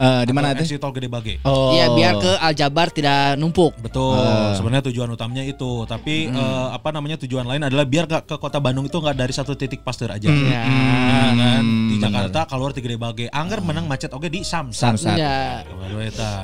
Eh, 0.01 0.21
di 0.25 0.33
mana 0.33 0.51
Atau 0.51 0.65
teh? 0.65 0.65
Exitol 0.65 0.91
Gede 0.97 1.09
Bage. 1.09 1.35
Oh. 1.45 1.77
Iya 1.77 1.93
biar 1.93 2.13
ke 2.17 2.31
Aljabar 2.41 2.89
tidak 2.89 3.37
numpuk. 3.37 3.77
Betul. 3.77 4.17
Sebenarnya 4.57 4.89
tujuan 4.89 5.09
utamanya 5.13 5.45
itu, 5.45 5.85
tapi 5.85 6.25
eh, 6.33 6.67
apa 6.73 6.89
namanya 6.89 7.21
tujuan 7.21 7.45
lain 7.45 7.61
adalah 7.61 7.85
biar 7.85 8.09
ke 8.09 8.35
kota 8.41 8.57
Bandung 8.57 8.89
itu 8.89 8.97
nggak 8.97 9.14
dari 9.15 9.31
satu 9.31 9.55
titik 9.55 9.81
pasteur 9.81 10.11
aja. 10.11 10.27
Ya. 10.27 10.63
Nah, 10.67 11.31
kan 11.33 11.63
di 11.63 11.95
bener. 11.97 12.03
Jakarta 12.29 12.39
keluar 12.45 12.71
di 12.75 12.81
Gede 12.83 12.99
Bage. 12.99 13.25
Angger 13.31 13.63
menang 13.63 13.87
macet 13.87 14.11
oke 14.11 14.27
di 14.27 14.43
Samsat. 14.43 14.99
Samsat. 14.99 15.17
Ya. 15.17 15.63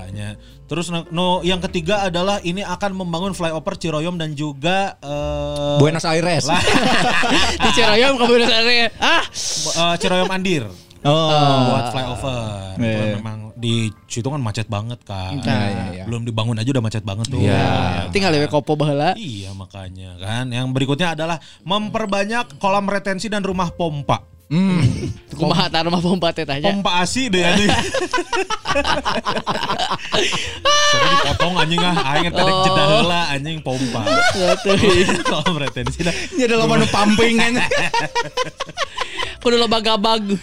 Nya. 0.10 0.40
Terus 0.66 0.88
no, 1.12 1.44
yang 1.44 1.60
ketiga 1.60 2.08
adalah 2.08 2.40
ini 2.42 2.64
akan 2.64 2.96
membangun 2.96 3.36
flyover 3.36 3.76
Ciroyom 3.76 4.16
dan 4.16 4.32
juga 4.34 4.96
eh, 5.04 5.78
Buenos 5.78 6.08
Aires. 6.08 6.48
lah, 6.48 6.64
Di 7.68 7.70
Ciroyom 7.76 8.16
ke 8.16 8.24
Buenos 8.24 8.48
Aires. 8.50 8.92
Ah, 8.98 9.24
eh, 9.28 9.96
Ciroyom 10.00 10.32
Andir. 10.32 10.64
Oh. 11.02 11.28
buat 11.76 11.92
flyover. 11.92 12.78
Itu 12.78 12.86
Iya. 12.88 13.18
memang 13.20 13.51
di 13.62 13.76
situ 14.10 14.26
kan 14.26 14.42
macet 14.42 14.66
banget 14.66 14.98
kan. 15.06 15.38
Iya, 15.38 15.54
iya, 15.70 15.86
iya. 15.94 16.04
Belum 16.10 16.26
dibangun 16.26 16.58
aja 16.58 16.70
udah 16.74 16.82
macet 16.82 17.06
banget 17.06 17.30
tuh. 17.30 17.38
Iya. 17.38 18.10
tinggal 18.10 18.34
lewe 18.34 18.50
kopo 18.50 18.74
baheula. 18.74 19.14
Iya 19.14 19.54
makanya 19.54 20.18
kan. 20.18 20.50
Yang 20.50 20.74
berikutnya 20.74 21.14
adalah 21.14 21.38
memperbanyak 21.62 22.58
kolam 22.58 22.90
retensi 22.90 23.30
dan 23.30 23.46
rumah 23.46 23.70
pompa. 23.70 24.26
Hmm. 24.52 24.84
Kumaha 25.40 25.72
tah 25.72 25.88
rumah 25.88 26.04
pompa 26.04 26.36
teh 26.36 26.44
tanya. 26.44 26.68
Pompa 26.68 27.00
asi 27.00 27.32
deh 27.32 27.40
anjing. 27.40 27.72
Sudah 30.92 31.08
dipotong 31.16 31.56
anjing 31.56 31.80
ah. 31.80 31.96
Aing 32.12 32.36
tadi 32.36 32.52
Oh. 32.52 32.64
jeda 32.68 32.84
heula 32.84 33.22
anjing 33.32 33.58
pompa. 33.64 34.02
kolam 35.32 35.56
retensi 35.56 36.04
dah. 36.04 36.12
Jadi 36.36 36.52
lo 36.52 36.68
manu 36.68 36.84
pumping 36.92 37.40
kan. 37.40 37.54
Kudu 39.40 39.56
loba 39.56 39.80
gabag. 39.80 40.36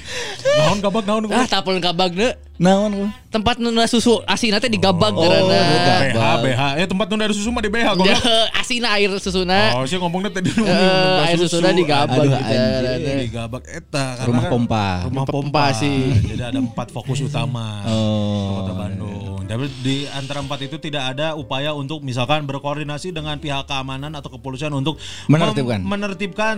Naon 0.56 0.78
gabak 0.80 1.04
naon 1.04 1.28
Ah, 1.28 1.44
tapel 1.44 1.76
gabag 1.78 2.16
deh. 2.16 2.32
Naon? 2.58 3.14
Tempat 3.28 3.62
nuna 3.62 3.86
susu 3.86 4.18
asina 4.26 4.58
teh 4.58 4.66
di 4.66 4.76
gabag 4.76 5.14
Oh, 5.14 5.22
karena. 5.22 6.10
BH 6.10 6.18
BH. 6.42 6.62
Eh 6.74 6.86
tempat 6.86 7.06
nunda 7.06 7.30
susu 7.30 7.54
mah 7.54 7.62
di 7.62 7.70
BH 7.70 7.94
kok. 7.94 8.06
Asina 8.60 8.98
air 8.98 9.14
susuna. 9.16 9.78
Oh, 9.78 9.86
sih 9.86 9.94
ngomongnya 9.94 10.34
tadi 10.34 10.50
Eh, 10.50 11.24
air 11.24 11.38
susuna 11.38 11.70
di 11.70 11.86
gabag 11.86 12.18
Aduh, 12.18 12.34
gitu. 12.34 12.42
anjing. 12.42 13.18
di 13.20 13.28
gabak 13.30 13.62
eta 13.62 14.06
karena 14.16 14.26
Rumah 14.26 14.42
kan 14.42 14.50
pompa. 14.50 14.86
Rumah 15.06 15.24
pompa 15.24 15.64
sih. 15.72 16.10
Jadi 16.26 16.42
ada 16.42 16.58
empat 16.58 16.90
fokus 16.90 17.22
utama. 17.22 17.86
Oh. 17.86 18.60
Kota 18.60 18.72
Bandung. 18.74 19.17
Tapi 19.48 19.64
di 19.80 20.04
antara 20.06 20.38
empat 20.38 20.60
itu 20.60 20.76
tidak 20.76 21.16
ada 21.16 21.32
upaya 21.32 21.72
untuk 21.72 22.04
misalkan 22.04 22.44
berkoordinasi 22.44 23.10
dengan 23.10 23.34
pihak 23.34 23.64
keamanan 23.64 24.12
atau 24.12 24.28
kepolisian 24.28 24.68
untuk 24.70 25.00
Menertibkan. 25.24 25.80
mem- 25.80 25.88
menertibkan. 25.88 26.56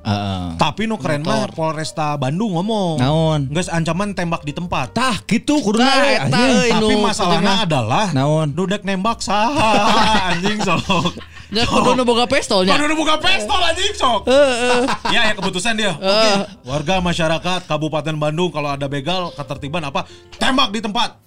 Heeh. 0.00 0.56
Tapi 0.56 0.88
nu 0.88 0.96
keren 0.96 1.20
mah 1.20 1.52
Polresta 1.52 2.16
Bandung 2.16 2.56
ngomong. 2.56 2.96
Naon? 2.96 3.40
Guys 3.46 3.68
ancaman 3.68 4.16
tembak 4.16 4.40
di 4.40 4.50
tempat. 4.50 4.96
Tah 4.96 5.20
gitu 5.22 5.60
kudu 5.60 5.76
euy, 5.76 6.16
Tapi 6.16 6.72
nu 6.80 7.04
masalahnya 7.04 7.68
adalah 7.68 8.08
Naon? 8.10 8.48
Dudek 8.50 8.80
nembak 8.82 9.20
sah 9.20 9.52
anjing 10.32 10.56
sok. 10.58 11.20
Ya 11.52 11.68
kudu 11.68 11.92
nu 11.92 12.08
boga 12.08 12.24
pistolnya. 12.24 12.72
Aduh 12.72 12.88
udah 12.88 12.96
buka 12.96 13.14
pistol 13.20 13.60
anjing 13.60 13.92
sok. 13.92 14.24
Ya 15.12 15.28
ya 15.28 15.32
keputusan 15.36 15.76
dia. 15.76 15.92
Oke. 15.92 16.32
Warga 16.64 17.04
masyarakat 17.04 17.68
Kabupaten 17.68 18.16
Bandung 18.16 18.48
kalau 18.48 18.72
ada 18.72 18.88
begal 18.88 19.28
ketertiban 19.36 19.84
apa 19.84 20.08
tembak 20.34 20.72
di 20.72 20.80
tempat. 20.80 21.20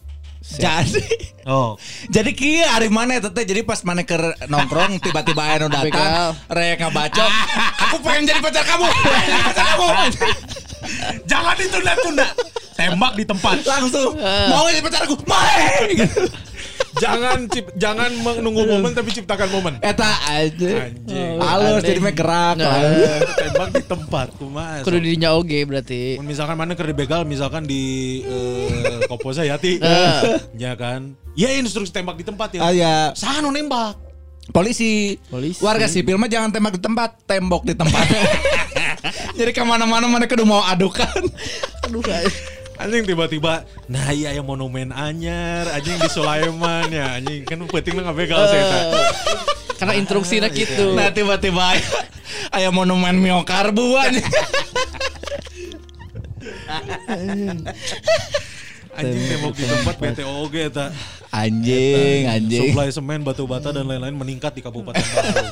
Jadi 0.44 1.04
Oh. 1.44 1.76
jadi 2.08 2.32
kieu 2.32 2.64
ari 2.64 2.88
mana 2.88 3.20
teh 3.20 3.44
jadi 3.44 3.68
pas 3.68 3.84
mana 3.84 4.08
ke 4.08 4.16
nongkrong 4.48 4.96
tiba-tiba 5.04 5.44
anu 5.44 5.68
datang 5.68 6.40
rek 6.48 6.80
ngabacok 6.80 7.32
aku 7.84 7.96
pengen 8.00 8.32
jadi 8.32 8.40
pacar 8.40 8.64
kamu 8.64 8.88
jadi 8.88 9.44
pacar 9.44 9.66
kamu 9.68 9.88
Jangan 11.32 11.56
ditunda-tunda. 11.56 12.28
Tembak 12.76 13.16
di 13.16 13.24
tempat. 13.24 13.60
langsung 13.64 14.16
mau 14.48 14.68
jadi 14.68 14.84
pacar 14.84 15.04
aku 15.04 15.16
mau 15.28 15.44
jangan 17.00 17.50
cip, 17.50 17.66
jangan 17.74 18.10
menunggu 18.22 18.66
momen 18.68 18.92
tapi 18.94 19.10
ciptakan 19.14 19.50
momen. 19.50 19.74
eta 19.82 20.10
aja 20.30 20.90
Anjing. 20.90 21.38
halus 21.42 21.82
jadi 21.82 22.00
mah 22.02 22.14
gerak 22.14 22.56
lah. 22.60 22.78
Tembak 23.38 23.70
di 23.74 23.84
tempat. 23.84 24.28
Kumaha. 24.38 24.86
Kudu 24.86 25.00
dinya 25.02 25.34
oge 25.34 25.66
berarti. 25.66 26.18
Mun 26.22 26.28
misalkan 26.30 26.56
mana 26.58 26.78
keur 26.78 26.90
dibegal 26.90 27.26
misalkan 27.26 27.66
di 27.66 28.22
eh, 28.26 29.06
Kopo 29.10 29.34
Sayati. 29.34 29.82
ya 30.58 30.74
kan. 30.78 31.18
Ya 31.34 31.50
instruksi 31.58 31.90
tembak 31.90 32.18
di 32.18 32.26
tempat 32.26 32.54
ya. 32.54 32.62
Ah, 32.62 32.74
ya. 32.74 32.96
Nembak? 33.54 34.14
polisi 34.52 35.16
Polisi. 35.32 35.64
warga 35.64 35.88
sipil 35.88 36.20
mah 36.20 36.28
jangan 36.28 36.52
tembak 36.52 36.76
di 36.76 36.82
tempat 36.84 37.16
tembok 37.24 37.64
di 37.64 37.80
tempat 37.80 38.04
jadi 39.40 39.56
ke 39.56 39.64
mana-mana 39.64 40.04
mana 40.12 40.28
kudu 40.28 40.44
mau 40.44 40.60
adukan 40.68 41.24
Aduh. 41.88 42.04
Anjing 42.84 43.08
tiba-tiba 43.08 43.64
nah 43.88 44.12
iya 44.12 44.36
yang 44.36 44.44
monumen 44.44 44.92
anyar 44.92 45.72
anjing 45.72 45.96
di 45.96 46.10
Sulaiman 46.12 46.92
ya 46.92 47.16
anjing 47.16 47.48
kan 47.48 47.64
penting 47.64 47.96
nggak 47.96 48.12
begal 48.12 48.44
saya 48.44 48.64
eta. 48.68 49.00
Karena 49.80 49.94
instruksinya 49.96 50.52
gitu. 50.52 50.92
nah 50.92 51.08
tiba-tiba 51.16 51.80
aya 52.52 52.70
monumen 52.76 53.24
miokarbu 53.24 53.96
anjing. 53.96 54.28
Anjing 58.94 59.24
tembok 59.32 59.54
di 59.56 59.64
tempat 59.64 59.96
PTOG 59.98 60.54
eta. 60.68 60.86
anjing 61.34 62.30
anjing 62.30 62.70
Suplai 62.70 62.94
semen, 62.94 63.26
batu 63.26 63.48
bata 63.48 63.74
dan 63.74 63.88
lain-lain 63.90 64.14
meningkat 64.14 64.54
di 64.54 64.62
Kabupaten 64.62 65.02
Bandung. 65.02 65.50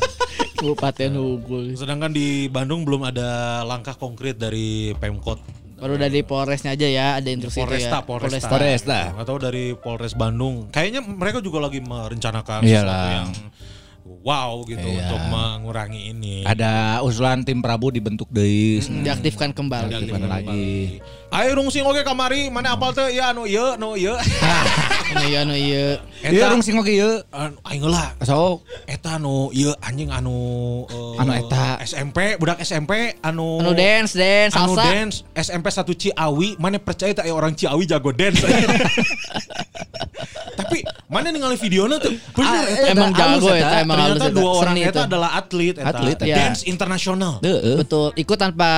Kabupaten 0.61 1.11
Hugul. 1.17 1.65
Sedangkan 1.73 2.13
di 2.13 2.45
Bandung 2.51 2.85
belum 2.85 3.07
ada 3.07 3.63
langkah 3.65 3.97
konkret 3.97 4.37
dari 4.37 4.93
Pemkot. 5.01 5.60
Baru 5.81 5.97
dari 5.97 6.21
Polresnya 6.21 6.77
aja 6.77 6.85
ya 6.85 7.17
ada 7.17 7.25
instruksi 7.25 7.57
Polresta, 7.57 7.99
ya. 7.99 8.05
Polresta. 8.05 8.47
Polresta. 8.47 8.99
Atau 9.17 9.41
dari 9.41 9.73
Polres 9.73 10.13
Bandung. 10.13 10.69
Kayaknya 10.69 11.01
mereka 11.01 11.41
juga 11.41 11.57
lagi 11.57 11.81
merencanakan 11.81 12.61
Iyalah. 12.61 12.85
sesuatu 12.85 13.09
yang 13.09 13.29
wow 14.21 14.61
gitu 14.63 14.85
Iya. 14.85 15.01
untuk 15.01 15.21
mengurangi 15.25 16.01
ini. 16.13 16.35
ada 16.45 17.01
usulan 17.01 17.41
tim 17.41 17.65
Prabu 17.65 17.89
dibentuk 17.89 18.29
deui 18.29 18.77
Diaktifkan 18.77 19.49
kembali. 19.51 19.89
Diaktifkan 19.89 20.29
lagi 20.29 21.01
Ayo 21.31 21.55
rungsing 21.55 21.87
oke 21.87 22.03
kamari, 22.03 22.51
mana 22.51 22.75
apal 22.75 22.91
teh? 22.91 23.07
Ya 23.09 23.31
anu 23.31 23.47
ieu, 23.47 23.63
anu 23.71 23.95
ieu. 23.95 24.11
Anu 24.11 25.23
iya 25.23 25.39
anu 25.41 25.55
iya. 25.55 25.95
Iya 26.21 26.51
rung 26.51 26.59
sing 26.59 26.75
ieu. 26.83 27.23
Anu, 27.31 27.55
Aing 27.63 27.81
lah. 27.81 28.11
Sok. 28.19 28.67
Eta 28.83 29.15
anu 29.15 29.47
ieu 29.51 29.71
anjing 29.79 30.11
anu 30.11 30.35
eh, 30.85 31.17
Anu 31.17 31.31
eta. 31.33 31.79
SMP, 31.81 32.35
budak 32.35 32.59
SMP 32.59 33.15
anu 33.21 33.57
Anu 33.57 33.71
dance 33.71 34.11
dance 34.13 34.53
anu 34.53 34.75
salsa. 34.75 34.83
dance 34.85 35.15
SMP 35.33 35.65
satu 35.67 35.91
Ciawi, 35.93 36.59
mana 36.59 36.77
percaya 36.77 37.15
tak 37.15 37.25
orang 37.25 37.55
Ciawi 37.55 37.83
jago 37.85 38.11
dance. 38.11 38.43
Tapi 40.53 40.83
mana 41.07 41.31
ningali 41.31 41.55
videonya 41.57 41.97
tuh 41.97 42.11
bener 42.35 42.53
Ah, 42.53 42.63
eta. 42.69 42.87
Emang 42.91 43.09
Eta 43.09 43.19
jago 43.25 43.47
eta. 43.49 43.57
eta 43.57 43.77
emang 43.81 43.97
halus 43.97 44.11
Ternyata 44.13 44.27
eta. 44.27 44.37
dua 44.37 44.51
orang 44.53 44.75
eta 44.77 45.01
adalah 45.01 45.29
atlet 45.33 45.75
eta. 45.75 45.89
Atlet, 45.89 46.17
eta. 46.19 46.35
Dance 46.37 46.61
internasional. 46.65 47.33
Betul, 47.73 48.07
ikut 48.13 48.37
tanpa 48.37 48.69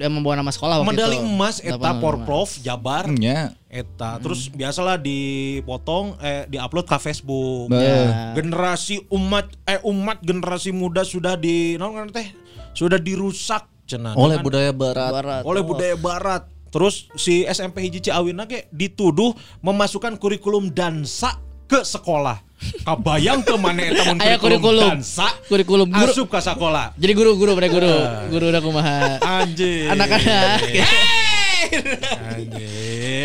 membawa 0.00 0.34
nama 0.36 0.48
sekolah 0.48 0.80
waktu 0.80 0.88
Medali 0.88 1.16
itu. 1.16 1.26
emas 1.26 1.56
eta 1.60 1.87
Nama 1.90 1.98
Porprov 1.98 2.48
Jabar. 2.58 3.04
Nya. 3.08 3.52
Eta 3.64 4.16
terus 4.18 4.48
biasalah 4.48 4.96
dipotong 4.96 6.16
eh 6.18 6.44
diupload 6.46 6.84
ke 6.84 6.96
Facebook. 6.98 7.68
Ya. 7.70 8.32
Generasi 8.32 9.04
umat 9.08 9.48
eh 9.62 9.80
umat 9.82 10.20
generasi 10.20 10.70
muda 10.70 11.02
sudah 11.02 11.34
di 11.34 11.74
ngaran 11.74 12.08
teh? 12.08 12.32
Sudah 12.72 12.96
dirusak 12.96 13.68
cenah 13.84 14.12
Oleh 14.14 14.36
dengan- 14.36 14.44
budaya 14.44 14.70
barat. 14.70 15.10
Barat. 15.10 15.42
oleh 15.42 15.62
budaya 15.62 15.94
barat. 15.94 16.42
Terus 16.68 17.08
si 17.14 17.44
SMP 17.44 17.80
hiji 17.80 18.00
Ciawin 18.02 18.44
ge 18.44 18.68
dituduh 18.68 19.32
memasukkan 19.58 20.16
kurikulum 20.16 20.68
dansa 20.68 21.36
ke 21.64 21.80
sekolah. 21.80 22.44
Kabayang 22.82 23.40
ke 23.40 23.54
mana 23.54 23.80
eta 23.82 24.02
mun 24.04 24.18
Aya 24.24 24.36
kurikulum. 24.36 24.98
dansa 24.98 25.30
Kurikulum 25.46 25.88
guru. 25.88 26.10
asup 26.10 26.26
ke 26.26 26.38
sekolah. 26.38 26.92
Jadi 26.94 27.12
guru-guru 27.14 27.52
mereka 27.54 27.72
guru. 27.74 27.94
Guru 28.28 28.44
udah 28.48 28.60
kumaha. 28.60 29.00
Anjing. 29.20 29.88
Anak-anak. 29.88 30.58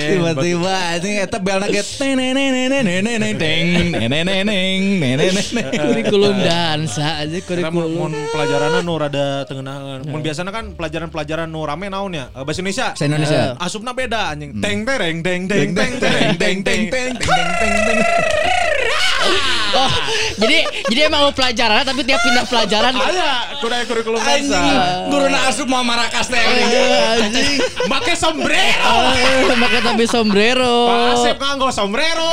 Tiba-tiba 0.03 0.73
anjing 0.93 1.15
eta 1.21 1.37
teneneneneneneng 1.39 3.33
neneneneng 3.97 4.81
Kurikulum 5.73 6.35
dansa 6.41 7.23
aja 7.23 7.37
Kita 7.39 7.69
mun 7.69 7.85
kurikulum. 8.11 8.11
pelajaranna 8.33 8.79
nu 8.81 8.93
rada 8.97 9.45
tengenahan. 9.45 9.99
Mun 10.07 10.21
biasana 10.21 10.49
kan 10.51 10.73
pelajaran-pelajaran 10.73 11.47
nu 11.49 11.61
rame 11.65 11.87
naon 11.89 12.13
ya? 12.13 12.29
Eh, 12.33 12.43
Bahasa 12.43 12.59
Indonesia. 12.61 12.87
Bahasa 12.93 13.05
Indonesia. 13.05 13.41
Eh, 13.53 13.65
Asupna 13.65 13.91
beda 13.93 14.33
anjing. 14.33 14.57
Teng 14.59 14.85
tereng 14.85 15.17
teng 15.23 15.41
teng 15.47 15.69
teng 15.75 15.93
tereng 15.99 16.33
teng 16.37 16.57
teng 16.63 16.81
teng 16.89 17.11
teng 17.17 17.47
teng 17.59 17.75
teng. 17.85 17.99
Oh, 19.73 19.91
jadi 20.37 20.57
jadi 20.85 21.01
emang 21.09 21.25
mau 21.25 21.33
pelajaran 21.33 21.81
tapi 21.81 22.05
tiap 22.05 22.21
pindah 22.21 22.45
pelajaran 22.45 22.93
Aya, 22.93 23.57
kuda 23.57 23.75
kurikulum 23.85 24.21
Anjing, 24.21 24.53
dansa. 24.53 25.09
guru 25.09 25.25
na 25.27 25.39
asup 25.49 25.65
mau 25.65 25.81
marakas 25.81 26.29
teh. 26.29 26.37
anjing. 26.37 27.57
Make 27.89 28.13
sombrero. 28.13 28.93
Eh, 29.17 29.49
Pakai 29.49 29.81
tapi 29.81 30.05
sombrero. 30.05 30.75
Asep 31.17 31.37
nganggo 31.37 31.73
sombrero. 31.73 32.29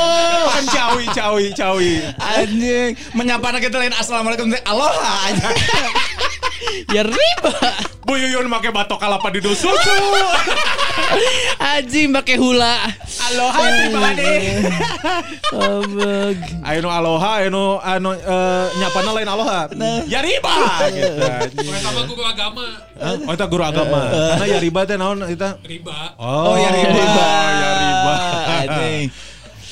Kan 0.47 0.65
cawi 0.69 1.05
cawi 1.09 1.45
cawi. 1.51 1.91
Anjing, 2.19 2.93
menyapa 3.13 3.49
anak 3.49 3.65
kita 3.65 3.81
lain 3.81 3.95
assalamualaikum 3.95 4.53
aloha 4.63 5.13
aja. 5.27 5.49
Ya 6.93 7.01
riba. 7.01 7.57
Bu 8.05 8.21
Yuyun 8.21 8.45
make 8.45 8.69
batok 8.69 9.01
kalapa 9.01 9.33
di 9.33 9.41
dusuku. 9.41 9.97
Anjing 11.57 12.13
pakai 12.13 12.37
hula. 12.37 12.85
Aloha 13.31 13.59
everybody. 13.65 14.33
Abag. 15.51 16.37
Ayo 16.61 16.79
no 16.81 16.89
aloha, 17.31 17.49
no 17.49 17.79
anu 17.79 18.09
eh, 18.11 18.65
nyapana 18.79 19.11
lain 19.15 19.29
aloha. 19.29 19.61
Ya 20.07 20.19
riba 20.19 20.55
gitu. 20.91 21.23
Sama 21.79 22.01
guru 22.03 22.23
agama. 22.27 22.65
Hah? 22.99 23.15
Oh 23.27 23.33
itu 23.33 23.45
guru 23.47 23.63
agama. 23.63 24.01
Karena 24.35 24.45
ya 24.47 24.59
riba 24.59 24.79
teh 24.83 24.95
naon 24.99 25.23
eta? 25.23 25.55
Riba. 25.63 26.19
Oh, 26.19 26.55
ya 26.59 26.69
riba. 26.75 26.91
ya 26.91 27.69
riba. 27.79 28.15
Anjing. 28.61 29.07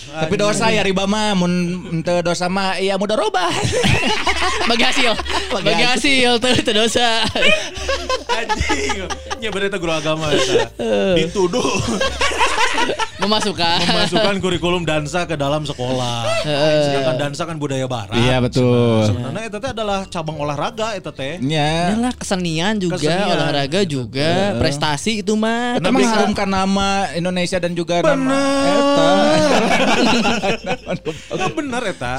Tapi 0.09 0.35
dosa 0.41 0.73
ya 0.73 0.81
riba 0.81 1.05
mah 1.05 1.37
mun 1.37 1.53
teu 2.01 2.25
dosa 2.25 2.49
mah 2.49 2.79
iya 2.79 2.97
mudah 2.97 3.19
robah. 3.19 3.51
Bagi 4.69 4.83
hasil. 4.83 5.11
Bagi 5.53 5.83
hasil 5.85 6.31
tuh 6.39 6.51
itu 6.55 6.71
dosa. 6.71 7.27
Anjing. 8.31 9.05
Ya 9.43 9.49
bener 9.51 9.69
eta 9.69 9.77
guru 9.77 9.93
agama 9.93 10.31
eta. 10.31 10.71
Dituduh 11.19 11.79
Memasukkan. 13.23 13.77
memasukkan 13.83 14.35
kurikulum 14.39 14.87
dansa 14.87 15.27
ke 15.27 15.35
dalam 15.35 15.67
sekolah. 15.67 16.23
Sedangkan 16.87 17.15
dansa 17.19 17.43
kan 17.43 17.59
budaya 17.59 17.83
barat. 17.83 18.15
Iya 18.15 18.39
betul. 18.39 19.03
Sebenarnya 19.05 19.43
eta 19.45 19.57
teh 19.59 19.71
adalah 19.75 20.07
cabang 20.07 20.39
olahraga 20.39 20.95
eta 20.95 21.11
teh. 21.11 21.35
Nya. 21.43 21.99
Adalah 21.99 22.15
kesenian 22.15 22.79
juga, 22.79 22.95
Kesenian. 22.95 23.35
olahraga 23.35 23.83
juga, 23.83 24.55
prestasi 24.55 25.19
itu 25.19 25.35
mah. 25.35 25.75
Kita 25.79 25.91
mengharumkan 25.91 26.47
nama 26.47 27.11
Indonesia 27.11 27.59
dan 27.59 27.75
juga 27.75 27.99
nama 27.99 28.39
Eta. 28.65 29.09
Ya 31.39 31.47
bener 31.51 31.81
eta. 31.85 32.13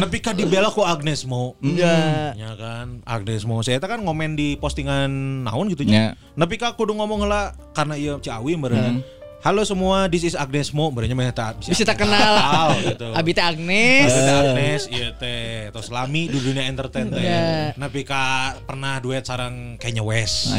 Nepi 0.00 0.18
ka 0.20 0.32
dibela 0.32 0.70
ku 0.70 0.82
Agnes 0.82 1.24
Mo. 1.24 1.54
Ya. 1.60 2.32
Ya 2.34 2.52
kan, 2.56 3.04
Agnes 3.04 3.44
Mo. 3.44 3.60
Saya 3.60 3.78
kan 3.78 4.00
ngomen 4.00 4.34
di 4.34 4.56
postingan 4.56 5.44
naon 5.44 5.68
gitu 5.68 5.84
Ya. 5.84 5.90
nya. 5.90 6.04
Nepi 6.34 6.56
ka 6.56 6.72
kudu 6.72 6.96
ngomong 6.96 7.26
heula 7.26 7.52
karena 7.72 7.94
ieu 7.96 8.16
Ciawi 8.18 8.56
meureun. 8.56 9.04
Halo 9.42 9.66
semua, 9.66 10.06
this 10.06 10.22
is 10.22 10.38
Agnes 10.38 10.70
Mo. 10.70 10.94
Benernya 10.94 11.18
mah 11.18 11.26
eta 11.26 11.50
Bisa 11.58 11.82
tak 11.82 12.06
kenal. 12.06 12.38
Gitu. 12.78 13.10
Abi 13.10 13.34
teh 13.34 13.42
Agnes. 13.42 14.14
Ada 14.14 14.54
Agnes, 14.54 14.86
iya 14.86 15.10
teh, 15.18 15.66
terus 15.74 15.90
Lami 15.90 16.30
di 16.30 16.38
dunia 16.38 16.62
entertain 16.70 17.10
teh. 17.10 17.18
Ya. 17.18 17.74
Nepi 17.74 18.06
ka 18.06 18.54
pernah 18.62 19.02
duet 19.02 19.26
sarang 19.26 19.74
Kanye 19.82 19.98
West. 19.98 20.54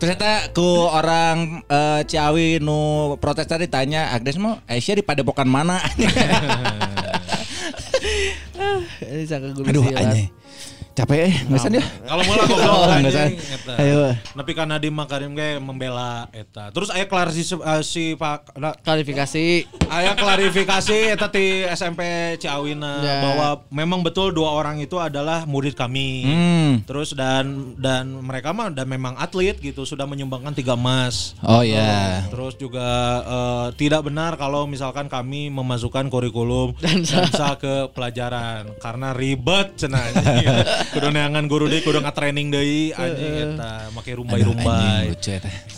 Ternyata 0.00 0.56
ku 0.56 0.88
orang 0.88 1.68
eh, 1.68 2.00
Ciawi 2.08 2.64
nu 2.64 3.12
protes 3.20 3.44
tadi 3.44 3.68
tanya 3.68 4.08
Agnes 4.08 4.40
mau 4.40 4.56
Aisyah 4.64 4.96
di 4.96 5.04
padepokan 5.04 5.44
mana? 5.44 5.76
Aduh 9.68 9.84
anjing. 9.92 10.32
Capek 10.96 11.28
eh, 11.28 11.34
ngesan 11.46 11.76
ya. 11.76 11.84
Kalau 12.08 12.24
mau 12.24 12.34
lah 12.34 12.46
goblok 12.48 12.88
anjing 12.88 13.36
eta. 13.36 13.72
Ayo. 13.76 14.16
Nepi 14.32 14.52
ka 14.56 14.64
Nadiem 14.64 14.88
Makarim 14.90 15.36
ge 15.36 15.60
membela 15.60 16.24
eta. 16.32 16.72
Terus 16.72 16.88
aya 16.88 17.04
klarifikasi 17.04 17.52
eh, 17.52 17.82
si 17.84 18.16
Pak 18.16 18.56
na- 18.56 18.72
Klarifikasi. 18.72 19.44
Aya 19.86 20.16
klarifikasi 20.16 21.12
eta 21.12 21.28
di 21.28 21.68
SMP 21.68 22.00
Ciawina 22.40 23.04
Ya. 23.04 23.16
bahwa 23.20 23.48
memang 23.68 24.00
betul 24.00 24.32
dua 24.32 24.56
orang 24.56 24.80
itu 24.80 24.96
adalah 24.96 25.44
murid 25.44 25.76
kami. 25.76 26.24
Hmm. 26.24 26.72
Terus 26.82 27.12
dan 27.12 27.76
dan 27.76 28.16
mereka 28.16 28.56
mah 28.56 28.72
dan 28.72 28.88
memang 28.88 29.20
atlet 29.20 29.52
gitu 29.54 29.84
sudah 29.84 30.08
menyumbangkan 30.08 30.56
tiga 30.56 30.80
emas. 30.80 31.36
Oh 31.44 31.60
ya. 31.60 32.24
Terus 32.32 32.56
juga 32.56 32.88
eh, 33.20 33.66
tidak 33.76 34.00
benar 34.00 34.40
kalau 34.40 34.64
misalkan 34.64 35.12
kami 35.12 35.52
memasukkan 35.52 36.08
kurikulum 36.08 36.72
Dansa. 36.80 37.28
dansa 37.28 37.48
ke 37.60 37.92
pelajaran 37.92 38.72
karena 38.80 39.12
ribet 39.12 39.76
cenah 39.76 40.00
anjing. 40.00 40.48
Kudu 40.86 41.08
neangan 41.08 41.44
guru 41.44 41.66
deui 41.66 41.80
kudu 41.80 41.98
nga-training 41.98 42.48
deui 42.48 42.90
anjing 42.90 43.34
eta 43.52 43.90
make 43.90 44.10
rumbai-rumbai. 44.10 45.12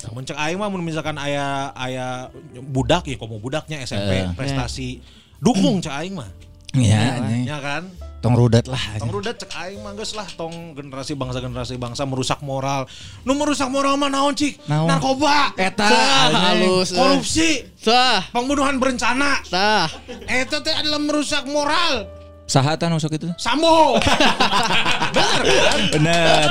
Namun 0.05 0.23
cek 0.23 0.37
aing 0.37 0.57
mah 0.57 0.69
mun 0.69 0.83
misalkan 0.83 1.17
aya 1.17 1.73
aya 1.73 2.29
budak 2.61 3.05
ya 3.05 3.17
komo 3.17 3.37
budaknya 3.37 3.81
SMP 3.81 4.13
Eh. 4.21 4.31
prestasi 4.33 5.01
dukung 5.37 5.79
cek 5.79 5.95
aing 5.95 6.15
mah. 6.15 6.29
Iya 6.71 7.19
anjing. 7.19 7.45
Ya 7.45 7.59
kan? 7.59 7.89
Tong 8.19 8.35
rudat 8.35 8.67
lah. 8.67 8.83
Tong 8.99 9.09
rudet 9.11 9.39
cek 9.39 9.51
aing 9.53 9.79
mah 9.79 9.95
geus 9.95 10.13
lah 10.13 10.27
tong 10.29 10.75
generasi 10.75 11.15
bangsa 11.15 11.39
generasi 11.39 11.75
bangsa 11.77 12.03
merusak 12.03 12.39
moral. 12.41 12.85
Nu 13.23 13.33
merusak 13.33 13.71
moral 13.71 13.95
mah 13.95 14.11
naon 14.11 14.35
cik? 14.35 14.59
Naon? 14.67 14.91
Narkoba. 14.91 15.55
Eta 15.55 15.87
halus. 16.29 16.91
eh. 16.91 16.99
Korupsi. 16.99 17.51
Sah. 17.75 18.27
Pembunuhan 18.29 18.77
berencana. 18.77 19.39
Sah. 19.43 19.87
Eta 20.27 20.59
teh 20.59 20.75
adalah 20.75 20.99
merusak 20.99 21.47
moral. 21.47 22.18
Sahatan 22.49 22.97
masuk 22.97 23.13
itu. 23.13 23.29
Sambo. 23.37 24.01
Benar 25.15 25.41
kan? 25.45 25.81
Bener. 25.93 26.47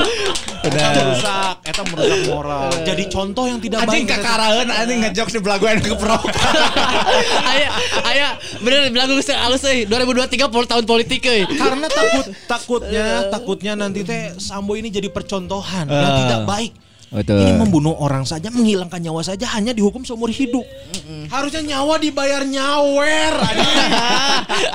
Eta 0.61 0.69
Bener. 0.69 0.93
merusak, 0.95 1.55
eta 1.63 1.81
merusak 1.85 2.19
moral. 2.27 2.69
Jadi 2.83 3.03
contoh 3.07 3.45
yang 3.45 3.57
tidak 3.57 3.81
Anjing 3.81 4.05
baik. 4.05 4.13
kakaraeun 4.13 4.69
anjing 4.69 4.99
ngejok 5.01 5.27
si 5.27 5.37
belaguan 5.39 5.77
ke 5.79 5.89
pro. 5.93 6.17
Aya 7.51 7.69
aya 8.03 8.27
bener 8.59 8.89
bilang 8.89 9.07
gue 9.07 9.23
halus 9.23 9.63
euy 9.63 9.85
2023 9.85 10.53
pol 10.53 10.65
tahun 10.65 10.85
politik 10.85 11.21
euy. 11.23 11.49
Karena 11.49 11.87
takut 11.87 12.25
takutnya 12.51 13.05
takutnya 13.29 13.73
nanti 13.73 14.01
teh 14.03 14.37
Sambo 14.37 14.73
ini 14.73 14.89
jadi 14.89 15.09
percontohan 15.09 15.87
yang 15.87 16.13
Eh. 16.13 16.19
tidak 16.21 16.41
baik. 16.45 16.71
Betul. 17.07 17.39
Ini 17.39 17.55
membunuh 17.55 17.95
orang 17.95 18.27
saja, 18.27 18.51
menghilangkan 18.51 18.99
nyawa 18.99 19.23
saja 19.23 19.47
hanya 19.55 19.71
dihukum 19.71 20.03
seumur 20.03 20.27
hidup. 20.27 20.67
Harusnya 21.27 21.63
nyawa 21.63 21.95
dibayar 21.97 22.43
nyawer. 22.43 23.33
anjing. 23.37 23.91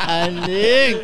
Anjing. 0.23 0.95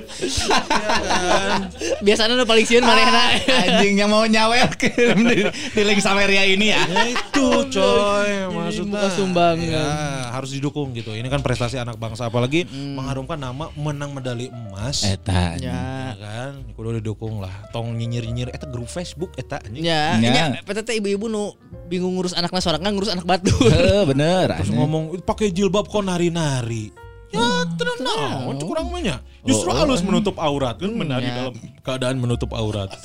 Biasanya 2.00 2.32
lu 2.32 2.44
paling 2.44 2.64
sieun 2.64 2.84
manehna. 2.84 3.36
anjing 3.44 3.94
yang 3.96 4.09
mau 4.09 4.24
nyawer 4.24 4.72
ke 4.74 4.88
di, 5.28 5.44
di 5.48 5.82
link 5.84 6.00
Sameria 6.00 6.44
ini 6.44 6.72
ya. 6.72 6.80
Ya 6.88 7.02
itu 7.12 7.46
coy, 7.68 8.30
maksudnya 8.48 8.96
buka 8.96 9.09
sumbang. 9.12 9.56
ya, 9.60 9.84
harus 10.32 10.50
didukung 10.52 10.96
gitu. 10.96 11.12
Ini 11.12 11.28
kan 11.28 11.44
prestasi 11.44 11.76
anak 11.76 12.00
bangsa 12.00 12.28
apalagi 12.28 12.64
mengharumkan 12.68 13.36
nama 13.36 13.68
menang 13.76 14.16
medali 14.16 14.48
emas. 14.48 15.05
Eta. 15.05 15.56
Ya 15.60 16.16
kan, 16.16 16.64
kudu 16.72 17.00
didukung 17.00 17.40
lah. 17.42 17.52
Tong 17.68 17.92
nyinyir-nyinyir 17.94 18.52
eta 18.52 18.64
grup 18.64 18.88
Facebook 18.88 19.36
eta 19.36 19.60
anjing. 19.60 19.84
Ya, 19.84 20.16
Ya. 20.18 20.60
PTT 20.62 21.00
ibu-ibu 21.18 21.26
nu 21.26 21.44
bingung 21.90 22.14
ngurus 22.14 22.38
anaknya 22.38 22.62
sorangan 22.62 22.94
ngurus 22.94 23.10
anak 23.10 23.26
batu. 23.26 23.50
Heeh, 23.74 24.06
bener. 24.06 24.54
Terus 24.62 24.70
ngomong 24.70 25.18
pakai 25.26 25.50
jilbab 25.50 25.90
kok 25.90 26.06
nari-nari. 26.06 26.94
Ya 27.28 27.66
tenang 27.76 27.98
naon 28.46 28.56
kurang 28.62 28.88
banyak. 28.88 29.18
Justru 29.47 29.70
halus 29.70 30.02
menutup 30.02 30.35
aurat 30.43 30.74
kan 30.78 30.90
menari 30.90 31.31
ya. 31.31 31.35
dalam 31.47 31.55
keadaan 31.86 32.16
menutup 32.19 32.51
aurat. 32.52 32.90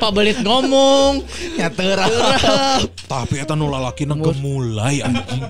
Pak 0.00 0.10
Belit 0.14 0.38
ngomong. 0.40 1.20
Nyater. 1.58 1.98
Tapi 3.10 3.34
eta 3.42 3.52
nu 3.58 3.68
lalakina 3.68 4.14
gemulai 4.16 5.02
anjing. 5.02 5.42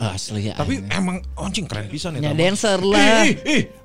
Asli 0.00 0.50
ya. 0.50 0.54
Tapi 0.56 0.82
emang 0.90 1.20
anjing 1.36 1.68
keren 1.68 1.86
pisan 1.92 2.16
Ya 2.18 2.30
eta. 2.30 2.32
mah. 2.32 2.38
dancer 2.40 2.78
lah. 2.82 3.22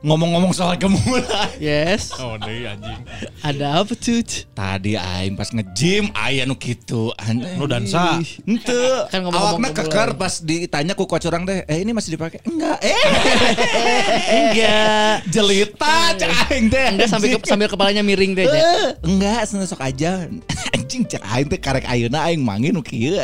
Ngomong-ngomong 0.02 0.52
soal 0.56 0.80
gemulai. 0.80 1.60
Yes. 1.60 2.16
Oh 2.18 2.40
deui 2.40 2.66
anjing. 2.66 3.04
Ada 3.44 3.84
apa 3.84 3.94
cuy? 3.94 4.24
Tadi 4.56 4.96
aing 4.96 5.36
pas 5.36 5.50
nge-gym 5.52 6.10
aya 6.16 6.48
nu 6.48 6.56
kitu 6.56 7.12
anjing. 7.20 7.60
Nu 7.60 7.68
dansa. 7.68 8.18
Henteu. 8.48 9.06
Kan 9.12 9.28
ngomong-ngomong 9.28 9.60
Awakna 9.60 9.70
keker 9.76 10.10
pas 10.18 10.34
ditanya 10.42 10.94
ku 10.96 11.06
coach 11.06 11.28
orang 11.30 11.44
teh, 11.46 11.64
"Eh 11.68 11.84
ini 11.84 11.92
masih 11.94 12.16
dipakai?" 12.16 12.42
Enggak. 12.48 12.80
Eh. 12.82 12.96
Enggak. 14.30 15.16
Jelita 15.30 15.96
cek 16.18 16.30
aing 16.50 16.66
teh. 16.72 16.88
Enggak 16.96 17.08
sampai 17.10 17.28
ke, 17.34 17.38
sambil 17.46 17.68
kepalanya 17.68 18.02
miring 18.02 18.34
deh. 18.34 18.46
Eh, 18.46 18.90
enggak, 19.06 19.46
sok 19.46 19.82
aja. 19.82 20.26
Anjing 20.76 21.04
cek 21.06 21.24
aing 21.24 21.48
teh 21.48 21.60
karek 21.60 21.86
ayeuna 21.86 22.26
aing 22.30 22.42
mangin 22.42 22.74
nu 22.76 22.82
kieu. 22.82 23.16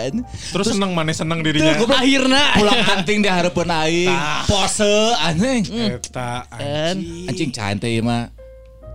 Terus 0.53 0.65
seneng 0.71 0.93
mana 0.93 1.11
seneng 1.15 1.41
dirinya. 1.41 1.75
Akhirnya. 1.75 2.43
Pulang 2.59 2.81
hunting 2.83 3.19
di 3.25 3.29
harapan 3.29 3.69
aing. 3.85 4.17
Pose 4.45 5.15
anjing. 5.21 5.63
Eta 5.97 6.45
Kan. 6.49 6.95
anjing. 6.99 7.27
Anjing 7.29 7.49
cain 7.53 7.77
teh 7.81 7.99
mah 8.03 8.29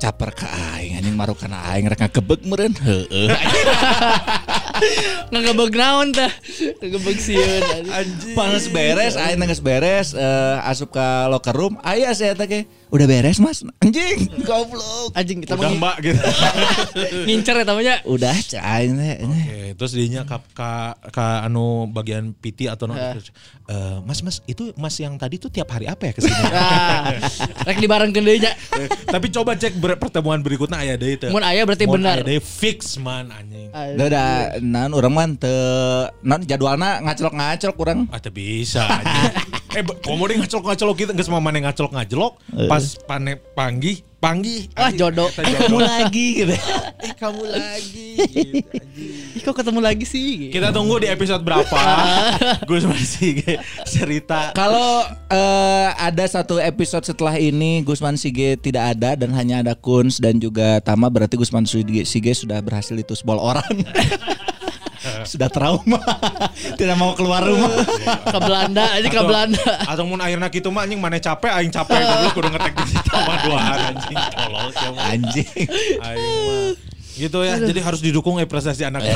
caper 0.01 0.33
ka 0.33 0.49
aing 0.81 0.97
anjing 0.97 1.13
marukan 1.13 1.53
aing 1.53 1.85
rek 1.91 2.01
ngagebeg 2.01 2.41
meureun. 2.49 2.73
Heeh. 2.73 3.29
Ngegebeg 5.31 5.73
naon 5.75 6.09
tah? 6.11 6.33
Ngegebeg 6.81 7.19
sieun. 7.19 7.85
Panas 8.33 8.67
beres, 8.67 9.15
aing 9.15 9.41
geus 9.41 9.63
beres 9.63 10.09
eh, 10.13 10.57
asup 10.67 10.91
ka 10.91 11.27
locker 11.27 11.55
room, 11.55 11.75
aya 11.83 12.11
saya 12.13 12.35
teh 12.35 12.47
ge 12.47 12.61
Udah 12.91 13.07
beres 13.07 13.39
mas 13.39 13.63
Anjing 13.87 14.27
Goblok 14.43 15.15
Anjing 15.15 15.39
kita 15.39 15.55
Udah 15.55 15.71
mbak 15.79 16.03
gitu. 16.03 16.19
ngincer 17.31 17.55
ya 17.55 17.65
namanya. 17.65 18.03
Udah 18.03 18.35
cain 18.35 18.99
Oke, 18.99 19.79
terus 19.79 19.95
dinya 19.95 20.27
ka, 20.27 20.43
ka, 20.51 20.99
ka 21.15 21.47
anu 21.47 21.87
bagian 21.87 22.35
PT 22.35 22.67
atau 22.67 22.91
no, 22.91 22.99
eh, 22.99 23.15
Mas 24.03 24.27
Mas 24.27 24.43
itu 24.51 24.75
Mas 24.75 24.99
yang 24.99 25.15
tadi 25.15 25.39
tuh 25.39 25.55
tiap 25.55 25.71
hari 25.71 25.87
apa 25.87 26.11
ya 26.11 26.13
ke 26.19 26.21
sini? 26.27 26.35
Nah, 26.51 27.15
rek 27.71 27.79
dibarengkeun 27.79 28.27
deui 28.27 28.43
nya. 28.43 28.59
Eh, 28.75 28.91
Tapi 29.07 29.31
coba 29.31 29.55
cek 29.55 29.79
ber- 29.79 29.95
pertemuan 29.95 30.43
berikutnya 30.43 30.83
aya 30.83 30.99
deui 30.99 31.15
teu. 31.15 31.31
Mun 31.31 31.47
aya 31.47 31.63
berarti 31.63 31.87
Mun 31.87 32.03
benar. 32.03 32.19
aya 32.19 32.27
deui 32.27 32.43
fix 32.43 32.99
man 32.99 33.31
anjing. 33.31 33.71
Udah 33.71 34.59
Nan 34.61 34.93
orang 34.93 35.13
man 35.13 35.31
te 35.41 35.51
Non 36.23 36.45
jadwalna 36.45 37.01
ngacelok-ngacelok 37.03 37.77
kurang 37.77 38.07
Ah 38.13 38.21
teu 38.21 38.31
bisa 38.33 38.85
eh 39.71 39.87
komo 40.03 40.27
deui 40.27 40.43
ngacolok-ngacolok 40.43 40.95
gitu 40.99 41.11
geus 41.15 41.31
mah 41.31 41.39
maneh 41.39 41.63
ngacolok-ngacolok 41.63 42.43
pas 42.67 42.83
pane 43.07 43.39
panggih 43.55 44.03
panggih 44.19 44.67
Wah, 44.75 44.91
anjing, 44.91 44.99
jodoh. 44.99 45.31
eta 45.31 45.47
jodoh. 45.47 45.79
lagi 45.79 46.27
gitu 46.43 46.55
eh 47.07 47.13
kamu 47.15 47.45
lagi 47.47 48.09
gitu. 48.35 48.59
Ih 49.39 49.41
kok 49.47 49.55
ketemu 49.57 49.81
lagi 49.81 50.05
sih? 50.05 50.51
Kita 50.51 50.75
tunggu 50.75 51.01
di 51.01 51.09
episode 51.09 51.41
berapa. 51.41 51.79
Gus 52.69 52.85
masih 52.85 53.41
cerita. 53.87 54.51
Kalau 54.53 55.07
eh, 55.31 55.89
ada 55.97 56.27
satu 56.27 56.59
episode 56.61 57.07
setelah 57.07 57.39
ini 57.39 57.81
Gusman 57.87 58.19
Sige 58.19 58.59
tidak 58.59 58.99
ada 58.99 59.15
dan 59.17 59.31
hanya 59.33 59.63
ada 59.65 59.73
Kunz 59.79 60.19
dan 60.19 60.37
juga 60.43 60.83
Tama 60.83 61.09
berarti 61.09 61.39
Gusman 61.39 61.65
Sige, 61.65 62.05
Sige 62.05 62.35
sudah 62.35 62.59
berhasil 62.61 62.99
itu 62.99 63.15
sebol 63.17 63.39
orang. 63.41 63.71
Sudah 65.27 65.49
trauma. 65.49 66.01
tidak 66.81 66.97
mau 66.97 67.13
keluar 67.17 67.45
rumah. 67.45 67.71
Ke 68.29 68.39
Belanda 68.39 68.85
aja 68.97 69.09
ke 69.09 69.23
Belanda. 69.25 69.65
Atau 69.89 70.05
mun 70.07 70.21
akhirnya 70.21 70.49
gitu 70.53 70.69
mah 70.71 70.85
anjing 70.87 71.01
mana 71.01 71.19
capek 71.19 71.51
aing 71.61 71.73
capek 71.73 71.99
goblok 72.01 72.33
kudu 72.37 72.49
ngetek 72.53 72.75
di 72.77 72.85
situ 72.93 73.11
mah 73.13 73.37
duaan 73.45 73.79
anjing 73.95 74.19
tolol 74.37 74.69
siapa. 74.73 75.01
Anjing. 75.11 75.67
Aing 76.01 76.31
mah 76.47 77.00
gitu 77.21 77.45
ya. 77.45 77.61
Jadi 77.61 77.77
harus 77.79 78.01
didukung 78.01 78.41
eh 78.41 78.49
prestasi 78.51 78.83
anak. 78.83 79.05
Eh, 79.05 79.15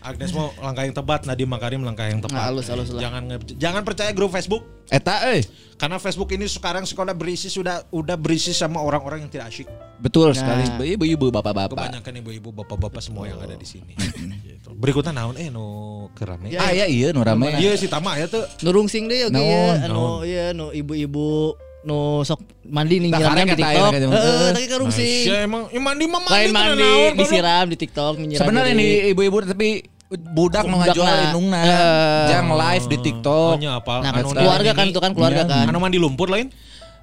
Agnes 0.00 0.30
mau 0.30 0.52
langkah 0.58 0.84
yang 0.84 0.92
tepat, 0.92 1.24
Nadiem 1.24 1.48
Makarim 1.48 1.80
langkah 1.80 2.04
yang 2.04 2.20
tepat. 2.20 2.36
Nah, 2.36 2.44
halus, 2.52 2.68
halus 2.68 2.92
lah. 2.92 3.00
Jangan 3.00 3.22
jangan 3.56 3.82
percaya 3.82 4.12
grup 4.12 4.28
Facebook 4.28 4.60
Eta 4.86 5.22
euy. 5.28 5.40
karena 5.74 5.96
Facebook 5.96 6.28
ini 6.30 6.44
sekarang 6.44 6.84
sekolah 6.84 7.14
berisi 7.14 7.48
sudah 7.48 7.88
udah 7.88 8.12
berisi 8.14 8.52
sama 8.52 8.78
orang-orang 8.78 9.24
yang 9.24 9.30
tidak 9.30 9.48
asyik. 9.48 9.68
Betul 9.96 10.32
Nah. 10.32 10.36
sekali. 10.36 10.64
Ibu-ibu, 10.92 11.30
bapak-bapak. 11.30 11.76
Kebanyakan 11.76 12.12
ibu-ibu, 12.20 12.48
bapak-bapak 12.52 13.00
semua 13.00 13.24
yang 13.24 13.38
ada 13.38 13.54
di 13.54 13.64
sini. 13.64 13.96
gitu. 14.42 14.76
Berikutnya 14.76 15.12
naon 15.14 15.36
eh 15.36 15.48
no 15.48 15.64
kerame. 16.12 16.52
Ah 16.56 16.72
ya 16.72 16.84
iya 16.84 17.12
nu 17.12 17.20
rame. 17.20 17.54
Iya 17.56 17.76
si 17.76 17.86
Tama 17.86 18.16
ya 18.16 18.26
tuh. 18.26 18.44
Nurung 18.60 18.88
sing 18.88 19.06
deh 19.06 19.28
oke 19.28 19.36
ya. 19.36 19.86
Anu 19.86 19.94
naon. 19.94 20.28
iya 20.28 20.44
nu 20.52 20.68
ibu-ibu 20.70 21.54
nu 21.82 21.98
sok 22.20 22.40
mandi 22.62 22.98
nih 22.98 23.08
nyiramnya 23.10 23.44
di 23.48 23.56
TikTok. 23.56 23.90
gitu. 23.90 24.06
Heeh, 24.10 24.48
tapi 24.52 24.66
karung 24.68 24.88
Nah, 24.88 24.96
sing. 24.96 25.24
ya 25.24 25.36
emang 25.40 25.62
ya 25.66 25.80
mandi 25.80 26.04
mah 26.04 26.20
mandi 26.20 26.34
Lain 26.34 26.48
mandi 26.50 26.74
naon, 26.78 27.12
disiram 27.16 27.66
di 27.66 27.76
TikTok 27.76 28.14
nyiram. 28.18 28.40
Sebenarnya 28.40 28.72
nih 28.74 28.90
ibu-ibu 29.10 29.36
tapi 29.42 29.68
budak 30.10 30.28
Budak 30.62 30.64
ngajual 30.66 31.06
na. 31.08 31.22
indungna. 31.24 31.58
Eh. 31.58 32.24
Jang 32.28 32.48
live 32.50 32.86
di 32.86 32.96
TikTok. 33.00 33.50
Oh, 33.50 33.56
nya 33.56 33.70
apa? 33.76 33.94
Nah, 33.98 34.10
Anu 34.12 34.28
keluarga 34.30 34.70
kan 34.72 34.86
itu 34.86 34.98
kan 34.98 35.10
keluarga 35.10 35.42
Iya. 35.42 35.50
kan. 35.56 35.64
Anu 35.66 35.78
mandi 35.78 35.96
lumpur 35.96 36.28
lain? 36.28 36.52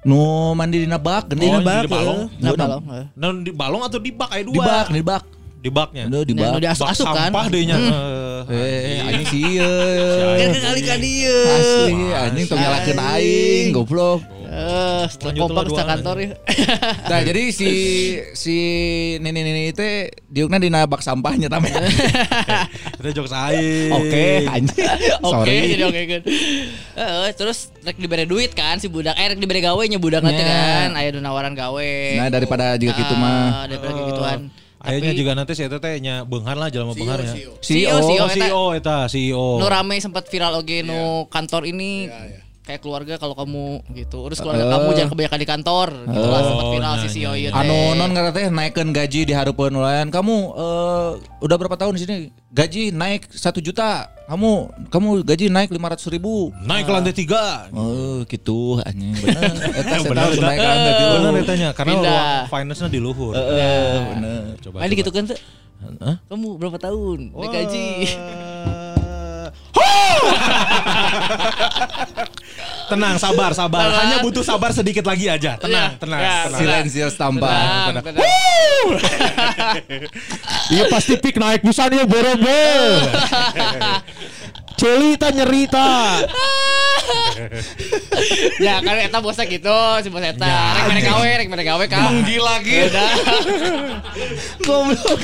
Nu 0.00 0.20
mandi 0.54 0.78
dina 0.78 0.94
bak, 0.96 1.26
gede 1.28 1.42
Oh, 1.42 1.58
dina 1.58 1.60
bak. 1.60 1.82
di 1.82 1.90
balong. 1.90 2.20
Nah, 2.30 2.46
Heeh. 2.46 2.56
balong. 2.56 2.82
Nah, 3.16 3.30
di 3.34 3.50
balong 3.50 3.82
atau 3.82 3.98
di 3.98 4.10
bak 4.10 4.30
aya 4.30 4.42
dua? 4.42 4.54
Di 4.54 4.60
bak, 4.62 4.86
di 4.88 5.02
bak. 5.02 5.22
Di 5.58 5.70
baknya. 5.74 6.04
Aduh, 6.06 6.22
di 6.22 6.32
Nah, 6.32 6.42
bak. 6.44 6.50
nu 6.54 6.58
diasup-asup 6.62 7.02
Bak 7.02 7.14
kan. 7.18 7.22
sampah 7.28 7.46
deh 7.50 7.62
nya. 7.66 7.76
Eh, 8.46 9.02
anjing 9.02 9.26
sih 9.26 9.42
Kan 10.38 10.50
kali 10.54 10.80
ka 10.80 10.94
dieu. 10.96 11.38
Asli, 11.50 11.94
anjing 12.14 12.44
tong 12.46 12.56
nyalakeun 12.56 12.98
aing, 13.10 13.66
goblok. 13.74 14.20
Eh, 14.58 15.02
setelah 15.06 15.32
kompak 15.36 15.54
lah, 15.54 15.62
sa 15.62 15.70
duaan 15.70 15.88
kantor 15.88 16.16
ya. 16.18 16.30
Nah, 17.10 17.20
jadi 17.22 17.42
si 17.48 17.70
si 18.34 18.56
nini 19.16 19.40
nini 19.40 19.62
itu 19.70 19.86
diukna 20.26 20.58
dina 20.58 20.82
bak 20.84 20.98
sampahnya 20.98 21.46
tamanya. 21.46 21.78
Kita 22.98 23.10
jokes 23.12 23.30
aing. 23.30 23.90
Oke, 23.90 24.26
anjing. 24.44 24.86
Oke, 25.30 25.54
jadi 25.70 25.82
oke 25.82 26.00
kan. 26.04 26.22
Heeh, 26.94 27.28
terus 27.32 27.70
rek 27.80 27.96
dibere 27.96 28.24
duit 28.24 28.50
kan 28.52 28.76
si 28.76 28.86
budak. 28.86 29.14
Eh 29.14 29.30
rek 29.30 29.38
dibere 29.38 29.60
gawe 29.60 29.80
nya 29.80 29.96
budak 29.96 30.20
nanti 30.20 30.42
kan. 30.42 30.92
Aya 30.92 31.14
nu 31.14 31.20
nawaran 31.20 31.54
gawe. 31.54 31.90
Nah, 32.18 32.28
daripada 32.28 32.74
juga 32.74 32.92
gitu 32.94 33.14
mah. 33.14 33.38
Ah, 33.54 33.64
Daripada 33.64 33.92
kayak 33.92 34.08
gituan. 34.10 34.40
Akhirnya 34.78 35.10
Tapi- 35.10 35.20
juga 35.20 35.30
nanti 35.34 35.52
si 35.52 35.62
eta 35.62 35.78
teh 35.78 35.98
nya 35.98 36.22
beunghar 36.22 36.54
lah 36.54 36.70
jelema 36.70 36.94
beunghar 36.94 37.18
nya. 37.18 37.34
CEO, 37.34 37.58
CEO, 37.58 37.98
CEO, 37.98 38.22
Oh, 38.22 38.30
eta. 38.30 38.38
CEO 38.38 38.62
eta, 38.72 38.96
CEO. 39.06 39.46
Nu 39.58 39.66
rame 39.66 39.98
sempat 39.98 40.26
viral 40.26 40.54
oge 40.54 40.82
nu 40.82 41.26
kantor 41.26 41.66
ini. 41.66 42.06
Kayak 42.68 42.84
keluarga 42.84 43.14
kalau 43.16 43.32
kamu 43.32 43.80
gitu. 43.96 44.28
Urus 44.28 44.44
keluarga 44.44 44.68
Eh. 44.68 44.72
kamu 44.76 44.88
jangan 44.92 45.08
kebanyakan 45.08 45.38
di 45.40 45.48
kantor. 45.48 45.88
Gitu 46.04 46.28
lah 46.28 46.40
sempat 46.44 46.66
viral 46.68 46.92
nah, 46.92 47.00
si 47.00 47.08
CEO 47.08 47.32
nah, 47.32 47.40
ieu 47.40 47.48
nah. 47.48 47.56
teh. 47.56 47.64
Anu 47.64 47.78
non 47.96 48.08
ngarana 48.12 48.32
teh 48.36 48.46
naikkeun 48.52 48.90
gaji 48.92 49.20
di 49.24 49.32
hareupeun 49.32 49.72
nulayan. 49.72 50.12
Kamu 50.12 50.36
eh, 50.52 51.10
udah 51.40 51.56
berapa 51.56 51.80
tahun 51.80 51.96
di 51.96 52.00
sini? 52.04 52.16
Gaji 52.52 52.92
naik 52.92 53.32
satu 53.32 53.64
juta. 53.64 54.12
Kamu 54.28 54.52
kamu 54.92 55.24
gaji 55.24 55.48
naik 55.48 55.72
lima 55.72 55.88
ratus 55.88 56.12
ribu. 56.12 56.52
Naik 56.60 56.84
ke 56.84 56.92
lantai 56.92 57.16
tiga. 57.16 57.72
Oh 57.72 58.20
gitu 58.28 58.84
anjing 58.84 59.16
bener. 59.16 59.48
Eta 59.80 59.88
saya 59.88 60.04
Bener, 60.04 60.20
tahu 60.20 60.32
eta. 60.36 60.44
naik 60.44 60.58
kan 60.60 60.76
tadi. 60.76 61.04
Bener 61.08 61.32
etanya 61.40 61.68
karena 61.72 61.92
Pindah. 61.96 62.12
ruang 62.12 62.52
finance-nya 62.52 62.88
di 62.92 63.00
luhur. 63.00 63.32
Heeh, 63.32 63.96
bener. 64.12 64.40
Coba. 64.60 64.84
Gitu 64.84 65.08
kan 65.08 65.24
tuh. 65.24 65.40
Hah? 66.04 66.16
Kamu 66.28 66.60
berapa 66.60 66.76
tahun 66.76 67.32
naik 67.32 67.48
gaji? 67.48 67.86
Tenang, 72.88 73.20
sabar, 73.20 73.52
sabar. 73.52 73.84
Hanya 73.92 74.24
butuh 74.24 74.40
sabar 74.40 74.72
sedikit 74.72 75.04
lagi 75.04 75.28
aja. 75.28 75.60
Tenang, 75.60 75.92
Iya. 75.92 76.00
tenang, 76.00 76.20
Ya, 76.20 76.36
tenang. 76.48 76.58
Silensius 76.58 77.14
tambah. 77.20 77.52
Iya 80.68 80.84
pasti 80.88 81.20
pik 81.20 81.36
naik 81.36 81.60
bisa 81.60 81.84
nih 81.86 82.08
boro-boro. 82.08 83.12
Celita 84.80 85.28
nyerita. 85.28 85.88
ya 88.66 88.82
kan 88.82 88.96
eta 88.98 89.18
bosnya 89.22 89.44
gitu, 89.46 89.78
si 90.02 90.08
bos 90.10 90.22
eta. 90.22 90.44
Ya, 90.44 90.62
Rek 90.74 90.84
mere 90.90 91.02
gawe, 91.06 91.28
rek 91.42 91.48
mere 91.48 91.64
gawe 91.64 91.84
kan. 91.86 92.22
Gila 92.26 92.54
Udah. 92.62 93.10
Goblok. 94.66 95.20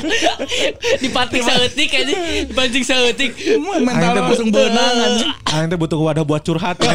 Dipatik 1.03 1.41
saeutik 1.43 1.89
aja, 1.91 2.15
dipancing 2.47 2.83
saeutik. 2.85 3.31
Mental 3.61 4.13
langsung 4.15 4.49
benang 4.49 4.95
anjing. 4.95 5.31
Aing 5.51 5.67
teh 5.71 5.77
butuh 5.79 5.99
wadah 5.99 6.23
buat 6.23 6.41
curhat. 6.43 6.79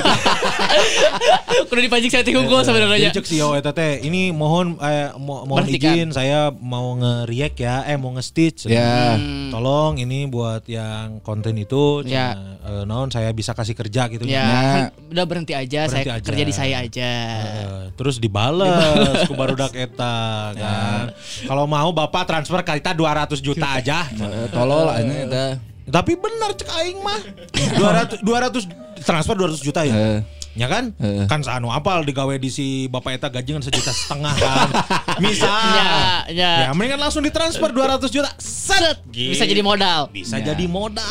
Kudu 1.68 1.80
dipancing 1.80 2.10
saeutik 2.10 2.34
unggul 2.34 2.60
sebenarnya. 2.60 3.08
Jadi 3.08 3.16
cek 3.16 3.26
CEO 3.26 3.52
eta 3.52 3.70
teh, 3.70 4.00
ini 4.00 4.30
mohon 4.30 4.74
eh, 4.78 5.10
mo- 5.16 5.44
mohon 5.44 5.66
izin 5.66 6.10
saya 6.10 6.50
mau 6.52 6.94
nge-react 6.94 7.56
ya, 7.56 7.82
eh 7.84 7.94
mau 7.94 8.10
nge-stitch. 8.12 8.66
Ya. 8.66 9.14
Tolong 9.48 9.98
ini 9.98 10.26
buat 10.26 10.66
yang 10.66 11.18
konten 11.20 11.54
itu, 11.54 12.02
Ya. 12.02 12.34
cina, 12.34 12.42
eh, 12.60 12.84
naon 12.84 13.08
saya 13.08 13.30
bisa 13.30 13.52
kasih 13.52 13.74
kerja 13.74 14.06
gitu. 14.08 14.24
Ya, 14.24 14.34
Ya. 14.34 14.50
kan 14.50 14.82
udah 15.08 15.24
berhenti 15.24 15.52
aja, 15.52 15.86
Berhenti 15.86 16.06
saya 16.06 16.16
aja. 16.16 16.26
kerja 16.26 16.44
di 16.44 16.54
saya 16.54 16.76
aja. 16.80 17.12
Eh, 17.36 17.84
terus 17.94 18.16
dibales 18.16 19.26
ku 19.26 19.34
barudak 19.34 19.72
eta 19.72 20.18
kan. 20.58 21.14
Kalau 21.44 21.64
mau 21.64 21.90
Bapak 21.90 22.24
transfer 22.24 22.60
kita 22.60 22.92
200 22.92 23.38
juta 23.38 23.66
aja. 23.78 24.06
Eh, 24.08 24.46
Tolol 24.50 24.86
anjing 24.86 25.26
eta. 25.26 25.44
Tapi 25.82 26.14
benar 26.14 26.54
cek 26.54 26.70
aing 26.72 26.98
mah. 26.98 27.18
200 27.52 28.22
200 28.22 28.62
transfer 29.00 29.34
200 29.34 29.58
juta 29.60 29.82
ya. 29.82 30.22
Ya 30.58 30.66
kan? 30.66 30.90
Heeh. 30.98 31.30
Kan 31.30 31.46
sanu 31.46 31.70
apal 31.70 32.02
digawe 32.02 32.34
di 32.34 32.50
si 32.50 32.90
Bapak 32.90 33.14
eta 33.14 33.28
gaji 33.30 33.54
kan 33.54 33.62
sejuta 33.62 33.94
setengah 33.94 34.34
kan. 34.34 34.68
Misal. 35.22 35.46
Ya, 35.46 35.86
ya. 36.26 36.52
Ya 36.66 36.70
mendingan 36.74 36.98
langsung 36.98 37.22
ditransfer 37.22 37.70
200 37.70 38.10
juta. 38.10 38.30
Set. 38.42 38.98
Bisa 39.06 39.46
jadi 39.46 39.62
modal. 39.62 40.10
Bisa 40.10 40.42
jadi 40.42 40.66
modal. 40.66 41.06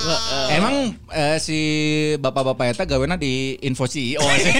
Emang 0.51 0.91
eh, 1.15 1.37
si 1.39 1.57
bapak-bapak 2.19 2.75
eta 2.75 2.83
gawena 2.83 3.15
di 3.15 3.55
info 3.63 3.87
CEO 3.87 4.19
sih. 4.19 4.53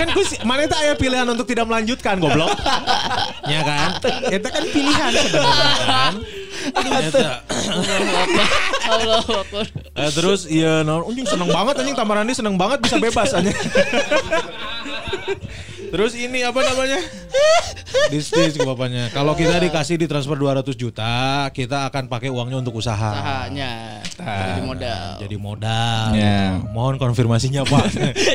Kan 0.00 0.06
gue 0.16 0.24
sih 0.24 0.38
mana 0.48 0.64
itu 0.64 0.76
aya 0.80 0.96
pilihan 0.96 1.28
untuk 1.28 1.44
tidak 1.44 1.68
melanjutkan 1.68 2.16
goblok. 2.16 2.56
ya 3.52 3.60
kan? 3.60 4.00
Itu 4.32 4.48
kan 4.48 4.64
pilihan 4.72 5.12
sebenarnya 5.12 5.76
kan. 5.84 6.14
Eta. 6.68 7.40
Allah 8.90 9.24
Akbar. 9.42 9.66
Eh, 9.96 10.10
terus 10.12 10.44
iya 10.44 10.84
non 10.84 11.04
anjing 11.08 11.26
seneng 11.26 11.48
banget 11.48 11.74
anjing 11.80 11.96
Tamarandi 11.96 12.34
seneng 12.36 12.56
banget 12.60 12.78
bisa 12.84 12.96
bebas 13.00 13.32
anjing. 13.32 13.56
Terus 15.90 16.12
ini 16.14 16.46
apa 16.46 16.60
namanya? 16.62 16.98
Bisnis 18.10 18.54
ke 18.54 18.62
bapaknya. 18.62 19.10
Kalau 19.10 19.34
kita 19.34 19.58
dikasih 19.58 19.98
ditransfer 19.98 20.38
200 20.38 20.74
juta, 20.74 21.46
kita 21.50 21.90
akan 21.90 22.06
pakai 22.06 22.30
uangnya 22.30 22.62
untuk 22.62 22.78
usaha. 22.78 23.10
Usahanya. 23.14 24.02
Jadi 24.14 24.62
modal. 24.62 25.08
Jadi 25.18 25.36
modal. 25.38 26.04
Ya. 26.14 26.58
Mohon 26.70 26.94
konfirmasinya 27.02 27.62
Pak. 27.66 27.84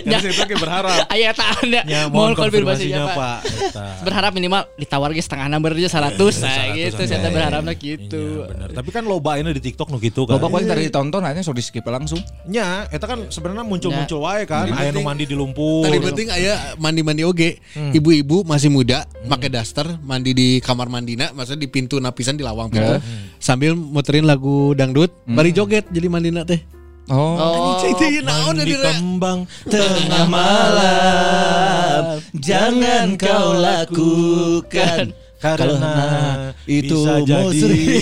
Yang 0.08 0.22
saya 0.32 0.36
pakai 0.44 0.56
berharap. 0.60 0.98
Ayah 1.12 1.32
tak 1.40 1.50
ada. 1.64 1.82
Ya, 1.88 2.02
Mohon 2.08 2.16
mohon 2.16 2.34
konfirmasinya 2.36 3.04
konfirmasinya 3.08 3.20
Pak. 3.20 3.40
Pak. 3.76 3.96
Berharap 4.06 4.32
minimal 4.36 4.62
ditawar 4.80 5.10
ge 5.12 5.22
setengah 5.24 5.48
number 5.50 5.72
aja 5.76 5.90
100 6.02 6.16
nah 6.16 6.66
gitu. 6.76 7.02
Saya 7.06 7.20
ya. 7.22 7.30
berharapnya 7.32 7.76
gitu. 7.76 8.24
Iya, 8.42 8.50
bener. 8.52 8.68
Tapi 8.76 8.90
kan 8.92 9.04
loba 9.06 9.38
ini 9.40 9.50
di 9.56 9.62
TikTok 9.64 9.88
nu 9.92 9.98
gitu 10.02 10.28
kan. 10.28 10.38
Loba 10.38 10.48
poin 10.52 10.66
tadi 10.66 10.88
ditonton 10.88 11.22
aja 11.24 11.40
sok 11.44 11.56
di 11.58 11.64
skip 11.64 11.86
langsung. 11.88 12.20
Nya, 12.50 12.90
eta 12.90 13.06
kan 13.06 13.30
sebenarnya 13.30 13.64
muncul-muncul 13.64 14.20
Ya. 14.20 14.26
wae 14.26 14.44
kan. 14.48 14.66
Aya 14.74 14.90
nu 14.92 15.06
mandi 15.06 15.24
di 15.30 15.36
lumpur. 15.38 15.86
Tadi 15.86 15.98
penting 16.02 16.28
aya 16.34 16.76
mandi-mandi 16.80 17.24
oge. 17.24 17.45
Hmm. 17.76 17.92
Ibu-ibu 17.92 18.48
masih 18.48 18.70
muda, 18.72 19.06
pakai 19.28 19.50
daster, 19.52 19.88
mandi 20.02 20.32
di 20.34 20.50
kamar 20.64 20.88
mandina, 20.88 21.32
maksudnya 21.36 21.66
di 21.66 21.70
pintu 21.70 22.00
napisan 22.02 22.40
di 22.40 22.44
lawang 22.46 22.72
pintu. 22.72 23.00
Sambil 23.38 23.76
muterin 23.76 24.26
lagu 24.26 24.74
dangdut, 24.74 25.12
bari 25.30 25.52
joget 25.52 25.86
jadi 25.92 26.08
mandina 26.10 26.42
teh. 26.44 26.62
Oh. 27.06 27.38
Oh. 27.38 27.78
Cing 27.86 28.26
naon 28.26 28.58
dari 28.58 28.74
kembang 28.82 29.46
Tengah 29.70 30.26
malam 30.26 32.18
jangan 32.34 33.14
kau 33.14 33.54
lakukan 33.54 35.14
karena 35.38 36.50
itu 36.66 36.98
bisa 37.06 37.22
jadi 37.22 38.02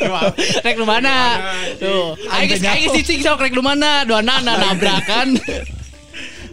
Rek 0.64 0.80
lu 0.80 0.88
mana? 0.88 1.36
Tuh. 1.76 2.16
Aing 2.32 2.48
geus 2.48 2.64
aing 2.64 2.88
cicing 2.96 3.20
sok 3.20 3.44
rek 3.44 3.52
lu 3.52 3.60
mana? 3.60 4.08
Dua 4.08 4.24
nana 4.24 4.56
nabrakan. 4.62 5.36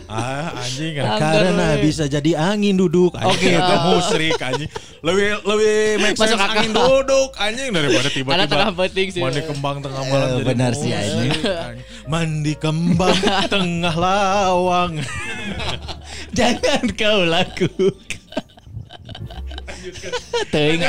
Ah 0.07 0.53
anjing 0.55 0.95
Anggar 0.95 1.17
karena 1.17 1.67
we. 1.71 1.81
bisa 1.83 2.03
jadi 2.05 2.31
angin 2.35 2.75
duduk 2.75 3.11
Oke. 3.11 3.25
anjing 3.25 3.53
itu 3.53 3.75
musrik 3.85 4.37
anjing 4.37 4.69
lebih 5.01 5.27
lebih 5.41 5.73
make 5.97 6.13
Masuk 6.13 6.29
sense 6.31 6.39
akal. 6.39 6.53
angin 6.55 6.71
duduk 6.71 7.29
anjing 7.35 7.69
daripada 7.69 8.07
tiba-tiba 8.07 8.31
Karena 8.31 8.45
tengah 8.45 8.71
penting 8.75 9.07
sih. 9.09 9.19
mandi 9.19 9.41
kembang 9.41 9.77
tengah 9.79 10.01
malam 10.03 10.27
Eh, 10.27 10.33
jadi 10.35 10.45
benar 10.47 10.71
sih, 10.73 10.91
anjing. 10.91 11.31
mandi 12.05 12.53
kembang 12.55 13.17
tengah 13.53 13.95
lawang 13.95 14.93
Jangan 16.31 16.83
kau 16.93 17.21
lakukan. 17.23 18.21
Teuing 20.51 20.81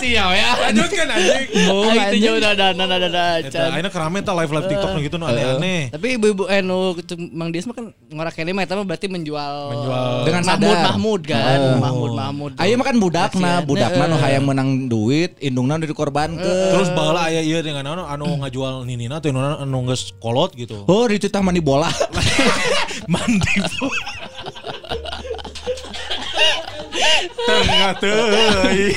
Sial 0.00 0.30
ya. 0.32 0.50
lanjutkan 0.56 1.06
anjing 1.12 1.46
Oh, 1.68 1.84
itu 1.92 2.16
jauh 2.24 2.36
udah 2.40 2.50
ada 2.56 2.64
ada 2.72 2.84
ada 2.88 3.08
ada. 3.42 3.60
Akhirnya 3.68 3.90
kerame 3.92 4.18
tah 4.24 4.32
live 4.32 4.48
live 4.48 4.68
TikTok 4.70 4.90
nu 4.96 5.00
gitu 5.04 5.16
nu 5.20 5.26
aneh-aneh 5.28 5.92
Tapi 5.92 6.06
ibu-ibu 6.16 6.48
eh 6.48 6.64
nu 6.64 6.96
itu 6.96 7.14
Mang 7.30 7.52
Dias 7.52 7.68
mah 7.68 7.76
kan 7.76 7.92
ngorak 8.08 8.32
kene 8.34 8.56
mah 8.56 8.64
eta 8.64 8.74
mah 8.74 8.86
berarti 8.86 9.06
menjual. 9.06 9.54
Dengan 10.24 10.42
Mahmud. 10.46 10.76
Mahmud 10.80 11.20
kan. 11.26 11.58
Mahmud 11.78 12.10
Mahmud. 12.16 12.50
Ayo 12.56 12.74
makan 12.80 12.96
budakna, 12.98 13.60
Kasian. 13.60 13.68
budakna 13.68 14.04
nu 14.08 14.16
Heeh. 14.16 14.24
hayang 14.24 14.44
menang 14.48 14.70
duit, 14.88 15.36
indungna 15.40 15.76
udah 15.76 15.88
dikorbankeun. 15.88 16.70
terus 16.72 16.88
baheula 16.92 17.28
aya 17.28 17.40
ieu 17.44 17.60
dengan 17.60 17.84
anu 17.86 18.02
anu 18.06 18.26
ngajual 18.40 18.84
ninina 18.88 19.20
teh 19.20 19.30
anu 19.34 19.78
geus 19.90 20.12
kolot 20.22 20.52
gitu 20.56 20.84
Oh, 20.88 21.04
di 21.06 21.20
tah 21.20 21.42
mandi 21.44 21.60
bola. 21.60 21.90
mandi 23.12 23.52
tengah 27.46 27.92
teuing 28.00 28.96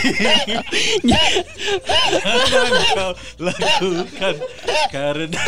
kau 2.96 3.12
lakukan 3.40 4.36
karena 4.90 5.46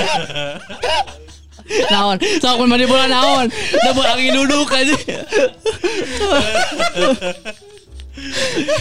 Naon? 1.65 2.21
Sok 2.21 2.61
mun 2.61 2.69
mandi 2.69 2.85
bola 2.85 3.09
naon? 3.09 3.49
Udah 3.49 3.91
buat 3.97 4.13
angin 4.13 4.37
duduk 4.37 4.69
aja. 4.69 4.93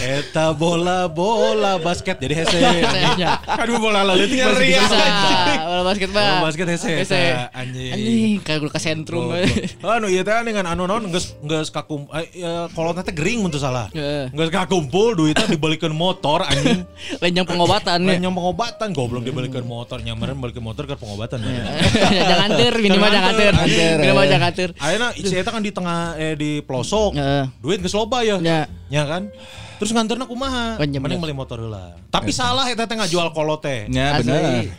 eta 0.01 0.55
bola 0.55 1.11
bola 1.11 1.75
basket 1.77 2.17
jadi 2.23 2.43
hese 2.43 2.55
Sayangnya. 2.55 3.43
kan 3.43 3.67
bola 3.75 4.07
leutik 4.07 4.39
Bisa. 4.39 4.95
basket 4.95 5.59
Bola 5.65 5.83
basket 5.83 6.09
mah. 6.15 6.23
Bola 6.23 6.43
basket 6.47 6.67
hese 6.71 6.91
Hese. 7.03 7.21
anjing. 7.51 7.91
Anjing 7.91 8.31
kayak 8.41 8.59
gua 8.63 8.71
ke 8.71 8.79
sentrum. 8.79 9.35
Anu 9.83 10.07
ieu 10.07 10.23
teh 10.23 10.33
dengan 10.47 10.65
anu 10.71 10.87
naon 10.87 11.11
geus 11.11 11.35
geus 11.43 11.67
kakum 11.67 12.07
eh, 12.15 12.31
ya, 12.31 12.71
kolotna 12.71 13.03
teh 13.03 13.11
gering 13.11 13.43
mun 13.43 13.51
teu 13.51 13.59
salah. 13.59 13.91
Heeh. 13.91 14.31
Geus 14.31 14.49
kakumpul 14.51 15.19
duitnya 15.19 15.45
dibalikeun 15.51 15.91
motor 15.91 16.47
anjing. 16.47 16.87
Lenjang 17.23 17.45
pengobatan 17.47 17.99
ya. 18.07 18.15
Lain 18.15 18.23
yang 18.23 18.35
pengobatan 18.35 18.95
goblok 18.95 19.27
dibalikeun 19.27 19.67
motor 19.67 19.99
nyamaran 19.99 20.39
balikeun 20.39 20.63
motor 20.63 20.87
ke 20.87 20.95
pengobatan. 20.95 21.43
jangan 22.31 22.49
ter 22.55 22.73
minimal 22.79 23.09
jangan 23.11 23.33
ter. 23.35 23.53
Minimal 23.99 24.25
jangan 24.31 24.51
ter. 24.55 24.69
Ayeuna 24.79 25.11
si 25.11 25.35
eta 25.35 25.51
kan 25.51 25.59
di 25.59 25.75
tengah 25.75 26.15
eh 26.15 26.33
di 26.39 26.63
pelosok. 26.63 27.19
Heeh. 27.19 27.43
Duit 27.59 27.83
geus 27.83 27.95
loba 27.95 28.23
ya. 28.23 28.39
Ya. 28.39 28.63
Ya 28.85 29.01
kan? 29.25 29.33
Terus 29.75 29.91
nganterna 29.91 30.25
kumaha? 30.29 30.77
Oh, 30.77 30.85
iya 30.85 31.01
Mending 31.01 31.19
beli 31.19 31.33
motor 31.33 31.59
heula. 31.59 31.97
Tapi 32.07 32.29
salah 32.29 32.69
eta 32.69 32.85
teh 32.85 32.95
ngajual 32.95 33.33
kolot 33.33 33.59
teh. 33.59 33.89
Ya 33.89 34.15
benar. 34.21 34.69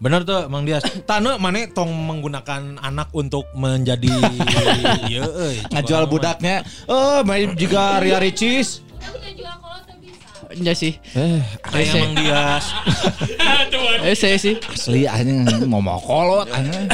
Bener 0.00 0.24
tuh 0.24 0.48
Mang 0.48 0.64
Dias. 0.64 0.80
Tane 1.08 1.36
mana 1.36 1.60
tong 1.68 1.92
menggunakan 1.92 2.80
anak 2.80 3.12
untuk 3.12 3.44
menjadi 3.52 4.08
euy. 5.12 5.56
Ngajual 5.68 6.08
budaknya. 6.08 6.64
Oh, 6.88 7.20
main 7.20 7.52
juga 7.52 8.00
Ria 8.00 8.16
Ricis. 8.16 8.80
Iya 10.50 10.74
sih. 10.74 10.96
Eh, 11.14 11.38
Kayak 11.62 11.94
Mang 12.00 12.14
Dias. 12.16 12.64
Eh 14.00 14.16
saya 14.16 14.40
sih. 14.40 14.56
asli 14.56 15.04
anjing 15.04 15.44
mau 15.68 15.84
mau 15.84 16.00
kolot 16.00 16.48
anjing. 16.48 16.88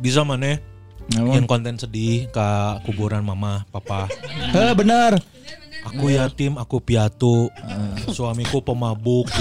Bisa 0.00 0.24
mana. 0.24 0.56
Yang 1.14 1.46
konten 1.46 1.74
sedih 1.74 2.30
ke 2.30 2.48
kuburan 2.86 3.26
mama, 3.26 3.66
papa. 3.74 4.06
Eh, 4.56 4.74
benar. 4.74 5.18
Aku 5.80 6.12
yatim, 6.12 6.60
aku 6.60 6.76
piatu. 6.84 7.48
Suamiku 8.12 8.60
pemabuk. 8.60 9.24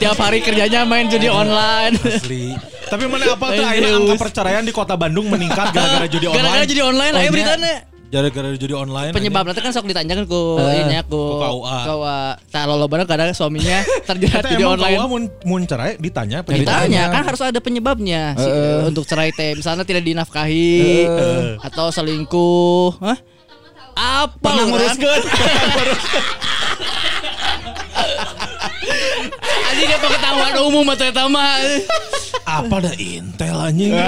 Tiap 0.00 0.16
hari 0.20 0.44
kerjanya 0.44 0.84
main 0.84 1.08
judi 1.08 1.32
online. 1.32 1.96
Asli. 2.04 2.52
Tapi 2.86 3.08
mana 3.08 3.34
apa 3.34 3.56
tuh 3.56 3.64
akhirnya 3.64 3.96
angka 3.96 4.14
perceraian 4.20 4.62
di 4.62 4.70
kota 4.70 4.94
Bandung 5.00 5.32
meningkat 5.32 5.72
gara-gara 5.72 6.06
judi 6.06 6.28
online. 6.28 6.44
Gara-gara 6.44 6.64
judi 6.68 6.82
online 6.84 7.14
ayo 7.16 7.30
beritanya. 7.32 7.74
Gara-gara 8.06 8.54
judi 8.54 8.70
online. 8.70 9.10
Penyebab 9.10 9.42
nanti 9.44 9.58
kan 9.58 9.70
sok 9.70 9.84
ditanyakan 9.84 10.24
ku 10.24 10.54
Eh, 10.56 10.78
ini 10.80 10.94
ya, 10.94 11.02
ku 11.02 11.18
ku 11.18 11.34
KUA. 11.36 11.78
KUA. 11.84 12.20
Tah 12.48 12.62
lo 12.64 12.86
bener 12.86 13.02
kadang 13.04 13.30
suaminya 13.30 13.82
terjerat 14.08 14.46
emang 14.48 14.78
online. 14.78 14.94
KUA 14.94 15.06
mun, 15.06 15.22
mun 15.42 15.62
cerai 15.64 15.92
ditanya 15.96 16.38
penyebab. 16.40 16.86
Ditanya 16.86 17.02
kan 17.10 17.22
harus 17.24 17.42
ada 17.42 17.58
penyebabnya 17.58 18.22
si- 18.34 18.46
Eh, 18.46 18.54
eh. 18.54 18.78
untuk 18.86 19.02
cerai 19.04 19.30
teh 19.30 19.52
misalnya 19.52 19.82
tidak 19.82 20.02
dinafkahi 20.02 20.70
Eh. 21.02 21.58
atau 21.60 21.90
selingkuh. 21.90 22.94
Hah? 23.00 23.18
Apa 23.96 24.38
Pernah 24.38 24.54
lu, 24.54 24.70
kan? 24.70 24.70
nguruskeun. 24.70 25.22
Anjing 29.76 29.92
dia 29.92 29.98
ketahuan 30.00 30.54
umum 30.64 30.88
atau 30.88 31.04
eta 31.04 31.24
mah. 31.28 31.60
Apa 32.46 32.76
dah 32.80 32.94
intel 32.96 33.56
anjing. 33.60 33.92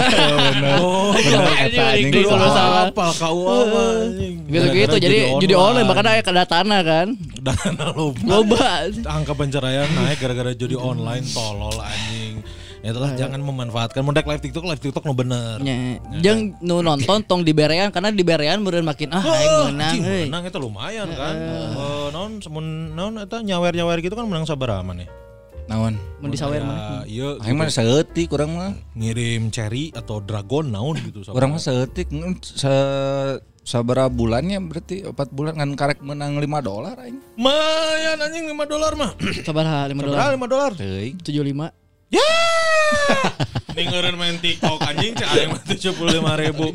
Oh, 0.78 1.12
Benar 1.12 1.44
Anjing, 1.44 1.74
eta 1.74 1.84
anjing. 1.92 2.12
Salah. 2.24 2.88
apa 2.88 3.04
KUA 3.12 3.56
mah, 3.68 3.90
anjing. 4.08 4.34
Gitu-gitu 4.48 4.96
jadi 4.96 5.18
judi 5.36 5.54
online 5.54 5.84
makanya 5.84 6.10
aya 6.16 6.22
kedatana 6.24 6.78
kan. 6.80 7.08
dana 7.38 7.86
loba. 7.92 8.20
Loba. 8.24 8.68
Angka 9.04 9.32
penceraian 9.36 9.88
naik 9.92 10.16
gara-gara 10.18 10.56
judi 10.56 10.72
online 10.72 11.28
tolol 11.28 11.76
anjing. 11.76 12.40
Ya 12.78 12.94
telah 12.94 13.10
jangan 13.12 13.42
memanfaatkan 13.42 14.00
mondek 14.00 14.22
live 14.24 14.38
TikTok 14.38 14.64
live 14.64 14.78
TikTok 14.78 15.02
no 15.02 15.12
bener. 15.12 15.58
Nya, 15.58 15.98
jeung 16.22 16.54
nu 16.62 16.78
nonton 16.78 17.26
tong 17.26 17.42
di 17.42 17.50
berean 17.50 17.90
karena 17.90 18.08
di 18.08 18.22
berean 18.22 18.62
meureun 18.62 18.86
makin 18.86 19.10
ah 19.12 19.20
aing 19.20 19.74
menang 19.74 19.92
Anjing, 19.92 20.02
euy. 20.06 20.24
menang 20.30 20.42
itu 20.46 20.58
lumayan 20.62 21.08
kan. 21.10 21.34
Eh, 21.34 22.06
non 22.14 22.38
semun 22.38 22.94
non 22.94 23.18
eta 23.18 23.42
nyawer-nyawer 23.42 23.98
gitu 23.98 24.14
kan 24.14 24.24
menang 24.24 24.46
sabaraha 24.46 24.80
maneh. 24.80 25.10
Naon? 25.68 25.94
Mun 26.18 26.32
disawer 26.32 26.58
Ya, 26.58 26.66
mana? 26.66 27.04
Iya, 27.04 27.28
Aing 27.44 27.56
mah 27.60 27.68
seeutik 27.68 28.32
kurang 28.32 28.56
mah. 28.56 28.72
ngirim 28.96 29.52
cherry 29.52 29.92
atau 29.92 30.18
dragon 30.18 30.72
naon 30.72 30.96
gitu 30.98 31.28
Kurang 31.28 31.52
mah 31.52 31.60
seeutik 31.60 32.08
ngan 32.08 32.40
se 32.40 32.72
sabaraha 33.62 34.08
bulannya 34.08 34.56
berarti 34.64 35.04
4 35.04 35.12
bulan 35.28 35.60
kan 35.60 35.76
karek 35.76 36.00
menang 36.00 36.40
5 36.40 36.48
dolar 36.64 36.96
aing. 37.04 37.20
Mayan 37.36 38.16
anjing 38.16 38.48
5 38.48 38.56
dolar 38.64 38.92
mah. 38.96 39.12
Sabaraha 39.44 39.92
5 39.92 40.00
dolar. 40.00 40.16
Sabaraha 40.16 40.40
5 40.40 40.48
dolar? 40.48 40.70
Teuing. 40.72 41.14
75. 41.20 41.68
Ya. 42.08 42.24
Ning 43.78 43.94
main 44.18 44.34
TikTok 44.42 44.82
anjing 44.82 45.14
cek 45.14 45.28
aing 45.38 45.50
mah 45.54 45.62
75 45.62 46.42
ribu. 46.42 46.66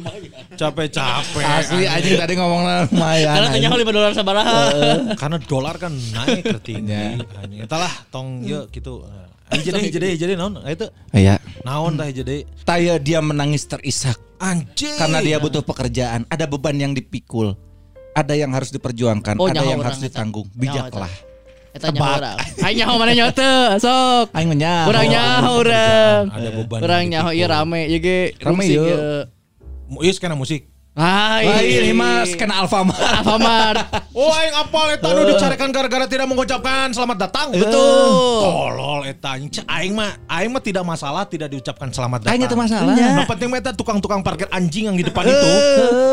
Capek-capek. 0.55 1.43
Asli 1.43 1.84
anjing 1.84 2.15
tadi 2.15 2.34
ngomongna 2.39 2.88
lumayan. 2.88 3.35
Karena 3.35 3.47
tanya 3.51 3.69
5 3.75 3.91
dolar 3.91 4.11
sabaraha. 4.15 4.59
Karena 5.19 5.38
dolar 5.43 5.75
kan 5.75 5.91
naik 5.91 6.47
tertinggi. 6.47 6.95
Ya. 6.95 7.19
Anjing. 7.43 7.59
Entahlah 7.67 7.91
tong 8.07 8.47
yuk 8.47 8.71
gitu. 8.71 9.03
Ayo 9.51 9.59
jadi 9.67 9.80
jadi 9.91 10.07
jadi 10.15 10.34
naon? 10.39 10.63
Ayo 10.63 10.88
tuh. 10.88 10.89
Iya. 11.11 11.43
Naon 11.67 11.99
tah 11.99 12.07
jadi. 12.07 12.47
Taya 12.63 12.95
dia 13.03 13.19
menangis 13.19 13.67
terisak 13.67 14.15
Anjing. 14.39 14.95
karena 14.95 15.19
dia 15.19 15.43
butuh 15.43 15.59
pekerjaan. 15.59 16.23
Ada 16.31 16.47
beban 16.47 16.80
yang 16.80 16.95
dipikul. 16.95 17.59
Ada 18.15 18.38
yang 18.38 18.53
harus 18.53 18.69
diperjuangkan, 18.69 19.41
Oh, 19.41 19.49
ada 19.49 19.65
yang 19.65 19.81
harus 19.81 19.97
ditanggung. 19.99 20.45
Bijaklah. 20.53 21.09
Eta 21.73 21.89
nyaho 21.89 22.21
urang. 22.21 22.37
Aing 22.61 22.77
nyaho 22.77 22.93
mana 23.01 23.11
nyaho 23.17 23.31
teu, 23.33 23.61
sok. 23.81 24.25
Aing 24.37 24.49
menyaho. 24.53 24.87
Urang 24.93 25.07
nyaho 25.09 25.51
urang. 25.57 26.23
Ada 26.29 26.49
beban. 26.53 26.79
Urang 26.85 27.01
yang 27.01 27.11
nyaho 27.17 27.29
ieu 27.33 27.45
dipikul. 27.49 27.53
rame 27.57 27.79
ieu 27.89 27.99
ge 27.99 28.17
Rame 28.45 28.63
ieu. 28.69 28.83
ieu. 28.85 29.01
Iya 30.05 30.11
skena 30.13 30.37
musik. 30.37 30.72
Hai. 30.94 31.49
Lain 31.49 31.90
ini 31.90 31.91
mah 31.98 32.22
skena 32.22 32.61
Alfamart. 32.61 33.02
Alfamart. 33.26 33.82
Oh 34.14 34.30
aing 34.30 34.53
apal 34.53 34.94
eta 34.94 35.10
nu 35.10 35.26
dicarekan 35.26 35.74
gara-gara 35.74 36.06
tidak 36.06 36.30
mengucapkan 36.30 36.94
selamat 36.94 37.18
datang. 37.18 37.49
Betul. 37.49 38.14
Tolol 38.45 39.02
eta 39.10 39.34
anjing. 39.34 39.49
Cek, 39.49 39.65
Aing 39.65 39.98
mah 39.98 40.14
aing 40.30 40.53
mah 40.53 40.61
tidak 40.61 40.86
masalah 40.86 41.26
tidak 41.26 41.49
diucapkan 41.49 41.90
selamat 41.90 42.22
datang. 42.22 42.38
Aing 42.38 42.45
itu 42.45 42.53
masalah. 42.53 42.94
Yang 42.94 43.26
penting 43.26 43.49
mah 43.49 43.57
eta 43.57 43.74
tukang-tukang 43.74 44.22
parkir 44.22 44.45
anjing 44.53 44.94
yang 44.94 44.94
di 44.94 45.02
depan 45.02 45.26
itu 45.26 45.52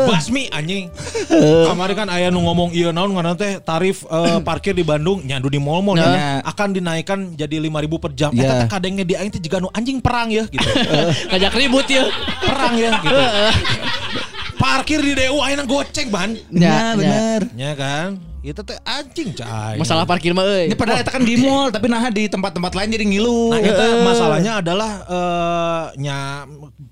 basmi 0.09 0.49
anjing. 0.49 0.89
Kemarin 1.69 1.95
kan 2.01 2.07
aya 2.09 2.33
nu 2.33 2.41
ngomong 2.41 2.73
iya 2.73 2.89
naon 2.89 3.13
ngaran 3.13 3.37
teh 3.37 3.61
tarif 3.61 4.01
eh, 4.09 4.41
parkir 4.41 4.73
di 4.73 4.81
Bandung 4.81 5.21
nyadu 5.21 5.45
di 5.53 5.61
mall-mall 5.61 5.93
Nah. 6.01 6.09
nya 6.09 6.41
akan 6.41 6.73
dinaikkan 6.73 7.37
jadi 7.37 7.61
5000 7.61 8.01
per 8.01 8.11
jam. 8.17 8.33
Ya. 8.33 8.49
Eta 8.49 8.53
teh 8.65 8.69
kadangnya 8.73 9.05
di 9.05 9.13
aing 9.13 9.29
teh 9.29 9.37
juga 9.37 9.61
nu 9.61 9.69
anjing 9.77 10.01
perang 10.01 10.33
ya 10.33 10.49
gitu. 10.49 10.65
Ngajak 11.29 11.53
ribut 11.53 11.85
ya. 11.85 12.09
perang 12.41 12.73
ya 12.81 12.97
gitu. 12.97 13.21
Parkir 14.61 14.99
di 15.01 15.17
DU 15.17 15.41
ayeuna 15.41 15.65
goceng 15.65 16.07
ban. 16.13 16.37
Ya, 16.53 16.93
bener. 16.93 17.49
Ya 17.57 17.73
kan? 17.73 18.21
Itu 18.41 18.61
teh 18.65 18.77
anjing 18.85 19.37
cai. 19.37 19.77
Masalah 19.77 20.05
parkir 20.05 20.33
mah 20.33 20.45
euy. 20.45 20.69
Ini 20.69 20.77
padahal 20.77 21.05
itu 21.05 21.11
kan 21.13 21.21
di 21.21 21.35
mall, 21.45 21.69
tapi 21.69 21.85
nah 21.89 22.01
di 22.09 22.25
tempat-tempat 22.25 22.73
lain 22.73 22.89
jadi 22.89 23.05
ngilu. 23.05 23.53
Nah, 23.53 23.61
itu 23.61 23.85
masalahnya 24.01 24.51
adalah 24.65 24.91
eh 25.05 25.85
nya 26.01 26.45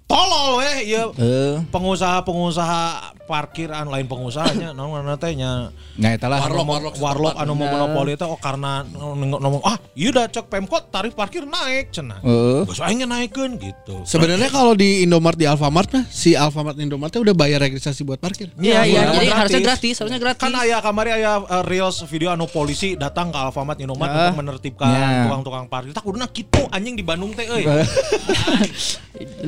tolol 0.10 0.58
weh 0.58 0.90
ya 0.90 1.06
Eh, 1.14 1.62
pengusaha-pengusaha 1.70 2.82
parkiran 3.30 3.86
lain 3.86 4.10
pengusahanya 4.10 4.74
ngaranna 4.78 5.16
teh 5.16 5.38
nya 5.38 5.70
nah 6.02 6.10
itulah. 6.12 6.42
Warlock, 6.42 6.58
Anu- 6.58 6.66
warlock 6.66 6.96
warlock 6.98 7.34
setempat. 7.36 7.46
anu 7.46 7.54
mau 7.54 7.68
monopoli 7.70 8.18
teh 8.18 8.26
oh 8.26 8.40
karena 8.40 8.82
ngomong 8.90 9.38
ngomong, 9.38 9.62
ah 9.62 9.78
iya 9.94 10.10
udah 10.10 10.26
cek 10.26 10.50
Pemkot 10.50 10.90
tarif 10.90 11.14
parkir 11.14 11.46
naik 11.46 11.94
cenah. 11.94 12.26
Heeh. 12.26 12.66
Geus 12.66 12.82
aing 12.82 13.06
naikkeun 13.06 13.62
gitu. 13.62 14.02
Sebenarnya 14.02 14.50
kalau 14.50 14.74
di 14.74 15.06
Indomart 15.06 15.38
di 15.38 15.46
Alfamart 15.46 15.94
mah 15.94 16.10
si 16.10 16.34
Alfamart 16.34 16.80
Indomart 16.80 17.14
teh 17.14 17.22
udah 17.22 17.38
bayar 17.38 17.62
registrasi 17.62 18.02
buat 18.02 18.18
parkir. 18.18 18.50
Iya 18.58 18.82
iya 18.84 19.06
bener, 19.06 19.14
jadi 19.14 19.28
gratis. 19.28 19.38
harusnya 19.38 19.62
gratis, 19.62 19.96
harusnya 20.02 20.20
gratis. 20.20 20.42
Kan 20.42 20.54
aya 20.56 20.78
kamari 20.80 21.12
aya 21.14 21.38
uh, 21.38 21.62
reels 21.62 22.02
video 22.08 22.34
anu 22.34 22.48
polisi 22.48 22.98
datang 22.98 23.30
ke 23.30 23.38
Alfamart 23.38 23.78
Indomaret 23.78 24.10
Ah. 24.10 24.26
untuk 24.26 24.42
menertibkan 24.42 24.90
Ya. 24.90 25.30
tukang-tukang 25.30 25.70
parkir. 25.70 25.94
Tak 25.94 26.02
kuduna 26.02 26.26
kitu 26.26 26.66
anjing 26.68 26.98
di 26.98 27.06
Bandung 27.06 27.30
teh 27.32 27.46
euy. 27.46 27.62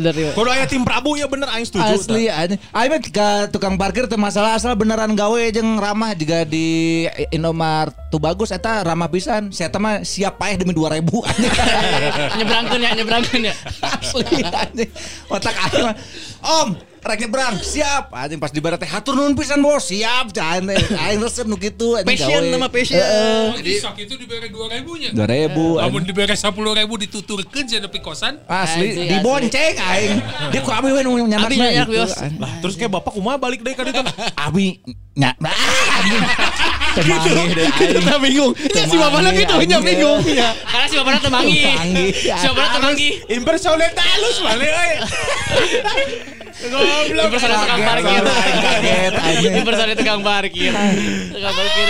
Bener 0.51 0.67
ya. 0.67 0.67
Kudu 0.67 0.67
aya 0.67 0.67
tim 0.67 0.83
Prabu 0.83 1.11
ya 1.15 1.27
bener 1.31 1.47
aing 1.55 1.67
setuju. 1.67 1.91
Asli 1.95 2.27
aja. 2.27 2.55
Aing 2.75 2.91
mah 2.91 2.99
ke 2.99 3.29
tukang 3.55 3.75
parkir 3.79 4.05
teu 4.11 4.19
masalah 4.19 4.59
asal 4.59 4.75
beneran 4.75 5.15
gawe 5.15 5.41
jeung 5.51 5.79
ramah 5.79 6.11
juga 6.11 6.43
di 6.43 7.07
Indomart 7.31 7.95
tuh 8.11 8.19
bagus 8.19 8.51
eta 8.51 8.83
ramah 8.83 9.07
pisan. 9.07 9.55
Saya 9.55 9.71
mah 9.79 10.03
siap 10.03 10.35
paeh 10.35 10.59
demi 10.59 10.75
2000 10.75 10.99
anjing. 10.99 11.53
Nyebrangkeun 12.43 12.81
ya, 12.83 12.91
nyebrangkeun 12.99 13.43
ya. 13.47 13.55
Asli 13.79 14.43
anjing. 14.43 14.91
Otak 15.31 15.55
aing 15.71 15.83
mah. 15.87 15.95
Om, 16.41 16.90
rek 17.01 17.17
nyebrang, 17.17 17.57
siap. 17.59 18.13
Anjing 18.13 18.37
pas 18.37 18.53
di 18.53 18.61
barat 18.61 18.77
teh 18.77 18.85
hatur 18.85 19.17
nuhun 19.17 19.33
pisan 19.33 19.57
bos, 19.57 19.89
siap 19.89 20.29
can. 20.29 20.69
Aing 20.69 21.17
resep 21.17 21.49
nu 21.49 21.57
kitu 21.57 21.97
anjing 21.97 22.07
Passion 22.07 22.41
nama 22.53 22.69
passion. 22.69 23.01
Heeh. 23.01 23.57
Jadi 23.57 23.71
sok 23.81 23.97
itu 23.97 24.13
diberi 24.21 24.49
dua 24.53 24.69
ribunya. 24.69 25.09
2000 25.09 25.81
Namun 25.81 26.01
diberi 26.05 26.37
sepuluh 26.37 26.77
ribu 26.77 27.01
dituturkan 27.01 27.65
jadi 27.65 27.81
nepi 27.81 27.99
kosan. 28.05 28.37
Asli 28.45 29.09
dibonceng 29.09 29.75
aing. 29.81 30.17
Dia 30.53 30.61
ku 30.61 30.69
abi 30.69 30.93
we 30.93 31.01
nu 31.01 31.17
nyaman 31.25 31.49
Abi 31.49 31.57
nyanyak, 31.57 31.87
Wios. 31.89 32.13
Lah, 32.37 32.53
terus 32.61 32.77
kayak 32.77 32.93
bapak 32.93 33.11
kumaha 33.17 33.41
balik 33.41 33.65
deui 33.65 33.73
ka 33.73 33.81
ditu. 33.81 34.01
Abi 34.37 34.77
nya. 35.17 35.33
Anjing. 35.97 36.23
Temangih 36.91 37.49
deh 37.57 37.65
aing. 37.65 37.97
Kita 37.97 38.15
bingung. 38.21 38.51
Ya 38.53 38.83
si 38.85 38.95
bapakna 39.01 39.29
gitu 39.33 39.55
nya 39.65 39.77
bingung. 39.81 40.21
Ya. 40.29 40.53
Karena 40.69 40.85
si 40.85 40.95
bapaknya 41.01 41.21
temanggi. 41.25 41.61
Temanggi. 41.65 42.05
Si 42.13 42.45
bapaknya 42.45 42.71
temanggi. 42.77 43.09
Impersonate 43.33 43.97
halus 43.97 44.37
balik 44.45 44.69
euy. 44.85 44.97
Goblok. 46.61 47.25
Impersonate 47.25 47.57
tukang 47.59 47.81
parkir. 47.81 48.21
kaget, 48.21 49.13
anjing. 49.25 49.53
Impersonate 49.55 49.95
tukang 49.97 50.21
parkir. 50.21 50.71
Tukang 51.27 51.53
parkir. 51.53 51.85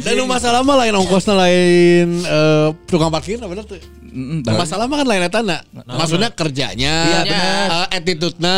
Dan 0.00 0.12
nu 0.14 0.24
masalah 0.24 0.60
mah 0.60 0.76
lain 0.78 0.94
ongkosna 0.94 1.34
lain 1.34 2.08
eh, 2.20 2.68
tukang 2.86 3.10
parkir 3.10 3.36
nah 3.36 3.46
bener 3.46 3.64
tuh. 3.64 3.82
Mm, 4.04 4.46
Masalah 4.46 4.86
mah 4.86 5.02
kan 5.02 5.06
lain 5.06 5.22
eta 5.22 5.42
na. 5.42 5.58
Maksudnya 5.74 6.30
kerjanya, 6.30 6.94
Iya, 7.02 7.20
bener. 7.26 7.66
eh, 7.66 7.86
attitude-na. 7.98 8.56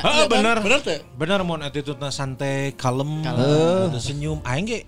Heeh, 0.00 0.24
bener. 0.26 0.56
Bener 0.58 0.78
tuh. 0.80 0.96
Bener 1.12 1.44
mon 1.44 1.60
attitude-na 1.60 2.08
santai, 2.08 2.72
kalem, 2.72 3.20
gitu, 3.20 3.98
senyum. 4.00 4.40
Aing 4.42 4.64
ge 4.64 4.80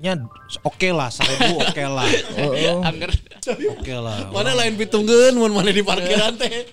nya 0.00 0.16
oke 0.64 0.88
lah, 0.88 1.12
seribu 1.12 1.60
oke 1.60 1.84
lah. 1.84 2.08
Angger. 2.88 3.12
Oke 3.76 3.92
lah. 3.92 4.32
Mana 4.32 4.56
lain 4.56 4.72
pitungkeun 4.72 5.36
mun 5.36 5.52
mana 5.52 5.68
di 5.68 5.84
parkiran 5.84 6.40
teh. 6.40 6.64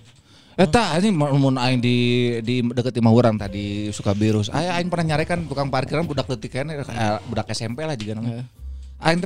Eta 0.58 0.98
ini 0.98 1.14
mun 1.14 1.54
aing 1.54 1.78
di 1.78 1.98
di 2.42 2.66
deket 2.66 2.98
imah 2.98 3.14
urang 3.14 3.38
tadi 3.38 3.94
suka 3.94 4.18
virus. 4.18 4.50
Aya 4.50 4.74
aing 4.82 4.90
pernah 4.90 5.14
nyarekan 5.14 5.46
tukang 5.46 5.70
parkiran 5.70 6.02
budak 6.02 6.26
leutik 6.26 6.50
kan 6.50 6.66
budak 7.30 7.46
SMP 7.54 7.86
lah 7.86 7.94
juga 7.94 8.18
nang. 8.18 8.42
Aing 8.98 9.22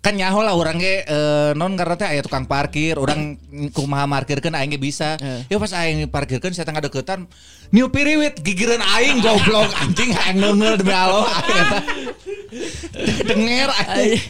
kan 0.00 0.16
nyaho 0.16 0.40
lah 0.40 0.56
orang 0.56 0.80
ge 0.80 1.04
eh, 1.04 1.52
non 1.52 1.76
karena 1.76 2.00
teh 2.00 2.08
aya 2.08 2.24
tukang 2.24 2.48
parkir, 2.48 2.96
orang 2.96 3.36
kumaha 3.76 4.08
parkirkeun 4.08 4.56
aing 4.56 4.72
ge 4.72 4.80
bisa. 4.80 5.20
Ya 5.52 5.60
pas 5.60 5.68
aing 5.76 6.08
parkirkeun 6.08 6.56
saya 6.56 6.64
tengah 6.64 6.80
deketan 6.80 7.28
new 7.76 7.92
piriwit 7.92 8.40
gigireun 8.40 8.80
aing 8.80 9.20
goblok 9.20 9.68
anjing 9.84 10.16
aing 10.16 10.40
neungeul 10.40 10.80
demi 10.80 10.96
Allah. 10.96 11.28
Denger. 13.30 13.68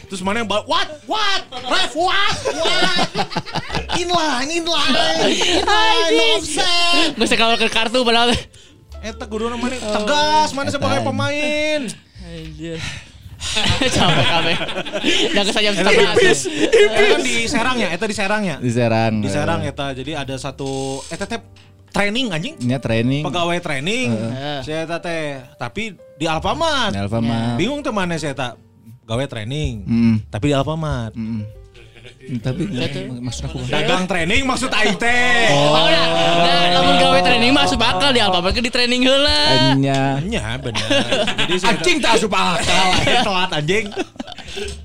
Terus 0.09 0.21
mana 0.21 0.45
yang 0.45 0.49
bal 0.49 0.63
what 0.69 0.87
what 1.09 1.41
ref 1.51 1.93
what 1.97 2.35
what 2.53 3.07
inline 3.97 4.49
inline 4.49 5.27
inline 5.29 6.11
no 6.13 6.25
offset. 6.37 7.17
Bisa 7.17 7.35
kalau 7.37 7.57
ke 7.57 7.67
kartu 7.67 8.01
padahal. 8.05 8.33
Eta 9.01 9.25
kudu 9.25 9.49
mana 9.57 9.75
tegas 9.77 10.49
mana 10.53 10.69
sebagai 10.69 11.01
pemain. 11.01 11.81
Capek 13.97 14.27
kabeh. 14.29 14.55
Ke 15.33 15.61
jam 15.65 15.73
setengah. 15.73 16.13
Eta 16.13 17.01
kan 17.09 17.21
di 17.25 17.35
Serang 17.49 17.77
ya, 17.81 17.89
eta 17.89 18.05
di 18.05 18.15
Serang 18.15 18.41
ya. 18.45 18.55
Di 18.61 18.69
Serang. 18.69 19.13
Di 19.17 19.29
Serang 19.33 19.59
eta 19.65 19.97
jadi 19.97 20.21
ada 20.21 20.37
satu 20.37 21.01
eta 21.09 21.25
teh 21.25 21.41
training 21.91 22.31
anjing. 22.31 22.55
Nya 22.63 22.79
training. 22.79 23.23
Pegawai 23.27 23.59
training. 23.59 24.09
Saya 24.63 24.87
eta 24.87 24.97
teh 25.03 25.43
tapi 25.59 25.93
di 26.15 26.25
Alfamart. 26.25 26.95
Di 26.95 26.99
Alfamart. 26.99 27.59
Bingung 27.59 27.83
tuh 27.83 27.93
mana 27.93 28.15
saya 28.15 28.33
tak 28.33 28.57
gawe 29.05 29.23
training. 29.27 29.83
Mm. 29.85 30.15
Tapi 30.31 30.45
di 30.49 30.55
Alfamart. 30.55 31.13
Mm. 31.13 31.43
Tapi 32.41 32.65
maksud 33.21 33.49
aku 33.49 33.61
Dagang 33.69 34.09
training 34.09 34.41
maksud 34.45 34.69
aing 34.73 34.97
teh. 34.97 35.53
Oh, 35.53 35.77
nah, 35.77 36.07
nah, 36.41 36.65
lamun 36.81 36.95
gawe 36.97 37.19
training 37.21 37.51
masuk 37.53 37.77
bakal 37.77 38.09
di 38.09 38.21
Alfamart 38.23 38.53
ke 38.57 38.61
di 38.63 38.71
training 38.73 39.05
heula. 39.05 39.75
Anya. 39.75 40.17
Nya 40.23 40.57
bener. 40.57 40.81
Jadi 41.45 41.55
saya 41.59 41.77
Anjing 41.77 41.97
tak 42.01 42.17
asup 42.17 42.33
akal. 42.33 42.87
telat 43.27 43.51
anjing. 43.53 43.85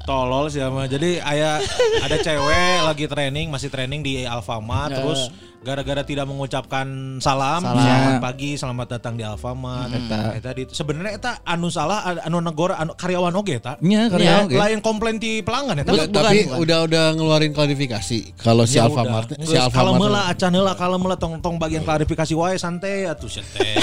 Tolol 0.04 0.52
sih 0.52 0.60
sama. 0.60 0.86
Jadi 0.90 1.18
aya 1.22 1.62
ada 2.04 2.16
cewek 2.20 2.78
lagi 2.84 3.04
training, 3.08 3.46
masih 3.48 3.68
training 3.72 4.00
di 4.04 4.22
Alfamart 4.26 4.92
terus 4.92 5.32
gara-gara 5.66 6.06
tidak 6.06 6.30
mengucapkan 6.30 7.18
salam, 7.18 7.58
selamat 7.66 8.22
pagi, 8.22 8.54
selamat 8.54 8.86
datang 8.86 9.18
di 9.18 9.26
Alfamart. 9.26 9.90
Eta. 9.90 10.38
Eta 10.38 10.50
di 10.54 10.62
sebenarnya 10.70 11.18
eta 11.18 11.32
anu 11.42 11.66
salah 11.74 12.06
anu 12.22 12.38
negara 12.38 12.78
anu 12.78 12.94
karyawan 12.94 13.34
oge 13.34 13.58
eta. 13.58 13.74
Nya 13.82 14.06
karya 14.06 14.46
oge. 14.46 14.54
Lain 14.54 14.78
komplain 14.78 15.18
di 15.18 15.42
pelanggan 15.42 15.82
eta. 15.82 15.90
Udah, 15.90 16.06
tapi 16.06 16.46
udah 16.46 16.78
udah 16.86 17.04
ngeluarin 17.18 17.50
klarifikasi 17.50 18.38
kalau 18.38 18.62
si 18.62 18.78
Ya 18.78 18.86
Alfamart 18.86 19.34
udah. 19.34 19.42
si 19.42 19.58
Geus 19.58 19.74
kalem 19.74 19.98
heula 19.98 20.22
Alfamart 20.22 20.38
acan 20.38 20.52
heula 20.54 20.72
kalem 20.78 21.00
heula 21.02 21.16
tong 21.18 21.34
tong 21.42 21.58
bagian 21.58 21.82
klarifikasi 21.82 22.30
wae 22.38 22.54
santai 22.54 23.10
atuh 23.10 23.26
sia 23.26 23.42
teh. 23.42 23.74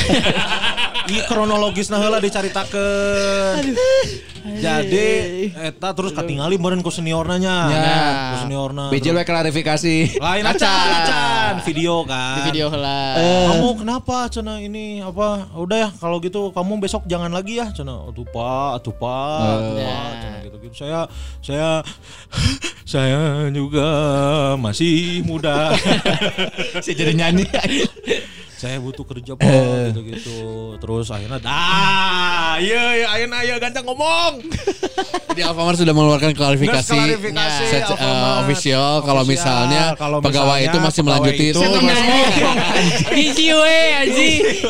Ieu 1.12 1.20
kronologisna 1.28 2.00
heula 2.00 2.24
dicaritakeun. 2.24 3.76
Jadi 4.44 5.08
eta 5.56 5.96
terus 5.96 6.12
katingali 6.12 6.60
meureun 6.60 6.84
ku 6.84 6.92
seniorna 6.92 7.40
nya. 7.40 7.58
Ya. 7.72 7.96
Ku 8.36 8.38
seniorna. 8.44 8.92
BJ 8.92 9.16
we 9.16 9.24
klarifikasi. 9.24 10.20
Lain 10.20 10.44
acan, 10.44 10.88
acan 11.00 11.54
video 11.64 12.04
kan. 12.04 12.44
Di 12.44 12.52
video 12.52 12.68
heula. 12.68 13.16
Kamu 13.56 13.70
kenapa 13.80 14.28
cina 14.28 14.60
ini 14.60 15.00
apa? 15.00 15.48
Udah 15.56 15.88
ya 15.88 15.90
kalau 15.96 16.20
gitu 16.20 16.52
kamu 16.52 16.84
besok 16.84 17.08
jangan 17.08 17.32
lagi 17.32 17.64
ya 17.64 17.72
cina. 17.72 18.04
Aduh 18.12 18.28
pak, 18.28 18.84
aduh 18.84 18.96
pak, 19.00 19.40
aduh, 19.48 19.80
Pak, 19.80 20.12
cina 20.20 20.38
gitu 20.44 20.58
gitu. 20.68 20.76
Saya 20.76 21.00
saya 21.40 21.70
saya 22.84 23.48
juga 23.56 23.88
masih 24.60 25.24
muda. 25.24 25.72
Si 26.84 26.92
jadi 26.92 27.16
nyanyi. 27.16 27.48
saya 28.64 28.80
butuh 28.80 29.04
kerja 29.04 29.36
pak 29.36 29.52
gitu 29.92 30.02
gitu. 30.08 30.40
Terus 30.80 31.12
akhirnya 31.12 31.36
dah, 31.38 32.56
iya 32.58 32.96
iya 32.96 33.08
ayeuna 33.12 33.44
aya 33.44 33.60
ganteng 33.60 33.84
ngomong. 33.84 34.40
Jadi 35.28 35.42
Alfamart 35.44 35.76
sudah 35.76 35.92
mengeluarkan 35.92 36.32
klarifikasi, 36.32 36.96
klarifikasi 36.96 37.64
se- 37.68 37.84
eh, 37.84 38.34
official 38.40 39.04
kalau 39.04 39.28
misalnya 39.28 40.00
kalau 40.00 40.24
pegawai 40.24 40.64
misalnya 40.64 40.72
itu 40.72 40.78
masih 40.80 41.02
pegawai 41.02 41.20
melanjuti 41.20 41.44
itu 41.52 41.60
itu 41.60 41.80
masih-. 41.84 42.08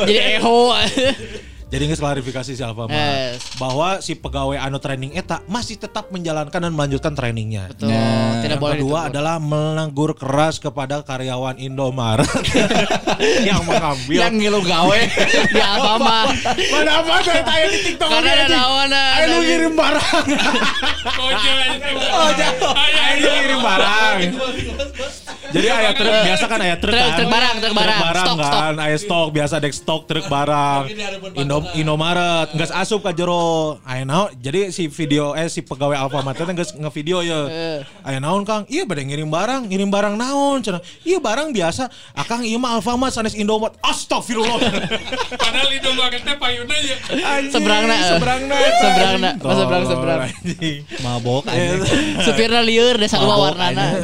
Jadi 0.02 0.14
eho. 0.34 0.58
Jadi 1.74 1.82
nggak 1.84 1.98
klarifikasi 1.98 2.50
si 2.50 2.62
Alfamart 2.62 2.94
Yes. 2.94 3.42
bahwa 3.56 3.98
si 3.98 4.14
pegawai 4.14 4.54
anu 4.56 4.78
training 4.78 5.10
eta 5.12 5.42
masih 5.44 5.74
tetap 5.74 6.06
menjalankan 6.08 6.54
dan 6.56 6.70
melanjutkan 6.70 7.12
trainingnya. 7.12 7.66
Betul. 7.68 7.90
Tidak 7.90 8.46
yang 8.48 8.62
boleh 8.62 8.76
kedua 8.76 8.98
ditegur. 9.00 9.10
adalah 9.10 9.36
menegur 9.36 10.10
keras 10.14 10.56
kepada 10.56 11.02
karyawan 11.02 11.58
Indomaret 11.58 12.30
yang 13.48 13.64
mengambil 13.64 14.18
Yang 14.20 14.32
ngilu 14.36 14.60
gawe. 14.62 15.00
di 15.50 15.60
Alfamart. 15.60 16.30
Mana 16.46 16.90
apa 16.96 17.14
saya 17.20 17.42
tanya 17.42 17.66
di 17.68 17.78
TikTok 17.82 18.06
Karena 18.08 18.30
ada 18.32 18.46
naon 18.48 18.90
Ayo 18.94 19.24
lu 19.26 19.38
ngirim 19.42 19.74
barang. 19.74 20.26
Oh, 22.06 22.28
Ayo 22.70 23.30
ngirim 23.34 23.60
barang. 23.60 24.16
Jadi 25.46 25.66
ayah 25.68 25.94
truk 25.94 26.10
biasa 26.20 26.44
kan 26.44 26.58
ayah 26.60 26.76
truk 26.76 26.90
Truk- 26.90 26.98
kan. 27.00 27.14
truk 27.14 27.30
barang, 27.30 27.56
truk 27.56 27.74
barang. 27.74 28.00
barang 28.02 28.26
Stok, 28.26 28.38
kan. 28.42 28.74
Ayah 28.76 28.98
stok 28.98 29.28
biasa 29.30 29.54
dek 29.56 29.70
stok 29.72 30.02
truk 30.04 30.26
barang. 30.26 30.82
Indo 31.36 31.58
Indomaret 31.72 32.52
geus 32.52 32.68
asup 32.68 33.00
ka 33.00 33.10
jero. 33.10 33.80
Aya 33.82 34.04
naon? 34.04 34.28
Jadi 34.36 34.68
si 34.68 34.86
video 34.86 35.32
eh 35.32 35.48
si 35.48 35.60
pegawai 35.60 35.96
Alfamart 35.96 36.36
teh 36.36 36.44
geus 36.46 36.72
ngevideo 36.72 37.20
ya. 37.20 37.48
Aya 38.00 38.18
naon 38.18 38.44
Kang? 38.44 38.68
Iya 38.68 38.84
bade 38.84 39.02
ngirim 39.02 39.26
barang, 39.26 39.66
ngirim 39.66 39.88
barang 39.88 40.14
naon 40.14 40.60
cenah. 40.60 40.84
Iya 41.02 41.18
barang 41.18 41.50
biasa. 41.50 41.88
Akang 42.12 42.44
ieu 42.44 42.56
mah 42.56 42.76
Alfamart 42.76 43.10
sanes 43.10 43.32
Indomaret. 43.34 43.74
Astagfirullah. 43.80 44.60
Padahal 45.42 45.70
itu 45.72 45.88
bangetnya 45.90 46.34
payuna 46.36 46.76
ya. 46.78 46.96
Anjing, 47.24 47.52
Seberangna, 47.52 47.94
eh. 47.94 48.08
seberangna 48.12 48.56
Seberangna, 48.84 49.30
pas 49.40 49.54
seberang, 49.56 49.84
seberang. 49.88 50.20
Anjing. 50.28 50.78
Mabok 51.00 51.42
Eh, 51.48 51.78
Supirna 52.20 52.60
lieur 52.60 53.00
desa 53.00 53.16
dua 53.18 53.36
warnana. 53.40 53.96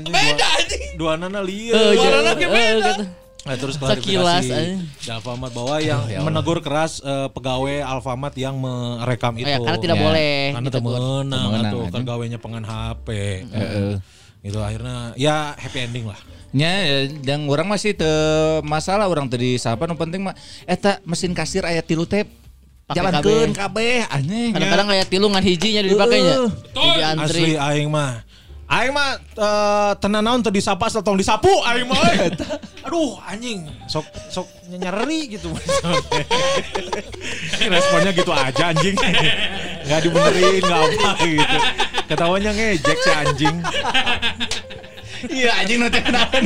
Beda 0.00 0.46
anjing. 0.58 0.82
Dua 0.96 1.14
nana 1.20 1.40
lieu. 1.44 1.74
Eh, 1.74 1.94
jadi- 2.00 3.21
eh, 3.44 3.56
terus 3.56 3.74
Sekilas, 3.74 3.98
klarifikasi 4.40 4.52
anjing. 4.52 4.78
di 4.96 5.08
Alfamart 5.08 5.52
bahwa 5.52 5.76
yang 5.78 6.00
menegur 6.22 6.58
keras 6.58 6.98
eh, 6.98 7.28
pegawai 7.28 7.80
Alfamart 7.80 8.34
yang 8.34 8.54
merekam 8.56 9.34
itu. 9.34 9.44
ya, 9.44 9.58
karena 9.58 9.78
tidak 9.78 9.96
Ya. 9.96 10.02
boleh 10.02 10.34
Karena 10.52 10.68
ditegur. 10.68 10.92
temenang 10.92 11.26
Temenang, 11.44 11.64
atau 11.64 11.80
pegawainya 11.90 12.38
pengen 12.38 12.62
HP. 12.62 13.08
Heeh. 13.44 13.92
Gitu 14.40 14.58
akhirnya 14.58 15.14
ya 15.14 15.54
happy 15.54 15.78
ending 15.80 16.04
lah. 16.04 16.18
Nya 16.52 16.84
yang 17.22 17.46
orang 17.46 17.64
masih 17.64 17.92
te 17.92 18.10
masalah 18.60 19.06
orang 19.06 19.24
tadi 19.24 19.54
siapa 19.54 19.86
nu 19.86 19.94
penting 19.94 20.20
mah 20.20 20.34
eta 20.62 21.00
mesin 21.02 21.32
kasir 21.32 21.62
aya 21.62 21.80
tilu 21.80 22.04
tep 22.04 22.28
Pake 22.82 22.98
jalankeun 22.98 23.54
kabeh 23.54 24.02
aneh 24.04 24.50
Kadang-kadang 24.50 24.88
kayak 24.90 25.06
tilungan 25.06 25.40
hijinya 25.40 25.80
dipakainya. 25.80 26.34
Jadi 26.68 27.00
antri. 27.00 27.40
Asli 27.40 27.52
aing 27.54 27.88
mah. 27.88 28.26
Aing 28.72 28.96
mah 28.96 29.20
eh, 29.20 29.92
tenan 30.00 30.24
naon 30.24 30.40
teu 30.40 30.48
disapa 30.48 30.88
asal 30.88 31.04
tong 31.04 31.20
disapu 31.20 31.52
aing 31.68 31.84
mah. 31.84 32.00
euy. 32.08 32.32
Aduh 32.88 33.20
anjing 33.28 33.68
sok 33.84 34.08
sok 34.32 34.48
nyeri 34.72 35.36
gitu. 35.36 35.52
Responnya 37.72 38.16
gitu 38.16 38.32
aja 38.32 38.72
anjing. 38.72 38.96
Enggak 39.84 40.00
dibenerin 40.08 40.64
enggak 40.64 40.80
apa 40.88 41.10
gitu. 41.20 41.58
Ketawanya 42.08 42.50
ngejek 42.56 42.98
si 43.04 43.10
anjing. 43.12 43.56
Iya 45.30 45.50
anjing 45.60 45.78
nanti 45.78 46.00
kenalan 46.00 46.42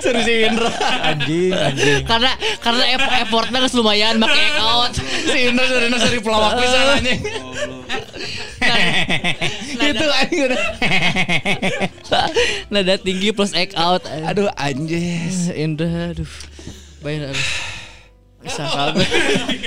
serius 0.00 0.24
si 0.24 0.34
Indra 0.42 0.70
Anjing 1.04 1.52
anjing. 1.52 2.02
Karena 2.06 2.32
karena 2.62 2.84
eff- 2.94 3.12
effortnya 3.20 3.58
geus 3.60 3.74
lumayan 3.74 4.16
make 4.16 4.32
out. 4.56 4.94
si 4.96 5.38
Indra 5.50 5.66
dari 5.66 5.92
seri 5.98 6.18
pelawak 6.22 6.56
pisan 6.56 6.86
anjing 6.96 7.20
itu 9.84 10.06
anjing 10.08 10.40
udah 10.48 10.62
Nada 12.72 12.94
tinggi 12.96 13.28
plus 13.30 13.52
egg 13.52 13.76
out. 13.76 14.06
aduh 14.08 14.48
anjis 14.56 15.50
Indra 15.52 16.14
aduh. 16.14 16.30
Bayar 17.04 17.28
aduh. 17.34 17.48
Bisa. 18.44 18.64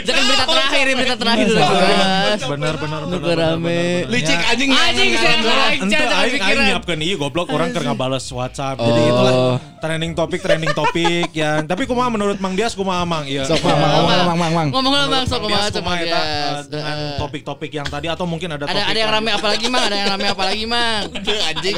Jangan 0.05 0.23
berita 0.23 0.45
terakhir, 0.45 0.85
berita 0.93 1.17
terakhir 1.17 1.45
dulu. 1.49 1.59
Mas. 1.59 2.41
Bener 2.45 2.75
bener 2.77 3.01
bener. 3.01 3.01
Nuker 3.09 3.35
rame. 3.35 3.81
licik 4.07 4.39
anjing 4.45 4.69
Anjing 4.69 5.11
saya 5.17 5.35
aing 5.35 5.81
aing 5.81 6.31
pikiran. 6.37 6.63
nyiapkeun 6.63 7.01
ieu 7.01 7.17
goblok 7.17 7.49
orang 7.49 7.73
keur 7.73 7.83
ngabales 7.83 8.25
WhatsApp. 8.29 8.77
Jadi 8.77 9.01
itulah 9.03 9.35
trending 9.77 10.13
topik 10.13 10.39
trending 10.39 10.73
topik 10.73 11.29
yang 11.33 11.65
tapi 11.65 11.85
kumaha 11.85 12.07
menurut 12.07 12.37
Mang 12.37 12.53
Dias 12.53 12.73
kumaha 12.73 13.01
Mang? 13.03 13.25
Iya. 13.25 13.45
sok 13.45 13.61
mang 13.61 13.77
mang 13.77 13.93
mang 14.05 14.05
mang 14.05 14.37
mang 14.37 14.51
mang 14.53 14.67
Ngomong 14.69 14.93
ngomong 14.93 15.09
Menurut 15.09 15.27
sok 15.27 15.41
Mang 15.41 15.49
kumaha 15.49 15.67
coba 15.69 15.91
Dias. 15.97 16.13
eh, 16.13 16.57
dengan 16.69 16.97
topik-topik 17.17 17.71
yang 17.71 17.87
tadi 17.87 18.07
atau 18.07 18.25
mungkin 18.25 18.49
ada 18.51 18.65
topik 18.65 18.77
ada 18.77 18.97
yang 18.97 19.11
rame 19.11 19.29
apa 19.31 19.47
lagi 19.47 19.65
mang? 19.67 19.83
Ada 19.83 19.95
yang 19.95 20.09
rame 20.13 20.27
apa 20.29 20.43
lagi 20.45 20.65
mang? 20.65 21.01
Anjing 21.49 21.75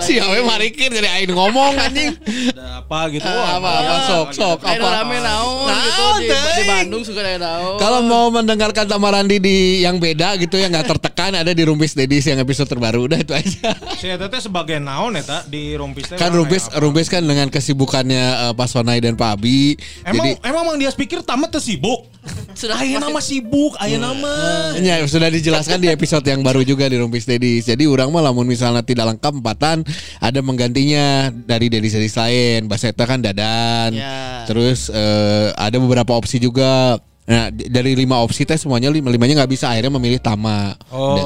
si 0.00 0.14
Awe 0.18 0.40
marikin 0.42 0.90
dari 0.90 1.08
aing 1.08 1.32
ngomong 1.32 1.72
anjing. 1.74 2.12
ada 2.52 2.84
apa 2.84 3.00
gitu. 3.08 3.24
Apa, 3.24 3.70
apa, 3.80 3.94
sok, 4.04 4.28
sok, 4.32 4.58
apa? 4.60 4.88
rame 5.00 5.16
naon 5.18 5.72
gitu 5.72 6.33
di, 6.34 6.62
Bandung 6.66 7.02
suka 7.02 7.20
ada 7.22 7.38
naon. 7.38 7.76
Kalau 7.78 8.00
mau 8.06 8.26
mendengarkan 8.30 8.86
Tamarandi 8.86 9.42
di 9.42 9.82
yang 9.82 9.98
beda 9.98 10.38
gitu 10.38 10.56
yang 10.60 10.70
nggak 10.72 10.96
tertekan 10.96 11.34
ada 11.34 11.50
di 11.50 11.62
Rumpis 11.66 11.94
Dedis 11.98 12.26
yang 12.28 12.38
episode 12.42 12.68
terbaru 12.70 13.10
udah 13.10 13.18
itu 13.18 13.32
aja. 13.34 13.74
Si 13.98 14.06
eta 14.06 14.30
teh 14.30 14.40
sebagai 14.40 14.78
naon 14.78 15.18
eta 15.18 15.42
di 15.44 15.74
Rumpis 15.74 16.14
kan 16.14 16.30
Rumpis? 16.30 16.70
Rumpis 16.78 17.10
kan 17.10 17.22
dengan 17.26 17.50
kesibukannya 17.50 18.24
eh, 18.50 18.52
Pak 18.54 18.68
Sonai 18.70 19.02
dan 19.02 19.18
Pak 19.18 19.40
Abi. 19.40 19.74
Emang 20.06 20.24
jadi 20.24 20.30
emang 20.46 20.62
Mang 20.68 20.78
Dias 20.78 20.94
pikir 20.94 21.22
tamat 21.26 21.56
sibuk. 21.58 22.13
Sudah 22.54 22.76
Aya 22.76 22.96
pasti- 22.96 23.02
nama 23.02 23.20
sibuk, 23.20 23.72
aya 23.76 23.96
nama. 23.98 24.32
Ya, 24.78 25.02
sudah 25.04 25.28
dijelaskan 25.28 25.78
di 25.78 25.88
episode 25.88 26.24
yang 26.24 26.40
baru 26.40 26.62
juga 26.62 26.86
di 26.86 26.96
Rumpis 26.96 27.24
Dedis. 27.24 27.66
Jadi 27.66 27.84
orang 27.84 28.08
mah 28.08 28.22
lamun 28.22 28.44
misalnya 28.44 28.80
tidak 28.80 29.14
lengkap 29.14 29.32
empatan 29.34 29.82
ada 30.18 30.40
menggantinya 30.40 31.28
dari 31.30 31.66
Dedis 31.68 31.92
Dedis 31.92 32.14
lain. 32.14 32.66
Baseta 32.66 33.04
kan 33.04 33.20
dadan. 33.20 33.92
Ya. 33.92 34.44
Terus 34.46 34.88
eh, 34.88 35.52
ada 35.52 35.76
beberapa 35.76 36.14
opsi 36.14 36.38
juga. 36.38 36.96
Nah, 37.24 37.48
dari 37.48 37.96
lima 37.96 38.20
opsi 38.20 38.44
teh 38.44 38.52
semuanya 38.54 38.92
lima 38.92 39.08
limanya 39.08 39.40
nggak 39.40 39.52
bisa 39.56 39.72
akhirnya 39.72 39.96
memilih 39.96 40.20
Tama. 40.20 40.76
Oh, 40.92 41.16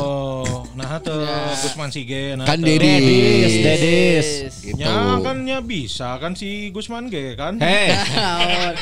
nah 0.78 0.98
tuh 0.98 1.26
Gusman 1.58 1.90
Sige 1.90 2.34
nah 2.34 2.46
Kan. 2.46 2.62
Dedis. 2.62 3.52
Dedis 3.58 4.26
Gitu. 4.60 4.78
Ya 4.78 5.18
kan 5.18 5.42
ya 5.42 5.58
bisa 5.58 6.16
kan 6.16 6.32
si 6.32 6.70
Gusman 6.70 7.08
Ge 7.08 7.34
kan. 7.34 7.58
hei 7.58 7.90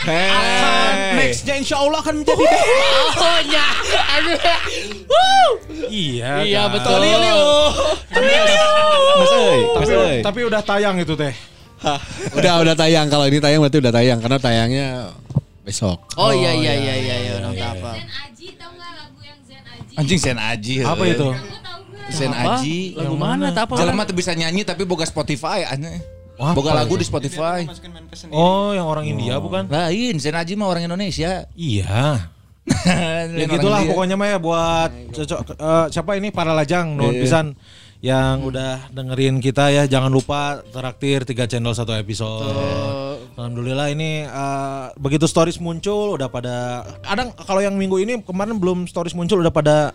hei 0.03 1.17
Nextnya 1.17 1.57
insya 1.57 1.77
Allah 1.79 1.99
akan 1.99 2.21
menjadi 2.21 2.45
Oh. 3.17 3.41
Wuh. 5.07 5.51
Iya 5.87 6.43
Iya 6.43 6.63
kan. 6.67 6.75
betul. 6.75 7.01
mas 9.17 9.33
euy 9.33 9.61
mas 9.73 9.91
Tapi, 10.23 10.41
udah 10.43 10.61
tayang 10.61 10.97
itu 10.97 11.15
teh. 11.15 11.33
udah 12.33 12.55
udah 12.61 12.75
tayang 12.75 13.07
kalau 13.07 13.25
ini 13.25 13.39
tayang 13.39 13.61
berarti 13.61 13.79
udah 13.79 13.93
tayang 13.95 14.19
karena 14.19 14.39
tayangnya 14.39 14.87
besok. 15.63 15.99
Oh 16.15 16.31
iya 16.31 16.53
iya 16.53 16.73
iya 16.75 16.95
iya 16.97 17.17
iya 17.19 17.33
udah 17.39 17.53
tak 17.53 17.71
apa. 17.75 17.93
Zen 17.95 18.09
Aji 18.09 18.47
tau 18.55 18.71
gak 18.73 18.93
lagu 18.93 19.21
yang 19.21 19.39
Zen 19.41 19.63
Aji? 19.63 19.95
anjing 19.95 20.19
sen 20.19 20.37
aji 20.37 20.75
Apa 20.83 21.05
itu? 21.07 21.29
Sen 22.09 22.31
Apa? 22.31 22.63
aji 22.63 22.95
Lagu 22.95 23.17
mana? 23.19 23.51
Apa. 23.51 23.75
Jelema 23.75 24.07
tuh 24.07 24.15
bisa 24.15 24.33
nyanyi 24.33 24.63
tapi 24.63 24.87
boga 24.87 25.03
Spotify 25.03 25.67
aneh. 25.67 25.99
Wah, 26.37 26.53
Boga 26.53 26.77
lagu 26.77 27.01
di 27.01 27.05
Spotify. 27.05 27.65
Oh, 28.29 28.77
yang 28.77 28.85
orang 28.85 29.09
India 29.09 29.41
bukan? 29.41 29.73
Lain, 29.73 30.21
Sen 30.21 30.37
Aji 30.37 30.53
mah 30.53 30.69
orang 30.69 30.85
Indonesia. 30.85 31.49
Iya. 31.57 32.29
Ya 33.39 33.47
gitulah 33.47 33.79
pokoknya 33.87 34.19
mah 34.19 34.27
ya 34.27 34.39
buat 34.43 34.91
cocok 35.15 35.55
eh, 35.55 35.87
siapa 35.87 36.19
ini 36.19 36.35
para 36.35 36.51
lajang 36.51 36.99
nuhun 36.99 37.15
Iya. 37.15 37.23
pisan 37.23 37.47
yang 38.03 38.43
udah 38.43 38.91
dengerin 38.91 39.39
kita 39.39 39.71
ya 39.71 39.87
jangan 39.87 40.11
lupa 40.11 40.67
traktir 40.75 41.23
tiga 41.23 41.47
channel 41.47 41.71
satu 41.73 41.95
episode. 41.95 42.43
Alhamdulillah 43.39 43.87
ini 43.95 44.27
eh, 44.27 44.87
begitu 44.99 45.31
stories 45.31 45.63
muncul 45.63 46.19
udah 46.19 46.27
pada 46.27 46.83
kadang 47.07 47.31
kalau 47.39 47.63
yang 47.63 47.79
minggu 47.79 48.03
ini 48.03 48.19
kemarin 48.27 48.59
belum 48.59 48.91
stories 48.91 49.15
muncul 49.15 49.39
udah 49.39 49.55
pada 49.55 49.95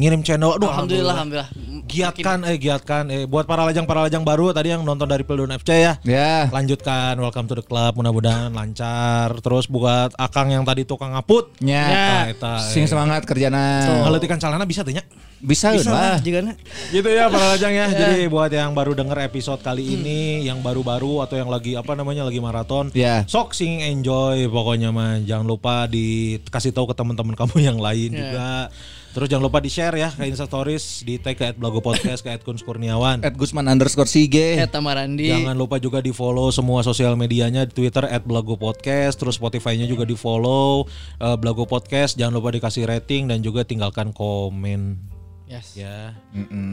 ngirim 0.00 0.24
channel. 0.24 0.56
Aduh 0.56 0.64
Alhamdulillah 0.66 1.12
alhamdulillah. 1.12 1.48
alhamdulillah. 1.52 1.84
Giatkan 1.84 2.38
eh 2.42 2.56
giatkan 2.56 3.04
eh 3.06 3.22
buat 3.26 3.44
para 3.44 3.66
lajang 3.66 3.82
para 3.82 4.00
lajang 4.00 4.22
baru 4.22 4.48
tadi 4.50 4.70
yang 4.70 4.80
nonton 4.80 5.04
dari 5.04 5.20
Pildun 5.20 5.50
FC 5.52 5.70
ya. 5.76 5.92
Ya. 6.00 6.46
Lanjutkan 6.48 7.18
welcome 7.18 7.44
to 7.44 7.52
the 7.52 7.62
club 7.62 7.92
mudah-mudahan 7.92 8.48
lancar. 8.48 9.34
Terus 9.36 9.66
buat 9.66 10.14
Akang 10.16 10.48
yang 10.48 10.62
tadi 10.62 10.82
tukang 10.82 11.12
ngaput. 11.12 11.50
Nya. 11.60 11.84
Eta, 11.84 12.16
eta, 12.30 12.52
Sing 12.64 12.86
eh. 12.86 12.88
semangat 12.88 13.26
kerjana. 13.26 13.84
Ngeletikan 14.06 14.38
celana 14.38 14.62
bisa 14.64 14.80
tuh 14.80 14.94
nya. 14.94 15.02
Bisa 15.40 15.72
Bisa 15.72 15.88
lah 15.88 16.00
lah. 16.14 16.18
juga. 16.20 16.52
Gitu 16.92 17.08
ya 17.08 17.26
para 17.26 17.58
lajang 17.58 17.72
ya. 17.80 17.86
Jadi 17.90 18.28
buat 18.28 18.52
yang 18.52 18.70
baru 18.70 18.92
denger 18.92 19.26
episode 19.26 19.58
kali 19.58 19.96
ini, 19.96 20.44
yang 20.44 20.60
baru-baru 20.60 21.24
atau 21.24 21.34
yang 21.34 21.48
lagi 21.48 21.74
apa 21.74 21.96
namanya 21.96 22.22
lagi 22.22 22.38
maraton, 22.38 22.92
Ya. 22.92 23.24
sok 23.26 23.50
sing 23.50 23.82
enjoy 23.82 24.46
pokoknya 24.46 24.92
mah. 24.92 25.18
Jangan 25.20 25.42
lupa 25.42 25.88
dikasih 25.88 26.70
tahu 26.70 26.86
ke 26.86 26.94
teman-teman 26.94 27.34
kamu 27.34 27.56
yang 27.58 27.78
lain 27.80 28.14
juga. 28.14 28.68
Terus 29.10 29.26
jangan 29.26 29.50
lupa 29.50 29.58
di-share 29.58 29.98
ya 29.98 30.08
ke 30.14 30.22
Insta 30.22 30.46
Stories, 30.46 31.02
di 31.02 31.18
tag 31.18 31.34
ke 31.34 31.50
@blago 31.58 31.82
podcast 31.82 32.22
ke 32.22 32.30
@kuns 32.46 32.62
Kurniawan. 32.62 33.26
At 33.26 33.34
Gusman 33.40 33.66
underscore 33.66 34.06
Sige. 34.06 34.54
Eta 34.54 34.78
Marandi. 34.78 35.28
Jangan 35.28 35.58
lupa 35.58 35.82
juga 35.82 35.98
di 35.98 36.14
follow 36.14 36.54
semua 36.54 36.86
sosial 36.86 37.18
medianya 37.18 37.66
di 37.66 37.74
Twitter 37.74 38.06
@blago 38.22 38.54
podcast, 38.54 39.18
terus 39.18 39.36
Spotify-nya 39.36 39.90
juga 39.90 40.06
di 40.06 40.14
follow 40.14 40.86
Blago 41.18 41.66
podcast. 41.66 42.14
Jangan 42.14 42.38
lupa 42.38 42.54
dikasih 42.54 42.86
rating 42.86 43.26
dan 43.28 43.42
juga 43.42 43.66
tinggalkan 43.66 44.14
komen. 44.14 45.19
Yes. 45.50 45.74
Ya. 45.74 46.14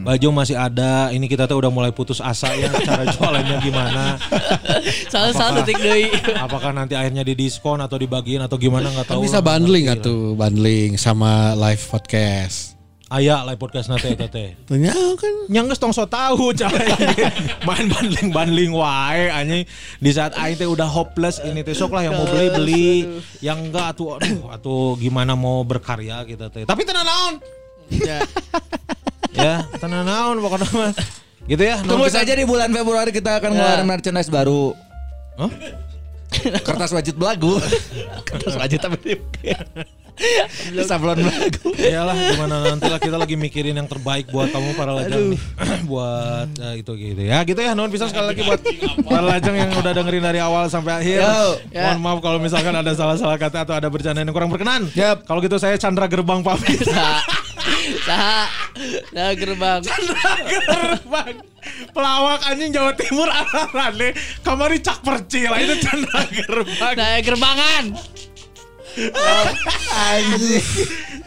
Bajong 0.06 0.30
masih 0.30 0.54
ada. 0.54 1.10
Ini 1.10 1.26
kita 1.26 1.50
tuh 1.50 1.58
udah 1.58 1.66
mulai 1.66 1.90
putus 1.90 2.22
asa 2.22 2.54
ya 2.54 2.70
cara 2.86 3.10
jualannya 3.10 3.58
gimana. 3.58 4.14
Salah 5.12 5.34
salah 5.34 5.66
detik 5.66 5.82
deui. 5.82 6.06
Apakah 6.38 6.70
nanti 6.70 6.94
akhirnya 6.94 7.26
di 7.26 7.34
diskon 7.34 7.82
atau 7.82 7.98
dibagiin 7.98 8.38
atau 8.38 8.54
gimana 8.54 8.86
nggak 8.94 9.10
Kan 9.10 9.18
tahu. 9.18 9.26
bisa 9.26 9.42
lah, 9.42 9.42
nggak 9.42 9.50
bundling 9.50 9.86
atuh, 9.90 10.22
bundling 10.38 10.90
sama 10.94 11.58
live 11.58 11.82
podcast. 11.90 12.78
Aya 13.08 13.40
live 13.50 13.56
podcast 13.58 13.88
nanti 13.90 14.14
eta 14.14 14.28
teh. 14.28 14.52
Tanya 14.68 14.92
kan 14.92 15.34
Nyangges 15.48 15.80
tong 15.80 15.96
so 15.96 16.04
tahu 16.04 16.52
cara 16.52 16.76
main 17.66 17.88
bundling 17.88 18.28
bundling 18.30 18.72
wae 18.76 19.32
anjing 19.32 19.64
di 19.98 20.10
saat 20.12 20.36
aing 20.36 20.60
teh 20.60 20.68
udah 20.68 20.84
hopeless 20.84 21.40
ini 21.40 21.64
teh 21.64 21.72
sok 21.72 21.96
lah 21.96 22.04
yang 22.04 22.14
mau 22.14 22.28
beli 22.28 22.46
beli 22.52 22.88
yang 23.40 23.58
enggak 23.64 23.96
atuh 23.96 24.20
aduh 24.20 24.52
atuh 24.52 25.00
gimana 25.00 25.32
mau 25.32 25.64
berkarya 25.64 26.20
kita 26.28 26.52
teh 26.52 26.68
tapi 26.68 26.84
tenang 26.84 27.08
naon 27.08 27.34
Ya. 27.92 28.18
ya 29.44 29.54
tenang 29.78 30.02
naon 30.02 30.36
pokoknya 30.42 30.68
mah 30.74 30.92
gitu 31.48 31.62
ya 31.62 31.76
Tunggu 31.80 32.08
kita- 32.10 32.20
saja 32.20 32.32
di 32.36 32.44
bulan 32.44 32.68
Februari 32.68 33.10
kita 33.14 33.40
akan 33.40 33.50
ngeluarin 33.56 33.86
merchandise 33.88 34.28
baru. 34.28 34.76
Hah? 35.38 35.50
Kertas 36.60 36.92
wajib 36.92 37.16
belagu. 37.16 37.56
Kertas 38.28 38.54
wajib 38.60 38.78
tapi 38.84 39.16
sablon 40.88 41.24
belagu. 41.24 41.70
Iyalah 41.78 42.12
gimana 42.34 42.56
nanti 42.74 42.90
lah 42.90 43.00
kita 43.00 43.16
lagi 43.16 43.38
mikirin 43.38 43.78
yang 43.78 43.88
terbaik 43.88 44.28
buat 44.28 44.50
kamu 44.50 44.74
para 44.74 44.92
lajang 44.92 45.32
nih. 45.32 45.40
buat 45.90 46.48
eh, 46.58 46.74
itu 46.82 46.92
gitu 46.98 47.22
ya. 47.22 47.38
Gitu 47.46 47.60
ya 47.62 47.72
non 47.72 47.88
bisa 47.88 48.10
sekali 48.10 48.34
lagi 48.34 48.42
buat 48.44 48.60
para 49.06 49.24
lajang 49.24 49.56
yang 49.56 49.70
udah 49.78 49.92
dengerin 49.94 50.24
dari 50.26 50.40
awal 50.42 50.66
sampai 50.68 51.00
akhir. 51.00 51.22
Yo. 51.22 51.40
Ya. 51.72 51.94
Mohon 51.94 51.98
maaf 52.02 52.18
kalau 52.20 52.38
misalkan 52.42 52.74
ada 52.74 52.92
salah-salah 52.92 53.38
kata 53.38 53.64
atau 53.64 53.74
ada 53.78 53.88
bercanda 53.88 54.20
yang 54.20 54.34
kurang 54.34 54.50
berkenan. 54.50 54.90
Yap. 54.92 55.24
Kalau 55.24 55.40
gitu 55.40 55.56
saya 55.56 55.78
Chandra 55.78 56.10
Gerbang 56.10 56.42
pamit. 56.42 56.82
Saha. 58.04 58.44
Saha 59.12 59.32
gerbang. 59.34 59.82
Gerbang. 60.48 61.34
Pelawak 61.92 62.40
anjing 62.48 62.72
Jawa 62.72 62.92
Timur 62.96 63.28
arah-arah 63.28 63.92
Kamari 64.40 64.78
cak 64.80 65.04
percil 65.04 65.52
itu 65.58 65.74
Chandra 65.84 66.22
Gerbang. 66.32 66.94
Nah, 66.96 67.18
gerbangan. 67.20 67.84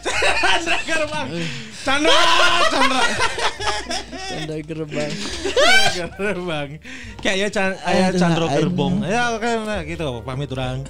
Chandra 0.02 0.78
Gerbang. 0.84 1.26
Chandra, 1.82 2.14
Chandra. 2.70 3.02
Tanda 4.30 4.54
gerbang. 4.62 5.12
Gerbang. 6.18 6.68
Kayak 7.18 7.50
Chan, 7.50 7.74
aya 7.82 8.14
Chandro 8.14 8.46
Gerbong. 8.46 9.02
Ya 9.02 9.34
nah, 9.38 9.82
gitu 9.82 10.22
pamit 10.22 10.50
orang. 10.54 10.86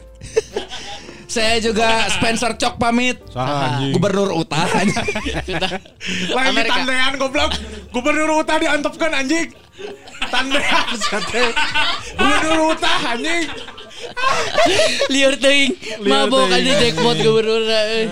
Saya 1.33 1.57
juga 1.65 1.89
Spencer 2.13 2.53
Cok 2.61 2.77
pamit. 2.77 3.17
Saha 3.33 3.81
anjing. 3.81 3.97
Gubernur 3.97 4.37
Utah. 4.37 4.69
Amerika. 6.45 6.77
tandean 6.77 7.17
goblok. 7.17 7.57
Gubernur 7.89 8.37
Utah 8.37 8.61
diantepkan 8.61 9.17
anjing. 9.17 9.49
Tandean 10.29 10.93
sate. 11.01 11.57
Gubernur 12.21 12.77
Utah 12.77 13.17
anjing. 13.17 13.49
Liur 15.09 15.35
teuing. 15.41 15.73
Mabok 16.05 16.53
aja 16.53 16.73
jackpot 16.85 17.17
gubernur. 17.17 17.65
Eh, 17.65 18.05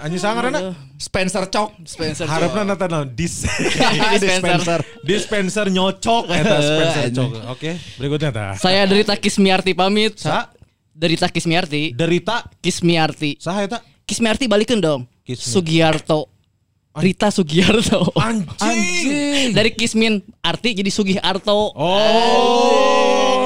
anjing 0.00 0.20
sangarana. 0.24 0.72
Spencer 0.96 1.44
Cok. 1.52 1.84
Spencer. 1.84 2.24
Harapna 2.24 2.64
nata 2.64 2.88
naon 2.88 3.12
dis 3.12 3.44
Dispenser. 4.24 4.80
dispenser 5.04 5.66
nyocok 5.68 6.32
eta 6.32 6.56
Spencer 6.64 7.04
cok. 7.12 7.30
Oke, 7.52 7.76
berikutnya 8.00 8.32
ta. 8.32 8.46
Saya 8.56 8.88
Derita 8.88 9.20
Kismiarti 9.20 9.76
pamit. 9.76 10.16
Sa 10.16 10.48
Derita 10.94 11.26
Kismiarti. 11.28 11.92
derita 11.92 12.46
Kismiarti. 12.62 13.36
saha 13.42 13.66
eta? 13.66 13.78
Kismiarti 14.06 14.46
balikin 14.46 14.78
dong. 14.80 15.04
Kismi. 15.26 15.52
Sugiarto. 15.52 16.30
Rita 16.94 17.26
Sugiarto. 17.34 18.06
Anjing. 18.14 19.50
Dari 19.50 19.74
Kismin 19.74 20.22
Arti 20.38 20.78
jadi 20.78 20.90
Sugih 20.94 21.18
Arto. 21.18 21.74
Oh, 21.74 23.03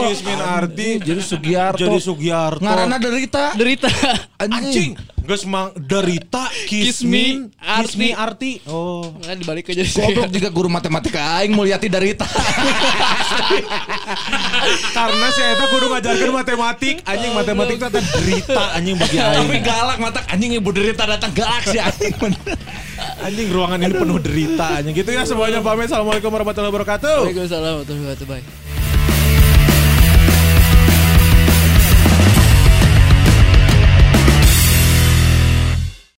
Kismin 0.09 0.39
Arti 0.39 0.89
Jadi 0.99 1.21
Sugiarto. 1.21 1.79
jadi 1.79 1.99
Sugiarto. 1.99 2.65
Ngarana 2.65 2.97
derita. 2.97 3.53
Derita. 3.55 3.89
anjing. 4.39 4.97
Geus 5.29 5.45
mang 5.45 5.77
derita 5.77 6.49
Kismin 6.65 7.53
Kismi 7.53 7.61
Arti. 7.61 7.85
Kismi 7.85 8.09
Arti. 8.17 8.53
Oh. 8.65 9.13
Nah, 9.21 9.37
dibalik 9.37 9.69
aja 9.69 9.85
Goblok 9.85 10.31
juga 10.33 10.49
guru 10.49 10.69
matematika 10.69 11.21
aing 11.37 11.53
Mulyati 11.53 11.87
derita. 11.87 12.25
Karena 14.97 15.29
saya 15.31 15.53
eta 15.53 15.67
kudu 15.69 15.87
ngajarkeun 15.93 16.33
matematik, 16.33 17.05
anjing 17.05 17.33
matematik 17.33 17.77
itu 17.77 17.89
derita 17.93 18.63
anjing 18.73 18.97
bagi 18.97 19.17
Tapi 19.21 19.53
aing. 19.53 19.63
galak 19.63 19.99
mata 20.01 20.21
anjing 20.29 20.57
ibu 20.57 20.71
derita 20.73 21.05
datang 21.05 21.31
galak 21.37 21.65
sih 21.69 21.77
anjing. 21.77 22.13
Anjing 23.21 23.49
ruangan 23.53 23.79
ini 23.79 23.95
penuh 23.95 24.17
derita 24.17 24.81
anjing. 24.81 24.97
Gitu 24.97 25.11
ya 25.13 25.29
semuanya 25.29 25.61
pamit. 25.61 25.93
Assalamualaikum 25.93 26.33
warahmatullahi 26.33 26.73
wabarakatuh. 26.73 27.17
Waalaikumsalam 27.29 27.73
warahmatullahi 27.85 28.05
wabarakatuh. 28.17 28.27
Bye. 28.33 28.68